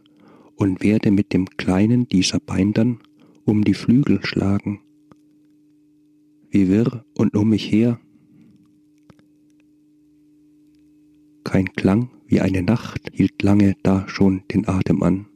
und 0.56 0.82
werde 0.82 1.10
mit 1.10 1.32
dem 1.32 1.46
kleinen 1.46 2.08
dieser 2.08 2.40
Beindern 2.40 2.98
um 3.44 3.62
die 3.62 3.74
Flügel 3.74 4.24
schlagen. 4.24 4.80
Wie 6.50 6.68
wirr 6.68 7.04
und 7.16 7.36
um 7.36 7.50
mich 7.50 7.70
her, 7.70 8.00
kein 11.44 11.72
Klang 11.74 12.10
wie 12.26 12.40
eine 12.40 12.62
Nacht 12.62 13.10
hielt 13.12 13.42
lange 13.42 13.76
da 13.84 14.08
schon 14.08 14.42
den 14.52 14.66
Atem 14.66 15.02
an. 15.02 15.26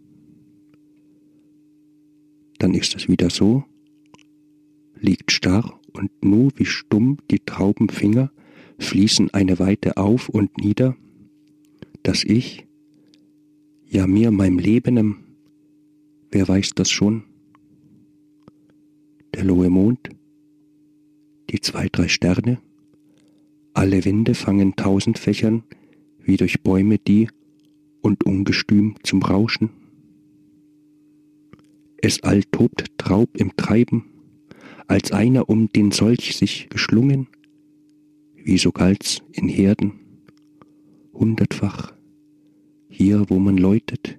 Dann 2.58 2.74
ist 2.74 2.96
es 2.96 3.08
wieder 3.08 3.30
so, 3.30 3.64
liegt 4.98 5.30
starr 5.30 5.79
und 5.92 6.10
nur 6.24 6.52
wie 6.56 6.66
stumm 6.66 7.18
die 7.30 7.40
Traubenfinger 7.40 8.30
fließen 8.78 9.32
eine 9.34 9.58
Weite 9.58 9.96
auf 9.96 10.28
und 10.28 10.56
nieder, 10.58 10.96
dass 12.02 12.24
ich, 12.24 12.66
ja 13.86 14.06
mir 14.06 14.30
meinem 14.30 14.58
Lebenem, 14.58 15.18
wer 16.30 16.48
weiß 16.48 16.70
das 16.74 16.90
schon, 16.90 17.24
der 19.34 19.44
lohe 19.44 19.70
Mond, 19.70 20.10
die 21.50 21.60
zwei, 21.60 21.88
drei 21.88 22.08
Sterne, 22.08 22.58
alle 23.72 24.04
Winde 24.04 24.34
fangen 24.34 24.76
tausend 24.76 25.18
Fächern, 25.18 25.62
wie 26.18 26.36
durch 26.36 26.62
Bäume 26.62 26.98
die 26.98 27.28
und 28.00 28.24
ungestüm 28.24 28.96
zum 29.02 29.22
Rauschen. 29.22 29.70
Es 32.02 32.22
all 32.22 32.42
tobt 32.44 32.86
Traub 32.98 33.36
im 33.36 33.54
Treiben, 33.56 34.04
als 34.90 35.12
einer 35.12 35.48
um 35.48 35.68
den 35.68 35.92
Solch 35.92 36.36
sich 36.36 36.68
geschlungen, 36.68 37.28
wie 38.34 38.58
so 38.58 38.72
galt's 38.72 39.22
in 39.30 39.48
Herden, 39.48 39.92
hundertfach, 41.12 41.94
hier 42.88 43.30
wo 43.30 43.38
man 43.38 43.56
läutet, 43.56 44.18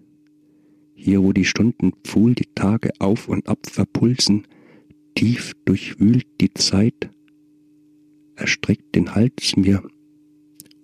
hier 0.94 1.22
wo 1.24 1.34
die 1.34 1.44
Stunden 1.44 1.92
pfuhl 2.06 2.36
die 2.36 2.48
Tage 2.56 2.92
auf 3.00 3.28
und 3.28 3.50
ab 3.50 3.60
verpulsen, 3.70 4.48
tief 5.14 5.52
durchwühlt 5.66 6.26
die 6.40 6.54
Zeit, 6.54 7.10
erstreckt 8.36 8.96
den 8.96 9.14
Hals 9.14 9.58
mir 9.58 9.84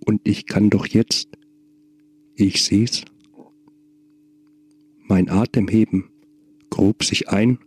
und 0.06 0.20
ich 0.28 0.48
kann 0.48 0.70
doch 0.70 0.86
jetzt, 0.86 1.30
ich 2.36 2.62
seh's, 2.62 3.06
mein 5.08 5.30
Atem 5.30 5.70
heben, 5.70 6.10
grob 6.70 7.06
sich 7.06 7.30
ein 7.30 7.60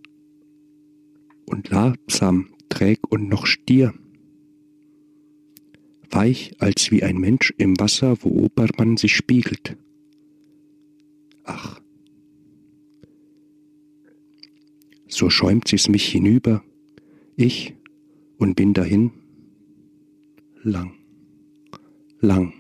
und 1.51 1.71
langsam, 1.71 2.51
träg 2.69 3.01
und 3.11 3.29
noch 3.29 3.47
stier, 3.47 3.93
weich 6.11 6.55
als 6.59 6.91
wie 6.91 7.03
ein 7.03 7.19
Mensch 7.19 7.53
im 7.59 7.79
Wasser, 7.79 8.17
wo 8.23 8.29
Obermann 8.45 8.97
sich 8.97 9.15
spiegelt. 9.15 9.77
Ach, 11.45 11.81
so 15.09 15.29
schäumt 15.31 15.69
sie's 15.69 15.89
mich 15.89 16.07
hinüber, 16.07 16.63
ich 17.37 17.75
und 18.39 18.55
bin 18.55 18.73
dahin 18.73 19.13
lang 20.63 21.01
lang. 22.21 22.53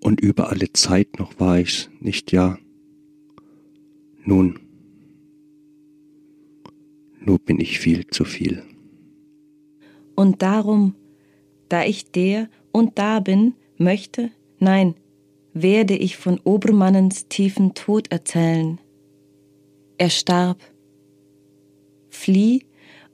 Und 0.00 0.20
über 0.20 0.48
alle 0.48 0.72
Zeit 0.72 1.18
noch 1.18 1.38
war 1.38 1.58
ich's 1.58 1.90
nicht 2.00 2.32
ja. 2.32 2.58
Nun, 4.24 4.58
nur 7.20 7.38
bin 7.38 7.60
ich 7.60 7.78
viel 7.78 8.06
zu 8.06 8.24
viel. 8.24 8.62
Und 10.14 10.42
darum, 10.42 10.94
da 11.68 11.84
ich 11.84 12.10
der 12.10 12.48
und 12.72 12.98
da 12.98 13.20
bin, 13.20 13.54
möchte, 13.76 14.30
nein, 14.58 14.94
werde 15.52 15.96
ich 15.96 16.16
von 16.16 16.40
Obermannens 16.40 17.28
tiefen 17.28 17.74
Tod 17.74 18.10
erzählen. 18.10 18.78
Er 19.98 20.10
starb. 20.10 20.58
Flieh 22.08 22.64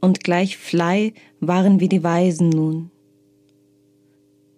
und 0.01 0.25
gleich 0.25 0.57
Flei 0.57 1.13
waren 1.41 1.81
wie 1.81 1.89
die 1.89 2.03
Weisen 2.03 2.49
nun 2.51 2.91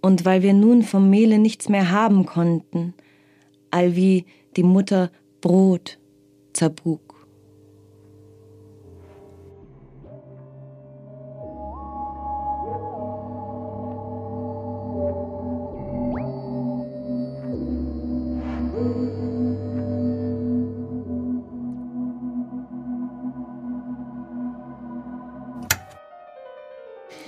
und 0.01 0.25
weil 0.25 0.43
wir 0.43 0.55
nun 0.55 0.83
vom 0.83 1.11
Mehle 1.11 1.39
nichts 1.39 1.69
mehr 1.69 1.91
haben 1.91 2.27
konnten, 2.27 2.95
allwie 3.70 4.25
die 4.57 4.62
Mutter 4.62 5.11
Brot 5.41 5.99
zerbrug. 6.53 7.07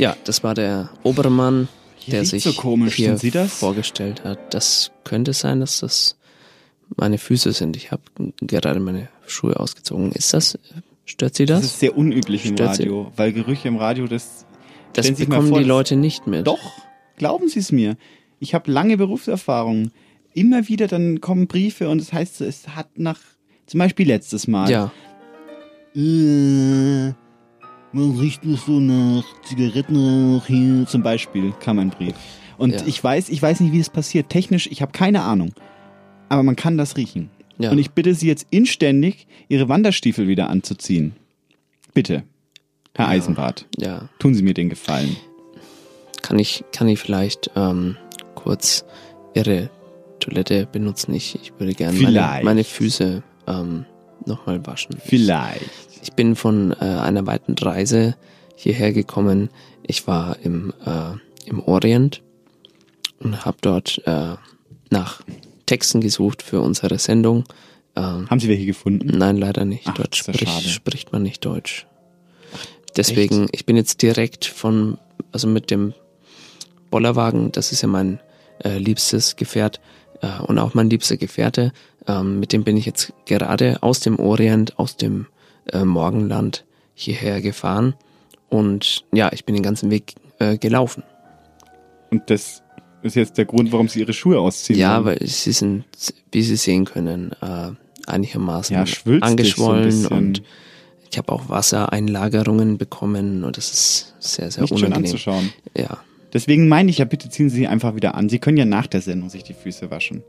Ja, 0.01 0.17
das 0.25 0.43
war 0.43 0.55
der 0.55 0.91
Obermann 1.03 1.69
Hier 1.99 2.13
der 2.15 2.25
sich 2.25 2.43
so 2.43 2.53
komisch. 2.55 2.95
hier 2.95 3.17
Sie 3.19 3.31
das? 3.31 3.53
vorgestellt 3.55 4.25
hat. 4.25 4.55
Das 4.55 4.91
könnte 5.05 5.33
sein, 5.35 5.61
dass 5.61 5.81
das 5.81 6.17
meine 6.97 7.19
Füße 7.19 7.53
sind. 7.53 7.77
Ich 7.77 7.93
habe 7.93 8.03
gerade 8.41 8.81
meine 8.81 9.09
Schuhe 9.27 9.61
ausgezogen. 9.61 10.11
Ist 10.13 10.33
das? 10.35 10.59
Stört 11.05 11.35
Sie 11.37 11.45
das? 11.45 11.61
Das 11.61 11.71
ist 11.73 11.81
sehr 11.81 11.97
unüblich 11.97 12.47
im 12.47 12.55
Stört 12.57 12.77
Sie- 12.77 12.83
Radio, 12.85 13.13
weil 13.17 13.33
Gerüche 13.33 13.69
im 13.69 13.77
Radio, 13.77 14.07
das 14.07 14.47
Das 14.95 15.07
Sie 15.07 15.13
bekommen 15.13 15.49
vor, 15.49 15.59
die 15.59 15.65
das- 15.65 15.69
Leute 15.69 15.97
nicht 15.97 16.27
mit. 16.27 16.47
Doch, 16.47 16.59
glauben 17.17 17.49
Sie 17.49 17.61
es 17.61 17.71
mir. 17.71 17.97
Ich 18.39 18.55
habe 18.55 18.71
lange 18.73 18.97
Berufserfahrung. 18.97 19.91
Immer 20.33 20.69
wieder 20.69 20.87
dann 20.89 21.21
kommen 21.21 21.47
Briefe 21.47 21.89
und 21.91 22.01
es 22.01 22.13
heißt, 22.13 22.39
so, 22.39 22.45
es 22.45 22.69
hat 22.69 22.89
nach, 22.99 23.19
zum 23.67 23.79
Beispiel 23.79 24.07
letztes 24.07 24.47
Mal. 24.49 24.71
Ja. 24.71 24.91
Äh, 25.95 27.13
man 27.93 28.19
riecht 28.19 28.45
nur 28.45 28.57
so 28.57 28.79
nach 28.81 29.25
Zigarettenrauch 29.45 30.47
hier. 30.47 30.87
Zum 30.87 31.03
Beispiel 31.03 31.53
kam 31.61 31.79
ein 31.79 31.91
Brief. 31.91 32.15
Und 32.59 32.73
Ja. 32.75 32.87
ich 32.87 33.03
weiß, 33.03 33.29
ich 33.31 33.41
weiß 33.41 33.61
nicht, 33.61 33.73
wie 33.73 33.81
es 33.81 33.89
passiert. 33.91 34.29
Technisch, 34.29 34.67
ich 34.71 34.83
habe 34.83 34.93
keine 34.93 35.23
Ahnung. 35.23 35.53
Aber 36.29 36.43
man 36.43 36.57
kann 36.57 36.77
das 36.79 36.97
riechen. 36.97 37.31
Ja. 37.59 37.71
Und 37.71 37.79
ich 37.79 37.91
bitte 37.91 38.15
Sie 38.15 38.27
jetzt 38.29 38.47
inständig, 38.51 39.27
Ihre 39.49 39.69
Wanderstiefel 39.69 40.29
wieder 40.29 40.49
anzuziehen. 40.49 41.13
Bitte. 41.95 42.23
Herr 42.95 43.07
Ja. 43.07 43.11
Eisenbart. 43.13 43.67
Ja. 43.79 44.09
Tun 44.19 44.35
Sie 44.35 44.43
mir 44.43 44.55
den 44.55 44.69
Gefallen. 44.69 45.17
Kann 46.23 46.39
ich, 46.39 46.65
kann 46.73 46.87
ich 46.89 46.99
vielleicht 47.01 47.51
ähm, 47.57 47.97
kurz 48.35 48.85
Ihre 49.35 49.71
Toilette 50.21 50.67
benutzen? 50.71 51.15
Ich, 51.15 51.35
ich 51.43 51.53
würde 51.59 51.73
gerne 51.75 51.99
meine, 51.99 52.41
meine 52.45 52.65
Füße 52.65 53.23
ähm, 53.47 53.87
nochmal 54.27 54.65
waschen. 54.67 54.97
Vielleicht. 55.05 55.65
Ich 55.90 55.90
bin 56.13 56.37
von 56.37 56.73
äh, 56.73 56.85
einer 56.85 57.27
weiten 57.27 57.55
Reise 57.55 58.17
hierher 58.57 58.93
gekommen. 58.93 59.51
Ich 59.83 60.07
war 60.07 60.39
im, 60.43 60.73
äh, 60.85 61.49
im 61.49 61.61
Orient 61.61 62.23
und 63.19 63.45
habe 63.45 63.59
dort 63.61 64.03
äh, 64.07 64.37
nach 64.91 65.23
Texten 65.67 66.01
gesucht 66.01 66.43
für 66.43 66.61
unsere 66.61 66.99
Sendung. 66.99 67.45
Ähm, 67.97 68.29
Haben 68.29 68.41
Sie 68.41 68.49
welche 68.49 68.67
gefunden? 68.67 69.17
Nein, 69.19 69.37
leider 69.37 69.65
nicht. 69.65 69.87
Ach, 69.87 69.95
dort 69.95 70.17
ja 70.17 70.61
spricht, 70.61 71.13
man 71.13 71.23
nicht 71.23 71.45
Deutsch. 71.45 71.87
Deswegen, 72.97 73.47
ich 73.53 73.67
bin 73.67 73.77
jetzt 73.77 74.03
direkt 74.03 74.45
von, 74.45 74.99
also 75.33 75.47
mit 75.47 75.71
dem 75.71 75.95
Bollerwagen, 76.91 77.53
das 77.53 77.73
ist 77.73 77.83
ja 77.83 77.89
mein 77.89 78.21
äh, 78.65 78.79
liebstes 78.79 79.37
Gefährt 79.37 79.81
äh, 80.23 80.41
und 80.43 80.59
auch 80.59 80.75
mein 80.75 80.91
liebster 80.91 81.17
Gefährte, 81.17 81.73
ähm, 82.07 82.41
mit 82.41 82.53
dem 82.53 82.65
bin 82.65 82.77
ich 82.77 82.87
jetzt 82.87 83.13
gerade 83.27 83.83
aus 83.83 84.01
dem 84.01 84.19
Orient, 84.19 84.79
aus 84.79 84.97
dem 84.97 85.27
äh, 85.73 85.85
Morgenland 85.85 86.65
hierher 86.95 87.41
gefahren 87.41 87.95
und 88.49 89.05
ja, 89.13 89.31
ich 89.33 89.45
bin 89.45 89.55
den 89.55 89.63
ganzen 89.63 89.91
Weg 89.91 90.15
äh, 90.39 90.59
gelaufen. 90.59 91.03
Und 92.11 92.29
das 92.29 92.63
ist 93.03 93.17
jetzt 93.17 93.39
der 93.39 93.45
Grund, 93.47 93.73
warum 93.73 93.89
Sie 93.89 94.01
Ihre 94.01 94.13
Schuhe 94.13 94.39
ausziehen. 94.41 94.79
Ja, 94.79 95.05
wollen. 95.05 95.21
weil 95.21 95.27
sie 95.27 95.53
sind, 95.53 95.85
wie 96.33 96.43
Sie 96.43 96.57
sehen 96.57 96.85
können, 96.85 97.33
äh, 97.41 97.71
einigermaßen 98.07 98.75
Ja, 98.77 98.85
so 98.87 99.11
angeschwollen 99.21 99.85
bisschen. 99.85 100.07
und 100.09 100.43
ich 101.11 101.17
habe 101.19 101.33
auch 101.33 101.49
Wassereinlagerungen 101.49 102.79
bekommen 102.79 103.43
und 103.45 103.57
das 103.57 103.73
ist 103.73 104.15
sehr, 104.21 104.51
sehr 104.51 104.63
Nicht 104.63 104.71
schön 104.79 104.89
unangenehm. 104.89 105.07
anzuschauen. 105.11 105.53
Ja. 105.77 105.99
Deswegen 106.33 106.69
meine 106.69 106.91
ich 106.91 106.99
ja, 106.99 107.05
bitte 107.05 107.29
ziehen 107.31 107.49
Sie 107.51 107.57
sie 107.57 107.67
einfach 107.67 107.95
wieder 107.97 108.15
an. 108.15 108.29
Sie 108.29 108.39
können 108.39 108.57
ja 108.57 108.65
nach 108.65 108.87
der 108.87 109.01
Sendung 109.01 109.31
sich 109.31 109.43
die 109.43 109.55
Füße 109.55 109.91
waschen. 109.91 110.23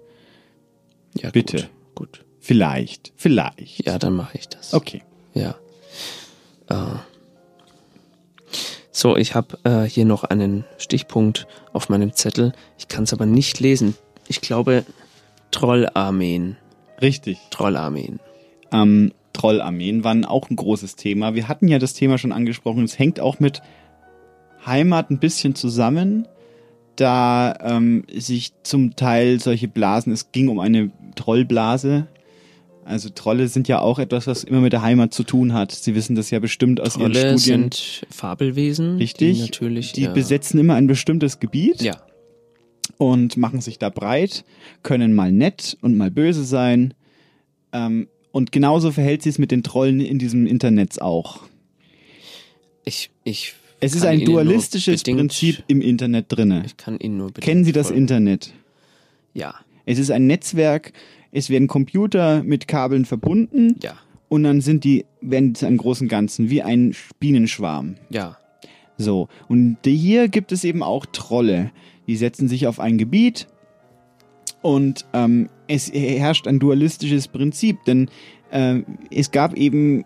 Ja, 1.15 1.29
bitte. 1.29 1.57
Gut. 1.93 2.21
gut. 2.21 2.25
Vielleicht. 2.39 3.11
Vielleicht. 3.15 3.85
Ja, 3.85 3.99
dann 3.99 4.13
mache 4.15 4.37
ich 4.37 4.47
das. 4.49 4.73
Okay. 4.73 5.03
Ja. 5.33 5.55
Äh. 6.69 6.97
So, 8.91 9.15
ich 9.15 9.35
habe 9.35 9.57
äh, 9.63 9.83
hier 9.83 10.05
noch 10.05 10.23
einen 10.23 10.65
Stichpunkt 10.77 11.47
auf 11.73 11.89
meinem 11.89 12.13
Zettel. 12.13 12.53
Ich 12.77 12.87
kann 12.87 13.05
es 13.05 13.13
aber 13.13 13.25
nicht 13.25 13.59
lesen. 13.59 13.95
Ich 14.27 14.41
glaube 14.41 14.85
Trollarmeen. 15.51 16.57
Richtig. 17.01 17.39
Trollarmeen. 17.49 18.19
Ähm, 18.71 19.13
Trollarmeen 19.33 20.03
waren 20.03 20.25
auch 20.25 20.49
ein 20.49 20.55
großes 20.55 20.97
Thema. 20.97 21.35
Wir 21.35 21.47
hatten 21.47 21.67
ja 21.67 21.79
das 21.79 21.93
Thema 21.93 22.17
schon 22.17 22.31
angesprochen. 22.31 22.83
Es 22.83 22.99
hängt 22.99 23.19
auch 23.19 23.39
mit 23.39 23.61
Heimat 24.65 25.09
ein 25.09 25.19
bisschen 25.19 25.55
zusammen, 25.55 26.27
da 26.95 27.55
ähm, 27.61 28.03
sich 28.13 28.53
zum 28.63 28.95
Teil 28.95 29.39
solche 29.39 29.67
Blasen, 29.67 30.13
es 30.13 30.31
ging 30.31 30.49
um 30.49 30.59
eine 30.59 30.91
Trollblase. 31.15 32.07
Also 32.91 33.09
Trolle 33.09 33.47
sind 33.47 33.67
ja 33.69 33.79
auch 33.79 33.99
etwas, 33.99 34.27
was 34.27 34.43
immer 34.43 34.59
mit 34.59 34.73
der 34.73 34.81
Heimat 34.81 35.13
zu 35.13 35.23
tun 35.23 35.53
hat. 35.53 35.71
Sie 35.71 35.95
wissen 35.95 36.15
das 36.15 36.29
ja 36.29 36.39
bestimmt 36.39 36.81
aus 36.81 36.93
Trolle 36.93 37.19
ihren 37.19 37.39
Studien. 37.39 37.61
sind 37.71 38.05
Fabelwesen. 38.09 38.97
Richtig. 38.97 39.37
Die 39.37 39.41
natürlich. 39.43 39.93
Die 39.93 40.01
ja, 40.03 40.11
besetzen 40.11 40.59
immer 40.59 40.75
ein 40.75 40.87
bestimmtes 40.87 41.39
Gebiet. 41.39 41.81
Ja. 41.81 42.01
Und 42.97 43.37
machen 43.37 43.61
sich 43.61 43.79
da 43.79 43.89
breit, 43.89 44.43
können 44.83 45.13
mal 45.13 45.31
nett 45.31 45.77
und 45.81 45.95
mal 45.95 46.11
böse 46.11 46.43
sein. 46.43 46.93
Ähm, 47.71 48.07
und 48.31 48.51
genauso 48.51 48.91
verhält 48.91 49.23
sie 49.23 49.29
es 49.29 49.37
mit 49.39 49.51
den 49.51 49.63
Trollen 49.63 50.01
in 50.01 50.19
diesem 50.19 50.45
Internet 50.45 51.01
auch. 51.01 51.39
Ich, 52.83 53.09
ich 53.23 53.53
Es 53.79 53.95
ist 53.95 54.05
ein 54.05 54.25
dualistisches 54.25 55.01
bedingt- 55.03 55.17
Prinzip 55.17 55.63
im 55.67 55.81
Internet 55.81 56.25
drinne. 56.29 56.63
Ich 56.65 56.77
kann 56.77 56.99
Ihnen 56.99 57.17
nur 57.17 57.33
Kennen 57.33 57.63
Sie 57.63 57.71
das 57.71 57.87
folgen. 57.87 58.01
Internet? 58.03 58.51
Ja. 59.33 59.55
Es 59.85 59.97
ist 59.97 60.11
ein 60.11 60.27
Netzwerk, 60.27 60.93
es 61.31 61.49
werden 61.49 61.67
Computer 61.67 62.43
mit 62.43 62.67
Kabeln 62.67 63.05
verbunden. 63.05 63.75
Ja. 63.81 63.93
Und 64.29 64.43
dann 64.43 64.61
sind 64.61 64.83
die, 64.83 65.05
werden 65.19 65.55
zu 65.55 65.65
einem 65.65 65.77
großen 65.77 66.07
Ganzen, 66.07 66.49
wie 66.49 66.61
ein 66.61 66.95
Bienenschwarm. 67.19 67.95
Ja. 68.09 68.37
So, 68.97 69.27
und 69.47 69.77
hier 69.85 70.27
gibt 70.27 70.51
es 70.51 70.63
eben 70.63 70.83
auch 70.83 71.05
Trolle. 71.05 71.71
Die 72.07 72.15
setzen 72.15 72.47
sich 72.47 72.67
auf 72.67 72.79
ein 72.79 72.97
Gebiet 72.97 73.47
und 74.61 75.05
ähm, 75.13 75.49
es 75.67 75.91
herrscht 75.91 76.47
ein 76.47 76.59
dualistisches 76.59 77.27
Prinzip, 77.27 77.83
denn 77.85 78.09
ähm, 78.51 78.85
es 79.09 79.31
gab 79.31 79.55
eben 79.55 80.05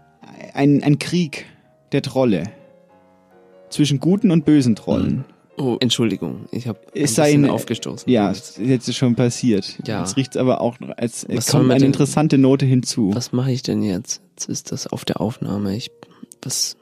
einen 0.54 1.00
Krieg 1.00 1.46
der 1.92 2.02
Trolle 2.02 2.44
zwischen 3.70 4.00
guten 4.00 4.32
und 4.32 4.46
bösen 4.46 4.76
Trollen. 4.76 5.26
Oh, 5.58 5.78
Entschuldigung, 5.80 6.46
ich 6.52 6.68
habe 6.68 6.80
ein 6.94 7.04
Es 7.04 7.16
sei 7.16 7.32
bisschen 7.34 7.50
aufgestoßen. 7.50 8.12
Ja, 8.12 8.30
es 8.32 8.58
ist 8.58 8.68
jetzt 8.68 8.94
schon 8.94 9.16
passiert. 9.16 9.78
Ja. 9.88 10.02
Jetzt 10.02 10.18
riecht 10.18 10.36
es 10.36 10.38
aber 10.38 10.60
auch 10.60 10.80
noch, 10.82 10.90
als 10.98 11.24
es 11.24 11.38
Was 11.38 11.48
kommt 11.48 11.72
eine 11.72 11.80
denn- 11.80 11.88
interessante 11.88 12.38
Note 12.38 12.66
hinzu. 12.66 13.12
Was 13.14 13.32
mache 13.32 13.52
ich 13.52 13.64
denn 13.64 13.82
jetzt? 13.82 14.22
Jetzt 14.32 14.50
ist 14.50 14.72
das 14.74 14.86
auf 14.88 15.06
der 15.06 15.22
Aufnahme. 15.22 15.76
Ich, 15.78 15.92
was, 16.42 16.76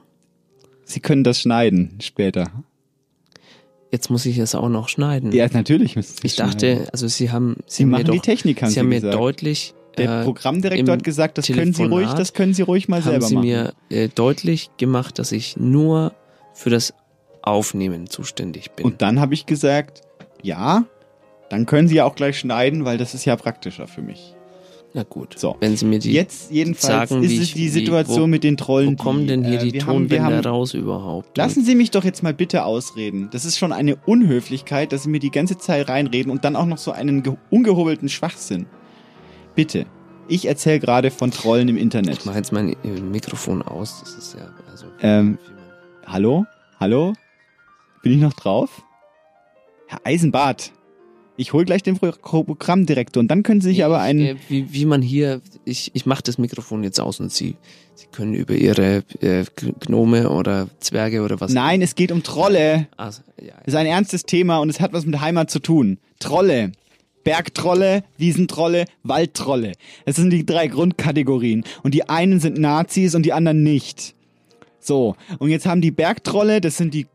Sie 0.85 0.99
können 1.01 1.23
das 1.23 1.39
schneiden 1.39 1.97
später. 2.01 2.49
jetzt 3.91 4.09
muss 4.09 4.25
ich 4.25 4.39
es 4.39 4.55
auch 4.55 4.69
noch 4.69 4.89
schneiden. 4.89 5.31
Ja, 5.31 5.47
natürlich 5.53 5.95
müssen 5.95 6.15
Sie 6.19 6.25
Ich 6.27 6.35
dachte, 6.35 6.71
schneiden. 6.73 6.89
also 6.91 7.07
Sie 7.07 7.29
haben, 7.31 7.57
Sie, 7.67 7.75
Sie 7.77 7.83
haben 7.83 7.89
machen 7.91 8.05
mir 8.07 8.11
die 8.11 8.17
doch, 8.17 8.23
Technik, 8.25 8.61
haben 8.61 8.69
Sie 8.69 8.73
Sie 8.73 8.79
haben 8.79 8.89
mir 8.89 9.01
gesagt. 9.01 9.13
deutlich, 9.19 9.73
Der 9.99 10.21
äh, 10.21 10.23
Programmdirektor 10.23 10.93
hat 10.93 11.03
gesagt, 11.03 11.37
das 11.37 11.45
können 11.47 11.73
Sie 11.73 11.83
ruhig, 11.83 12.07
das 12.13 12.33
können 12.33 12.55
Sie 12.55 12.63
ruhig 12.63 12.87
mal 12.87 13.01
haben 13.03 13.11
selber 13.11 13.27
Sie 13.27 13.35
machen. 13.35 13.45
mir 13.47 13.73
äh, 13.89 14.09
deutlich 14.09 14.71
gemacht, 14.77 15.19
dass 15.19 15.31
ich 15.31 15.57
nur 15.57 16.13
für 16.55 16.71
das 16.71 16.93
Aufnehmen 17.43 18.09
zuständig 18.09 18.71
bin. 18.71 18.85
Und 18.85 19.01
dann 19.01 19.19
habe 19.19 19.33
ich 19.33 19.45
gesagt, 19.45 20.01
ja, 20.41 20.85
dann 21.49 21.65
können 21.65 21.87
Sie 21.87 21.95
ja 21.95 22.05
auch 22.05 22.15
gleich 22.15 22.39
schneiden, 22.39 22.85
weil 22.85 22.97
das 22.97 23.13
ist 23.13 23.25
ja 23.25 23.35
praktischer 23.35 23.87
für 23.87 24.01
mich. 24.01 24.33
Na 24.95 25.01
gut, 25.03 25.39
So. 25.39 25.55
wenn 25.59 25.75
Sie 25.75 25.85
mir 25.85 25.97
die 25.97 26.11
Jetzt 26.13 26.51
jedenfalls 26.51 27.09
sagen, 27.09 27.23
ist 27.23 27.31
wie 27.31 27.37
es 27.37 27.43
ich- 27.43 27.53
die 27.53 27.59
wie- 27.61 27.69
Situation 27.69 28.21
wo- 28.23 28.27
mit 28.27 28.43
den 28.43 28.57
Trollen. 28.57 28.91
Wo 28.97 29.03
kommen 29.03 29.25
denn 29.27 29.43
hier 29.43 29.59
äh, 29.59 29.63
die 29.65 29.73
wir 29.73 29.81
haben- 29.87 29.93
Tonbänder 30.07 30.23
haben- 30.37 30.45
raus 30.45 30.73
überhaupt? 30.75 31.35
Lassen 31.35 31.65
Sie 31.65 31.73
mich 31.73 31.89
doch 31.89 32.03
jetzt 32.03 32.21
mal 32.21 32.33
bitte 32.33 32.63
ausreden. 32.63 33.27
Das 33.31 33.43
ist 33.43 33.57
schon 33.57 33.71
eine 33.71 33.95
Unhöflichkeit, 34.05 34.91
dass 34.93 35.03
Sie 35.03 35.09
mir 35.09 35.19
die 35.19 35.31
ganze 35.31 35.57
Zeit 35.57 35.89
reinreden 35.89 36.31
und 36.31 36.45
dann 36.45 36.55
auch 36.55 36.67
noch 36.67 36.77
so 36.77 36.91
einen 36.91 37.23
ge- 37.23 37.35
ungehobelten 37.49 38.07
Schwachsinn. 38.07 38.67
Bitte. 39.55 39.85
Ich 40.27 40.45
erzähle 40.47 40.79
gerade 40.79 41.09
von 41.11 41.31
Trollen 41.31 41.67
im 41.69 41.77
Internet. 41.77 42.19
Ich 42.19 42.25
mache 42.25 42.37
jetzt 42.37 42.51
mein 42.51 42.69
äh, 42.83 43.01
Mikrofon 43.01 43.61
aus. 43.63 43.99
Das 43.99 44.13
ist 44.15 44.35
ja 44.35 44.47
also. 44.71 44.85
Ähm, 45.01 45.37
hallo? 46.05 46.45
Hallo? 46.79 47.13
Bin 48.03 48.11
ich 48.11 48.19
noch 48.19 48.33
drauf? 48.33 48.83
Herr 49.87 50.01
Eisenbart, 50.03 50.73
ich 51.37 51.53
hole 51.53 51.63
gleich 51.63 51.83
den 51.83 51.97
Pro 51.97 52.11
Programmdirektor 52.43 53.21
und 53.21 53.29
dann 53.29 53.43
können 53.43 53.61
Sie 53.61 53.69
sich 53.69 53.85
aber 53.85 54.01
einen... 54.01 54.19
Äh, 54.19 54.35
wie, 54.49 54.73
wie 54.73 54.85
man 54.85 55.01
hier, 55.01 55.41
ich, 55.63 55.91
ich 55.93 56.05
mache 56.05 56.21
das 56.21 56.37
Mikrofon 56.37 56.83
jetzt 56.83 56.99
aus 56.99 57.21
und 57.21 57.31
Sie, 57.31 57.55
Sie 57.95 58.07
können 58.07 58.33
über 58.33 58.55
Ihre 58.55 59.03
äh, 59.21 59.45
Gnome 59.79 60.29
oder 60.29 60.67
Zwerge 60.81 61.21
oder 61.21 61.39
was. 61.39 61.53
Nein, 61.53 61.81
es 61.81 61.95
geht 61.95 62.11
um 62.11 62.23
Trolle. 62.23 62.87
Also, 62.97 63.21
ja, 63.41 63.53
Das 63.59 63.67
ist 63.67 63.75
ein 63.75 63.85
ernstes 63.85 64.23
Thema 64.23 64.57
und 64.57 64.69
es 64.69 64.81
hat 64.81 64.91
was 64.91 65.05
mit 65.05 65.21
Heimat 65.21 65.49
zu 65.49 65.59
tun. 65.59 65.97
Trolle. 66.19 66.73
Bergtrolle, 67.23 68.03
Wiesentrolle, 68.17 68.83
Waldtrolle. 69.03 69.71
Das 70.05 70.17
sind 70.17 70.29
die 70.29 70.45
drei 70.45 70.67
Grundkategorien. 70.67 71.63
Und 71.81 71.93
die 71.93 72.09
einen 72.09 72.41
sind 72.41 72.57
Nazis 72.57 73.15
und 73.15 73.23
die 73.23 73.31
anderen 73.31 73.63
nicht. 73.63 74.13
So, 74.81 75.15
und 75.39 75.49
jetzt 75.49 75.65
haben 75.65 75.79
die 75.79 75.91
Bergtrolle, 75.91 76.59
das 76.59 76.75
sind 76.75 76.93
die 76.93 77.07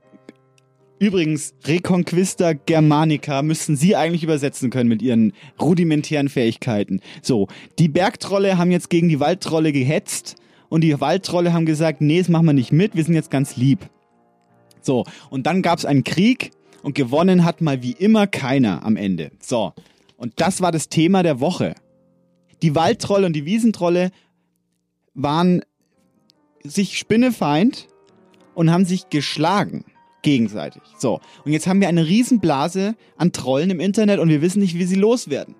übrigens 0.98 1.54
Reconquista 1.64 2.52
Germanica, 2.52 3.42
müssten 3.42 3.76
sie 3.76 3.96
eigentlich 3.96 4.24
übersetzen 4.24 4.70
können 4.70 4.88
mit 4.88 5.02
ihren 5.02 5.32
rudimentären 5.60 6.28
Fähigkeiten. 6.28 7.00
So, 7.22 7.48
die 7.78 7.88
Bergtrolle 7.88 8.58
haben 8.58 8.70
jetzt 8.70 8.90
gegen 8.90 9.08
die 9.08 9.20
Waldtrolle 9.20 9.72
gehetzt 9.72 10.36
und 10.68 10.82
die 10.82 11.00
Waldtrolle 11.00 11.52
haben 11.52 11.66
gesagt, 11.66 12.00
nee, 12.00 12.18
das 12.18 12.28
machen 12.28 12.46
wir 12.46 12.52
nicht 12.52 12.72
mit, 12.72 12.96
wir 12.96 13.04
sind 13.04 13.14
jetzt 13.14 13.30
ganz 13.30 13.56
lieb. 13.56 13.88
So, 14.80 15.04
und 15.30 15.46
dann 15.46 15.62
gab 15.62 15.78
es 15.78 15.84
einen 15.84 16.04
Krieg 16.04 16.50
und 16.82 16.94
gewonnen 16.94 17.44
hat 17.44 17.60
mal 17.60 17.82
wie 17.82 17.92
immer 17.92 18.26
keiner 18.26 18.84
am 18.84 18.96
Ende. 18.96 19.30
So, 19.40 19.72
und 20.16 20.34
das 20.36 20.60
war 20.60 20.72
das 20.72 20.88
Thema 20.88 21.22
der 21.22 21.40
Woche. 21.40 21.74
Die 22.62 22.74
Waldtrolle 22.74 23.26
und 23.26 23.34
die 23.34 23.44
Wiesentrolle 23.44 24.10
waren 25.14 25.62
sich 26.64 26.98
Spinnefeind 26.98 27.88
und 28.54 28.70
haben 28.70 28.84
sich 28.84 29.10
geschlagen 29.10 29.84
gegenseitig. 30.28 30.82
So, 30.98 31.20
und 31.44 31.52
jetzt 31.52 31.66
haben 31.66 31.80
wir 31.80 31.88
eine 31.88 32.06
Riesenblase 32.06 32.94
an 33.16 33.32
Trollen 33.32 33.70
im 33.70 33.80
Internet 33.80 34.18
und 34.18 34.28
wir 34.28 34.42
wissen 34.42 34.60
nicht, 34.60 34.74
wie 34.78 34.84
sie 34.84 34.96
loswerden. 34.96 35.54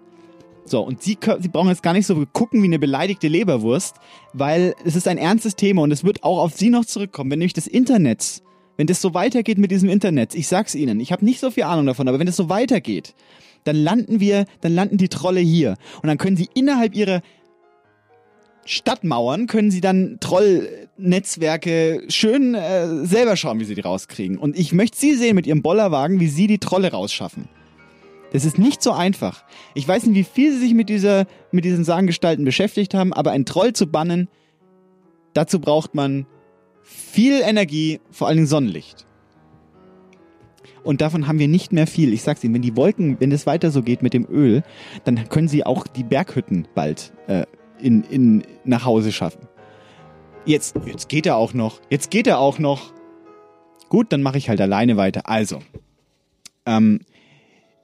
So, 0.65 0.82
und 0.82 1.03
sie, 1.03 1.16
sie 1.40 1.49
brauchen 1.49 1.69
jetzt 1.69 1.82
gar 1.82 1.95
nicht 1.95 2.07
so 2.07 2.27
gucken 2.32 2.62
wie 2.62 2.66
eine 2.66 2.78
beleidigte 2.78 3.28
Leberwurst, 3.28 3.97
weil 4.35 4.74
es 4.85 4.97
ist 4.97 5.09
ein 5.09 5.16
ernstes 5.16 5.57
Thema 5.57 5.82
und 5.82 5.90
es 5.90 6.05
wird 6.05 6.23
auch 6.23 6.39
auf 6.39 6.55
sie 6.55 6.69
noch 6.69 6.85
zurückkommen. 6.85 7.31
Wenn 7.31 7.39
nämlich 7.39 7.55
das 7.55 7.66
Internet, 7.66 8.43
wenn 8.77 8.86
das 8.86 9.01
so 9.01 9.15
weitergeht 9.15 9.57
mit 9.57 9.70
diesem 9.70 9.89
Internet, 9.89 10.35
ich 10.35 10.47
sag's 10.47 10.74
Ihnen, 10.74 11.01
ich 11.01 11.11
habe 11.11 11.24
nicht 11.24 11.40
so 11.40 11.51
viel 11.51 11.62
Ahnung 11.62 11.86
davon, 11.86 12.07
aber 12.07 12.19
wenn 12.19 12.27
das 12.27 12.36
so 12.36 12.51
weitergeht, 12.51 13.15
dann 13.65 13.77
landen 13.77 14.20
wir, 14.20 14.45
dann 14.61 14.74
landen 14.74 14.99
die 14.99 15.09
Trolle 15.09 15.40
hier. 15.40 15.77
Und 16.03 16.09
dann 16.09 16.19
können 16.19 16.36
sie 16.36 16.49
innerhalb 16.55 16.95
ihrer 16.95 17.23
Stadtmauern, 18.69 19.47
können 19.47 19.70
sie 19.70 19.81
dann 19.81 20.19
Trollnetzwerke 20.20 22.03
schön 22.09 22.55
äh, 22.55 23.07
selber 23.07 23.35
schauen, 23.35 23.61
wie 23.61 23.65
sie 23.65 23.74
die 23.74 23.81
rauskriegen. 23.81 24.36
Und 24.36 24.59
ich 24.59 24.74
möchte 24.74 24.99
sie 24.99 25.15
sehen 25.15 25.36
mit 25.36 25.47
ihrem 25.47 25.62
Bollerwagen, 25.62 26.20
wie 26.20 26.28
sie 26.28 26.47
die 26.47 26.59
Trolle 26.59 26.93
rausschaffen. 26.93 27.49
Das 28.31 28.45
ist 28.45 28.59
nicht 28.59 28.82
so 28.82 28.93
einfach. 28.93 29.43
Ich 29.73 29.89
weiß 29.89 30.05
nicht, 30.05 30.15
wie 30.15 30.24
viel 30.24 30.53
sie 30.53 30.59
sich 30.59 30.74
mit 30.74 30.90
dieser, 30.90 31.27
mit 31.51 31.65
diesen 31.65 31.82
Sagengestalten 31.82 32.45
beschäftigt 32.45 32.93
haben, 32.93 33.15
aber 33.15 33.31
einen 33.31 33.47
Troll 33.47 33.73
zu 33.73 33.86
bannen, 33.86 34.28
dazu 35.32 35.61
braucht 35.61 35.95
man 35.95 36.27
viel 36.82 37.40
Energie, 37.40 38.01
vor 38.11 38.28
allen 38.28 38.36
Dingen 38.36 38.47
Sonnenlicht. 38.47 39.07
Und 40.82 41.01
davon 41.01 41.27
haben 41.27 41.39
wir 41.39 41.49
nicht 41.49 41.73
mehr 41.73 41.86
viel. 41.86 42.12
Ich 42.12 42.20
sag's 42.23 42.45
Ihnen, 42.45 42.53
wenn 42.53 42.62
die 42.62 42.77
Wolken, 42.77 43.19
wenn 43.19 43.32
es 43.32 43.47
weiter 43.47 43.70
so 43.70 43.82
geht 43.82 44.03
mit 44.03 44.12
dem 44.12 44.27
Öl, 44.27 44.62
dann 45.05 45.27
können 45.31 45.49
sie 45.49 45.65
auch 45.65 45.86
die 45.86 46.05
Berghütten 46.05 46.69
bald 46.74 47.15
äh, 47.28 47.47
in, 47.81 48.03
in, 48.05 48.43
nach 48.65 48.85
Hause 48.85 49.13
schaffen. 49.13 49.49
Jetzt, 50.45 50.77
jetzt 50.87 51.09
geht 51.09 51.27
er 51.27 51.37
auch 51.37 51.55
noch. 51.55 51.81
Jetzt 51.91 52.11
geht 52.11 52.27
er 52.27 52.39
auch 52.39 52.59
noch. 52.59 52.93
Gut, 53.89 54.13
dann 54.13 54.23
mache 54.23 54.39
ich 54.39 54.49
halt 54.49 54.61
alleine 54.61 54.97
weiter. 54.97 55.29
Also, 55.29 55.61
ähm, 56.67 57.01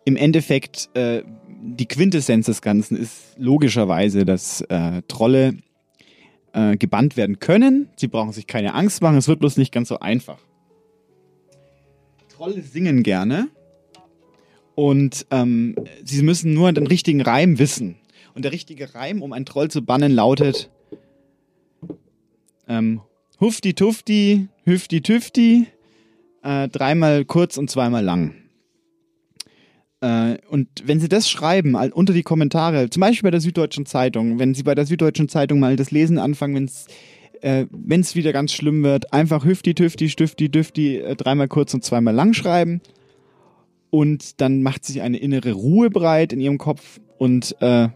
im 0.05 0.17
Endeffekt, 0.17 0.91
äh, 0.95 1.23
die 1.63 1.87
Quintessenz 1.87 2.47
des 2.47 2.61
Ganzen 2.61 2.97
ist 2.97 3.37
logischerweise, 3.39 4.25
dass 4.25 4.61
äh, 4.63 5.03
Trolle 5.09 5.57
äh, 6.53 6.77
gebannt 6.77 7.17
werden 7.17 7.39
können. 7.39 7.89
Sie 7.97 8.09
brauchen 8.09 8.33
sich 8.33 8.47
keine 8.47 8.75
Angst 8.75 9.03
machen, 9.03 9.17
es 9.17 9.29
wird 9.29 9.41
bloß 9.41 9.57
nicht 9.57 9.73
ganz 9.73 9.89
so 9.89 10.01
einfach. 10.01 10.39
Trolle 12.29 12.63
singen 12.63 13.03
gerne 13.03 13.49
und 14.75 15.27
ähm, 15.31 15.77
sie 16.03 16.23
müssen 16.23 16.53
nur 16.53 16.73
den 16.73 16.87
richtigen 16.87 17.23
Reim 17.23 17.59
wissen. 17.59 17.97
Und 18.35 18.45
der 18.45 18.53
richtige 18.53 18.95
Reim, 18.95 19.23
um 19.23 19.33
einen 19.33 19.47
Troll 19.47 19.71
zu 19.71 19.83
bannen, 19.83 20.13
lautet 20.13 20.71
ähm, 22.69 23.01
Hufti 23.41 23.75
Tufti, 23.75 24.49
Hüfti 24.65 25.03
Tüfti, 25.03 25.67
äh, 26.43 26.69
dreimal 26.69 27.25
kurz 27.25 27.57
und 27.57 27.71
zweimal 27.71 28.05
lang. 28.05 28.35
Äh, 30.01 30.39
und 30.49 30.69
wenn 30.85 31.01
Sie 31.01 31.09
das 31.09 31.31
schreiben, 31.31 31.75
unter 31.75 32.13
die 32.13 32.23
Kommentare, 32.23 32.91
zum 32.91 33.01
Beispiel 33.01 33.29
bei 33.29 33.31
der 33.31 33.41
Süddeutschen 33.41 33.87
Zeitung, 33.87 34.39
wenn 34.39 34.55
Sie 34.55 34.63
bei 34.63 34.75
der 34.75 34.87
Süddeutschen 34.87 35.29
Zeitung 35.29 35.61
mal 35.61 35.77
das 35.77 35.91
Lesen 35.91 36.19
anfangen, 36.19 36.55
wenn 36.55 36.65
es 36.65 36.87
äh, 37.41 37.67
wieder 38.17 38.33
ganz 38.33 38.53
schlimm 38.53 38.83
wird, 38.83 39.13
einfach 39.13 39.45
Hüfti, 39.45 39.75
Tüfti, 39.75 40.09
Stifti, 40.09 40.51
Düfti, 40.51 40.99
äh, 40.99 41.15
dreimal 41.15 41.49
kurz 41.49 41.73
und 41.75 41.85
zweimal 41.85 42.15
lang 42.15 42.35
schreiben. 42.35 42.81
Und 43.91 44.41
dann 44.41 44.63
macht 44.63 44.85
sich 44.85 45.03
eine 45.03 45.19
innere 45.19 45.53
Ruhe 45.53 45.89
breit 45.89 46.33
in 46.33 46.41
ihrem 46.41 46.59
Kopf. 46.59 47.01
Und 47.17 47.55
äh, 47.61 47.89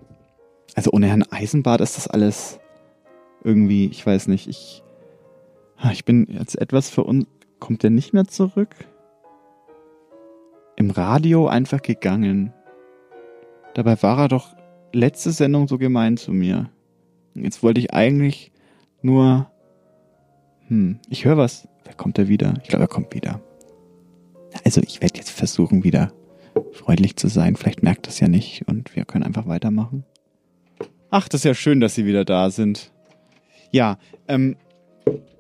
also 0.74 0.90
ohne 0.92 1.08
Herrn 1.08 1.24
Eisenbart 1.30 1.80
ist 1.80 1.96
das 1.96 2.08
alles 2.08 2.60
irgendwie, 3.44 3.86
ich 3.86 4.04
weiß 4.04 4.28
nicht, 4.28 4.48
ich, 4.48 4.82
ah, 5.76 5.90
ich 5.92 6.04
bin 6.04 6.26
jetzt 6.30 6.60
etwas 6.60 6.90
verun... 6.90 7.26
Kommt 7.60 7.82
der 7.82 7.90
nicht 7.90 8.14
mehr 8.14 8.26
zurück? 8.26 8.72
Im 10.76 10.90
Radio 10.90 11.48
einfach 11.48 11.82
gegangen. 11.82 12.52
Dabei 13.74 14.00
war 14.02 14.18
er 14.20 14.28
doch 14.28 14.54
letzte 14.92 15.32
Sendung 15.32 15.66
so 15.66 15.76
gemein 15.76 16.16
zu 16.16 16.32
mir. 16.32 16.70
Jetzt 17.34 17.62
wollte 17.62 17.80
ich 17.80 17.92
eigentlich 17.92 18.52
nur. 19.02 19.50
Hm, 20.68 21.00
ich 21.08 21.24
höre 21.24 21.36
was. 21.36 21.66
Wer 21.84 21.94
kommt 21.94 22.18
er 22.18 22.28
wieder? 22.28 22.54
Ich 22.62 22.68
glaube, 22.68 22.84
er 22.84 22.88
kommt 22.88 23.12
wieder. 23.12 23.40
Also 24.64 24.80
ich 24.82 25.00
werde 25.00 25.18
jetzt 25.18 25.30
versuchen, 25.30 25.84
wieder 25.84 26.12
freundlich 26.72 27.16
zu 27.16 27.28
sein. 27.28 27.56
Vielleicht 27.56 27.82
merkt 27.82 28.06
das 28.06 28.20
ja 28.20 28.28
nicht 28.28 28.66
und 28.68 28.94
wir 28.94 29.04
können 29.04 29.24
einfach 29.24 29.46
weitermachen. 29.46 30.04
Ach, 31.10 31.28
das 31.28 31.40
ist 31.40 31.44
ja 31.44 31.54
schön, 31.54 31.80
dass 31.80 31.94
Sie 31.94 32.04
wieder 32.06 32.24
da 32.24 32.50
sind. 32.50 32.90
Ja, 33.70 33.98
ähm, 34.28 34.56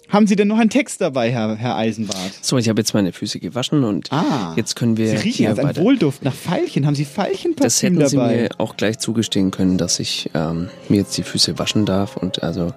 haben 0.08 0.26
Sie 0.26 0.36
denn 0.36 0.48
noch 0.48 0.58
einen 0.58 0.70
Text 0.70 1.02
dabei, 1.02 1.30
Herr, 1.30 1.56
Herr 1.56 1.76
Eisenbart? 1.76 2.32
So, 2.40 2.56
ich 2.56 2.70
habe 2.70 2.80
jetzt 2.80 2.94
meine 2.94 3.12
Füße 3.12 3.40
gewaschen 3.40 3.84
und 3.84 4.10
Ah. 4.10 4.54
jetzt 4.56 4.74
können 4.76 4.96
wir 4.96 5.08
Sie 5.10 5.16
riechen 5.16 5.42
jetzt 5.44 5.58
einen. 5.60 5.76
Wohlduft 5.76 6.24
nach 6.24 6.32
Veilchen. 6.34 6.86
Haben 6.86 6.94
Sie 6.94 7.04
Das 7.04 7.14
Veilchenparfüm 7.14 7.96
hätten 7.98 8.08
Sie 8.08 8.16
dabei? 8.16 8.36
mir 8.36 8.48
auch 8.56 8.76
gleich 8.78 8.98
zugestehen 8.98 9.50
können, 9.50 9.76
dass 9.76 10.00
ich 10.00 10.30
ähm, 10.34 10.70
mir 10.88 10.98
jetzt 10.98 11.16
die 11.18 11.22
Füße 11.22 11.58
waschen 11.58 11.84
darf 11.84 12.16
und 12.16 12.42
also 12.42 12.72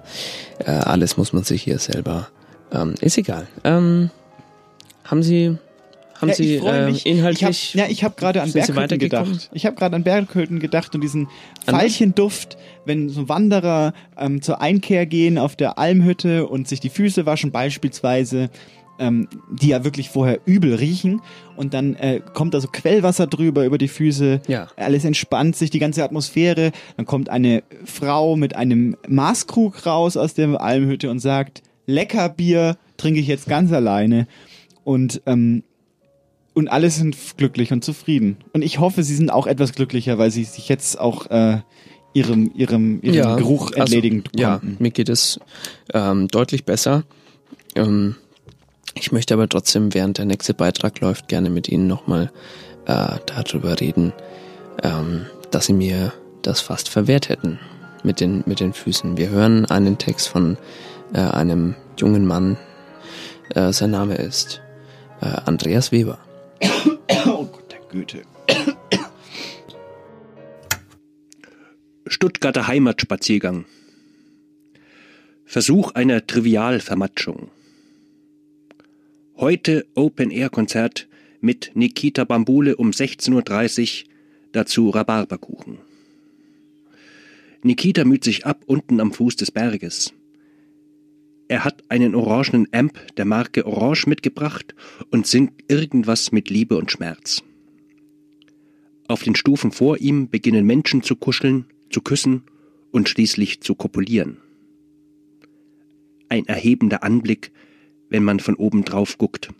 äh, 0.58 0.70
alles 0.70 1.16
muss 1.16 1.32
man 1.32 1.44
sich 1.44 1.62
hier 1.62 1.78
selber. 1.78 2.28
Ähm, 2.70 2.94
ist 3.00 3.16
egal. 3.16 3.46
Ähm, 3.64 4.10
haben 5.04 5.22
Sie 5.22 5.56
haben 6.22 6.28
Ja, 6.30 6.34
Sie 6.34 6.54
äh, 6.56 7.10
inhaltlich? 7.10 7.42
Ich 7.74 7.74
hab, 7.74 7.86
ja, 7.86 7.92
ich 7.92 8.04
habe 8.04 8.14
gerade 8.16 8.40
an 8.42 8.52
Berghütten 8.52 8.98
gedacht. 8.98 9.50
Ich 9.52 9.66
habe 9.66 9.76
gerade 9.76 9.96
an 9.96 10.04
Berghütten 10.04 10.58
gedacht 10.60 10.94
und 10.94 11.00
diesen? 11.02 11.28
Veilchenduft, 11.66 12.56
wenn 12.84 13.08
so 13.08 13.28
Wanderer 13.28 13.92
ähm, 14.16 14.40
zur 14.42 14.60
Einkehr 14.60 15.06
gehen 15.06 15.38
auf 15.38 15.56
der 15.56 15.78
Almhütte 15.78 16.46
und 16.46 16.68
sich 16.68 16.80
die 16.80 16.88
Füße 16.90 17.26
waschen 17.26 17.50
beispielsweise, 17.50 18.50
ähm, 18.98 19.28
die 19.50 19.68
ja 19.68 19.84
wirklich 19.84 20.10
vorher 20.10 20.38
übel 20.44 20.74
riechen 20.74 21.20
und 21.56 21.74
dann 21.74 21.94
äh, 21.96 22.20
kommt 22.34 22.54
da 22.54 22.60
so 22.60 22.68
Quellwasser 22.68 23.26
drüber 23.26 23.64
über 23.64 23.78
die 23.78 23.88
Füße, 23.88 24.42
Ja. 24.48 24.68
alles 24.76 25.04
entspannt 25.04 25.56
sich, 25.56 25.70
die 25.70 25.78
ganze 25.78 26.04
Atmosphäre, 26.04 26.72
dann 26.96 27.06
kommt 27.06 27.28
eine 27.30 27.62
Frau 27.84 28.36
mit 28.36 28.54
einem 28.54 28.96
Maßkrug 29.08 29.86
raus 29.86 30.16
aus 30.16 30.34
der 30.34 30.60
Almhütte 30.60 31.10
und 31.10 31.20
sagt, 31.20 31.62
lecker 31.86 32.28
Bier 32.28 32.76
trinke 32.96 33.18
ich 33.20 33.26
jetzt 33.26 33.48
ganz 33.48 33.72
alleine 33.72 34.26
und 34.84 35.22
ähm, 35.26 35.62
und 36.54 36.68
alle 36.68 36.90
sind 36.90 37.16
glücklich 37.36 37.72
und 37.72 37.84
zufrieden. 37.84 38.36
Und 38.52 38.62
ich 38.62 38.78
hoffe, 38.78 39.02
sie 39.02 39.14
sind 39.14 39.30
auch 39.30 39.46
etwas 39.46 39.72
glücklicher, 39.72 40.18
weil 40.18 40.30
sie 40.30 40.44
sich 40.44 40.68
jetzt 40.68 40.98
auch 40.98 41.30
äh, 41.30 41.60
ihrem, 42.12 42.52
ihrem, 42.54 43.00
ihrem 43.02 43.36
Geruch 43.36 43.68
also, 43.68 43.80
entledigen 43.80 44.24
Ja, 44.34 44.58
konnten. 44.58 44.76
mir 44.82 44.90
geht 44.90 45.08
es 45.08 45.40
ähm, 45.92 46.28
deutlich 46.28 46.64
besser. 46.64 47.04
Ähm, 47.74 48.16
ich 48.94 49.12
möchte 49.12 49.34
aber 49.34 49.48
trotzdem, 49.48 49.94
während 49.94 50.18
der 50.18 50.26
nächste 50.26 50.54
Beitrag 50.54 51.00
läuft, 51.00 51.28
gerne 51.28 51.48
mit 51.48 51.68
Ihnen 51.68 51.86
nochmal 51.86 52.30
äh, 52.86 53.16
darüber 53.26 53.80
reden, 53.80 54.12
ähm, 54.82 55.26
dass 55.50 55.66
Sie 55.66 55.72
mir 55.72 56.12
das 56.42 56.60
fast 56.60 56.88
verwehrt 56.88 57.28
hätten 57.28 57.58
mit 58.02 58.20
den, 58.20 58.42
mit 58.46 58.60
den 58.60 58.72
Füßen. 58.72 59.16
Wir 59.16 59.30
hören 59.30 59.64
einen 59.66 59.96
Text 59.96 60.28
von 60.28 60.58
äh, 61.14 61.20
einem 61.20 61.74
jungen 61.98 62.26
Mann. 62.26 62.58
Äh, 63.54 63.72
sein 63.72 63.92
Name 63.92 64.16
ist 64.16 64.60
äh, 65.20 65.26
Andreas 65.46 65.92
Weber. 65.92 66.18
Oh 66.62 67.44
Gott, 67.44 67.72
der 67.72 67.80
Goethe. 67.90 68.22
Stuttgarter 72.06 72.66
Heimatspaziergang. 72.66 73.64
Versuch 75.44 75.92
einer 75.92 76.26
Trivialvermatschung. 76.26 77.50
Heute 79.36 79.86
Open-Air-Konzert 79.94 81.08
mit 81.40 81.72
Nikita 81.74 82.24
Bambule 82.24 82.76
um 82.76 82.90
16.30 82.90 84.04
Uhr, 84.04 84.10
dazu 84.52 84.90
Rhabarberkuchen. 84.90 85.78
Nikita 87.62 88.04
müht 88.04 88.24
sich 88.24 88.46
ab 88.46 88.62
unten 88.66 89.00
am 89.00 89.12
Fuß 89.12 89.36
des 89.36 89.50
Berges. 89.50 90.12
Er 91.52 91.66
hat 91.66 91.84
einen 91.90 92.14
orangenen 92.14 92.66
Amp 92.72 93.14
der 93.18 93.26
Marke 93.26 93.66
Orange 93.66 94.06
mitgebracht 94.06 94.74
und 95.10 95.26
singt 95.26 95.62
irgendwas 95.68 96.32
mit 96.32 96.48
Liebe 96.48 96.78
und 96.78 96.90
Schmerz. 96.90 97.42
Auf 99.06 99.22
den 99.22 99.34
Stufen 99.34 99.70
vor 99.70 99.98
ihm 99.98 100.30
beginnen 100.30 100.64
Menschen 100.64 101.02
zu 101.02 101.14
kuscheln, 101.14 101.66
zu 101.90 102.00
küssen 102.00 102.44
und 102.90 103.10
schließlich 103.10 103.60
zu 103.60 103.74
kopulieren. 103.74 104.38
Ein 106.30 106.46
erhebender 106.46 107.02
Anblick, 107.02 107.52
wenn 108.08 108.24
man 108.24 108.40
von 108.40 108.54
oben 108.54 108.86
drauf 108.86 109.18
guckt. 109.18 109.50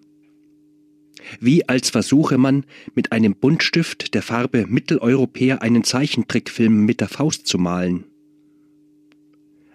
Wie 1.40 1.68
als 1.68 1.90
versuche 1.90 2.38
man, 2.38 2.64
mit 2.94 3.12
einem 3.12 3.34
Buntstift 3.34 4.14
der 4.14 4.22
Farbe 4.22 4.66
Mitteleuropäer 4.66 5.60
einen 5.60 5.84
Zeichentrickfilm 5.84 6.86
mit 6.86 7.02
der 7.02 7.08
Faust 7.08 7.46
zu 7.46 7.58
malen. 7.58 8.04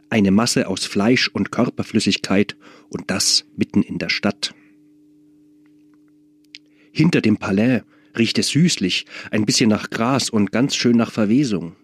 Eine 0.09 0.31
Masse 0.31 0.67
aus 0.67 0.85
Fleisch 0.85 1.27
und 1.27 1.51
Körperflüssigkeit 1.51 2.55
und 2.89 3.11
das 3.11 3.45
mitten 3.55 3.81
in 3.81 3.97
der 3.97 4.09
Stadt. 4.09 4.53
Hinter 6.91 7.21
dem 7.21 7.37
Palais 7.37 7.81
riecht 8.17 8.39
es 8.39 8.49
süßlich, 8.49 9.05
ein 9.31 9.45
bisschen 9.45 9.69
nach 9.69 9.89
Gras 9.89 10.29
und 10.29 10.51
ganz 10.51 10.75
schön 10.75 10.97
nach 10.97 11.11
Verwesung. 11.11 11.75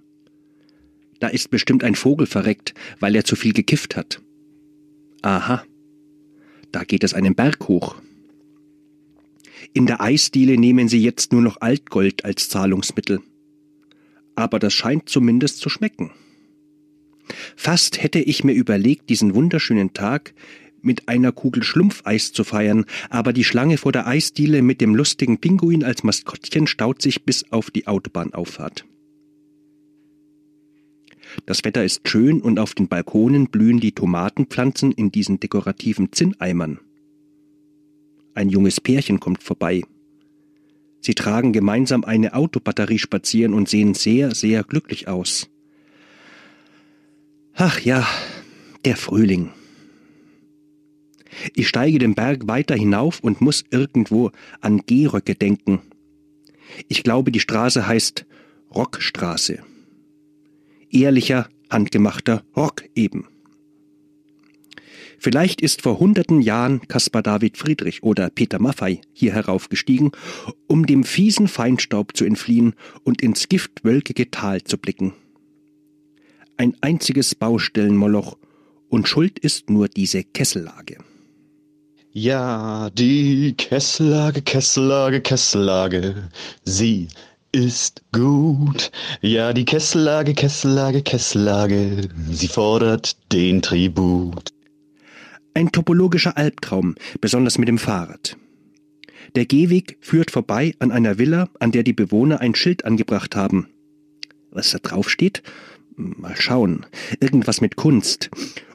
Da 1.20 1.28
ist 1.28 1.52
bestimmt 1.52 1.84
ein 1.84 1.96
Vogel 1.96 2.26
verreckt, 2.26 2.74
weil 3.00 3.16
er 3.16 3.24
zu 3.24 3.36
viel 3.36 3.54
gekifft 3.54 3.96
hat. 3.96 4.22
Aha, 5.22 5.64
da 6.72 6.84
geht 6.84 7.04
es 7.04 7.14
einen 7.14 7.36
Berg 7.36 7.68
hoch. 7.68 7.96
In 9.74 9.86
der 9.86 10.02
Eisdiele 10.02 10.58
nehmen 10.58 10.88
sie 10.88 11.02
jetzt 11.02 11.32
nur 11.32 11.42
noch 11.42 11.62
Altgold 11.62 12.26
als 12.26 12.50
Zahlungsmittel. 12.50 13.22
Aber 14.36 14.60
das 14.60 14.74
scheint 14.74 15.08
zumindest 15.08 15.60
zu 15.60 15.70
schmecken. 15.70 16.12
Fast 17.56 18.02
hätte 18.02 18.20
ich 18.20 18.44
mir 18.44 18.54
überlegt, 18.54 19.10
diesen 19.10 19.34
wunderschönen 19.36 19.94
Tag 19.94 20.34
mit 20.82 21.08
einer 21.08 21.32
Kugel 21.32 21.64
Schlumpfeis 21.64 22.34
zu 22.34 22.44
feiern, 22.44 22.86
aber 23.10 23.34
die 23.34 23.44
Schlange 23.44 23.78
vor 23.78 23.92
der 23.92 24.06
Eisdiele 24.06 24.62
mit 24.62 24.82
dem 24.82 24.96
lustigen 24.96 25.40
Pinguin 25.40 25.84
als 25.84 26.04
Maskottchen 26.04 26.68
staut 26.68 27.02
sich 27.02 27.24
bis 27.24 27.52
auf 27.52 27.72
die 27.72 27.88
Autobahnauffahrt. 27.88 28.86
Das 31.46 31.64
Wetter 31.64 31.84
ist 31.84 32.08
schön 32.08 32.42
und 32.42 32.60
auf 32.60 32.76
den 32.76 32.88
Balkonen 32.88 33.48
blühen 33.48 33.80
die 33.80 33.94
Tomatenpflanzen 33.94 34.92
in 34.92 35.12
diesen 35.12 35.40
dekorativen 35.40 36.12
Zinneimern. 36.12 36.80
Ein 38.36 38.50
junges 38.50 38.82
Pärchen 38.82 39.20
kommt 39.20 39.42
vorbei. 39.42 39.84
Sie 41.00 41.16
tragen 41.16 41.54
gemeinsam 41.54 42.04
eine 42.04 42.34
Autobatterie 42.34 43.00
spazieren 43.00 43.54
und 43.54 43.68
sehen 43.68 43.94
sehr, 43.94 44.36
sehr 44.36 44.64
glücklich 44.64 45.08
aus. 45.08 45.50
Ach 47.56 47.80
ja, 47.80 48.08
der 48.84 48.98
Frühling. 48.98 49.52
Ich 51.54 51.68
steige 51.68 52.00
den 52.00 52.16
Berg 52.16 52.48
weiter 52.48 52.76
hinauf 52.76 53.20
und 53.20 53.42
muss 53.42 53.64
irgendwo 53.70 54.32
an 54.62 54.82
Gehröcke 54.86 55.36
denken. 55.36 55.82
Ich 56.88 57.04
glaube, 57.04 57.32
die 57.32 57.40
Straße 57.40 57.86
heißt 57.86 58.26
Rockstraße. 58.74 59.60
Ehrlicher, 60.90 61.48
handgemachter 61.70 62.44
Rock 62.56 62.86
eben. 62.96 63.28
Vielleicht 65.20 65.62
ist 65.62 65.84
vor 65.84 66.00
hunderten 66.00 66.42
Jahren 66.42 66.82
Caspar 66.88 67.22
David 67.22 67.58
Friedrich 67.58 68.04
oder 68.04 68.30
Peter 68.30 68.60
Maffei 68.60 69.00
hier 69.14 69.32
heraufgestiegen, 69.32 70.12
um 70.68 70.86
dem 70.86 71.04
fiesen 71.04 71.48
Feinstaub 71.48 72.18
zu 72.18 72.26
entfliehen 72.26 72.74
und 73.04 73.22
ins 73.22 73.48
giftwölkige 73.48 74.32
Tal 74.32 74.64
zu 74.64 74.78
blicken. 74.78 75.14
Ein 76.58 76.76
einziges 76.82 77.36
Baustellenmoloch 77.36 78.38
und 78.90 79.08
schuld 79.08 79.40
ist 79.40 79.70
nur 79.70 79.88
diese 79.88 80.24
Kessellage. 80.24 80.98
Ja, 82.12 82.92
die 82.92 83.56
Kessellage, 83.58 84.44
Kessellage, 84.44 85.22
Kessellage, 85.22 86.30
sie 86.64 87.08
ist 87.52 88.04
gut. 88.12 88.92
Ja, 89.22 89.52
die 89.52 89.66
Kessellage, 89.66 90.36
Kessellage, 90.36 91.02
Kessellage, 91.02 92.10
sie 92.30 92.48
fordert 92.48 93.18
den 93.32 93.64
Tribut. 93.64 94.50
Ein 95.56 95.72
topologischer 95.72 96.38
Albtraum, 96.38 96.96
besonders 97.20 97.58
mit 97.58 97.68
dem 97.68 97.80
Fahrrad. 97.80 98.38
Der 99.36 99.46
Gehweg 99.46 99.98
führt 100.02 100.30
vorbei 100.30 100.76
an 100.78 100.92
einer 100.92 101.18
Villa, 101.18 101.50
an 101.60 101.72
der 101.72 101.82
die 101.82 101.94
Bewohner 101.94 102.42
ein 102.42 102.54
Schild 102.54 102.86
angebracht 102.86 103.36
haben. 103.36 103.70
Was 104.52 104.70
da 104.70 104.78
drauf 104.78 105.10
steht? 105.10 105.42
Mal 105.96 106.36
schauen. 106.36 106.86
Irgendwas 107.20 107.62
mit 107.62 107.76
Kunst. 107.76 108.30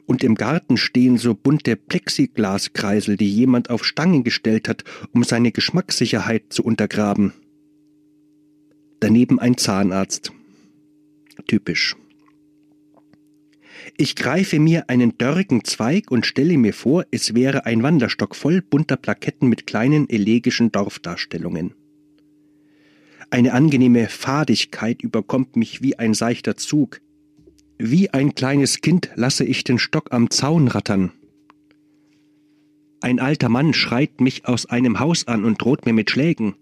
Und 0.05 0.23
im 0.23 0.35
Garten 0.35 0.77
stehen 0.77 1.17
so 1.17 1.35
bunte 1.35 1.75
Plexiglaskreisel, 1.75 3.17
die 3.17 3.29
jemand 3.29 3.69
auf 3.69 3.85
Stangen 3.85 4.23
gestellt 4.23 4.67
hat, 4.67 4.83
um 5.13 5.23
seine 5.23 5.51
Geschmackssicherheit 5.51 6.45
zu 6.49 6.63
untergraben. 6.63 7.33
Daneben 8.99 9.39
ein 9.39 9.57
Zahnarzt. 9.57 10.31
Typisch. 11.47 11.95
Ich 13.97 14.15
greife 14.15 14.59
mir 14.59 14.89
einen 14.89 15.17
dörrigen 15.17 15.63
Zweig 15.63 16.11
und 16.11 16.25
stelle 16.25 16.57
mir 16.57 16.73
vor, 16.73 17.05
es 17.11 17.33
wäre 17.33 17.65
ein 17.65 17.83
Wanderstock 17.83 18.35
voll 18.35 18.61
bunter 18.61 18.97
Plaketten 18.97 19.47
mit 19.47 19.67
kleinen 19.67 20.09
elegischen 20.09 20.71
Dorfdarstellungen. 20.71 21.73
Eine 23.31 23.53
angenehme 23.53 24.07
Fadigkeit 24.07 25.01
überkommt 25.03 25.55
mich 25.55 25.81
wie 25.81 25.97
ein 25.99 26.13
seichter 26.13 26.57
Zug. 26.57 26.99
Wie 27.81 28.09
ein 28.09 28.35
kleines 28.35 28.81
Kind 28.81 29.09
lasse 29.15 29.45
ich 29.45 29.63
den 29.63 29.79
Stock 29.79 30.11
am 30.11 30.29
Zaun 30.29 30.67
rattern. 30.67 31.13
Ein 32.99 33.21
alter 33.21 33.47
Mann 33.47 33.73
schreit 33.73 34.19
mich 34.19 34.45
aus 34.45 34.65
einem 34.65 34.99
Haus 34.99 35.29
an 35.29 35.45
und 35.45 35.61
droht 35.61 35.85
mir 35.85 35.93
mit 35.93 36.11
Schlägen. 36.11 36.55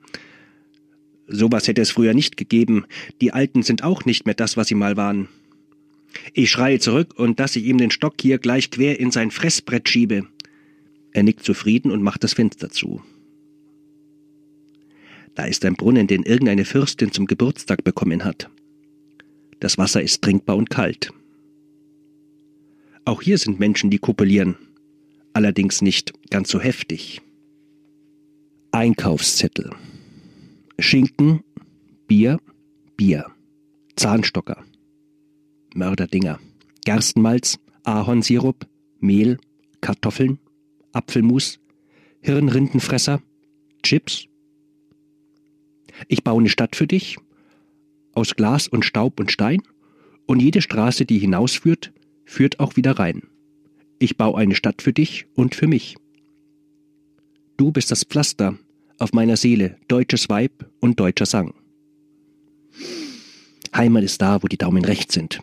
Sowas 1.25 1.67
hätte 1.67 1.81
es 1.81 1.89
früher 1.89 2.13
nicht 2.13 2.37
gegeben. 2.37 2.85
Die 3.19 3.33
Alten 3.33 3.63
sind 3.63 3.83
auch 3.83 4.05
nicht 4.05 4.27
mehr 4.27 4.35
das, 4.35 4.57
was 4.57 4.67
sie 4.67 4.75
mal 4.75 4.95
waren. 4.95 5.27
Ich 6.33 6.51
schreie 6.51 6.77
zurück 6.77 7.15
und 7.15 7.39
dass 7.39 7.55
ich 7.55 7.65
ihm 7.65 7.79
den 7.79 7.89
Stock 7.89 8.13
hier 8.21 8.37
gleich 8.37 8.69
quer 8.69 8.99
in 8.99 9.09
sein 9.09 9.31
Fressbrett 9.31 9.89
schiebe. 9.89 10.27
Er 11.13 11.23
nickt 11.23 11.43
zufrieden 11.43 11.89
und 11.89 12.03
macht 12.03 12.23
das 12.23 12.33
Fenster 12.33 12.69
zu. 12.69 13.01
Da 15.33 15.45
ist 15.45 15.65
ein 15.65 15.73
Brunnen, 15.73 16.05
den 16.05 16.21
irgendeine 16.21 16.63
Fürstin 16.63 17.11
zum 17.11 17.25
Geburtstag 17.25 17.83
bekommen 17.83 18.23
hat. 18.23 18.51
Das 19.59 19.77
Wasser 19.77 20.01
ist 20.01 20.21
trinkbar 20.21 20.55
und 20.55 20.69
kalt. 20.69 21.11
Auch 23.05 23.21
hier 23.21 23.37
sind 23.37 23.59
Menschen, 23.59 23.89
die 23.89 23.99
kopulieren, 23.99 24.57
allerdings 25.33 25.81
nicht 25.81 26.13
ganz 26.29 26.49
so 26.49 26.59
heftig. 26.59 27.21
Einkaufszettel. 28.71 29.71
Schinken, 30.77 31.41
Bier, 32.07 32.39
Bier. 32.97 33.25
Zahnstocker. 33.95 34.63
Mörderdinger. 35.73 36.39
Gerstenmalz, 36.85 37.59
Ahornsirup, 37.83 38.67
Mehl, 38.99 39.37
Kartoffeln, 39.81 40.39
Apfelmus, 40.91 41.59
Hirnrindenfresser, 42.21 43.21
Chips. 43.83 44.27
Ich 46.07 46.23
baue 46.23 46.39
eine 46.39 46.49
Stadt 46.49 46.75
für 46.75 46.87
dich, 46.87 47.17
aus 48.17 48.35
Glas 48.35 48.67
und 48.67 48.83
Staub 48.83 49.19
und 49.19 49.31
Stein, 49.31 49.61
und 50.25 50.41
jede 50.41 50.61
Straße, 50.61 51.05
die 51.05 51.19
hinausführt, 51.19 51.93
führt 52.25 52.59
auch 52.59 52.75
wieder 52.75 52.99
rein. 52.99 53.21
Ich 53.99 54.17
baue 54.17 54.37
eine 54.39 54.55
Stadt 54.55 54.81
für 54.81 54.91
dich 54.91 55.27
und 55.35 55.55
für 55.55 55.67
mich. 55.67 55.95
Du 57.55 57.71
bist 57.71 57.91
das 57.91 58.03
Pflaster 58.03 58.57
auf 58.97 59.13
meiner 59.13 59.37
Seele, 59.37 59.77
deutsches 59.87 60.29
Weib 60.29 60.65
und 60.79 60.99
deutscher 60.99 61.27
Sang. 61.27 61.53
Heimat 63.73 64.03
ist 64.03 64.21
da, 64.21 64.41
wo 64.41 64.47
die 64.47 64.57
Daumen 64.57 64.83
recht 64.83 65.11
sind. 65.11 65.39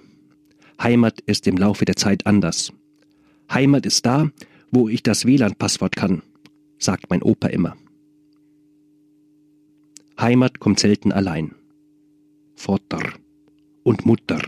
Heimat 0.83 1.21
ist 1.21 1.47
im 1.47 1.57
Laufe 1.57 1.85
der 1.85 1.97
Zeit 1.97 2.27
anders. 2.27 2.73
Heimat 3.51 3.87
ist 3.87 4.05
da, 4.05 4.31
wo 4.73 4.89
ich 4.89 5.05
das 5.05 5.25
WLAN-Passwort 5.25 5.95
kann, 5.95 6.23
sagt 6.79 7.09
mein 7.09 7.23
Opa 7.23 7.49
immer. 7.49 7.77
Heimat 10.19 10.59
kommt 10.59 10.81
selten 10.81 11.13
allein. 11.13 11.55
Vater 12.55 13.13
und 13.83 14.07
Mutter. 14.07 14.41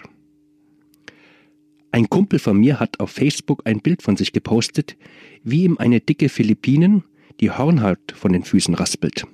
Ein 1.92 2.10
Kumpel 2.10 2.38
von 2.38 2.58
mir 2.58 2.78
hat 2.78 3.00
auf 3.00 3.10
Facebook 3.10 3.62
ein 3.64 3.80
Bild 3.80 4.02
von 4.02 4.16
sich 4.16 4.32
gepostet, 4.32 4.96
wie 5.42 5.64
ihm 5.64 5.78
eine 5.78 6.00
dicke 6.00 6.28
Philippinen 6.28 7.04
die 7.40 7.50
Hornhaut 7.50 8.12
von 8.14 8.32
den 8.32 8.44
Füßen 8.44 8.74
raspelt. 8.74 9.26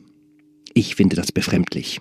Ich 0.74 0.94
finde 0.94 1.16
das 1.16 1.32
befremdlich. 1.32 2.00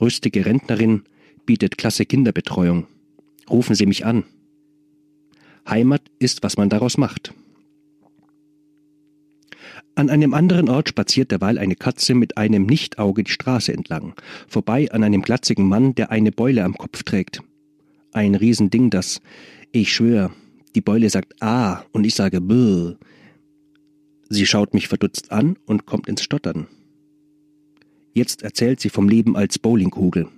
Rüstige 0.00 0.44
Rentnerin 0.44 1.02
bietet 1.44 1.78
klasse 1.78 2.04
Kinderbetreuung. 2.04 2.86
Rufen 3.48 3.74
Sie 3.74 3.86
mich 3.86 4.04
an. 4.04 4.24
Heimat 5.68 6.02
ist, 6.18 6.42
was 6.42 6.56
man 6.56 6.68
daraus 6.68 6.98
macht. 6.98 7.32
An 9.96 10.10
einem 10.10 10.34
anderen 10.34 10.68
Ort 10.68 10.90
spaziert 10.90 11.30
derweil 11.30 11.56
eine 11.56 11.74
Katze 11.74 12.14
mit 12.14 12.36
einem 12.36 12.66
Nichtauge 12.66 13.24
die 13.24 13.30
Straße 13.30 13.72
entlang, 13.72 14.12
vorbei 14.46 14.92
an 14.92 15.02
einem 15.02 15.22
glatzigen 15.22 15.66
Mann, 15.66 15.94
der 15.94 16.10
eine 16.10 16.32
Beule 16.32 16.64
am 16.64 16.74
Kopf 16.76 17.02
trägt. 17.02 17.42
Ein 18.12 18.34
Riesending, 18.34 18.90
das, 18.90 19.22
ich 19.72 19.94
schwör, 19.94 20.32
die 20.74 20.82
Beule 20.82 21.08
sagt 21.08 21.42
Ah 21.42 21.82
und 21.92 22.04
ich 22.04 22.14
sage 22.14 22.42
Bäh. 22.42 22.96
Sie 24.28 24.44
schaut 24.44 24.74
mich 24.74 24.88
verdutzt 24.88 25.32
an 25.32 25.56
und 25.64 25.86
kommt 25.86 26.08
ins 26.08 26.22
Stottern. 26.22 26.66
Jetzt 28.12 28.42
erzählt 28.42 28.80
sie 28.80 28.90
vom 28.90 29.08
Leben 29.08 29.34
als 29.34 29.58
Bowlingkugel. 29.58 30.28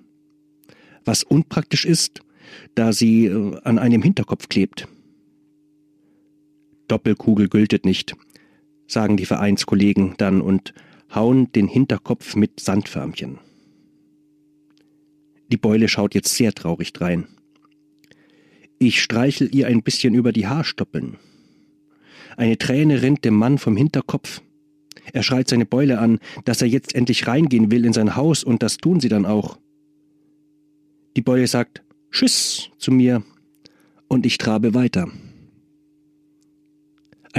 Was 1.05 1.25
unpraktisch 1.25 1.85
ist, 1.85 2.21
da 2.77 2.93
sie 2.93 3.27
äh, 3.27 3.59
an 3.65 3.81
einem 3.81 4.03
Hinterkopf 4.03 4.49
klebt. 4.49 4.87
Doppelkugel 6.87 7.49
gültet 7.49 7.85
nicht, 7.85 8.15
sagen 8.89 9.17
die 9.17 9.27
Vereinskollegen 9.27 10.15
dann 10.19 10.41
und 10.41 10.75
hauen 11.15 11.53
den 11.53 11.69
Hinterkopf 11.69 12.35
mit 12.35 12.59
Sandförmchen. 12.59 13.39
Die 15.53 15.57
Beule 15.57 15.89
schaut 15.89 16.15
jetzt 16.15 16.35
sehr 16.35 16.53
traurig 16.53 16.93
drein. 16.93 17.29
Ich 18.79 19.03
streichel 19.03 19.55
ihr 19.55 19.67
ein 19.67 19.83
bisschen 19.83 20.15
über 20.15 20.33
die 20.33 20.47
Haarstoppeln. 20.47 21.17
Eine 22.37 22.59
Träne 22.59 23.03
rinnt 23.03 23.25
dem 23.25 23.35
Mann 23.35 23.59
vom 23.59 23.77
Hinterkopf. 23.77 24.43
Er 25.13 25.23
schreit 25.23 25.49
seine 25.49 25.67
Beule 25.67 25.99
an, 25.99 26.19
dass 26.45 26.63
er 26.63 26.69
jetzt 26.69 26.95
endlich 26.95 27.27
reingehen 27.27 27.71
will 27.71 27.85
in 27.85 27.93
sein 27.93 28.15
Haus, 28.15 28.45
und 28.45 28.63
das 28.63 28.77
tun 28.77 29.01
sie 29.01 29.09
dann 29.09 29.27
auch. 29.27 29.59
Die 31.17 31.23
Beule 31.23 31.47
sagt 31.47 31.83
Tschüss 32.11 32.71
zu 32.79 32.93
mir, 32.93 33.23
und 34.07 34.25
ich 34.27 34.39
trabe 34.39 34.75
weiter. 34.75 35.09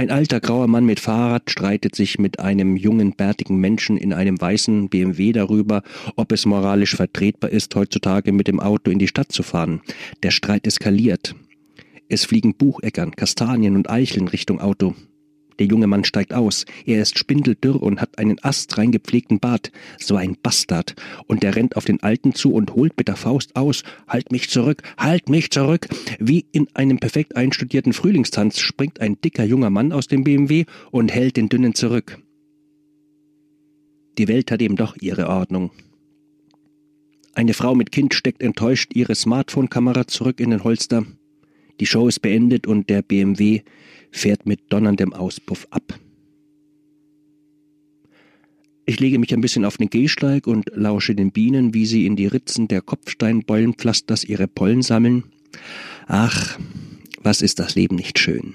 Ein 0.00 0.10
alter 0.10 0.40
grauer 0.40 0.66
Mann 0.66 0.86
mit 0.86 0.98
Fahrrad 0.98 1.50
streitet 1.50 1.94
sich 1.94 2.18
mit 2.18 2.40
einem 2.40 2.74
jungen, 2.74 3.12
bärtigen 3.12 3.58
Menschen 3.58 3.98
in 3.98 4.14
einem 4.14 4.40
weißen 4.40 4.88
BMW 4.88 5.32
darüber, 5.32 5.82
ob 6.16 6.32
es 6.32 6.46
moralisch 6.46 6.96
vertretbar 6.96 7.50
ist, 7.50 7.74
heutzutage 7.74 8.32
mit 8.32 8.48
dem 8.48 8.60
Auto 8.60 8.90
in 8.90 8.98
die 8.98 9.08
Stadt 9.08 9.30
zu 9.30 9.42
fahren. 9.42 9.82
Der 10.22 10.30
Streit 10.30 10.66
eskaliert. 10.66 11.34
Es 12.08 12.24
fliegen 12.24 12.54
Bucheckern, 12.54 13.14
Kastanien 13.14 13.76
und 13.76 13.90
Eicheln 13.90 14.28
Richtung 14.28 14.58
Auto. 14.58 14.94
Der 15.60 15.66
junge 15.66 15.86
Mann 15.86 16.04
steigt 16.04 16.32
aus. 16.32 16.64
Er 16.86 17.02
ist 17.02 17.18
spindeldürr 17.18 17.82
und 17.82 18.00
hat 18.00 18.18
einen 18.18 18.42
astrein 18.42 18.92
gepflegten 18.92 19.40
Bart. 19.40 19.70
So 19.98 20.16
ein 20.16 20.38
Bastard. 20.42 20.96
Und 21.26 21.44
er 21.44 21.54
rennt 21.54 21.76
auf 21.76 21.84
den 21.84 22.02
Alten 22.02 22.34
zu 22.34 22.54
und 22.54 22.74
holt 22.74 22.96
mit 22.96 23.08
der 23.08 23.16
Faust 23.16 23.54
aus. 23.56 23.82
Halt 24.08 24.32
mich 24.32 24.48
zurück, 24.48 24.82
halt 24.96 25.28
mich 25.28 25.50
zurück. 25.50 25.86
Wie 26.18 26.46
in 26.50 26.66
einem 26.72 26.98
perfekt 26.98 27.36
einstudierten 27.36 27.92
Frühlingstanz 27.92 28.58
springt 28.58 29.00
ein 29.00 29.20
dicker 29.20 29.44
junger 29.44 29.68
Mann 29.68 29.92
aus 29.92 30.08
dem 30.08 30.24
BMW 30.24 30.64
und 30.90 31.12
hält 31.12 31.36
den 31.36 31.50
Dünnen 31.50 31.74
zurück. 31.74 32.18
Die 34.16 34.28
Welt 34.28 34.50
hat 34.50 34.62
eben 34.62 34.76
doch 34.76 34.96
ihre 34.98 35.28
Ordnung. 35.28 35.72
Eine 37.34 37.52
Frau 37.52 37.74
mit 37.74 37.92
Kind 37.92 38.14
steckt 38.14 38.42
enttäuscht 38.42 38.92
ihre 38.94 39.14
Smartphone-Kamera 39.14 40.06
zurück 40.06 40.40
in 40.40 40.52
den 40.52 40.64
Holster. 40.64 41.04
Die 41.80 41.86
Show 41.86 42.08
ist 42.08 42.20
beendet 42.20 42.66
und 42.66 42.88
der 42.88 43.02
BMW 43.02 43.60
fährt 44.10 44.46
mit 44.46 44.60
donnerndem 44.70 45.12
Auspuff 45.12 45.66
ab. 45.70 45.98
Ich 48.86 48.98
lege 48.98 49.18
mich 49.18 49.32
ein 49.32 49.40
bisschen 49.40 49.64
auf 49.64 49.76
den 49.76 49.88
Gehsteig 49.88 50.46
und 50.46 50.70
lausche 50.74 51.14
den 51.14 51.30
Bienen, 51.30 51.74
wie 51.74 51.86
sie 51.86 52.06
in 52.06 52.16
die 52.16 52.26
Ritzen 52.26 52.66
der 52.66 52.82
Kopfsteinbeulenpflasters 52.82 54.24
ihre 54.24 54.48
Pollen 54.48 54.82
sammeln. 54.82 55.24
Ach, 56.08 56.58
was 57.22 57.40
ist 57.40 57.60
das 57.60 57.76
Leben 57.76 57.94
nicht 57.94 58.18
schön. 58.18 58.54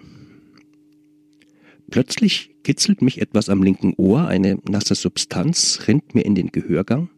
Plötzlich 1.90 2.56
kitzelt 2.64 3.02
mich 3.02 3.22
etwas 3.22 3.48
am 3.48 3.64
linken 3.64 3.94
Ohr, 3.96 4.28
eine 4.28 4.58
nasse 4.68 4.96
Substanz 4.96 5.82
rinnt 5.88 6.16
mir 6.16 6.26
in 6.26 6.36
den 6.36 6.52
Gehörgang. 6.52 7.10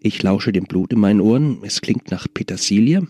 Ich 0.00 0.22
lausche 0.22 0.52
dem 0.52 0.64
Blut 0.64 0.92
in 0.92 1.00
meinen 1.00 1.20
Ohren, 1.20 1.58
es 1.62 1.80
klingt 1.80 2.10
nach 2.10 2.26
Petersilie. 2.32 3.06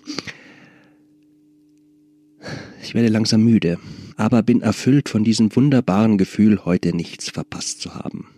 Ich 2.86 2.94
werde 2.94 3.08
langsam 3.08 3.42
müde, 3.42 3.80
aber 4.16 4.44
bin 4.44 4.60
erfüllt 4.60 5.08
von 5.08 5.24
diesem 5.24 5.54
wunderbaren 5.56 6.18
Gefühl, 6.18 6.64
heute 6.64 6.94
nichts 6.94 7.28
verpasst 7.28 7.80
zu 7.80 7.96
haben. 7.96 8.28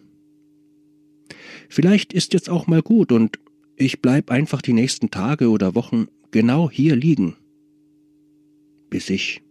Vielleicht 1.69 2.15
ist 2.15 2.33
jetzt 2.33 2.49
auch 2.49 2.67
mal 2.67 2.81
gut 2.81 3.13
und 3.13 3.39
ich 3.77 4.01
bleib 4.01 4.31
einfach 4.31 4.63
die 4.63 4.73
nächsten 4.73 5.11
Tage 5.11 5.51
oder 5.51 5.75
Wochen 5.75 6.07
genau 6.31 6.71
hier 6.71 6.97
liegen, 6.97 7.37
bis 8.89 9.11
ich 9.11 9.43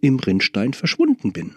im 0.00 0.18
Rinnstein 0.18 0.72
verschwunden 0.72 1.34
bin. 1.34 1.54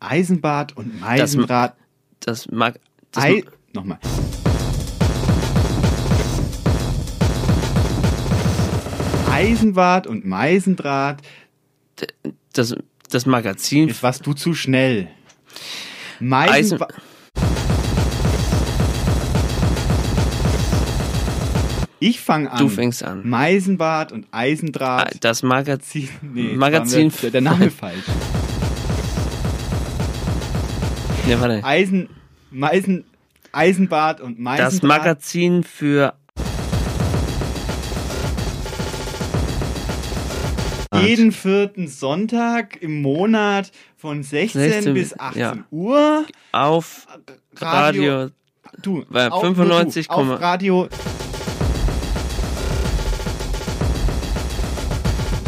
Eisenbad 0.00 0.76
und 0.76 1.00
Meisendraht. 1.00 1.76
Das, 2.18 2.46
das 2.46 2.50
mag. 2.50 2.80
Das 3.12 3.22
Ei 3.22 3.44
Nochmal. 3.74 3.98
Eisenbad 9.32 10.06
und 10.06 10.26
Meisendraht. 10.26 11.22
Das, 12.52 12.74
das 13.08 13.26
Magazin. 13.26 13.88
Jetzt 13.88 14.02
warst 14.02 14.26
du 14.26 14.34
zu 14.34 14.52
schnell. 14.52 15.08
Meisendraht. 16.20 16.92
Ich 21.98 22.20
fange 22.20 22.50
an. 22.50 22.58
Du 22.58 22.68
fängst 22.68 23.02
an. 23.04 23.26
Meisenbad 23.26 24.12
und 24.12 24.26
Eisendraht. 24.32 25.24
Das 25.24 25.42
Magazin. 25.42 26.08
Nee, 26.20 26.54
Magazin. 26.54 27.12
Wir, 27.20 27.30
der 27.30 27.40
Name 27.40 27.70
falsch. 27.70 28.04
Ja, 31.28 31.40
warte. 31.40 31.64
Eisen, 31.64 32.08
Meisen, 32.50 33.04
Eisenbad 33.52 34.20
und 34.20 34.40
Meisendraht. 34.40 34.72
Das 34.74 34.82
Magazin 34.82 35.62
für 35.62 36.14
jeden 41.08 41.32
vierten 41.32 41.88
Sonntag 41.88 42.80
im 42.82 43.02
Monat 43.02 43.70
von 43.96 44.22
16, 44.22 44.60
16 44.60 44.94
bis 44.94 45.18
18 45.18 45.40
ja. 45.40 45.56
Uhr 45.70 46.24
auf 46.52 47.06
Radio, 47.56 48.14
Radio 48.14 48.30
du, 48.82 49.04
bei 49.10 49.30
auf- 49.30 49.40
95, 49.42 50.08
nur 50.08 50.24
du, 50.24 50.32
auf 50.34 50.40
Radio 50.40 50.88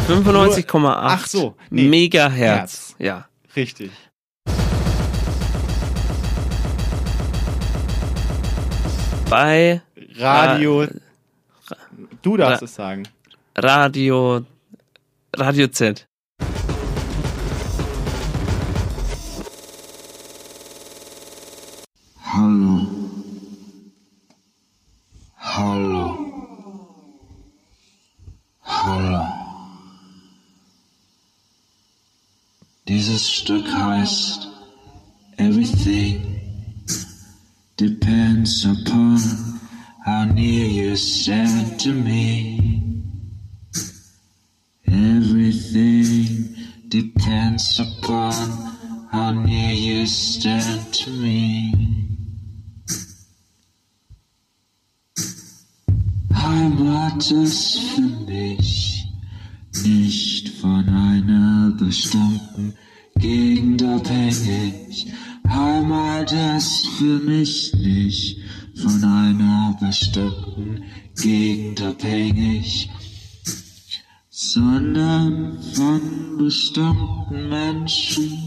95,8 0.08 0.92
Ach 0.96 1.26
so, 1.26 1.54
nee. 1.70 1.88
Megahertz. 1.88 2.36
Herz. 2.36 2.94
Ja. 2.98 3.26
richtig. 3.56 3.90
Bei 9.30 9.80
Radio 10.18 10.82
Ra- 10.82 10.88
Du 12.22 12.36
darfst 12.36 12.62
Ra- 12.62 12.64
es 12.64 12.74
sagen. 12.74 13.02
Radio 13.56 14.44
Radio 15.38 15.66
Z. 15.68 16.06
Hallo. 22.22 22.86
Hallo. 25.36 26.18
Hallo. 28.62 29.24
Dieses 32.86 33.30
Stück 33.30 33.66
heißt 33.66 34.48
Everything 35.38 36.34
depends 37.76 38.64
upon 38.64 39.18
how 40.04 40.24
near 40.24 40.66
you 40.66 40.96
stand 40.96 41.80
to 41.80 41.90
me. 41.90 43.03
To. 51.04 51.34
Heimat 56.32 57.30
ist 57.30 57.78
für 57.78 58.00
mich 58.26 59.04
nicht 59.84 60.48
von 60.60 60.88
einer 60.88 61.72
bestimmten 61.78 62.74
Gegend 63.16 63.82
abhängig. 63.82 65.06
Heimat 65.48 66.32
ist 66.32 66.86
für 66.98 67.18
mich 67.18 67.74
nicht 67.74 68.38
von 68.80 69.04
einer 69.04 69.76
bestimmten 69.80 70.84
Gegend 71.20 71.82
abhängig, 71.82 72.90
sondern 74.30 75.58
von 75.74 76.38
bestimmten 76.38 77.48
Menschen. 77.48 78.43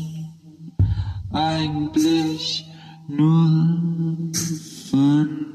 Eigentlich 1.37 2.65
nur 3.07 4.31
von 4.89 5.46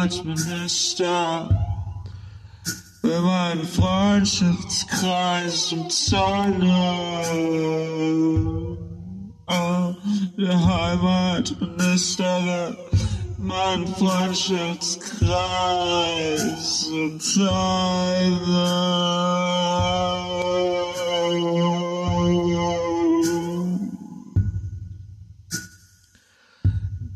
Heimatminister 0.00 1.50
will 3.02 3.20
meinen 3.20 3.66
Freundschaftskreis 3.66 5.74
umzäunen. 5.74 6.62
Oh, 9.46 9.94
der 10.38 10.66
Heimatminister 10.66 12.42
will 12.46 12.78
meinen 13.36 13.94
Freundschaftskreis 13.94 16.86
umzäunen. 16.90 17.50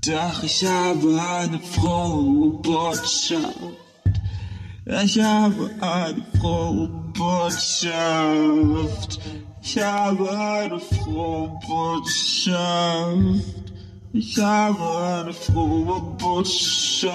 Ich 0.07 0.67
habe 0.67 1.19
eine 1.19 1.59
frohe 1.61 2.51
Botschaft. 2.61 3.55
Ich 4.85 5.19
habe 5.19 5.71
eine 5.81 6.23
frohe 6.39 6.89
Botschaft. 7.17 9.19
Ich 9.63 9.83
habe 9.83 10.31
eine 10.31 10.79
frohe 10.79 11.59
Botschaft. 11.67 12.55
Ich 14.13 14.39
habe 14.39 15.23
eine 15.23 15.33
frohe 15.33 16.03
Botschaft. 16.19 17.15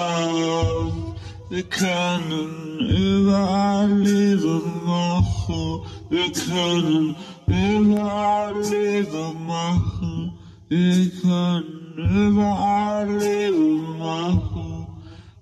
Wir 1.52 1.64
können 1.70 2.80
überall 2.80 4.00
Liebe 4.00 4.64
machen. 4.84 5.82
Wir 6.10 6.32
können 6.32 7.16
überall 7.46 8.60
Liebe 8.64 9.32
machen. 9.46 10.34
Wir 10.70 11.12
können 11.22 11.79
überall 12.00 13.08
Liebe 13.10 13.98
machen. 13.98 14.88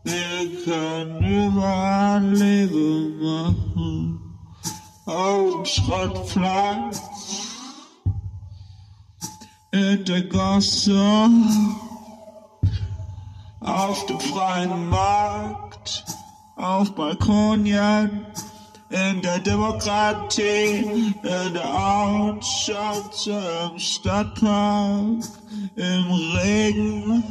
Wir 0.03 0.63
können 0.63 1.23
überall 1.23 2.33
Liebe 2.33 3.11
machen. 3.21 4.37
Auf 5.05 5.53
dem 5.55 5.65
Schrottplatz. 5.65 7.01
In 9.71 10.05
der 10.05 10.23
Gasse. 10.23 11.29
Auf 13.59 14.05
dem 14.05 14.19
freien 14.19 14.89
Markt. 14.89 16.05
Auf 16.55 16.95
Balkonien. 16.95 18.25
In 18.89 19.21
der 19.21 19.39
Demokratie, 19.39 21.13
in 21.21 21.53
der 21.53 21.65
Auenstadt, 21.65 23.27
im 23.27 23.77
Stadtpark, 23.77 25.25
im 25.75 26.11
Regen, 26.37 27.23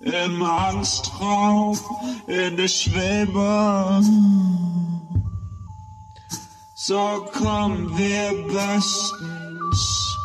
im 0.00 0.42
Angstraum, 0.42 1.78
in 2.26 2.56
der 2.56 2.66
Schwebe. 2.66 4.02
So 6.74 7.26
kommen 7.32 7.96
wir 7.96 8.44
bestens 8.48 10.18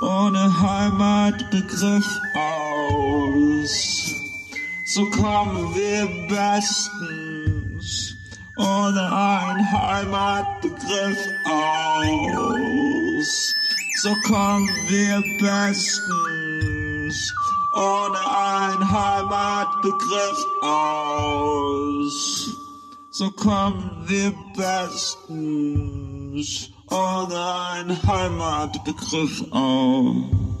ohne 0.00 0.60
Heimatbegriff 0.60 2.20
aus. 2.36 4.12
So 4.86 5.10
kommen 5.10 5.74
wir 5.74 6.06
bestens 6.28 7.31
ohne 8.56 9.00
ein 9.00 9.72
Heimatbegriff 9.72 11.18
aus. 11.46 13.54
So 14.02 14.14
kommen 14.26 14.68
wir 14.88 15.22
bestens 15.40 17.32
ohne 17.74 18.18
ein 18.18 18.90
Heimatbegriff 18.90 20.46
aus. 20.62 22.50
So 23.10 23.30
kommen 23.30 24.04
wir 24.06 24.34
bestens 24.56 26.70
ohne 26.90 27.54
ein 27.70 28.02
Heimatbegriff 28.06 29.44
aus. 29.50 30.51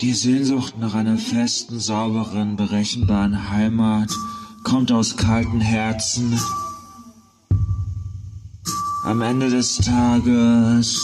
Die 0.00 0.14
Sehnsucht 0.14 0.78
nach 0.78 0.94
einer 0.94 1.16
festen, 1.16 1.78
sauberen, 1.80 2.56
berechenbaren 2.56 3.50
Heimat 3.50 4.10
kommt 4.64 4.92
aus 4.92 5.16
kalten 5.16 5.60
Herzen. 5.60 6.38
Am 9.04 9.22
Ende 9.22 9.48
des 9.48 9.76
Tages 9.76 10.98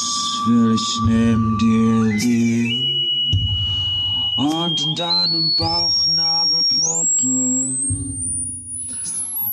will 0.46 0.74
ich 0.74 1.00
neben 1.06 1.58
dir 1.58 2.04
liegen 2.18 2.88
und 4.36 4.80
in 4.82 4.94
deinem 4.94 5.54
Bauchnabel 5.56 6.64
poppen 6.78 7.78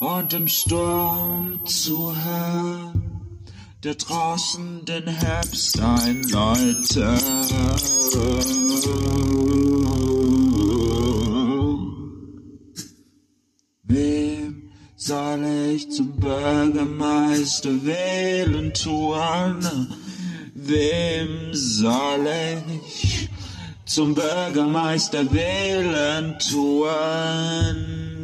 und 0.00 0.32
im 0.32 0.48
Sturm 0.48 1.64
zuhören, 1.64 3.15
der 3.86 3.94
draußen 3.94 4.84
den 4.84 5.06
Herbst 5.06 5.80
einläutet. 5.80 7.22
Wem 13.84 14.70
soll 14.96 15.44
ich 15.72 15.88
zum 15.92 16.16
Bürgermeister 16.16 17.70
wählen 17.84 18.74
tun? 18.74 19.64
Wem 20.54 21.54
soll 21.54 22.26
ich 22.82 23.28
zum 23.84 24.16
Bürgermeister 24.16 25.32
wählen 25.32 26.36
tun? 26.40 28.15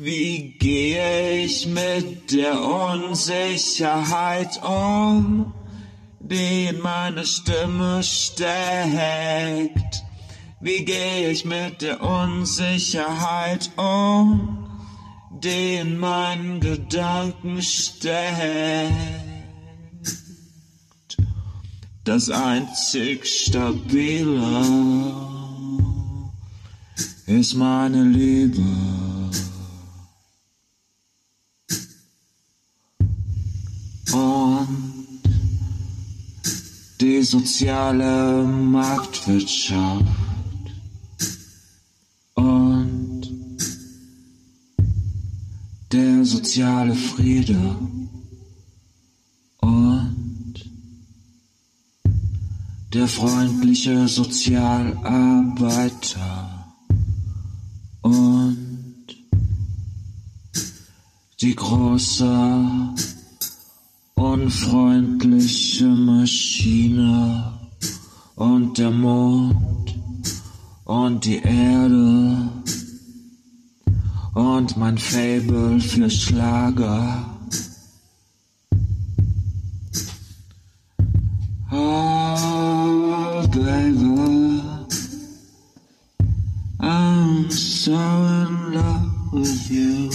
Wie 0.00 0.54
gehe 0.60 1.42
ich 1.42 1.66
mit 1.66 2.30
der 2.30 2.62
Unsicherheit 2.62 4.62
um, 4.62 5.52
die 6.20 6.66
in 6.66 6.80
meiner 6.80 7.24
Stimme 7.24 8.04
steckt? 8.04 10.04
Wie 10.60 10.84
gehe 10.84 11.32
ich 11.32 11.44
mit 11.44 11.82
der 11.82 12.00
Unsicherheit 12.00 13.72
um, 13.76 14.68
die 15.42 15.78
in 15.80 15.98
meinen 15.98 16.60
Gedanken 16.60 17.60
steckt? 17.60 18.92
Das 22.04 22.30
einzig 22.30 23.26
Stabile 23.26 25.12
ist 27.26 27.54
meine 27.54 28.04
Liebe. 28.04 29.07
Und 34.12 35.18
die 37.00 37.22
soziale 37.22 38.44
Marktwirtschaft. 38.44 40.04
Und 42.34 43.22
der 45.92 46.24
soziale 46.24 46.94
Friede. 46.94 47.76
Und 49.60 50.54
der 52.94 53.08
freundliche 53.08 54.08
Sozialarbeiter. 54.08 56.74
Und 58.02 58.86
die 61.40 61.54
große 61.54 62.94
unfreundliche 64.18 65.86
Maschine 65.86 67.52
und 68.34 68.76
der 68.76 68.90
Mond 68.90 69.94
und 70.84 71.24
die 71.24 71.38
Erde 71.38 72.48
und 74.34 74.76
mein 74.76 74.98
Fable 74.98 75.80
für 75.80 76.10
Schlager. 76.10 77.24
Oh, 81.70 83.46
baby, 83.52 84.62
I'm 86.80 87.50
so 87.50 87.92
in 87.92 88.72
love 88.72 89.32
with 89.32 89.70
you. 89.70 90.10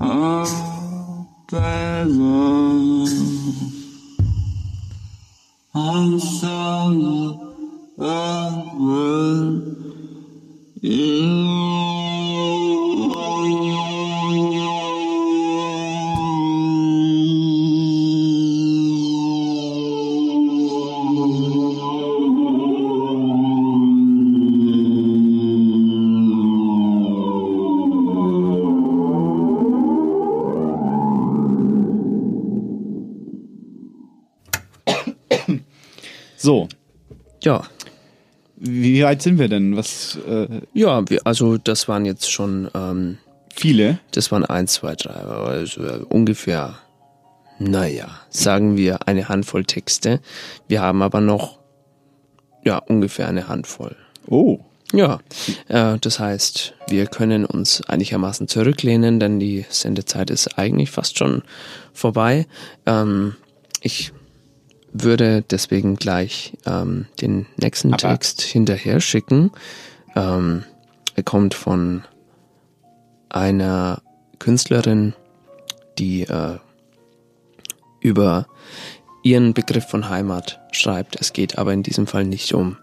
Oh, 0.00 0.83
baby, 1.54 2.24
so. 36.44 36.68
Ja. 37.42 37.64
Wie 38.56 39.02
weit 39.02 39.22
sind 39.22 39.38
wir 39.38 39.48
denn? 39.48 39.76
Was? 39.76 40.16
Äh, 40.28 40.60
Ja, 40.72 41.08
wir, 41.08 41.20
also 41.24 41.58
das 41.58 41.88
waren 41.88 42.04
jetzt 42.04 42.30
schon 42.30 42.70
ähm, 42.74 43.18
viele. 43.54 43.98
Das 44.12 44.30
waren 44.30 44.44
eins, 44.44 44.74
zwei, 44.74 44.94
drei, 44.94 45.14
also 45.14 45.82
äh, 45.82 46.04
ungefähr, 46.08 46.78
naja, 47.58 48.08
sagen 48.30 48.76
wir 48.76 49.08
eine 49.08 49.28
Handvoll 49.28 49.64
Texte. 49.64 50.20
Wir 50.68 50.82
haben 50.82 51.02
aber 51.02 51.20
noch 51.20 51.58
ja 52.64 52.78
ungefähr 52.78 53.28
eine 53.28 53.48
Handvoll. 53.48 53.96
Oh. 54.26 54.60
Ja, 54.92 55.18
äh, 55.68 55.98
das 55.98 56.20
heißt, 56.20 56.74
wir 56.88 57.06
können 57.06 57.44
uns 57.44 57.82
einigermaßen 57.88 58.46
zurücklehnen, 58.48 59.18
denn 59.18 59.40
die 59.40 59.64
Sendezeit 59.68 60.30
ist 60.30 60.56
eigentlich 60.56 60.90
fast 60.92 61.18
schon 61.18 61.42
vorbei. 61.92 62.46
Ähm, 62.86 63.34
ich 63.80 64.12
würde 64.94 65.42
deswegen 65.42 65.96
gleich 65.96 66.54
ähm, 66.64 67.06
den 67.20 67.46
nächsten 67.56 67.92
Aber- 67.92 67.98
Text 67.98 68.40
hinterher 68.40 69.00
schicken. 69.00 69.50
Ähm, 70.16 70.64
er 71.16 71.22
kommt 71.24 71.52
von 71.54 72.04
einer 73.28 74.00
Künstlerin, 74.38 75.14
die 75.98 76.22
äh, 76.22 76.58
über 78.00 78.46
ihren 79.22 79.54
Begriff 79.54 79.86
von 79.86 80.08
Heimat 80.08 80.60
schreibt. 80.72 81.20
Es 81.20 81.32
geht 81.32 81.58
aber 81.58 81.72
in 81.72 81.82
diesem 81.82 82.06
Fall 82.06 82.24
nicht 82.24 82.54
um 82.54 82.76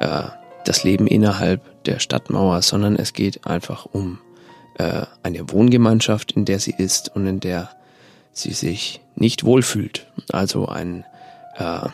äh, 0.00 0.24
das 0.64 0.84
Leben 0.84 1.06
innerhalb 1.06 1.84
der 1.84 1.98
Stadtmauer, 1.98 2.62
sondern 2.62 2.96
es 2.96 3.12
geht 3.12 3.46
einfach 3.46 3.86
um 3.86 4.18
äh, 4.78 5.02
eine 5.22 5.50
Wohngemeinschaft, 5.50 6.32
in 6.32 6.44
der 6.44 6.58
sie 6.58 6.74
ist 6.76 7.14
und 7.14 7.26
in 7.26 7.40
der 7.40 7.70
sie 8.32 8.52
sich 8.52 9.00
nicht 9.14 9.44
wohlfühlt. 9.44 10.06
Also 10.32 10.66
ein, 10.66 11.04
äh, 11.56 11.88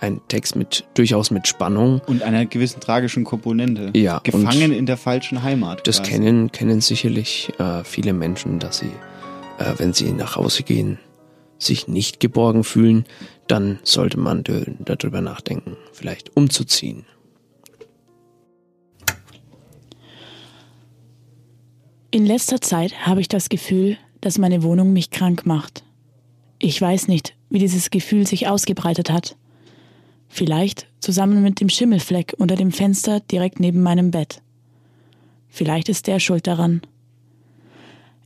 ein 0.00 0.20
Text 0.28 0.56
mit 0.56 0.84
durchaus 0.94 1.30
mit 1.30 1.46
Spannung. 1.46 2.00
Und 2.06 2.22
einer 2.22 2.46
gewissen 2.46 2.80
tragischen 2.80 3.24
Komponente. 3.24 3.90
Ja, 3.98 4.20
Gefangen 4.22 4.72
in 4.72 4.86
der 4.86 4.96
falschen 4.96 5.42
Heimat. 5.42 5.86
Das 5.86 5.98
quasi. 5.98 6.10
kennen, 6.10 6.52
kennen 6.52 6.80
sicherlich 6.80 7.52
äh, 7.58 7.84
viele 7.84 8.12
Menschen, 8.12 8.58
dass 8.58 8.78
sie, 8.78 8.92
äh, 9.58 9.72
wenn 9.78 9.92
sie 9.92 10.12
nach 10.12 10.36
Hause 10.36 10.62
gehen, 10.62 10.98
sich 11.58 11.88
nicht 11.88 12.20
geborgen 12.20 12.64
fühlen, 12.64 13.04
dann 13.46 13.78
sollte 13.82 14.18
man 14.18 14.44
darüber 14.80 15.20
nachdenken, 15.20 15.76
vielleicht 15.92 16.36
umzuziehen. 16.36 17.06
In 22.10 22.26
letzter 22.26 22.60
Zeit 22.60 23.06
habe 23.06 23.20
ich 23.20 23.28
das 23.28 23.48
Gefühl, 23.48 23.96
dass 24.20 24.38
meine 24.38 24.62
Wohnung 24.62 24.92
mich 24.92 25.10
krank 25.10 25.46
macht. 25.46 25.82
Ich 26.60 26.80
weiß 26.80 27.08
nicht, 27.08 27.34
wie 27.54 27.60
dieses 27.60 27.90
Gefühl 27.90 28.26
sich 28.26 28.48
ausgebreitet 28.48 29.10
hat. 29.10 29.36
Vielleicht 30.28 30.88
zusammen 30.98 31.40
mit 31.40 31.60
dem 31.60 31.68
Schimmelfleck 31.68 32.34
unter 32.36 32.56
dem 32.56 32.72
Fenster 32.72 33.20
direkt 33.20 33.60
neben 33.60 33.80
meinem 33.80 34.10
Bett. 34.10 34.42
Vielleicht 35.48 35.88
ist 35.88 36.08
der 36.08 36.18
schuld 36.18 36.48
daran. 36.48 36.82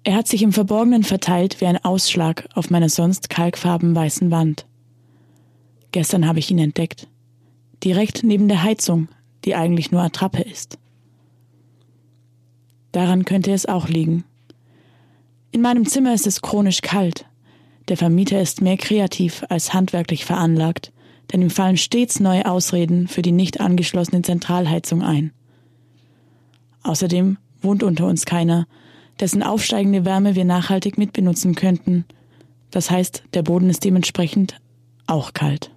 Er 0.02 0.14
hat 0.14 0.26
sich 0.28 0.42
im 0.42 0.52
Verborgenen 0.52 1.05
verteilt 1.05 1.60
wie 1.60 1.66
ein 1.66 1.84
Ausschlag 1.84 2.48
auf 2.55 2.70
meiner 2.70 2.88
sonst 2.88 3.28
kalkfarbenweißen 3.28 4.30
Wand. 4.30 4.64
Gestern 5.92 6.26
habe 6.26 6.38
ich 6.38 6.50
ihn 6.50 6.59
entdeckt. 6.59 7.06
Direkt 7.84 8.22
neben 8.22 8.48
der 8.48 8.62
Heizung, 8.62 9.09
die 9.44 9.55
eigentlich 9.55 9.90
nur 9.90 10.00
Attrappe 10.00 10.40
ist. 10.40 10.78
Daran 12.92 13.26
könnte 13.26 13.52
es 13.52 13.66
auch 13.66 13.88
liegen. 13.88 14.24
In 15.52 15.60
meinem 15.60 15.84
Zimmer 15.84 16.14
ist 16.14 16.26
es 16.26 16.40
chronisch 16.40 16.80
kalt. 16.80 17.27
Der 17.89 17.97
Vermieter 17.97 18.40
ist 18.40 18.60
mehr 18.60 18.77
kreativ 18.77 19.44
als 19.48 19.73
handwerklich 19.73 20.24
veranlagt, 20.24 20.93
denn 21.32 21.40
ihm 21.43 21.51
fallen 21.51 21.77
stets 21.77 22.20
neue 22.20 22.47
Ausreden 22.47 23.09
für 23.09 23.23
die 23.23 23.32
nicht 23.32 23.60
angeschlossene 23.60 24.23
Zentralheizung 24.23 25.02
ein. 25.02 25.32
Außerdem 26.82 27.39
wohnt 27.62 27.82
unter 27.82 28.06
uns 28.06 28.27
keiner, 28.27 28.66
dessen 29.20 29.43
aufsteigende 29.43 30.05
Wärme 30.05 30.35
wir 30.35 30.44
nachhaltig 30.44 30.98
mitbenutzen 30.98 31.55
könnten. 31.55 32.05
Das 32.70 32.90
heißt, 32.90 33.24
der 33.35 33.43
Boden 33.43 33.70
ist 33.70 33.85
dementsprechend 33.85 34.60
auch 35.06 35.32
kalt. 35.32 35.70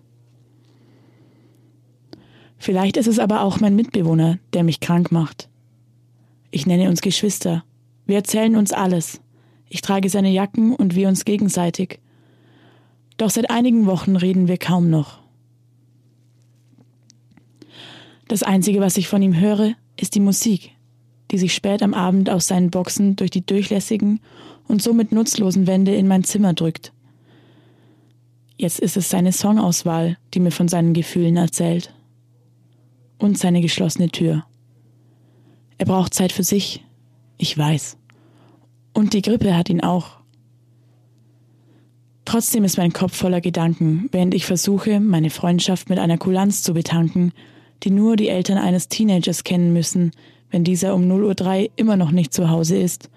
Vielleicht 2.57 2.97
ist 2.97 3.07
es 3.07 3.17
aber 3.17 3.41
auch 3.41 3.59
mein 3.59 3.75
Mitbewohner, 3.75 4.38
der 4.53 4.63
mich 4.63 4.81
krank 4.81 5.11
macht. 5.11 5.49
Ich 6.51 6.67
nenne 6.67 6.89
uns 6.89 7.01
Geschwister. 7.01 7.63
Wir 8.05 8.17
erzählen 8.17 8.55
uns 8.55 8.73
alles. 8.73 9.20
Ich 9.73 9.80
trage 9.80 10.10
seine 10.10 10.30
Jacken 10.30 10.76
und 10.76 10.95
wir 10.95 11.07
uns 11.07 11.23
gegenseitig. 11.23 12.02
Doch 13.15 13.30
seit 13.30 13.49
einigen 13.49 13.85
Wochen 13.85 14.18
reden 14.18 14.49
wir 14.49 14.57
kaum 14.57 14.89
noch. 14.89 15.22
Das 18.27 18.43
Einzige, 18.43 18.81
was 18.81 18.98
ich 18.98 19.07
von 19.07 19.22
ihm 19.22 19.39
höre, 19.39 19.76
ist 19.98 20.15
die 20.15 20.19
Musik, 20.19 20.72
die 21.31 21.38
sich 21.38 21.53
spät 21.53 21.81
am 21.84 21.93
Abend 21.93 22.30
aus 22.30 22.48
seinen 22.48 22.69
Boxen 22.69 23.15
durch 23.15 23.31
die 23.31 23.45
durchlässigen 23.45 24.19
und 24.68 24.81
somit 24.81 25.14
nutzlosen 25.14 25.68
Wände 25.68 25.95
in 25.95 26.06
mein 26.10 26.26
Zimmer 26.26 26.53
drückt. 26.53 26.91
Jetzt 28.57 28.81
ist 28.81 28.98
es 28.98 29.10
seine 29.10 29.31
Songauswahl, 29.31 30.18
die 30.34 30.41
mir 30.41 30.52
von 30.52 30.68
seinen 30.68 30.93
Gefühlen 30.93 31.38
erzählt. 31.38 31.93
Und 33.18 33.38
seine 33.38 33.61
geschlossene 33.61 34.10
Tür. 34.10 34.43
Er 35.77 35.85
braucht 35.85 36.14
Zeit 36.14 36.34
für 36.34 36.43
sich. 36.43 36.84
Ich 37.38 37.57
weiß. 37.57 37.95
Und 38.93 39.13
die 39.13 39.22
Grippe 39.22 39.55
hat 39.55 39.69
ihn 39.69 39.81
auch. 39.81 40.22
Trotzdem 42.26 42.63
ist 42.63 42.77
mein 42.77 42.93
Kopf 42.93 43.15
voller 43.15 43.41
Gedanken, 43.41 44.07
während 44.11 44.34
ich 44.34 44.45
versuche, 44.45 44.99
meine 44.99 45.30
Freundschaft 45.30 45.89
mit 45.89 45.99
einer 45.99 46.18
Kulanz 46.18 46.63
zu 46.63 46.73
betanken, 46.73 47.34
die 47.84 47.91
nur 47.91 48.15
die 48.15 48.30
Eltern 48.30 48.57
eines 48.57 48.88
Teenagers 48.88 49.43
kennen 49.43 49.73
müssen, 49.73 50.11
wenn 50.49 50.63
dieser 50.63 50.93
um 50.93 51.03
0.03 51.03 51.63
Uhr 51.63 51.69
immer 51.76 51.97
noch 51.97 52.11
nicht 52.11 52.34
zu 52.34 52.49
Hause 52.49 52.77
ist 52.77 53.09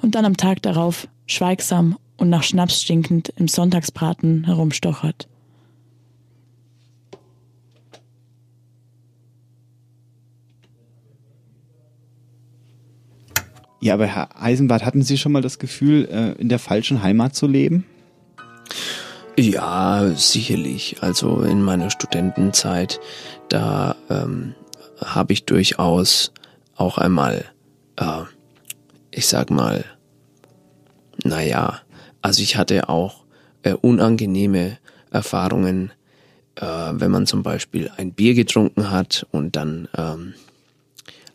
und 0.00 0.14
dann 0.14 0.24
am 0.24 0.36
Tag 0.36 0.62
darauf 0.62 1.08
schweigsam 1.26 1.98
und 2.16 2.30
nach 2.30 2.42
Schnaps 2.42 2.82
stinkend 2.82 3.32
im 3.36 3.48
Sonntagsbraten 3.48 4.44
herumstochert. 4.44 5.28
Ja, 13.84 13.92
aber 13.92 14.06
Herr 14.06 14.40
Eisenbart, 14.40 14.82
hatten 14.82 15.02
Sie 15.02 15.18
schon 15.18 15.32
mal 15.32 15.42
das 15.42 15.58
Gefühl, 15.58 16.08
äh, 16.10 16.40
in 16.40 16.48
der 16.48 16.58
falschen 16.58 17.02
Heimat 17.02 17.34
zu 17.34 17.46
leben? 17.46 17.84
Ja, 19.36 20.10
sicherlich. 20.16 21.02
Also 21.02 21.42
in 21.42 21.60
meiner 21.60 21.90
Studentenzeit, 21.90 22.98
da 23.50 23.94
ähm, 24.08 24.54
habe 25.04 25.34
ich 25.34 25.44
durchaus 25.44 26.32
auch 26.76 26.96
einmal, 26.96 27.44
äh, 27.96 28.22
ich 29.10 29.26
sag 29.26 29.50
mal, 29.50 29.84
naja, 31.22 31.80
also 32.22 32.40
ich 32.40 32.56
hatte 32.56 32.88
auch 32.88 33.26
äh, 33.64 33.74
unangenehme 33.74 34.78
Erfahrungen, 35.10 35.92
äh, 36.54 36.64
wenn 36.64 37.10
man 37.10 37.26
zum 37.26 37.42
Beispiel 37.42 37.90
ein 37.98 38.14
Bier 38.14 38.32
getrunken 38.32 38.90
hat 38.90 39.26
und 39.30 39.56
dann 39.56 39.88
ähm, 39.94 40.32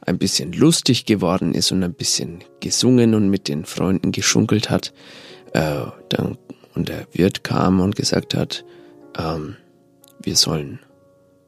ein 0.10 0.18
bisschen 0.18 0.52
lustig 0.53 1.06
geworden 1.06 1.53
ist 1.53 1.72
und 1.72 1.84
ein 1.84 1.94
bisschen 1.94 2.40
gesungen 2.61 3.14
und 3.14 3.30
mit 3.30 3.48
den 3.48 3.64
Freunden 3.64 4.11
geschunkelt 4.11 4.72
hat, 4.72 4.91
äh, 5.53 5.86
dann, 6.10 6.38
und 6.73 6.90
der 6.90 7.07
Wirt 7.14 7.44
kam 7.44 7.80
und 7.80 7.95
gesagt 7.95 8.34
hat, 8.34 8.65
ähm, 9.18 9.56
wir 10.19 10.36
sollen 10.36 10.80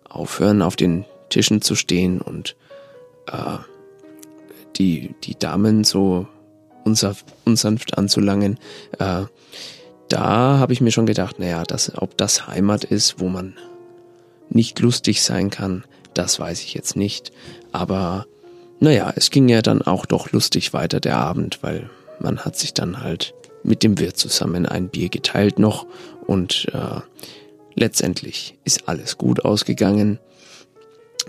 aufhören, 0.07 0.61
auf 0.61 0.75
den 0.75 1.05
Tischen 1.29 1.63
zu 1.63 1.73
stehen 1.73 2.21
und 2.21 2.55
äh, 3.27 3.57
die, 4.75 5.15
die 5.23 5.37
Damen 5.37 5.83
so 5.83 6.27
unsanft, 6.83 7.25
unsanft 7.45 7.97
anzulangen. 7.97 8.59
Äh, 8.99 9.23
da 10.07 10.59
habe 10.59 10.73
ich 10.73 10.81
mir 10.81 10.91
schon 10.91 11.07
gedacht, 11.07 11.39
naja, 11.39 11.63
dass, 11.63 11.97
ob 11.97 12.15
das 12.15 12.47
Heimat 12.47 12.83
ist, 12.83 13.19
wo 13.19 13.27
man 13.27 13.55
nicht 14.49 14.79
lustig 14.79 15.23
sein 15.23 15.49
kann, 15.49 15.83
das 16.13 16.39
weiß 16.39 16.61
ich 16.61 16.75
jetzt 16.75 16.95
nicht. 16.95 17.31
Aber 17.71 18.27
naja, 18.81 19.13
es 19.15 19.29
ging 19.29 19.47
ja 19.47 19.61
dann 19.61 19.83
auch 19.83 20.07
doch 20.07 20.31
lustig 20.31 20.73
weiter 20.73 20.99
der 20.99 21.17
Abend, 21.17 21.59
weil 21.61 21.89
man 22.19 22.39
hat 22.39 22.57
sich 22.57 22.73
dann 22.73 23.01
halt 23.01 23.35
mit 23.63 23.83
dem 23.83 23.99
Wirt 23.99 24.17
zusammen 24.17 24.65
ein 24.65 24.89
Bier 24.89 25.09
geteilt 25.09 25.59
noch 25.59 25.85
und 26.25 26.67
äh, 26.73 26.99
letztendlich 27.75 28.57
ist 28.63 28.89
alles 28.89 29.19
gut 29.19 29.45
ausgegangen. 29.45 30.19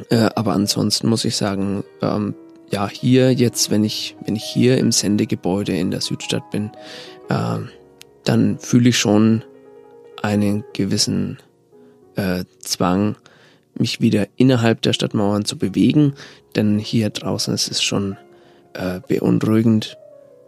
Äh, 0.09 0.31
aber 0.35 0.55
ansonsten 0.55 1.09
muss 1.09 1.27
ich 1.27 1.37
sagen, 1.37 1.85
ähm, 2.01 2.35
ja, 2.71 2.89
hier 2.89 3.33
jetzt, 3.35 3.71
wenn 3.71 3.85
ich, 3.85 4.17
wenn 4.25 4.35
ich 4.35 4.45
hier 4.45 4.79
im 4.79 4.91
Sendegebäude 4.91 5.77
in 5.77 5.91
der 5.91 6.01
Südstadt 6.01 6.51
bin, 6.51 6.71
äh, 7.29 7.59
dann 8.25 8.59
fühle 8.61 8.89
ich 8.89 8.99
schon 8.99 9.45
einen 10.23 10.65
gewissen 10.73 11.39
äh, 12.17 12.45
Zwang, 12.61 13.17
mich 13.75 14.01
wieder 14.01 14.27
innerhalb 14.37 14.83
der 14.83 14.93
Stadtmauern 14.93 15.45
zu 15.45 15.57
bewegen, 15.57 16.15
denn 16.57 16.79
hier 16.79 17.11
draußen 17.11 17.55
ist 17.55 17.71
es 17.71 17.83
schon 17.83 18.17
äh, 18.75 19.01
beunruhigend. 19.07 19.97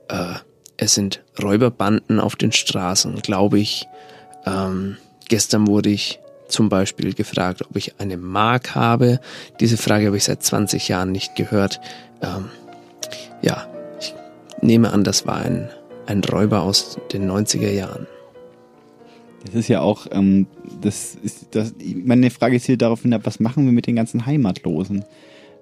Äh, 0.09 0.35
es 0.77 0.95
sind 0.95 1.23
Räuberbanden 1.43 2.21
auf 2.21 2.37
den 2.37 2.53
Straßen, 2.53 3.17
glaube 3.23 3.59
ich. 3.61 3.87
Ähm, 4.45 4.97
gestern 5.29 5.67
wurde 5.67 5.91
ich 5.91 6.21
zum 6.49 6.69
Beispiel 6.69 7.15
gefragt, 7.15 7.63
ob 7.63 7.77
ich 7.77 7.99
eine 7.99 8.17
Mark 8.17 8.75
habe. 8.75 9.21
Diese 9.61 9.77
Frage 9.77 10.07
habe 10.07 10.17
ich 10.17 10.25
seit 10.25 10.43
20 10.43 10.89
Jahren 10.89 11.13
nicht 11.13 11.37
gehört. 11.37 11.81
Ähm, 12.23 12.51
ja, 13.43 13.67
ich 14.01 14.15
nehme 14.61 14.93
an, 14.93 15.05
das 15.05 15.27
war 15.27 15.37
ein, 15.37 15.69
ein 16.07 16.23
Räuber 16.23 16.63
aus 16.63 16.99
den 17.13 17.31
90er 17.31 17.71
Jahren. 17.71 18.07
Das 19.45 19.55
ist 19.55 19.69
ja 19.69 19.81
auch, 19.81 20.07
ähm, 20.11 20.47
das 20.81 21.17
ist, 21.23 21.49
das, 21.53 21.75
meine 22.05 22.31
Frage 22.31 22.57
ist 22.57 22.67
hier 22.67 22.79
darauf 22.79 23.03
hin, 23.03 23.17
was 23.23 23.41
machen 23.41 23.67
wir 23.67 23.73
mit 23.73 23.87
den 23.87 23.97
ganzen 23.97 24.27
Heimatlosen? 24.27 25.05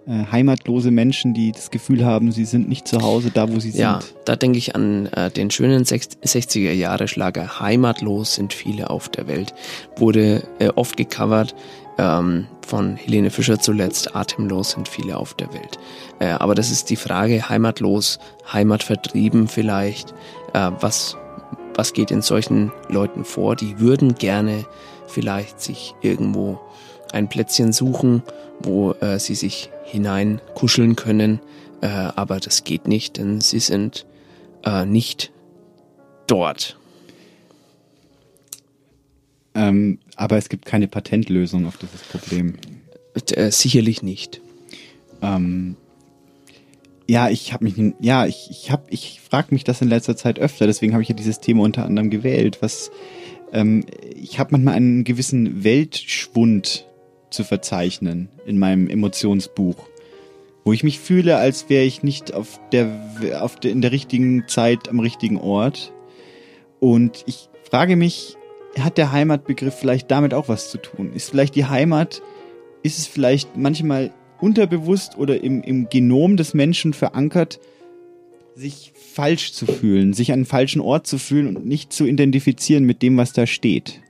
Äh, 0.04 0.24
heimatlose 0.32 0.90
Menschen, 0.90 1.32
die 1.32 1.52
das 1.52 1.70
Gefühl 1.70 2.04
haben, 2.04 2.32
sie 2.32 2.44
sind 2.44 2.68
nicht 2.68 2.88
zu 2.88 3.02
Hause 3.02 3.30
da, 3.32 3.52
wo 3.52 3.60
sie 3.60 3.70
ja, 3.70 4.00
sind. 4.00 4.10
Ja, 4.10 4.20
da 4.24 4.36
denke 4.36 4.58
ich 4.58 4.74
an 4.74 5.06
äh, 5.06 5.30
den 5.30 5.50
schönen 5.50 5.84
60er 5.84 6.72
Jahre 6.72 7.06
Schlager 7.06 7.60
Heimatlos 7.60 8.34
sind 8.34 8.52
viele 8.52 8.90
auf 8.90 9.08
der 9.08 9.28
Welt. 9.28 9.54
Wurde 9.96 10.42
äh, 10.58 10.70
oft 10.74 10.96
gecovert 10.96 11.54
ähm, 11.98 12.46
von 12.66 12.96
Helene 12.96 13.30
Fischer 13.30 13.60
zuletzt. 13.60 14.16
Atemlos 14.16 14.72
sind 14.72 14.88
viele 14.88 15.16
auf 15.16 15.34
der 15.34 15.52
Welt. 15.52 15.78
Äh, 16.18 16.30
aber 16.30 16.56
das 16.56 16.72
ist 16.72 16.90
die 16.90 16.96
Frage, 16.96 17.48
heimatlos, 17.48 18.18
heimatvertrieben 18.52 19.46
vielleicht. 19.46 20.14
Äh, 20.52 20.72
was, 20.80 21.16
was 21.74 21.92
geht 21.92 22.10
in 22.10 22.22
solchen 22.22 22.72
Leuten 22.88 23.24
vor? 23.24 23.56
Die 23.56 23.78
würden 23.78 24.14
gerne 24.14 24.64
vielleicht 25.06 25.60
sich 25.60 25.94
irgendwo 26.00 26.60
ein 27.12 27.28
Plätzchen 27.28 27.72
suchen, 27.72 28.22
wo 28.60 28.92
äh, 28.92 29.18
sie 29.18 29.34
sich 29.34 29.70
hinein 29.84 30.40
kuscheln 30.54 30.96
können, 30.96 31.40
äh, 31.80 31.86
aber 31.86 32.40
das 32.40 32.64
geht 32.64 32.88
nicht, 32.88 33.18
denn 33.18 33.40
sie 33.40 33.58
sind 33.58 34.06
äh, 34.64 34.86
nicht 34.86 35.32
dort. 36.26 36.78
Ähm, 39.54 39.98
aber 40.16 40.38
es 40.38 40.48
gibt 40.48 40.64
keine 40.64 40.88
Patentlösung 40.88 41.66
auf 41.66 41.76
dieses 41.76 42.00
Problem. 42.02 42.54
Äh, 43.34 43.50
sicherlich 43.50 44.02
nicht. 44.02 44.40
Ähm, 45.20 45.76
ja, 47.08 47.28
ich 47.28 47.52
habe 47.52 47.64
mich, 47.64 47.74
ja, 48.00 48.26
ich, 48.26 48.48
ich 48.50 48.70
habe, 48.70 48.84
ich 48.90 49.20
frage 49.20 49.48
mich 49.50 49.64
das 49.64 49.82
in 49.82 49.88
letzter 49.88 50.16
Zeit 50.16 50.38
öfter. 50.38 50.66
Deswegen 50.66 50.92
habe 50.92 51.02
ich 51.02 51.08
ja 51.08 51.14
dieses 51.14 51.40
Thema 51.40 51.62
unter 51.62 51.84
anderem 51.84 52.10
gewählt. 52.10 52.58
Was, 52.60 52.90
ähm, 53.52 53.84
ich 54.14 54.38
habe 54.38 54.52
manchmal 54.52 54.74
einen 54.74 55.04
gewissen 55.04 55.64
Weltschwund 55.64 56.86
zu 57.30 57.44
verzeichnen 57.44 58.28
in 58.46 58.58
meinem 58.58 58.88
Emotionsbuch, 58.88 59.76
wo 60.64 60.72
ich 60.72 60.84
mich 60.84 61.00
fühle, 61.00 61.36
als 61.36 61.68
wäre 61.68 61.84
ich 61.84 62.02
nicht 62.02 62.34
auf 62.34 62.60
der, 62.70 63.40
auf 63.40 63.56
der, 63.56 63.72
in 63.72 63.80
der 63.80 63.92
richtigen 63.92 64.44
Zeit 64.48 64.88
am 64.88 65.00
richtigen 65.00 65.38
Ort. 65.38 65.92
Und 66.78 67.24
ich 67.26 67.48
frage 67.68 67.96
mich, 67.96 68.36
hat 68.78 68.96
der 68.96 69.12
Heimatbegriff 69.12 69.74
vielleicht 69.74 70.10
damit 70.10 70.34
auch 70.34 70.48
was 70.48 70.70
zu 70.70 70.78
tun? 70.78 71.12
Ist 71.12 71.30
vielleicht 71.30 71.54
die 71.56 71.66
Heimat, 71.66 72.22
ist 72.82 72.98
es 72.98 73.06
vielleicht 73.06 73.56
manchmal 73.56 74.12
unterbewusst 74.42 75.16
oder 75.16 75.42
im, 75.42 75.62
im 75.62 75.88
Genom 75.88 76.36
des 76.36 76.54
Menschen 76.54 76.92
verankert, 76.92 77.60
sich 78.54 78.92
falsch 78.94 79.52
zu 79.52 79.66
fühlen, 79.66 80.12
sich 80.12 80.30
an 80.30 80.40
einen 80.40 80.44
falschen 80.44 80.80
Ort 80.80 81.06
zu 81.06 81.18
fühlen 81.18 81.56
und 81.56 81.66
nicht 81.66 81.92
zu 81.92 82.04
identifizieren 82.04 82.84
mit 82.84 83.02
dem, 83.02 83.16
was 83.16 83.32
da 83.32 83.46
steht? 83.46 84.00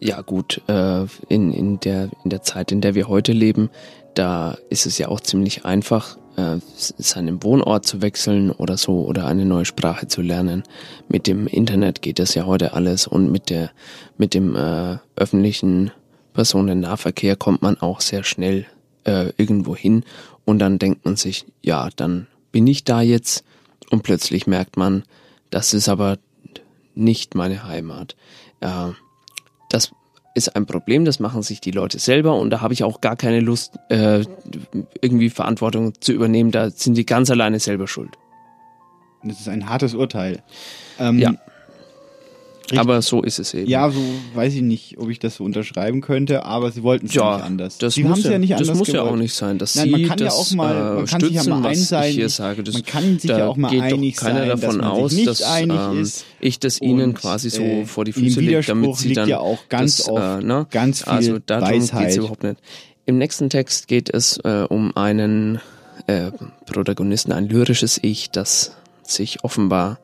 Ja 0.00 0.20
gut, 0.22 0.60
äh, 0.66 1.04
in, 1.28 1.52
in, 1.52 1.78
der, 1.80 2.10
in 2.24 2.30
der 2.30 2.42
Zeit, 2.42 2.72
in 2.72 2.80
der 2.80 2.94
wir 2.94 3.08
heute 3.08 3.32
leben, 3.32 3.70
da 4.14 4.58
ist 4.68 4.86
es 4.86 4.98
ja 4.98 5.08
auch 5.08 5.20
ziemlich 5.20 5.64
einfach, 5.64 6.18
äh, 6.36 6.56
seinen 6.76 7.42
Wohnort 7.42 7.86
zu 7.86 8.02
wechseln 8.02 8.50
oder 8.50 8.76
so 8.76 9.04
oder 9.04 9.26
eine 9.26 9.44
neue 9.44 9.64
Sprache 9.64 10.08
zu 10.08 10.22
lernen. 10.22 10.62
Mit 11.08 11.26
dem 11.26 11.46
Internet 11.46 12.02
geht 12.02 12.18
das 12.18 12.34
ja 12.34 12.46
heute 12.46 12.72
alles 12.72 13.06
und 13.06 13.30
mit 13.30 13.50
der 13.50 13.70
mit 14.16 14.34
dem 14.34 14.56
äh, 14.56 14.96
öffentlichen 15.14 15.92
Personennahverkehr 16.32 17.36
kommt 17.36 17.62
man 17.62 17.78
auch 17.78 18.00
sehr 18.00 18.24
schnell 18.24 18.66
äh, 19.04 19.32
irgendwo 19.36 19.76
hin 19.76 20.04
und 20.44 20.58
dann 20.58 20.78
denkt 20.78 21.04
man 21.04 21.16
sich, 21.16 21.46
ja, 21.62 21.88
dann 21.96 22.26
bin 22.50 22.66
ich 22.66 22.84
da 22.84 23.00
jetzt 23.00 23.44
und 23.90 24.02
plötzlich 24.02 24.46
merkt 24.46 24.76
man, 24.76 25.04
das 25.50 25.74
ist 25.74 25.88
aber 25.88 26.18
nicht 26.94 27.34
meine 27.34 27.64
Heimat. 27.64 28.16
Äh, 28.60 28.90
das 29.68 29.92
ist 30.34 30.56
ein 30.56 30.66
Problem, 30.66 31.04
das 31.04 31.20
machen 31.20 31.42
sich 31.42 31.60
die 31.60 31.70
Leute 31.70 31.98
selber 31.98 32.38
und 32.38 32.50
da 32.50 32.60
habe 32.60 32.72
ich 32.74 32.84
auch 32.84 33.00
gar 33.00 33.16
keine 33.16 33.40
Lust, 33.40 33.78
äh, 33.88 34.24
irgendwie 35.00 35.30
Verantwortung 35.30 36.00
zu 36.00 36.12
übernehmen. 36.12 36.50
Da 36.50 36.70
sind 36.70 36.94
die 36.94 37.06
ganz 37.06 37.30
alleine 37.30 37.60
selber 37.60 37.86
schuld. 37.86 38.10
Das 39.22 39.40
ist 39.40 39.48
ein 39.48 39.68
hartes 39.68 39.94
Urteil. 39.94 40.42
Ähm, 40.98 41.18
ja. 41.18 41.34
Aber 42.78 43.02
so 43.02 43.22
ist 43.22 43.38
es 43.38 43.54
eben. 43.54 43.68
Ja, 43.68 43.90
so 43.90 44.00
weiß 44.34 44.54
ich 44.54 44.62
nicht, 44.62 44.98
ob 44.98 45.10
ich 45.10 45.18
das 45.18 45.36
so 45.36 45.44
unterschreiben 45.44 46.00
könnte, 46.00 46.44
aber 46.44 46.70
sie 46.72 46.82
wollten 46.82 47.06
es 47.06 47.14
ja, 47.14 47.36
nicht 47.36 47.44
anders. 47.44 47.78
Das 47.78 47.94
sie 47.94 48.02
muss 48.02 48.12
haben 48.12 48.18
es 48.18 48.24
ja, 48.24 48.32
ja 48.32 48.38
nicht 48.38 48.52
anders 48.52 48.68
Das 48.68 48.78
muss 48.78 48.88
gewollt. 48.88 49.04
ja 49.04 49.10
auch 49.10 49.16
nicht 49.16 49.34
sein, 49.34 49.58
dass 49.58 49.74
Nein, 49.74 49.84
sie 49.86 49.90
man 49.90 50.04
kann 50.06 50.18
das 50.18 50.34
ja 50.34 50.40
auch 50.40 50.50
mal, 50.52 50.94
man 50.94 51.06
kann 51.06 51.20
sich 51.20 51.30
ja 51.30 51.42
stützen, 51.42 51.60
mal 51.60 51.68
einseitig, 51.68 52.10
ich 52.10 52.16
hier 52.16 52.28
sage. 52.28 52.62
Das, 52.62 52.74
man 52.74 52.84
kann 52.84 53.18
sich 53.18 53.30
ja 53.30 53.48
auch 53.48 53.56
mal 53.56 53.70
geht 53.70 53.82
einig 53.82 54.16
doch 54.16 54.22
keiner 54.22 54.38
sein, 54.40 54.48
davon 54.48 54.68
dass 54.68 54.76
man 54.76 54.84
aus, 54.84 55.12
nicht 55.12 55.26
dass 55.26 55.42
einig 55.42 55.78
ähm, 55.78 56.02
ist. 56.02 56.24
ich 56.40 56.58
das 56.60 56.80
ihnen 56.80 57.14
quasi 57.14 57.50
so 57.50 57.62
äh, 57.62 57.84
vor 57.84 58.04
die 58.04 58.12
Füße 58.12 58.40
lege, 58.40 58.62
damit 58.62 58.96
sie 58.96 59.12
dann 59.12 59.28
ja 59.28 59.38
auch 59.38 59.68
ganz 59.68 59.98
das, 59.98 60.08
oft 60.08 60.42
äh, 60.42 60.46
ne? 60.46 60.66
ganz 60.70 61.02
viel 61.02 61.12
also 61.12 61.38
darum 61.44 61.80
geht 61.80 61.92
es 62.08 62.16
überhaupt 62.16 62.42
nicht. 62.42 62.56
Im 63.04 63.18
nächsten 63.18 63.50
Text 63.50 63.88
geht 63.88 64.08
es 64.08 64.38
äh, 64.44 64.66
um 64.68 64.96
einen 64.96 65.60
äh, 66.06 66.30
Protagonisten, 66.66 67.32
ein 67.32 67.48
lyrisches 67.48 67.98
Ich, 68.02 68.30
das 68.30 68.76
sich 69.02 69.44
offenbar 69.44 69.98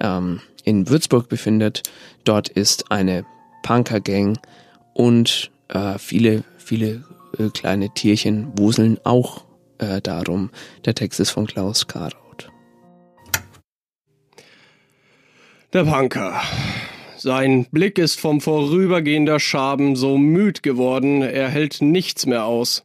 ähm, 0.00 0.40
in 0.68 0.88
Würzburg 0.88 1.28
befindet. 1.28 1.82
Dort 2.24 2.48
ist 2.48 2.92
eine 2.92 3.24
Punker-Gang 3.62 4.38
und 4.92 5.50
äh, 5.68 5.98
viele, 5.98 6.44
viele 6.58 7.04
äh, 7.38 7.48
kleine 7.48 7.88
Tierchen 7.94 8.52
wuseln 8.58 8.98
auch 9.04 9.44
äh, 9.78 10.02
darum. 10.02 10.50
Der 10.84 10.94
Text 10.94 11.20
ist 11.20 11.30
von 11.30 11.46
Klaus 11.46 11.86
Karoth. 11.86 12.50
Der 15.72 15.84
Punker. 15.84 16.40
Sein 17.16 17.66
Blick 17.72 17.98
ist 17.98 18.20
vom 18.20 18.40
vorübergehender 18.40 19.40
Schaben 19.40 19.96
so 19.96 20.18
müd 20.18 20.62
geworden, 20.62 21.22
er 21.22 21.48
hält 21.48 21.80
nichts 21.80 22.26
mehr 22.26 22.44
aus. 22.44 22.84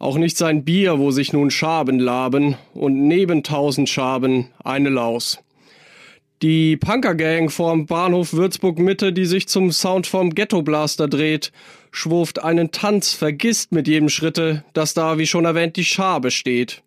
Auch 0.00 0.18
nicht 0.18 0.36
sein 0.36 0.64
Bier, 0.64 0.98
wo 0.98 1.12
sich 1.12 1.32
nun 1.32 1.50
Schaben 1.50 1.98
laben 1.98 2.56
und 2.74 3.08
neben 3.08 3.42
tausend 3.42 3.88
Schaben 3.88 4.48
eine 4.62 4.90
Laus. 4.90 5.38
Die 6.40 6.76
Punkergang 6.76 7.50
vorm 7.50 7.86
Bahnhof 7.86 8.32
Würzburg 8.32 8.78
Mitte, 8.78 9.12
die 9.12 9.26
sich 9.26 9.48
zum 9.48 9.72
Sound 9.72 10.06
vom 10.06 10.36
Ghetto 10.36 10.62
Blaster 10.62 11.08
dreht, 11.08 11.50
schwurft 11.90 12.44
einen 12.44 12.70
Tanz, 12.70 13.12
vergisst 13.12 13.72
mit 13.72 13.88
jedem 13.88 14.08
Schritte, 14.08 14.64
dass 14.72 14.94
da, 14.94 15.18
wie 15.18 15.26
schon 15.26 15.46
erwähnt, 15.46 15.76
die 15.76 15.84
Schabe 15.84 16.30
steht. 16.30 16.84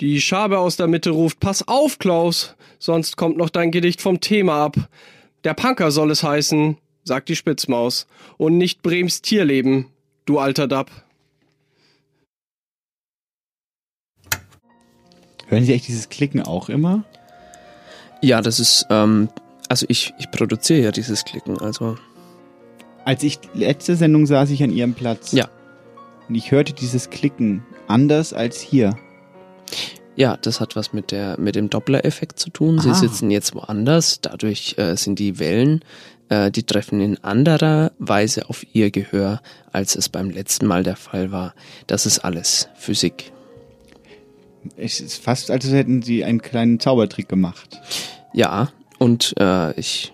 Die 0.00 0.20
Schabe 0.20 0.58
aus 0.58 0.76
der 0.76 0.88
Mitte 0.88 1.10
ruft, 1.10 1.38
pass 1.38 1.68
auf, 1.68 2.00
Klaus, 2.00 2.56
sonst 2.80 3.16
kommt 3.16 3.36
noch 3.36 3.48
dein 3.48 3.70
Gedicht 3.70 4.00
vom 4.00 4.18
Thema 4.18 4.64
ab. 4.64 4.76
Der 5.44 5.54
Punker 5.54 5.92
soll 5.92 6.10
es 6.10 6.24
heißen, 6.24 6.76
sagt 7.04 7.28
die 7.28 7.36
Spitzmaus, 7.36 8.08
und 8.38 8.58
nicht 8.58 8.82
Brems 8.82 9.22
Tierleben, 9.22 9.86
du 10.24 10.40
alter 10.40 10.66
Dapp. 10.66 10.90
Hören 15.46 15.64
Sie 15.64 15.74
echt 15.74 15.86
dieses 15.86 16.08
Klicken 16.08 16.42
auch 16.42 16.68
immer? 16.68 17.04
Ja, 18.22 18.40
das 18.40 18.60
ist, 18.60 18.86
ähm, 18.90 19.28
also 19.68 19.84
ich, 19.88 20.14
ich 20.18 20.30
produziere 20.30 20.80
ja 20.80 20.90
dieses 20.92 21.24
Klicken, 21.24 21.58
also. 21.60 21.96
Als 23.04 23.22
ich 23.24 23.38
letzte 23.54 23.96
Sendung 23.96 24.26
saß 24.26 24.50
ich 24.50 24.62
an 24.62 24.70
Ihrem 24.70 24.94
Platz. 24.94 25.32
Ja. 25.32 25.48
und 26.28 26.34
ich 26.36 26.50
hörte 26.52 26.72
dieses 26.72 27.10
Klicken 27.10 27.64
anders 27.88 28.32
als 28.32 28.60
hier. 28.60 28.96
Ja, 30.14 30.36
das 30.36 30.60
hat 30.60 30.76
was 30.76 30.92
mit 30.92 31.10
der 31.10 31.38
mit 31.40 31.56
dem 31.56 31.68
Doppler-Effekt 31.70 32.38
zu 32.38 32.50
tun. 32.50 32.78
Sie 32.78 32.90
Ah. 32.90 32.94
sitzen 32.94 33.30
jetzt 33.30 33.54
woanders, 33.54 34.20
dadurch 34.20 34.76
äh, 34.78 34.94
sind 34.96 35.18
die 35.18 35.38
Wellen, 35.38 35.80
äh, 36.28 36.50
die 36.50 36.62
treffen 36.64 37.00
in 37.00 37.22
anderer 37.24 37.92
Weise 37.98 38.48
auf 38.50 38.64
ihr 38.74 38.90
Gehör, 38.90 39.40
als 39.72 39.96
es 39.96 40.08
beim 40.10 40.30
letzten 40.30 40.66
Mal 40.66 40.82
der 40.84 40.96
Fall 40.96 41.32
war. 41.32 41.54
Das 41.86 42.04
ist 42.06 42.20
alles 42.20 42.68
Physik. 42.76 43.31
Es 44.76 45.00
ist 45.00 45.22
fast, 45.22 45.50
als 45.50 45.70
hätten 45.70 46.02
sie 46.02 46.24
einen 46.24 46.42
kleinen 46.42 46.80
Zaubertrick 46.80 47.28
gemacht. 47.28 47.80
Ja, 48.32 48.70
und 48.98 49.34
äh, 49.38 49.78
ich 49.78 50.12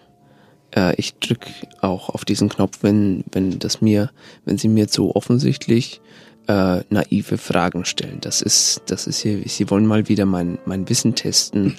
äh, 0.74 0.94
ich 0.96 1.14
drück 1.18 1.46
auch 1.80 2.08
auf 2.08 2.24
diesen 2.24 2.48
Knopf, 2.48 2.78
wenn 2.82 3.24
wenn 3.32 3.58
das 3.58 3.80
mir, 3.80 4.10
wenn 4.44 4.58
sie 4.58 4.68
mir 4.68 4.88
so 4.88 5.14
offensichtlich 5.14 6.00
äh, 6.46 6.80
naive 6.90 7.38
Fragen 7.38 7.84
stellen. 7.84 8.18
Das 8.20 8.42
ist 8.42 8.82
das 8.86 9.06
ist 9.06 9.20
hier. 9.20 9.42
Sie 9.46 9.70
wollen 9.70 9.86
mal 9.86 10.08
wieder 10.08 10.26
mein 10.26 10.58
mein 10.64 10.88
Wissen 10.88 11.14
testen 11.14 11.76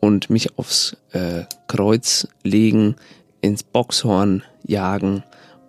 und 0.00 0.30
mich 0.30 0.58
aufs 0.58 0.96
äh, 1.12 1.44
Kreuz 1.68 2.28
legen, 2.42 2.96
ins 3.40 3.62
Boxhorn 3.62 4.42
jagen 4.66 5.22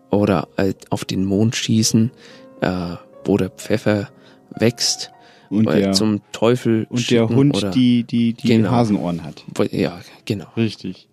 oder 0.10 0.48
äh, 0.58 0.74
auf 0.90 1.06
den 1.06 1.26
Mond 1.26 1.56
schießen, 1.56 2.12
äh, 2.62 2.96
wo 3.26 3.38
der 3.38 3.50
Pfeffer 3.50 4.10
wächst. 4.50 5.13
Und 5.58 5.66
der- 5.70 5.94
zum 5.94 6.22
Teufel 6.32 6.88
Und 6.90 7.10
der 7.12 7.30
Hund, 7.30 7.56
oder- 7.58 7.72
die, 7.72 8.04
die, 8.04 8.34
die 8.34 8.48
Genau. 8.48 8.72
Hasenohren 8.72 9.24
hat. 9.24 9.44
Ja, 9.72 10.00
genau. 10.26 10.48
Richtig. 10.58 11.08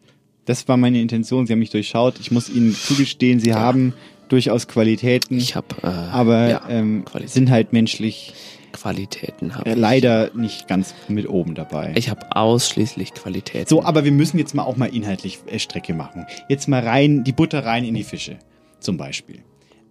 Das 0.47 0.67
war 0.69 0.77
meine 0.77 1.01
Intention. 1.01 1.47
Sie 1.47 1.53
haben 1.53 1.61
mich 1.61 1.71
durchschaut. 1.71 2.15
Ich 2.21 2.31
muss 2.31 2.49
Ihnen 2.49 2.75
zugestehen, 2.75 3.39
Sie 3.41 3.55
haben 3.55 3.93
durchaus 4.29 4.67
Qualitäten. 4.69 5.37
Ich 5.39 5.55
habe, 5.57 5.67
äh, 5.83 5.87
aber 5.87 6.49
ja, 6.49 6.63
ähm, 6.69 7.05
sind 7.27 7.51
halt 7.51 7.73
menschlich 7.73 8.33
Qualitäten 8.73 9.57
habe 9.57 9.69
äh, 9.69 9.73
ich. 9.73 9.79
leider 9.79 10.31
nicht 10.35 10.69
ganz 10.69 10.95
mit 11.09 11.29
oben 11.29 11.55
dabei. 11.55 11.93
Ich 11.97 12.09
habe 12.09 12.35
ausschließlich 12.37 13.15
Qualität. 13.15 13.69
So, 13.69 13.83
aber 13.83 14.05
wir 14.05 14.13
müssen 14.13 14.39
jetzt 14.39 14.55
mal 14.55 14.63
auch 14.63 14.77
mal 14.77 14.87
inhaltlich 14.95 15.41
äh, 15.47 15.59
Strecke 15.59 15.93
machen. 15.95 16.27
Jetzt 16.49 16.69
mal 16.69 16.81
rein, 16.83 17.25
die 17.25 17.33
Butter 17.33 17.65
rein 17.65 17.85
in 17.85 17.95
die 17.95 18.05
Fische, 18.05 18.39
zum 18.79 18.97
Beispiel. 18.97 19.41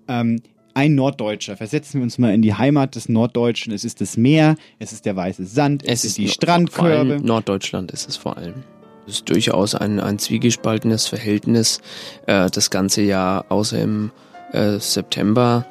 Ähm, 0.07 0.41
ein 0.79 0.95
Norddeutscher, 0.95 1.57
versetzen 1.57 1.99
wir 1.99 2.03
uns 2.03 2.17
mal 2.17 2.33
in 2.33 2.41
die 2.41 2.53
Heimat 2.53 2.95
des 2.95 3.09
Norddeutschen. 3.09 3.73
Es 3.73 3.83
ist 3.83 3.99
das 3.99 4.15
Meer, 4.15 4.55
es 4.79 4.93
ist 4.93 5.05
der 5.05 5.15
weiße 5.15 5.45
Sand, 5.45 5.83
es, 5.85 6.05
ist 6.05 6.17
die 6.17 6.25
no- 6.25 6.31
Strandkörbe. 6.31 7.19
Norddeutschland 7.21 7.91
ist 7.91 8.07
es 8.07 8.15
vor 8.15 8.37
allem. 8.37 8.63
Es 9.05 9.15
ist 9.15 9.29
durchaus 9.29 9.75
ein, 9.75 9.99
ein 9.99 10.19
zwiegespaltenes 10.19 11.07
Verhältnis 11.07 11.81
äh, 12.27 12.49
das 12.49 12.69
ganze 12.69 13.01
Jahr, 13.01 13.45
außer 13.49 13.81
im 13.81 14.11
äh, 14.53 14.79
September. 14.79 15.65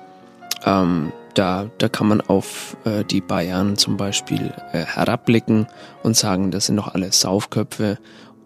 Ähm, 0.67 1.13
da, 1.33 1.71
da 1.79 1.89
kann 1.89 2.09
man 2.09 2.21
auf 2.21 2.77
äh, 2.85 3.05
die 3.05 3.21
Bayern 3.21 3.77
zum 3.77 3.97
Beispiel 3.97 4.53
äh, 4.73 4.85
herabblicken 4.85 5.69
und 6.03 6.17
sagen, 6.17 6.51
das 6.51 6.67
sind 6.67 6.77
doch 6.77 6.95
alle 6.95 7.13
Saufköpfe. 7.13 7.97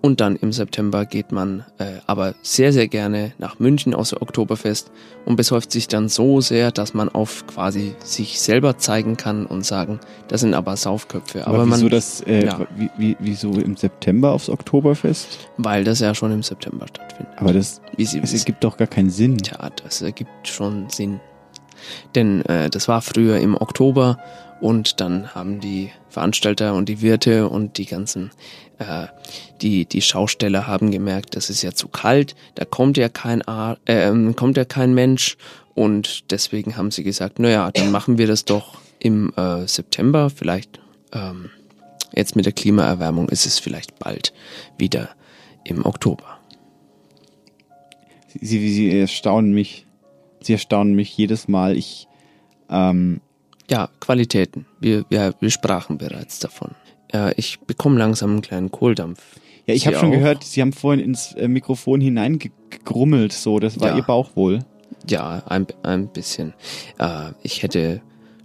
Und 0.02 0.20
dann 0.20 0.34
im 0.34 0.52
September 0.52 1.06
geht 1.06 1.30
man 1.30 1.64
äh, 1.78 2.00
aber 2.06 2.34
sehr, 2.42 2.72
sehr 2.72 2.88
gerne 2.88 3.32
nach 3.38 3.60
München 3.60 3.94
aus 3.94 4.10
der 4.10 4.20
Oktoberfest 4.20 4.90
und 5.24 5.36
besäuft 5.36 5.70
sich 5.70 5.86
dann 5.86 6.08
so 6.08 6.40
sehr, 6.40 6.72
dass 6.72 6.92
man 6.92 7.08
auf 7.08 7.46
quasi 7.46 7.94
sich 8.02 8.40
selber 8.40 8.78
zeigen 8.78 9.16
kann 9.16 9.46
und 9.46 9.64
sagen, 9.64 10.00
das 10.26 10.40
sind 10.40 10.54
aber 10.54 10.76
Saufköpfe. 10.76 11.46
Aber, 11.46 11.60
Aber, 11.60 11.66
wieso 11.66 11.82
man, 11.84 11.90
das, 11.90 12.20
äh, 12.22 12.46
ja, 12.46 12.66
wie, 12.76 12.90
wie, 12.98 13.16
wieso 13.20 13.52
im 13.52 13.76
September 13.76 14.32
aufs 14.32 14.48
Oktoberfest? 14.48 15.48
weil 15.56 15.84
das 15.84 16.00
ja 16.00 16.14
schon 16.16 16.32
im 16.32 16.42
September 16.42 16.88
stattfindet. 16.88 17.32
Aber 17.36 17.52
das, 17.52 17.80
Wie 17.96 18.04
Sie 18.04 18.18
es 18.18 18.24
wissen. 18.24 18.38
ergibt 18.38 18.64
doch 18.64 18.76
gar 18.76 18.88
keinen 18.88 19.10
Sinn. 19.10 19.38
Tja, 19.38 19.70
das 19.84 20.02
ergibt 20.02 20.48
schon 20.48 20.90
Sinn. 20.90 21.20
Denn 22.16 22.44
äh, 22.46 22.70
das 22.70 22.88
war 22.88 23.02
früher 23.02 23.38
im 23.38 23.56
Oktober 23.56 24.18
und 24.62 25.01
dann 25.01 25.34
haben 25.34 25.59
die 25.59 25.90
Veranstalter 26.09 26.74
und 26.74 26.89
die 26.89 27.02
Wirte 27.02 27.48
und 27.48 27.78
die 27.78 27.86
ganzen, 27.86 28.30
äh, 28.78 29.09
die, 29.60 29.86
die 29.86 30.01
Schausteller 30.01 30.68
haben 30.68 30.93
gemerkt, 30.93 31.34
das 31.34 31.51
ist 31.51 31.62
ja 31.62 31.72
zu 31.72 31.89
kalt, 31.89 32.36
da 32.55 32.64
kommt 32.64 32.97
ja 32.97 33.09
kein, 33.09 33.43
Ar 33.43 33.76
äh, 33.86 34.10
kommt 34.34 34.56
ja 34.56 34.64
kein 34.64 34.94
Mensch 34.94 35.36
und 35.74 36.30
deswegen 36.30 36.76
haben 36.76 36.93
sie 36.93 37.02
gesagt, 37.02 37.40
naja, 37.40 37.72
dann 37.72 37.90
machen 37.90 38.18
wir 38.18 38.28
das 38.28 38.44
doch 38.44 38.78
im 39.01 39.32
äh, 39.36 39.66
September, 39.66 40.30
vielleicht 40.30 40.78
ähm, 41.12 41.51
jetzt 42.14 42.36
mit 42.36 42.47
der 42.47 42.52
Klimaerwärmung 42.52 43.28
ist 43.30 43.47
es 43.47 43.59
vielleicht 43.59 43.98
bald 43.98 44.32
wieder 44.78 45.10
im 45.64 45.84
Oktober. 45.84 46.39
Sie, 48.28 48.47
sie, 48.47 48.72
sie 48.72 48.98
erstaunen 48.98 49.52
mich. 49.52 49.86
Sie 50.40 50.52
erstaunen 50.52 50.94
mich 50.94 51.16
jedes 51.16 51.48
Mal. 51.48 51.76
Ich, 51.76 52.09
ähm, 52.70 53.20
Ja, 53.72 53.88
Qualitäten. 54.00 54.66
Wir, 54.80 55.06
wir, 55.08 55.32
wir 55.40 55.50
sprachen 55.50 55.96
bereits 55.96 56.38
davon. 56.38 56.72
Äh, 57.10 57.32
ich 57.38 57.58
bekomme 57.60 57.98
langsam 57.98 58.32
einen 58.32 58.42
kleinen 58.42 58.70
Kohldampf. 58.70 59.22
ja, 59.64 59.72
ich 59.72 59.86
habe 59.86 59.96
schon 59.96 60.10
gehört, 60.10 60.44
Sie 60.44 60.60
haben 60.60 60.74
vorhin 60.74 61.02
ins 61.02 61.32
äh, 61.32 61.48
Mikrofon 61.48 62.02
hineingegrummelt, 62.02 63.32
so, 63.32 63.58
das 63.60 63.80
war 63.80 63.88
Ja. 63.88 63.96
Ihr 63.96 64.02
Bauch 64.02 64.36
wohl. 64.36 64.58
Ja, 65.08 65.42
ein, 65.46 65.66
ein 65.84 66.08
bisschen. 66.08 66.52
Äh, 66.98 67.30
ich 67.42 67.62
hätte 67.62 68.02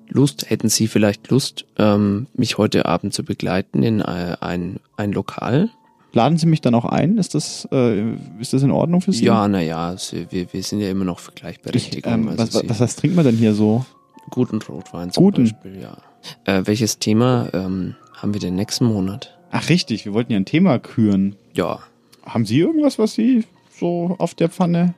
Lust, 0.08 0.50
hätten 0.50 0.70
Sie 0.70 0.88
vielleicht 0.88 1.30
Lust, 1.30 1.66
ähm, 1.78 2.28
mich 2.34 2.58
heute 2.58 2.86
Abend 2.86 3.14
zu 3.14 3.26
begleiten 3.26 3.84
in 3.84 4.00
äh, 4.00 4.38
ein, 4.40 4.80
ein 4.96 5.12
Lokal? 5.12 5.70
Laden 6.14 6.38
Sie 6.38 6.46
mich 6.46 6.62
dann 6.62 6.74
auch 6.74 6.86
ein? 6.86 7.18
Ist 7.18 7.36
das, 7.36 7.68
äh, 7.74 8.14
ist 8.40 8.54
das 8.54 8.64
in 8.64 8.72
Ordnung 8.72 9.02
für 9.02 9.12
Sie? 9.12 9.26
Ja, 9.26 9.46
naja, 9.50 9.94
wir, 10.30 10.54
wir 10.54 10.64
sind 10.64 10.80
ja 10.80 10.90
immer 10.90 11.04
noch 11.04 11.20
Gleichberechtigung. 11.36 12.14
ähm, 12.14 12.30
also 12.30 12.44
was, 12.44 12.70
was, 12.70 12.80
was 12.80 12.96
trinkt 12.96 13.18
man 13.18 13.26
denn 13.26 13.36
hier 13.36 13.54
so? 13.54 13.86
Guten 14.30 14.62
Rotwein 14.62 15.12
zum 15.12 15.24
Guten. 15.24 15.44
Beispiel, 15.44 15.82
ja. 15.82 15.98
Äh, 16.46 16.66
welches 16.66 17.00
Thema 17.00 17.50
ähm, 17.54 17.96
haben 18.14 18.34
wir 18.34 18.42
den 18.42 18.56
nächsten 18.56 18.86
Monat? 18.86 19.38
Ach 19.52 19.70
richtig, 19.70 20.06
wir 20.06 20.14
wollten 20.14 20.32
ja 20.34 20.40
ein 20.40 20.46
Thema 20.46 20.80
küren. 20.80 21.36
Ja. 21.54 21.80
Haben 22.26 22.46
Sie 22.46 22.60
irgendwas, 22.60 23.00
was 23.00 23.14
Sie 23.14 23.46
so 23.80 24.16
auf 24.20 24.36
der 24.36 24.50
Pfanne? 24.50 24.94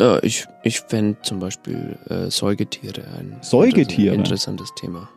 Äh, 0.00 0.24
ich 0.26 0.46
ich 0.62 0.80
fände 0.80 1.18
zum 1.22 1.38
Beispiel 1.38 1.98
äh, 2.08 2.30
Säugetiere 2.30 3.04
ein 3.18 3.36
Säugetiere? 3.42 4.14
interessantes 4.14 4.70
Thema. 4.74 5.08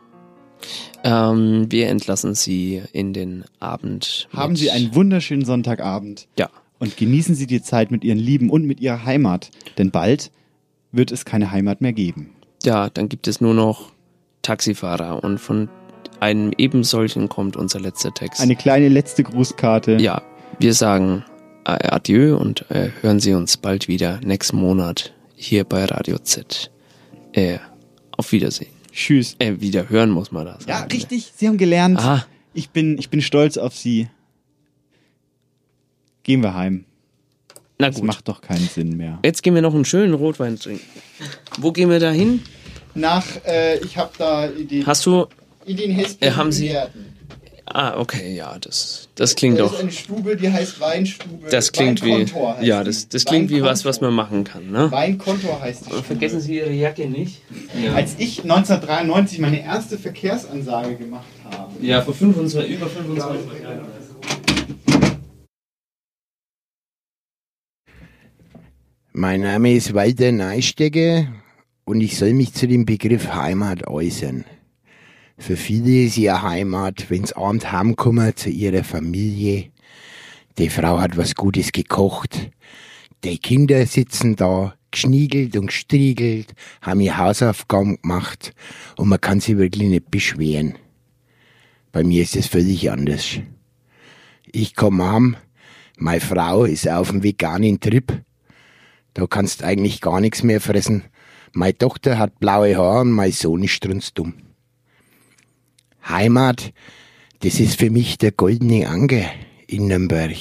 Ähm, 1.04 1.66
wir 1.70 1.88
entlassen 1.88 2.34
Sie 2.34 2.82
in 2.92 3.12
den 3.12 3.44
Abend. 3.60 4.28
Haben 4.32 4.56
Sie 4.56 4.70
einen 4.70 4.94
wunderschönen 4.94 5.44
Sonntagabend. 5.44 6.28
Ja. 6.38 6.50
Und 6.78 6.96
genießen 6.96 7.34
Sie 7.34 7.46
die 7.46 7.62
Zeit 7.62 7.90
mit 7.90 8.04
Ihren 8.04 8.18
Lieben 8.18 8.50
und 8.50 8.66
mit 8.66 8.80
Ihrer 8.80 9.04
Heimat. 9.04 9.50
Denn 9.78 9.90
bald 9.90 10.30
wird 10.92 11.12
es 11.12 11.24
keine 11.24 11.50
Heimat 11.50 11.80
mehr 11.80 11.92
geben. 11.92 12.35
Ja, 12.66 12.90
dann 12.90 13.08
gibt 13.08 13.28
es 13.28 13.40
nur 13.40 13.54
noch 13.54 13.92
Taxifahrer 14.42 15.22
und 15.24 15.38
von 15.38 15.68
einem 16.20 16.52
eben 16.58 16.82
solchen 16.84 17.28
kommt 17.28 17.56
unser 17.56 17.80
letzter 17.80 18.12
Text. 18.12 18.40
Eine 18.40 18.56
kleine 18.56 18.88
letzte 18.88 19.22
Grußkarte. 19.22 19.96
ja, 20.00 20.22
wir 20.58 20.74
sagen 20.74 21.24
äh, 21.64 21.88
Adieu 21.88 22.36
und 22.36 22.70
äh, 22.70 22.90
hören 23.02 23.20
Sie 23.20 23.34
uns 23.34 23.56
bald 23.56 23.86
wieder 23.88 24.20
nächsten 24.24 24.56
Monat 24.56 25.14
hier 25.36 25.64
bei 25.64 25.84
Radio 25.84 26.18
Z. 26.18 26.70
Äh, 27.32 27.58
auf 28.16 28.32
Wiedersehen. 28.32 28.70
Tschüss. 28.92 29.36
Äh, 29.38 29.60
wieder 29.60 29.88
hören 29.90 30.10
muss 30.10 30.32
man 30.32 30.46
das. 30.46 30.64
Ja, 30.66 30.80
richtig. 30.84 31.32
Sie 31.36 31.46
haben 31.46 31.58
gelernt. 31.58 31.98
Ah. 32.00 32.24
Ich, 32.54 32.70
bin, 32.70 32.98
ich 32.98 33.10
bin 33.10 33.20
stolz 33.20 33.58
auf 33.58 33.76
Sie. 33.76 34.08
Gehen 36.22 36.42
wir 36.42 36.54
heim. 36.54 36.84
Na 37.78 37.88
Das 37.88 37.96
gut. 37.96 38.06
macht 38.06 38.26
doch 38.28 38.40
keinen 38.40 38.66
Sinn 38.66 38.96
mehr. 38.96 39.18
Jetzt 39.22 39.42
gehen 39.42 39.54
wir 39.54 39.60
noch 39.60 39.74
einen 39.74 39.84
schönen 39.84 40.14
Rotwein 40.14 40.58
trinken. 40.58 40.82
Wo 41.58 41.72
gehen 41.72 41.90
wir 41.90 42.00
da 42.00 42.10
hin? 42.10 42.42
Nach, 42.96 43.24
äh, 43.46 43.78
ich 43.78 43.96
habe 43.98 44.10
da 44.18 44.48
Ideen. 44.48 44.86
Hast 44.86 45.04
du. 45.06 45.26
Ideen 45.66 45.90
Hespen 45.92 46.28
Äh, 46.28 46.32
haben 46.32 46.50
Sie- 46.52 46.68
Gärten. 46.68 47.12
Ah, 47.68 47.98
okay, 47.98 48.32
ja, 48.34 48.56
das, 48.60 49.08
das 49.16 49.34
klingt 49.34 49.58
Da 49.58 49.64
doch. 49.64 49.74
ist 49.74 49.80
eine 49.80 49.90
Stube, 49.90 50.36
die 50.36 50.50
heißt 50.50 50.78
Weinstube. 50.80 51.48
Das 51.50 51.72
klingt 51.72 52.02
wie. 52.04 52.12
Weinkontor 52.12 52.54
heißt 52.56 52.64
Ja, 52.66 52.84
das, 52.84 53.08
das 53.08 53.24
klingt 53.24 53.50
wie 53.50 53.60
was, 53.60 53.84
was 53.84 54.00
man 54.00 54.14
machen 54.14 54.44
kann, 54.44 54.70
ne? 54.70 54.90
Weinkontor 54.92 55.60
heißt 55.60 55.86
die. 55.86 55.90
Aber 55.90 56.02
vergessen 56.04 56.40
Sie 56.40 56.56
Ihre 56.58 56.70
Jacke 56.70 57.06
nicht. 57.08 57.42
Als 57.94 58.14
ich 58.18 58.44
1993 58.44 59.40
meine 59.40 59.62
erste 59.64 59.98
Verkehrsansage 59.98 60.94
gemacht 60.94 61.26
habe. 61.50 61.72
Ja, 61.84 62.02
vor 62.02 62.14
25, 62.14 62.70
über 62.76 62.86
25 62.88 63.62
Jahren. 63.62 63.80
Mein 69.12 69.40
Name 69.40 69.72
ist 69.74 69.94
Walter 69.94 70.30
Neistegger 70.32 71.26
und 71.86 72.00
ich 72.00 72.18
soll 72.18 72.34
mich 72.34 72.52
zu 72.52 72.66
dem 72.66 72.84
Begriff 72.84 73.32
Heimat 73.32 73.86
äußern. 73.86 74.44
Für 75.38 75.56
viele 75.56 76.06
ist 76.06 76.16
ja 76.16 76.42
Heimat, 76.42 77.08
wenn's 77.10 77.32
abend 77.32 77.70
heimkommen 77.70 78.34
zu 78.34 78.50
ihrer 78.50 78.82
Familie. 78.82 79.70
Die 80.58 80.68
Frau 80.68 80.98
hat 80.98 81.16
was 81.16 81.34
Gutes 81.34 81.70
gekocht. 81.72 82.50
Die 83.22 83.38
Kinder 83.38 83.86
sitzen 83.86 84.34
da, 84.34 84.74
geschniegelt 84.90 85.56
und 85.56 85.68
gestriegelt, 85.68 86.54
haben 86.82 87.00
ihr 87.00 87.18
Hausaufgaben 87.18 88.00
gemacht 88.02 88.52
und 88.96 89.08
man 89.08 89.20
kann 89.20 89.40
sich 89.40 89.56
wirklich 89.56 89.88
nicht 89.88 90.10
beschweren. 90.10 90.74
Bei 91.92 92.02
mir 92.02 92.22
ist 92.22 92.34
es 92.34 92.48
völlig 92.48 92.90
anders. 92.90 93.38
Ich 94.50 94.74
komm 94.74 95.02
heim, 95.02 95.36
meine 95.98 96.20
Frau 96.20 96.64
ist 96.64 96.88
auf 96.88 97.10
dem 97.10 97.22
veganen 97.22 97.78
Trip. 97.78 98.22
Da 99.14 99.26
kannst 99.26 99.62
eigentlich 99.62 100.00
gar 100.00 100.20
nichts 100.20 100.42
mehr 100.42 100.60
fressen. 100.60 101.04
Meine 101.56 101.78
Tochter 101.78 102.18
hat 102.18 102.38
blaue 102.38 102.76
Haare 102.76 103.00
und 103.00 103.12
mein 103.12 103.32
Sohn 103.32 103.62
ist 103.62 103.70
strunzdumm. 103.70 104.34
Heimat, 106.06 106.74
das 107.40 107.60
ist 107.60 107.78
für 107.78 107.88
mich 107.88 108.18
der 108.18 108.32
goldene 108.32 108.86
Anker 108.86 109.24
in 109.66 109.86
Nürnberg. 109.86 110.36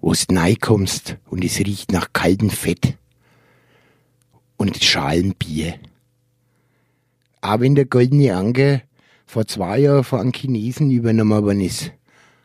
Wo 0.00 0.12
du 0.12 0.56
kommst 0.60 1.16
und 1.28 1.44
es 1.44 1.58
riecht 1.58 1.90
nach 1.90 2.12
kaltem 2.12 2.48
Fett 2.48 2.96
und 4.56 4.84
Schalenbier. 4.84 5.80
Aber 7.40 7.64
wenn 7.64 7.74
der 7.74 7.86
goldene 7.86 8.36
Anker 8.36 8.82
vor 9.26 9.48
zwei 9.48 9.80
Jahren 9.80 10.04
von 10.04 10.20
einem 10.20 10.32
Chinesen 10.32 10.92
übernommen 10.92 11.42
worden 11.42 11.60
ist. 11.60 11.90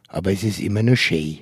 Aber 0.08 0.32
es 0.32 0.44
ist 0.44 0.60
immer 0.60 0.82
noch 0.82 0.96
schön. 0.96 1.42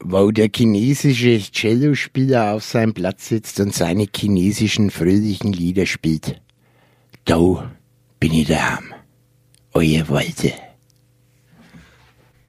Wo 0.00 0.30
der 0.30 0.48
chinesische 0.54 1.40
Cellospieler 1.40 2.54
auf 2.54 2.64
seinem 2.64 2.94
Platz 2.94 3.28
sitzt 3.28 3.58
und 3.60 3.74
seine 3.74 4.06
chinesischen 4.14 4.90
fröhlichen 4.90 5.52
Lieder 5.52 5.86
spielt. 5.86 6.40
Da 7.24 7.72
bin 8.20 8.32
ich 8.32 8.46
daheim. 8.46 8.94
Euer 9.74 10.08
Walter. 10.08 10.67